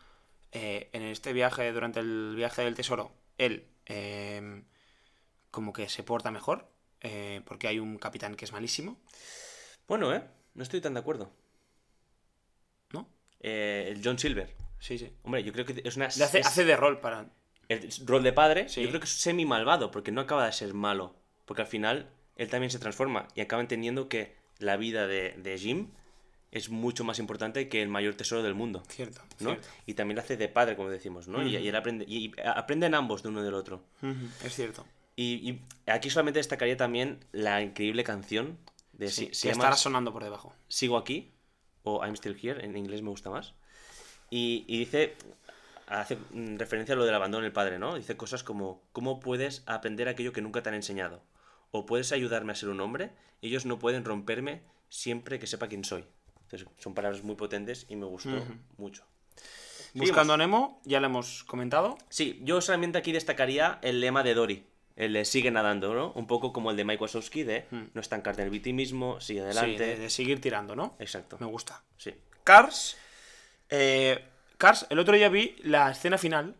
Eh, 0.52 0.90
en 0.92 1.02
este 1.02 1.32
viaje, 1.32 1.72
durante 1.72 2.00
el 2.00 2.34
viaje 2.36 2.62
del 2.62 2.74
tesoro, 2.74 3.12
él 3.38 3.64
eh, 3.86 4.62
como 5.52 5.72
que 5.72 5.88
se 5.88 6.02
porta 6.02 6.32
mejor 6.32 6.66
eh, 7.02 7.40
porque 7.46 7.68
hay 7.68 7.78
un 7.78 7.98
capitán 7.98 8.34
que 8.34 8.44
es 8.44 8.52
malísimo, 8.52 8.98
Bueno, 9.86 10.12
¿eh? 10.14 10.22
No 10.54 10.62
estoy 10.64 10.80
tan 10.80 10.94
de 10.94 11.00
acuerdo. 11.00 11.30
¿no? 12.92 13.08
Eh, 13.40 13.88
el 13.94 14.00
John 14.04 14.18
Silver. 14.18 14.54
Sí, 14.78 14.98
sí. 14.98 15.12
Hombre, 15.22 15.42
yo 15.44 15.52
creo 15.52 15.64
que 15.64 15.80
es 15.84 15.96
una... 15.96 16.08
Le 16.16 16.24
hace, 16.24 16.40
es- 16.40 16.46
hace 16.46 16.64
de 16.64 16.76
rol 16.76 17.00
para... 17.00 17.26
El 17.68 17.88
rol 18.06 18.22
de 18.22 18.32
padre, 18.32 18.68
Sí. 18.68 18.82
yo 18.82 18.88
creo 18.88 19.00
que 19.00 19.06
es 19.06 19.12
semi 19.12 19.44
malvado, 19.46 19.90
porque 19.90 20.10
no 20.12 20.20
acaba 20.20 20.44
de 20.46 20.52
ser 20.52 20.74
malo. 20.74 21.14
Porque 21.46 21.62
al 21.62 21.68
final 21.68 22.10
él 22.36 22.48
también 22.48 22.70
se 22.70 22.78
transforma 22.78 23.28
y 23.34 23.40
acaba 23.40 23.62
entendiendo 23.62 24.08
que 24.08 24.36
la 24.58 24.76
vida 24.76 25.06
de, 25.06 25.34
de 25.38 25.58
Jim 25.58 25.88
es 26.50 26.68
mucho 26.68 27.02
más 27.04 27.18
importante 27.18 27.68
que 27.68 27.80
el 27.80 27.88
mayor 27.88 28.14
tesoro 28.14 28.42
del 28.42 28.54
mundo. 28.54 28.82
Cierto, 28.88 29.22
¿no? 29.40 29.50
cierto. 29.52 29.68
Y 29.86 29.94
también 29.94 30.16
lo 30.16 30.22
hace 30.22 30.36
de 30.36 30.48
padre, 30.48 30.76
como 30.76 30.90
decimos, 30.90 31.28
¿no? 31.28 31.42
y, 31.46 31.56
él 31.56 31.74
aprende, 31.76 32.04
y, 32.06 32.32
aprenden 32.44 32.94
ambos 32.94 33.22
de 33.22 33.30
uno 33.30 33.42
del 33.42 33.54
otro. 33.54 33.84
Es 34.44 34.54
cierto. 34.54 34.84
Y, 35.16 35.50
y 35.50 35.62
aquí 35.90 36.10
solamente 36.10 36.38
destacaría 36.38 36.76
también 36.76 37.20
la 37.32 37.62
increíble 37.62 38.04
canción 38.04 38.58
de 38.92 39.08
Sí, 39.10 39.26
si- 39.26 39.34
se 39.34 39.42
que 39.42 39.48
llama 39.54 39.64
estará 39.64 39.76
sonando 39.76 40.12
por 40.12 40.22
debajo. 40.24 40.54
Sigo 40.68 40.96
aquí 40.96 41.30
o 41.82 42.04
I'm 42.04 42.14
Still 42.16 42.38
Here, 42.40 42.64
en 42.64 42.76
inglés 42.76 43.02
me 43.02 43.10
gusta 43.10 43.28
más. 43.30 43.54
Y, 44.30 44.64
y 44.66 44.78
dice, 44.78 45.14
hace 45.86 46.16
referencia 46.56 46.94
a 46.94 46.96
lo 46.98 47.04
del 47.04 47.14
abandono 47.14 47.42
del 47.42 47.52
padre, 47.52 47.78
¿no? 47.78 47.96
Dice 47.96 48.16
cosas 48.16 48.42
como, 48.42 48.82
¿cómo 48.92 49.20
puedes 49.20 49.62
aprender 49.66 50.08
aquello 50.08 50.32
que 50.32 50.40
nunca 50.40 50.62
te 50.62 50.70
han 50.70 50.74
enseñado? 50.76 51.20
¿O 51.70 51.84
puedes 51.84 52.12
ayudarme 52.12 52.52
a 52.52 52.54
ser 52.56 52.68
un 52.70 52.80
hombre? 52.80 53.10
Ellos 53.42 53.66
no 53.66 53.78
pueden 53.78 54.04
romperme 54.04 54.62
siempre 54.88 55.38
que 55.38 55.46
sepa 55.46 55.68
quién 55.68 55.84
soy. 55.84 56.04
Entonces, 56.44 56.68
son 56.78 56.94
palabras 56.94 57.22
muy 57.22 57.34
potentes 57.34 57.86
y 57.88 57.96
me 57.96 58.06
gustó 58.06 58.36
Ujú. 58.36 58.54
mucho. 58.78 59.04
Buscando 59.94 60.32
a 60.32 60.36
Nemo, 60.36 60.80
ya 60.84 61.00
lo 61.00 61.06
hemos 61.06 61.44
comentado. 61.44 61.98
Sí, 62.08 62.40
yo 62.44 62.60
solamente 62.60 62.98
aquí 62.98 63.12
destacaría 63.12 63.78
el 63.82 64.00
lema 64.00 64.22
de 64.22 64.34
Dory. 64.34 64.66
Eh, 64.96 65.08
le 65.08 65.24
sigue 65.24 65.50
nadando, 65.50 65.94
¿no? 65.94 66.12
Un 66.12 66.26
poco 66.26 66.52
como 66.52 66.70
el 66.70 66.76
de 66.76 66.84
Mike 66.84 67.02
Wazowski 67.02 67.42
de 67.44 67.66
no 67.70 68.00
estancarte 68.00 68.42
en 68.42 68.46
el 68.46 68.50
victimismo, 68.52 69.20
sigue 69.20 69.40
Sí, 69.40 69.44
adelante. 69.58 69.86
de, 69.86 69.96
de 69.96 70.10
seguir 70.10 70.40
tirando, 70.40 70.76
¿no? 70.76 70.96
Exacto. 70.98 71.36
Me 71.40 71.46
gusta. 71.46 71.82
Sí. 71.96 72.14
Cars. 72.44 72.96
eh, 73.70 74.24
Cars, 74.58 74.86
el 74.90 74.98
otro 74.98 75.16
día 75.16 75.28
vi 75.28 75.56
la 75.64 75.90
escena 75.90 76.18
final. 76.18 76.54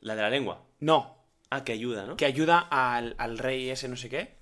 La 0.00 0.14
de 0.14 0.22
la 0.22 0.30
lengua. 0.30 0.64
No, 0.80 1.16
Ah, 1.50 1.64
que 1.64 1.72
ayuda, 1.72 2.04
¿no? 2.04 2.16
que 2.18 2.26
ayuda 2.26 2.58
al, 2.70 3.14
al 3.16 3.38
rey 3.38 3.70
ese 3.70 3.88
no 3.88 3.96
sé 3.96 4.10
qué. 4.10 4.36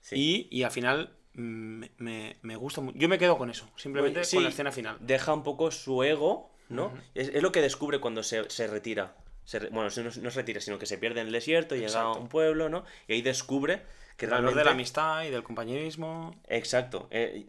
Sí. 0.00 0.46
Y, 0.50 0.56
y 0.56 0.62
al 0.62 0.70
final 0.70 1.16
mm, 1.34 1.84
me, 1.98 2.36
me 2.42 2.54
gusta 2.56 2.80
mucho. 2.80 2.96
Yo 2.96 3.08
me 3.08 3.18
quedo 3.18 3.36
con 3.36 3.50
eso, 3.50 3.68
simplemente 3.76 4.22
Sí, 4.24 4.36
con 4.36 4.44
la 4.44 4.50
escena 4.50 4.70
final. 4.70 4.96
Deja 5.00 5.34
un 5.34 5.42
poco 5.42 5.72
su 5.72 6.04
ego, 6.04 6.52
¿no? 6.68 6.92
es, 7.14 7.30
es 7.30 7.42
lo 7.42 7.50
que 7.50 7.60
descubre 7.60 7.98
cuando 7.98 8.22
se, 8.22 8.48
se 8.48 8.68
retira. 8.68 9.16
Se 9.46 9.58
bueno, 9.70 9.88
no, 9.96 10.02
no 10.04 10.30
se 10.30 10.36
retira, 10.36 10.60
sino 10.60 10.78
que 10.78 10.84
se 10.84 10.98
pierde 10.98 11.20
en 11.22 11.28
el 11.28 11.32
desierto, 11.32 11.74
llega 11.74 12.00
a 12.02 12.12
un 12.12 12.28
pueblo, 12.28 12.68
¿no? 12.68 12.84
Y 13.08 13.14
ahí 13.14 13.22
descubre 13.22 13.82
que 14.18 14.26
El 14.26 14.32
valor 14.32 14.54
de 14.54 14.64
la 14.64 14.72
amistad 14.72 15.24
y 15.24 15.30
del 15.30 15.42
compañerismo. 15.42 16.38
Exacto. 16.48 17.08
eh, 17.10 17.46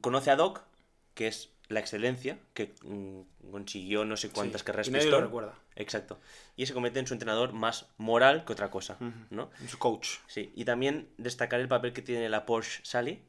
conoce 0.00 0.30
a 0.30 0.36
Doc, 0.36 0.62
que 1.14 1.28
es 1.28 1.50
la 1.68 1.80
excelencia, 1.80 2.38
que 2.54 2.74
mm, 2.82 3.50
consiguió 3.50 4.04
no 4.04 4.16
sé 4.16 4.30
cuántas 4.30 4.62
Sí, 4.62 4.64
carreras 4.64 4.88
y 4.88 4.90
nadie 4.90 5.10
lo 5.10 5.20
recuerda. 5.20 5.54
Exacto. 5.76 6.18
Y 6.56 6.66
se 6.66 6.72
convierte 6.72 6.98
en 6.98 7.06
su 7.06 7.12
entrenador 7.14 7.52
más 7.52 7.86
moral 7.98 8.44
que 8.44 8.52
otra 8.52 8.70
cosa, 8.70 8.96
¿no? 9.30 9.50
Su 9.68 9.78
coach. 9.78 10.16
Sí, 10.26 10.50
y 10.56 10.64
también 10.64 11.08
destacar 11.18 11.60
el 11.60 11.68
papel 11.68 11.92
que 11.92 12.02
tiene 12.02 12.28
la 12.28 12.46
Porsche 12.46 12.80
Sally, 12.84 13.22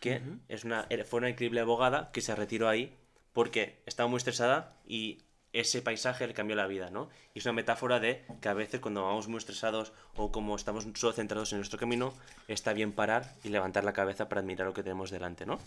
que 0.00 0.20
es 0.48 0.64
una, 0.64 0.88
fue 1.06 1.18
una 1.18 1.30
increíble 1.30 1.60
abogada 1.60 2.10
que 2.12 2.20
se 2.20 2.34
retiró 2.34 2.68
ahí 2.68 2.94
porque 3.32 3.80
estaba 3.86 4.08
muy 4.08 4.16
estresada 4.18 4.74
y 4.86 5.18
ese 5.60 5.82
paisaje 5.82 6.26
le 6.26 6.34
cambió 6.34 6.54
la 6.56 6.66
vida, 6.66 6.90
¿no? 6.90 7.08
Y 7.34 7.38
es 7.38 7.44
una 7.46 7.52
metáfora 7.54 7.98
de 8.00 8.24
que 8.40 8.48
a 8.48 8.54
veces 8.54 8.80
cuando 8.80 9.04
vamos 9.04 9.28
muy 9.28 9.38
estresados 9.38 9.92
o 10.16 10.30
como 10.32 10.56
estamos 10.56 10.86
solo 10.94 11.12
centrados 11.12 11.52
en 11.52 11.58
nuestro 11.58 11.78
camino, 11.78 12.12
está 12.48 12.72
bien 12.72 12.92
parar 12.92 13.32
y 13.44 13.48
levantar 13.48 13.84
la 13.84 13.92
cabeza 13.92 14.28
para 14.28 14.40
admirar 14.40 14.66
lo 14.66 14.74
que 14.74 14.82
tenemos 14.82 15.10
delante, 15.10 15.46
¿no? 15.46 15.58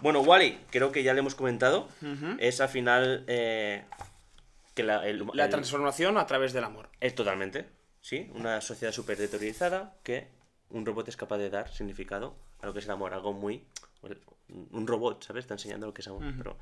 Bueno, 0.00 0.20
Wally, 0.20 0.58
creo 0.70 0.92
que 0.92 1.02
ya 1.02 1.14
le 1.14 1.20
hemos 1.20 1.34
comentado. 1.34 1.88
Es 2.38 2.60
al 2.60 2.68
final 2.68 3.24
eh, 3.28 3.84
que 4.74 4.82
la, 4.82 5.06
el- 5.06 5.26
La 5.32 5.44
el- 5.44 5.50
transformación 5.50 6.18
a 6.18 6.26
través 6.26 6.52
del 6.52 6.64
amor. 6.64 6.90
es 7.00 7.14
totalmente, 7.14 7.66
sí, 8.02 8.30
una 8.34 8.60
sociedad 8.60 8.92
súper 8.92 9.16
deteriorizada 9.16 9.94
que 10.02 10.28
un 10.70 10.84
robot 10.84 11.08
es 11.08 11.16
capaz 11.16 11.38
de 11.38 11.48
dar 11.48 11.72
significado 11.72 12.36
a 12.60 12.66
lo 12.66 12.72
que 12.72 12.80
es 12.80 12.84
el 12.84 12.90
amor, 12.90 13.14
algo 13.14 13.32
muy... 13.32 13.64
Un 14.48 14.86
robot, 14.86 15.24
¿sabes? 15.24 15.44
Está 15.44 15.54
enseñando 15.54 15.86
lo 15.86 15.94
que 15.94 16.02
es 16.02 16.08
amor, 16.08 16.22
pero 16.38 16.56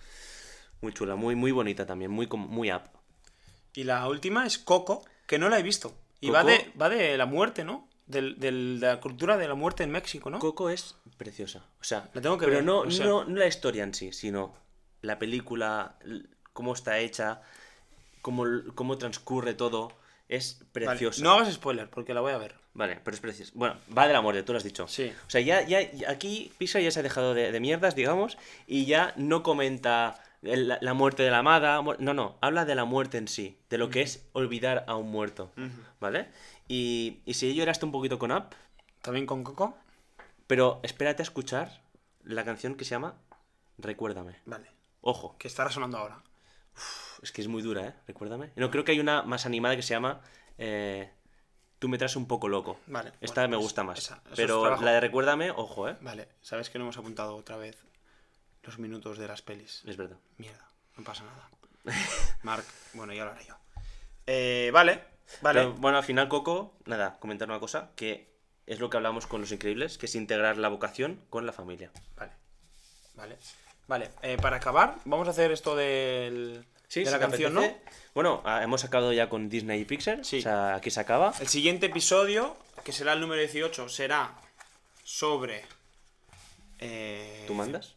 muy 0.85 0.93
chula, 0.93 1.17
muy, 1.17 1.35
muy 1.35 1.51
bonita 1.51 1.85
también, 1.87 2.11
muy, 2.11 2.29
muy 2.29 2.71
up. 2.73 2.83
Y 3.75 3.85
la 3.85 4.07
última 4.09 4.47
es 4.47 4.59
Coco, 4.59 5.05
que 5.27 5.39
no 5.39 5.49
la 5.49 5.59
he 5.59 5.63
visto. 5.63 5.93
Y 6.21 6.31
va 6.31 6.45
de, 6.45 6.71
va 6.81 6.89
de 6.89 7.17
la 7.19 7.27
muerte, 7.27 7.65
¿no? 7.65 7.89
Del, 8.07 8.39
del- 8.39 8.79
de 8.81 8.87
la 8.87 9.01
cultura 9.01 9.37
de 9.37 9.49
la 9.49 9.55
muerte 9.55 9.83
en 9.83 9.91
México, 9.91 10.31
¿no? 10.31 10.39
Coco 10.39 10.69
es 10.71 10.95
preciosa, 11.17 11.65
o 11.81 11.85
sea, 11.85 12.09
La 12.13 12.21
tengo 12.21 12.37
que 12.39 12.45
pero 12.47 12.57
ver, 12.59 12.65
no, 12.65 12.81
o 12.81 12.91
sea- 12.91 13.07
no, 13.07 13.25
no 13.25 13.37
la 13.39 13.47
historia 13.47 13.83
en 13.83 13.95
sí, 13.95 14.13
sino 14.13 14.55
la 15.01 15.19
película, 15.19 15.97
cómo 16.53 16.75
está 16.75 16.99
hecha, 16.99 17.41
cómo, 18.23 18.45
cómo 18.75 18.99
transcurre 18.99 19.55
todo, 19.55 19.93
es 20.29 20.59
Vale, 20.61 20.71
preciosa. 20.87 21.23
No 21.23 21.33
hagas 21.33 21.53
spoiler, 21.55 21.89
porque 21.91 22.15
la 22.15 22.21
voy 22.21 22.33
a 22.33 22.39
ver. 22.39 22.55
Vale, 22.75 22.99
pero 23.05 23.15
es 23.15 23.21
precioso. 23.21 23.53
Bueno, 23.55 23.77
va 23.97 24.07
de 24.07 24.13
la 24.13 24.21
muerte, 24.21 24.43
tú 24.43 24.53
lo 24.53 24.59
has 24.59 24.65
dicho. 24.65 24.87
Sí. 24.89 25.13
O 25.27 25.31
sea, 25.31 25.41
ya, 25.41 25.63
ya, 25.67 25.79
aquí 26.09 26.53
Pixar 26.59 26.83
ya 26.83 26.91
se 26.91 27.01
ha 27.01 27.03
dejado 27.03 27.33
de, 27.35 27.53
de 27.53 27.61
mierdas, 27.61 27.95
digamos, 27.95 28.37
y 28.67 28.85
ya 28.87 29.13
no 29.17 29.43
comenta 29.43 30.21
la, 30.45 30.79
la 30.81 30.95
muerte 30.95 31.23
de 31.23 31.31
la 31.31 31.39
amada. 31.39 31.83
No, 31.99 32.15
no, 32.15 32.37
habla 32.41 32.65
de 32.65 32.75
la 32.75 32.85
muerte 32.85 33.19
en 33.19 33.29
sí, 33.29 33.59
de 33.71 33.79
lo 33.79 33.91
que 33.91 34.03
es 34.03 34.29
olvidar 34.33 34.85
a 34.87 34.95
un 34.97 35.11
muerto. 35.11 35.51
¿Vale? 36.01 36.29
Y, 36.69 37.21
y 37.25 37.35
si 37.35 37.49
yo 37.49 37.55
lloraste 37.55 37.85
un 37.87 37.93
poquito 37.93 38.19
con 38.19 38.31
Up, 38.33 38.47
También 39.03 39.27
con 39.27 39.43
Coco. 39.45 39.77
pero 40.47 40.81
espérate 40.83 41.23
a 41.23 41.25
escuchar 41.25 41.83
la 42.23 42.45
canción 42.45 42.75
que 42.75 42.85
se 42.85 42.91
llama 42.93 43.15
Recuérdame. 43.79 44.37
Vale. 44.47 44.71
Ojo, 45.01 45.37
Que 45.39 45.49
estará 45.49 45.71
sonando 45.71 45.99
ahora. 45.99 46.23
es 47.23 47.33
que 47.33 47.43
es 47.43 47.49
muy 47.49 47.61
dura, 47.63 47.87
¿eh? 47.89 47.95
Recuérdame. 48.07 48.51
No, 48.57 48.71
creo 48.71 48.85
que 48.85 48.93
hay 48.93 49.01
una 49.01 49.23
más 49.23 49.45
animada 49.47 49.77
que 49.77 49.83
se 49.83 49.93
llama 49.95 50.21
eh, 50.59 51.11
Tú 51.79 51.89
me 51.89 51.99
traes 51.99 52.17
un 52.17 52.27
poco 52.27 52.49
loco. 52.49 52.79
Vale, 52.87 53.13
Esta 53.21 53.43
bueno, 53.43 53.51
me 53.51 53.57
pues 53.57 53.65
gusta 53.67 53.85
más. 53.85 53.99
esa- 53.99 54.23
pero 54.37 54.81
la 54.81 54.93
de 54.93 55.01
Recuérdame, 55.01 55.51
ojo, 55.51 55.89
¿eh? 55.89 55.97
Vale, 56.01 56.29
sabes 56.41 56.71
que 56.71 56.79
no 56.79 56.85
hemos 56.85 56.97
apuntado 56.97 57.37
otra 57.37 57.57
vez 57.59 57.85
los 58.65 58.79
minutos 58.79 59.19
de 59.19 59.29
las 59.29 59.43
pelis. 59.43 59.83
Es 59.87 59.97
verdad. 59.97 60.17
Mierda, 60.39 60.67
no 60.97 61.05
pasa 61.05 61.25
nada. 61.25 61.51
Mark, 62.43 62.65
bueno, 62.95 63.13
ya 63.13 63.25
lo 63.25 63.31
haré 63.33 63.45
yo. 63.45 63.55
Eh, 64.27 64.71
vale, 64.73 65.03
vale. 65.43 65.61
Pero, 65.61 65.73
bueno, 65.75 65.99
al 65.99 66.05
final, 66.05 66.29
Coco, 66.29 66.75
nada, 66.87 67.19
comentar 67.21 67.49
una 67.49 67.61
cosa, 67.61 67.91
que 67.97 68.33
es 68.67 68.79
lo 68.81 68.89
que 68.89 68.97
hablamos 68.97 69.27
con 69.27 69.41
Los 69.43 69.53
Increíbles, 69.53 69.99
que 69.99 70.07
es 70.07 70.15
integrar 70.15 70.57
la 70.57 70.69
vocación 70.69 71.21
con 71.31 71.45
la 71.47 71.53
familia. 71.53 71.91
Vale. 72.17 72.33
Vale. 73.15 73.39
Vale, 73.87 74.11
eh, 74.23 74.39
para 74.41 74.57
acabar, 74.57 74.97
vamos 75.05 75.29
a 75.29 75.33
hacer 75.33 75.53
esto 75.53 75.77
del, 75.77 76.65
Sí, 76.89 77.05
de 77.05 77.11
la 77.11 77.19
canción, 77.19 77.59
apetece. 77.59 77.83
Bueno, 78.15 78.41
ah, 78.47 78.63
hemos 78.63 78.83
acabado 78.85 79.13
ya 79.13 79.29
con 79.29 79.51
Disney 79.51 79.83
y 79.83 79.85
Pixar, 79.85 80.25
Sí. 80.25 80.39
o 80.39 80.43
sea, 80.43 80.77
aquí 80.77 80.91
se 80.91 81.01
acaba. 81.01 81.33
¿no? 81.33 81.41
El 81.41 81.49
siguiente 81.49 81.87
episodio, 81.87 82.57
que 82.83 82.93
será 82.93 83.13
el 83.13 83.21
número 83.21 83.41
18, 83.43 83.91
será 83.91 84.35
sobre... 85.03 85.65
eh, 86.79 87.45
¿Tú 87.47 87.53
mandas? 87.55 87.95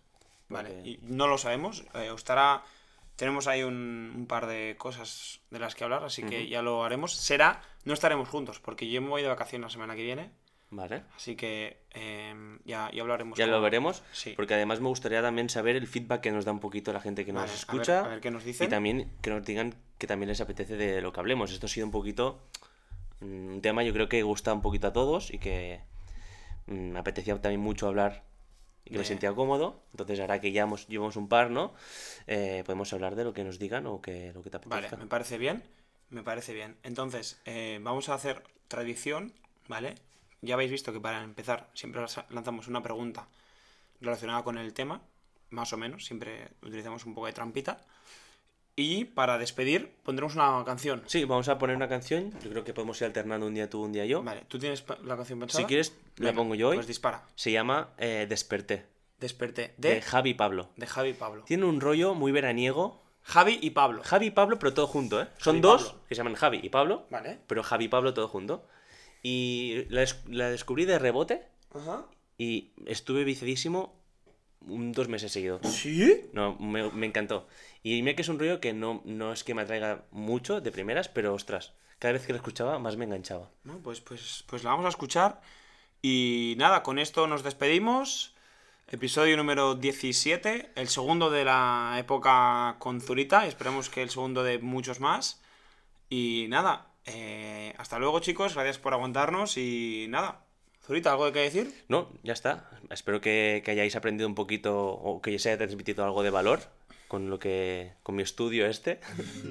Vale, 0.49 0.69
Porque- 0.69 0.89
y 0.89 0.99
no 1.03 1.27
lo 1.27 1.37
sabemos. 1.37 1.83
eh, 1.93 2.11
estará. 2.15 2.63
Tenemos 3.15 3.47
ahí 3.47 3.63
un, 3.63 4.13
un 4.15 4.27
par 4.27 4.45
de 4.45 4.75
cosas 4.77 5.39
de 5.49 5.57
las 5.59 5.73
que 5.73 5.83
hablar, 5.83 6.03
así 6.03 6.21
que 6.23 6.47
ya 6.47 6.61
lo 6.61 6.83
haremos. 6.83 7.13
Será, 7.15 7.61
no 7.83 7.93
estaremos 7.93 8.29
juntos, 8.29 8.59
porque 8.59 8.87
yo 8.89 9.01
me 9.01 9.09
voy 9.09 9.23
de 9.23 9.27
vacaciones 9.27 9.63
la 9.65 9.69
semana 9.71 9.95
que 9.95 10.03
viene. 10.03 10.29
Vale. 10.69 11.03
Así 11.15 11.35
que 11.35 11.81
eh, 11.95 12.35
ya, 12.65 12.91
ya 12.93 13.01
hablaremos. 13.01 13.37
Ya 13.39 13.45
con- 13.45 13.53
lo 13.53 13.61
veremos, 13.61 14.03
Sí. 14.11 14.33
porque 14.35 14.53
además 14.53 14.81
me 14.81 14.89
gustaría 14.89 15.21
también 15.21 15.49
saber 15.49 15.75
el 15.77 15.87
feedback 15.87 16.21
que 16.21 16.31
nos 16.31 16.45
da 16.45 16.51
un 16.51 16.59
poquito 16.59 16.93
la 16.93 16.99
gente 16.99 17.25
que 17.25 17.31
nos 17.33 17.41
Vale, 17.43 17.51
a 17.51 17.53
ver- 17.53 17.59
escucha. 17.59 17.99
a 18.01 18.07
ver 18.09 18.19
qué 18.21 18.29
nos 18.31 18.43
dicen. 18.43 18.67
Y 18.67 18.69
también 18.69 19.11
que 19.21 19.29
nos 19.31 19.43
digan 19.45 19.73
que 19.97 20.05
también 20.07 20.27
les 20.29 20.39
apetece 20.41 20.75
de 20.77 21.01
lo 21.01 21.11
que 21.11 21.19
hablemos. 21.19 21.51
Esto 21.51 21.65
ha 21.65 21.69
sido 21.69 21.85
un 21.87 21.91
poquito 21.91 22.39
mm, 23.21 23.53
un 23.53 23.61
tema 23.61 23.81
yo 23.83 23.93
creo 23.93 24.09
que 24.09 24.21
gusta 24.21 24.53
un 24.53 24.61
poquito 24.61 24.85
a 24.87 24.93
todos 24.93 25.33
y 25.33 25.39
que 25.39 25.79
mm, 26.67 26.73
me 26.91 26.99
apetecía 26.99 27.33
también 27.41 27.61
mucho 27.61 27.87
hablar 27.87 28.23
y 28.87 28.89
que 28.89 28.95
me 28.97 29.03
De- 29.03 29.05
sentía 29.05 29.33
cómodo. 29.33 29.83
Entonces 29.91 30.19
ahora 30.19 30.39
que 30.41 30.51
ya 30.51 30.63
hemos, 30.63 30.87
llevamos 30.87 31.15
un 31.15 31.27
par, 31.29 31.51
¿no? 31.51 31.73
Eh, 32.25 32.63
podemos 32.65 32.91
hablar 32.93 33.15
de 33.15 33.23
lo 33.25 33.33
que 33.33 33.43
nos 33.43 33.59
digan 33.59 33.85
o 33.87 34.01
que 34.01 34.31
lo 34.33 34.41
que 34.41 34.49
te 34.49 34.57
Vale, 34.65 34.87
apetezca. 34.87 34.97
me 34.97 35.07
parece 35.07 35.37
bien. 35.37 35.63
Me 36.09 36.23
parece 36.23 36.53
bien. 36.53 36.77
Entonces, 36.83 37.39
eh, 37.45 37.79
vamos 37.81 38.07
a 38.09 38.13
hacer 38.13 38.41
tradición, 38.69 39.33
¿vale? 39.67 39.95
Ya 40.41 40.53
habéis 40.53 40.71
visto 40.71 40.93
que 40.93 41.01
para 41.01 41.21
empezar 41.23 41.69
siempre 41.73 41.99
lanza- 42.01 42.25
lanzamos 42.29 42.67
una 42.67 42.81
pregunta 42.81 43.27
relacionada 43.99 44.43
con 44.43 44.57
el 44.57 44.73
tema, 44.73 45.01
más 45.49 45.73
o 45.73 45.77
menos, 45.77 46.05
siempre 46.05 46.49
utilizamos 46.61 47.05
un 47.05 47.13
poco 47.13 47.27
de 47.27 47.33
trampita. 47.33 47.81
Y 48.79 49.05
para 49.05 49.39
despedir 49.39 49.91
pondremos 50.03 50.35
una 50.35 50.63
canción. 50.63 51.01
Sí, 51.07 51.25
vamos 51.25 51.49
a 51.49 51.57
poner 51.57 51.75
una 51.75 51.89
canción. 51.89 52.31
Yo 52.43 52.51
creo 52.51 52.63
que 52.63 52.75
podemos 52.75 53.01
ir 53.01 53.07
alternando 53.07 53.47
un 53.47 53.55
día 53.55 53.67
tú, 53.69 53.81
un 53.83 53.91
día 53.91 54.05
yo. 54.05 54.21
Vale, 54.21 54.43
¿tú 54.47 54.59
tienes 54.59 54.85
la 55.03 55.15
canción 55.17 55.39
pensada? 55.39 55.63
Si 55.63 55.67
quieres, 55.67 55.97
la 56.17 56.31
pongo 56.33 56.53
yo 56.53 56.69
hoy. 56.69 56.75
Pues 56.77 56.85
dispara. 56.85 57.23
Se 57.33 57.51
llama 57.51 57.89
eh, 57.97 58.27
Desperté, 58.29 58.85
Desperté. 59.19 59.73
de, 59.77 59.95
De, 59.95 60.01
Javi 60.03 60.35
Pablo. 60.35 60.69
de 60.77 60.85
Javi 60.85 61.09
y 61.09 61.13
Pablo. 61.13 61.43
Tiene 61.45 61.65
un 61.65 61.81
rollo 61.81 62.13
muy 62.13 62.31
veraniego. 62.31 63.01
Javi 63.23 63.57
y 63.61 63.71
Pablo. 63.71 64.03
Javi 64.03 64.27
y 64.27 64.31
Pablo, 64.31 64.59
pero 64.59 64.73
todo 64.75 64.85
junto, 64.85 65.21
¿eh? 65.23 65.27
Son 65.39 65.55
Javi 65.55 65.59
dos 65.61 65.83
Pablo. 65.87 66.03
que 66.07 66.13
se 66.15 66.19
llaman 66.19 66.35
Javi 66.35 66.59
y 66.61 66.69
Pablo, 66.69 67.07
Vale. 67.09 67.39
pero 67.47 67.63
Javi 67.63 67.85
y 67.85 67.87
Pablo 67.89 68.13
todo 68.13 68.27
junto. 68.27 68.63
Y 69.23 69.85
la, 69.89 70.05
la 70.27 70.49
descubrí 70.51 70.85
de 70.85 70.99
rebote 70.99 71.47
Ajá. 71.73 72.05
y 72.37 72.73
estuve 72.85 73.23
viciadísimo 73.23 73.96
un, 74.61 74.91
dos 74.91 75.07
meses 75.07 75.31
seguidos. 75.31 75.61
¿Sí? 75.67 76.21
No, 76.33 76.55
me, 76.59 76.89
me 76.91 77.05
encantó. 77.05 77.47
Y 77.83 78.01
mira 78.01 78.15
que 78.15 78.21
es 78.21 78.29
un 78.29 78.39
rollo 78.39 78.59
que 78.59 78.73
no, 78.73 79.01
no 79.05 79.31
es 79.31 79.43
que 79.43 79.53
me 79.53 79.61
atraiga 79.61 80.05
mucho 80.11 80.61
de 80.61 80.71
primeras, 80.71 81.09
pero 81.09 81.33
ostras, 81.33 81.73
cada 81.99 82.13
vez 82.13 82.25
que 82.25 82.33
lo 82.33 82.37
escuchaba 82.37 82.79
más 82.79 82.97
me 82.97 83.05
enganchaba. 83.05 83.49
No, 83.63 83.79
pues, 83.79 84.01
pues, 84.01 84.43
pues 84.47 84.63
la 84.63 84.71
vamos 84.71 84.85
a 84.85 84.89
escuchar. 84.89 85.41
Y 86.01 86.55
nada, 86.57 86.83
con 86.83 86.99
esto 86.99 87.27
nos 87.27 87.43
despedimos. 87.43 88.35
Episodio 88.89 89.35
número 89.35 89.75
17, 89.75 90.71
el 90.75 90.87
segundo 90.87 91.29
de 91.29 91.43
la 91.43 91.95
época 91.99 92.77
con 92.79 93.01
Zurita. 93.01 93.45
y 93.45 93.49
Esperemos 93.49 93.89
que 93.89 94.01
el 94.01 94.09
segundo 94.09 94.43
de 94.43 94.59
muchos 94.59 94.99
más. 94.99 95.41
Y 96.09 96.45
nada, 96.49 96.87
eh, 97.05 97.73
hasta 97.77 97.99
luego 97.99 98.19
chicos, 98.19 98.53
gracias 98.53 98.77
por 98.77 98.93
aguantarnos 98.93 99.57
y 99.57 100.05
nada. 100.09 100.46
Zurita, 100.87 101.11
¿algo 101.11 101.29
que 101.33 101.39
decir? 101.39 101.73
No, 101.89 102.07
ya 102.23 102.31
está. 102.31 102.69
Espero 102.89 103.19
que, 103.19 103.61
que 103.65 103.71
hayáis 103.71 103.95
aprendido 103.97 104.25
un 104.27 104.35
poquito 104.35 104.87
o 104.87 105.21
que 105.21 105.37
se 105.37 105.49
haya 105.49 105.57
transmitido 105.57 106.05
algo 106.05 106.23
de 106.23 106.29
valor 106.29 106.61
con 107.07 107.29
lo 107.29 107.39
que 107.39 107.93
con 108.03 108.15
mi 108.15 108.23
estudio 108.23 108.65
este. 108.65 109.01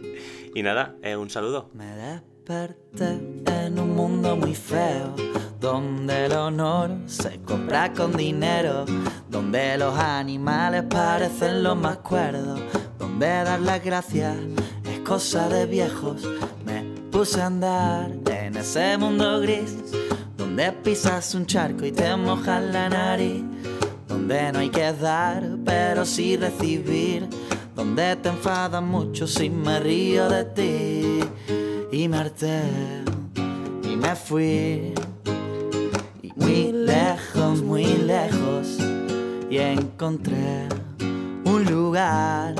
y 0.54 0.62
nada, 0.62 0.94
eh, 1.02 1.14
un 1.14 1.28
saludo. 1.28 1.70
Me 1.74 1.94
desperté 1.94 3.20
en 3.66 3.78
un 3.78 3.94
mundo 3.94 4.34
muy 4.36 4.54
feo, 4.54 5.14
donde 5.60 6.24
el 6.24 6.32
honor 6.32 6.90
se 7.06 7.40
compra 7.42 7.92
con 7.92 8.16
dinero, 8.16 8.86
donde 9.28 9.76
los 9.76 9.94
animales 9.98 10.84
parecen 10.88 11.62
los 11.62 11.76
más 11.76 11.98
cuerdos, 11.98 12.60
donde 12.98 13.26
dar 13.26 13.60
las 13.60 13.84
gracias 13.84 14.36
es 14.90 15.00
cosa 15.00 15.48
de 15.48 15.66
viejos. 15.66 16.26
Me 16.64 16.82
puse 17.10 17.40
a 17.40 17.46
andar 17.46 18.10
en 18.30 18.56
ese 18.56 18.96
mundo 18.98 19.40
gris, 19.40 19.76
donde 20.56 20.72
pisas 20.72 21.34
un 21.34 21.44
charco 21.44 21.84
y 21.84 21.92
te 21.92 22.16
mojas 22.16 22.62
la 22.62 22.88
nariz, 22.88 23.44
donde 24.08 24.52
no 24.52 24.60
hay 24.60 24.70
que 24.70 24.90
dar, 24.94 25.44
pero 25.66 26.06
sí 26.06 26.38
recibir, 26.38 27.28
donde 27.74 28.16
te 28.16 28.30
enfadas 28.30 28.82
mucho 28.82 29.26
si 29.26 29.50
me 29.50 29.78
río 29.80 30.30
de 30.30 30.44
ti. 30.46 31.20
Y 31.92 32.08
me 32.08 32.16
harté 32.16 32.62
y 33.82 33.96
me 33.96 34.16
fui, 34.16 34.94
y 36.22 36.32
muy 36.36 36.72
lejos, 36.72 37.62
muy 37.62 37.84
lejos, 37.84 38.78
y 39.50 39.58
encontré 39.58 40.68
un 41.44 41.66
lugar 41.66 42.54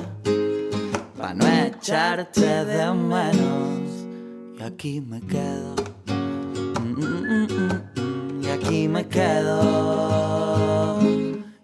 para 1.17 1.33
no 1.33 1.47
echarte 1.47 2.63
de 2.67 2.93
menos. 2.93 3.81
Y 4.59 4.63
aquí 4.63 5.01
me 5.01 5.19
quedo. 5.23 5.86
Aquí 8.67 8.89
me 8.89 9.07
quedo. 9.07 10.99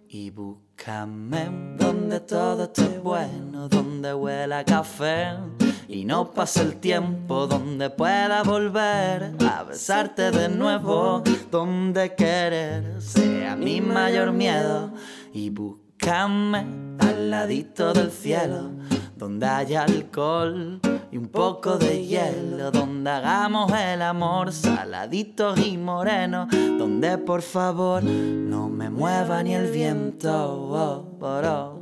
Y 0.09 0.31
búscame 0.31 1.77
donde 1.77 2.21
todo 2.21 2.63
esté 2.63 3.01
bueno, 3.03 3.69
donde 3.69 4.15
huela 4.15 4.65
café. 4.65 5.35
Y 5.89 6.05
no 6.05 6.31
pase 6.31 6.63
el 6.63 6.77
tiempo 6.77 7.49
donde 7.49 7.91
pueda 7.91 8.45
volver 8.45 9.35
a 9.45 9.65
besarte 9.65 10.31
de 10.31 10.49
nuevo, 10.49 11.25
donde 11.51 12.15
querer 12.15 13.03
sea 13.03 13.57
mi 13.57 13.81
mayor 13.81 14.31
miedo. 14.31 14.93
Y 15.35 15.51
búscame 15.51 16.97
al 17.01 17.31
ladito 17.31 17.93
del 17.93 18.13
cielo, 18.13 18.71
donde 19.23 19.47
haya 19.47 19.85
alcohol 19.85 20.81
y 21.13 21.17
un 21.17 21.29
poco 21.29 21.79
de 21.79 22.05
hielo, 22.05 22.73
donde 22.73 23.09
hagamos 23.09 23.71
el 23.71 24.03
amor 24.03 24.53
saladitos 24.53 25.61
y 25.61 25.79
morenos, 25.79 26.49
donde 26.51 27.19
por 27.19 27.41
favor 27.41 28.03
no 28.03 28.69
me 28.69 28.91
mueva 28.91 29.45
ni 29.45 29.55
el 29.55 29.71
viento. 29.71 30.29
Oh, 30.29 31.07
oh. 31.23 31.79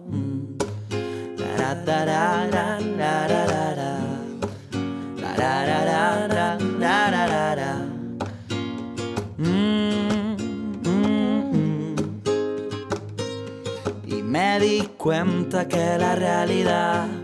Y 14.07 14.23
me 14.23 14.61
di 14.61 14.91
cuenta 14.99 15.67
que 15.67 15.97
la 15.99 16.15
realidad 16.17 17.20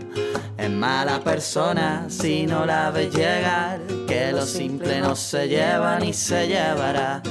es 0.67 0.73
mala 0.73 1.19
persona 1.19 2.05
si 2.09 2.45
no 2.45 2.65
la 2.65 2.91
ves 2.91 3.13
llegar, 3.13 3.79
que 4.07 4.31
lo 4.33 4.45
simple 4.45 4.99
no 4.99 5.15
se 5.15 5.47
lleva 5.47 5.97
ni 5.99 6.13
se 6.13 6.47
llevará. 6.47 7.21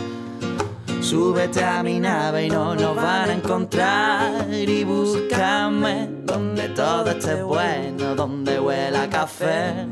Súbete 1.01 1.63
a 1.63 1.83
mi 1.83 2.01
nave 2.01 2.47
y 2.47 2.51
no 2.51 2.75
nos 2.75 2.97
van 2.97 3.31
a 3.31 3.33
encontrar 3.35 4.47
y 4.51 4.85
búscame 4.85 6.09
donde 6.25 6.69
todo 6.71 7.11
esté 7.11 7.43
bueno, 7.43 8.15
donde 8.15 8.59
huela 8.59 9.09
café 9.09 9.87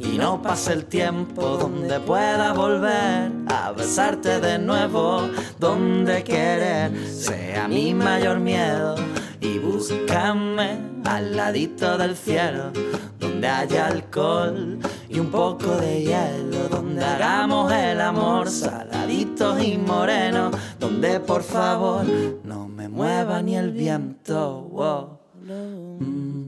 y 0.00 0.16
no 0.16 0.40
pase 0.40 0.72
el 0.72 0.86
tiempo 0.86 1.42
donde 1.58 2.00
pueda 2.00 2.54
volver 2.54 3.30
a 3.48 3.72
besarte 3.72 4.40
de 4.40 4.58
nuevo, 4.58 5.28
donde 5.58 6.24
querer 6.24 6.90
sea 7.06 7.68
mi 7.68 7.92
mayor 7.92 8.40
miedo. 8.40 8.94
Y 9.40 9.58
búscame 9.58 10.78
al 11.04 11.36
ladito 11.36 11.98
del 11.98 12.16
cielo, 12.16 12.72
donde 13.18 13.46
haya 13.46 13.88
alcohol 13.88 14.78
y 15.08 15.18
un 15.18 15.30
poco 15.30 15.76
de 15.76 16.02
hielo, 16.02 16.68
donde 16.70 17.04
hagamos 17.04 17.70
el 17.72 18.00
amor 18.00 18.48
saladitos 18.48 19.62
y 19.62 19.76
morenos, 19.76 20.54
donde 20.78 21.20
por 21.20 21.42
favor 21.42 22.04
no 22.44 22.68
me 22.68 22.88
mueva 22.88 23.42
ni 23.42 23.56
el 23.56 23.72
viento. 23.72 25.20
Mm. 25.42 26.40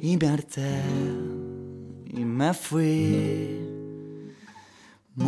Y 0.00 0.16
me 0.16 0.28
harté 0.28 0.62
y 2.06 2.24
me 2.24 2.54
fui 2.54 3.57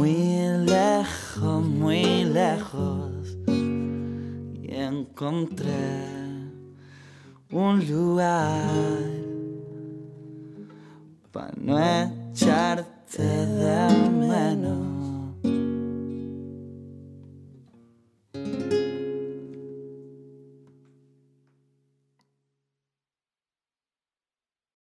muy 0.00 0.64
lejos, 0.64 1.62
muy 1.62 2.24
lejos 2.24 3.36
y 3.46 4.74
encontré 4.74 6.06
un 7.52 7.86
lugar 7.86 8.64
para 11.30 11.52
no 11.58 11.78
echarte 11.78 13.22
de 13.22 14.08
menos. 14.08 14.89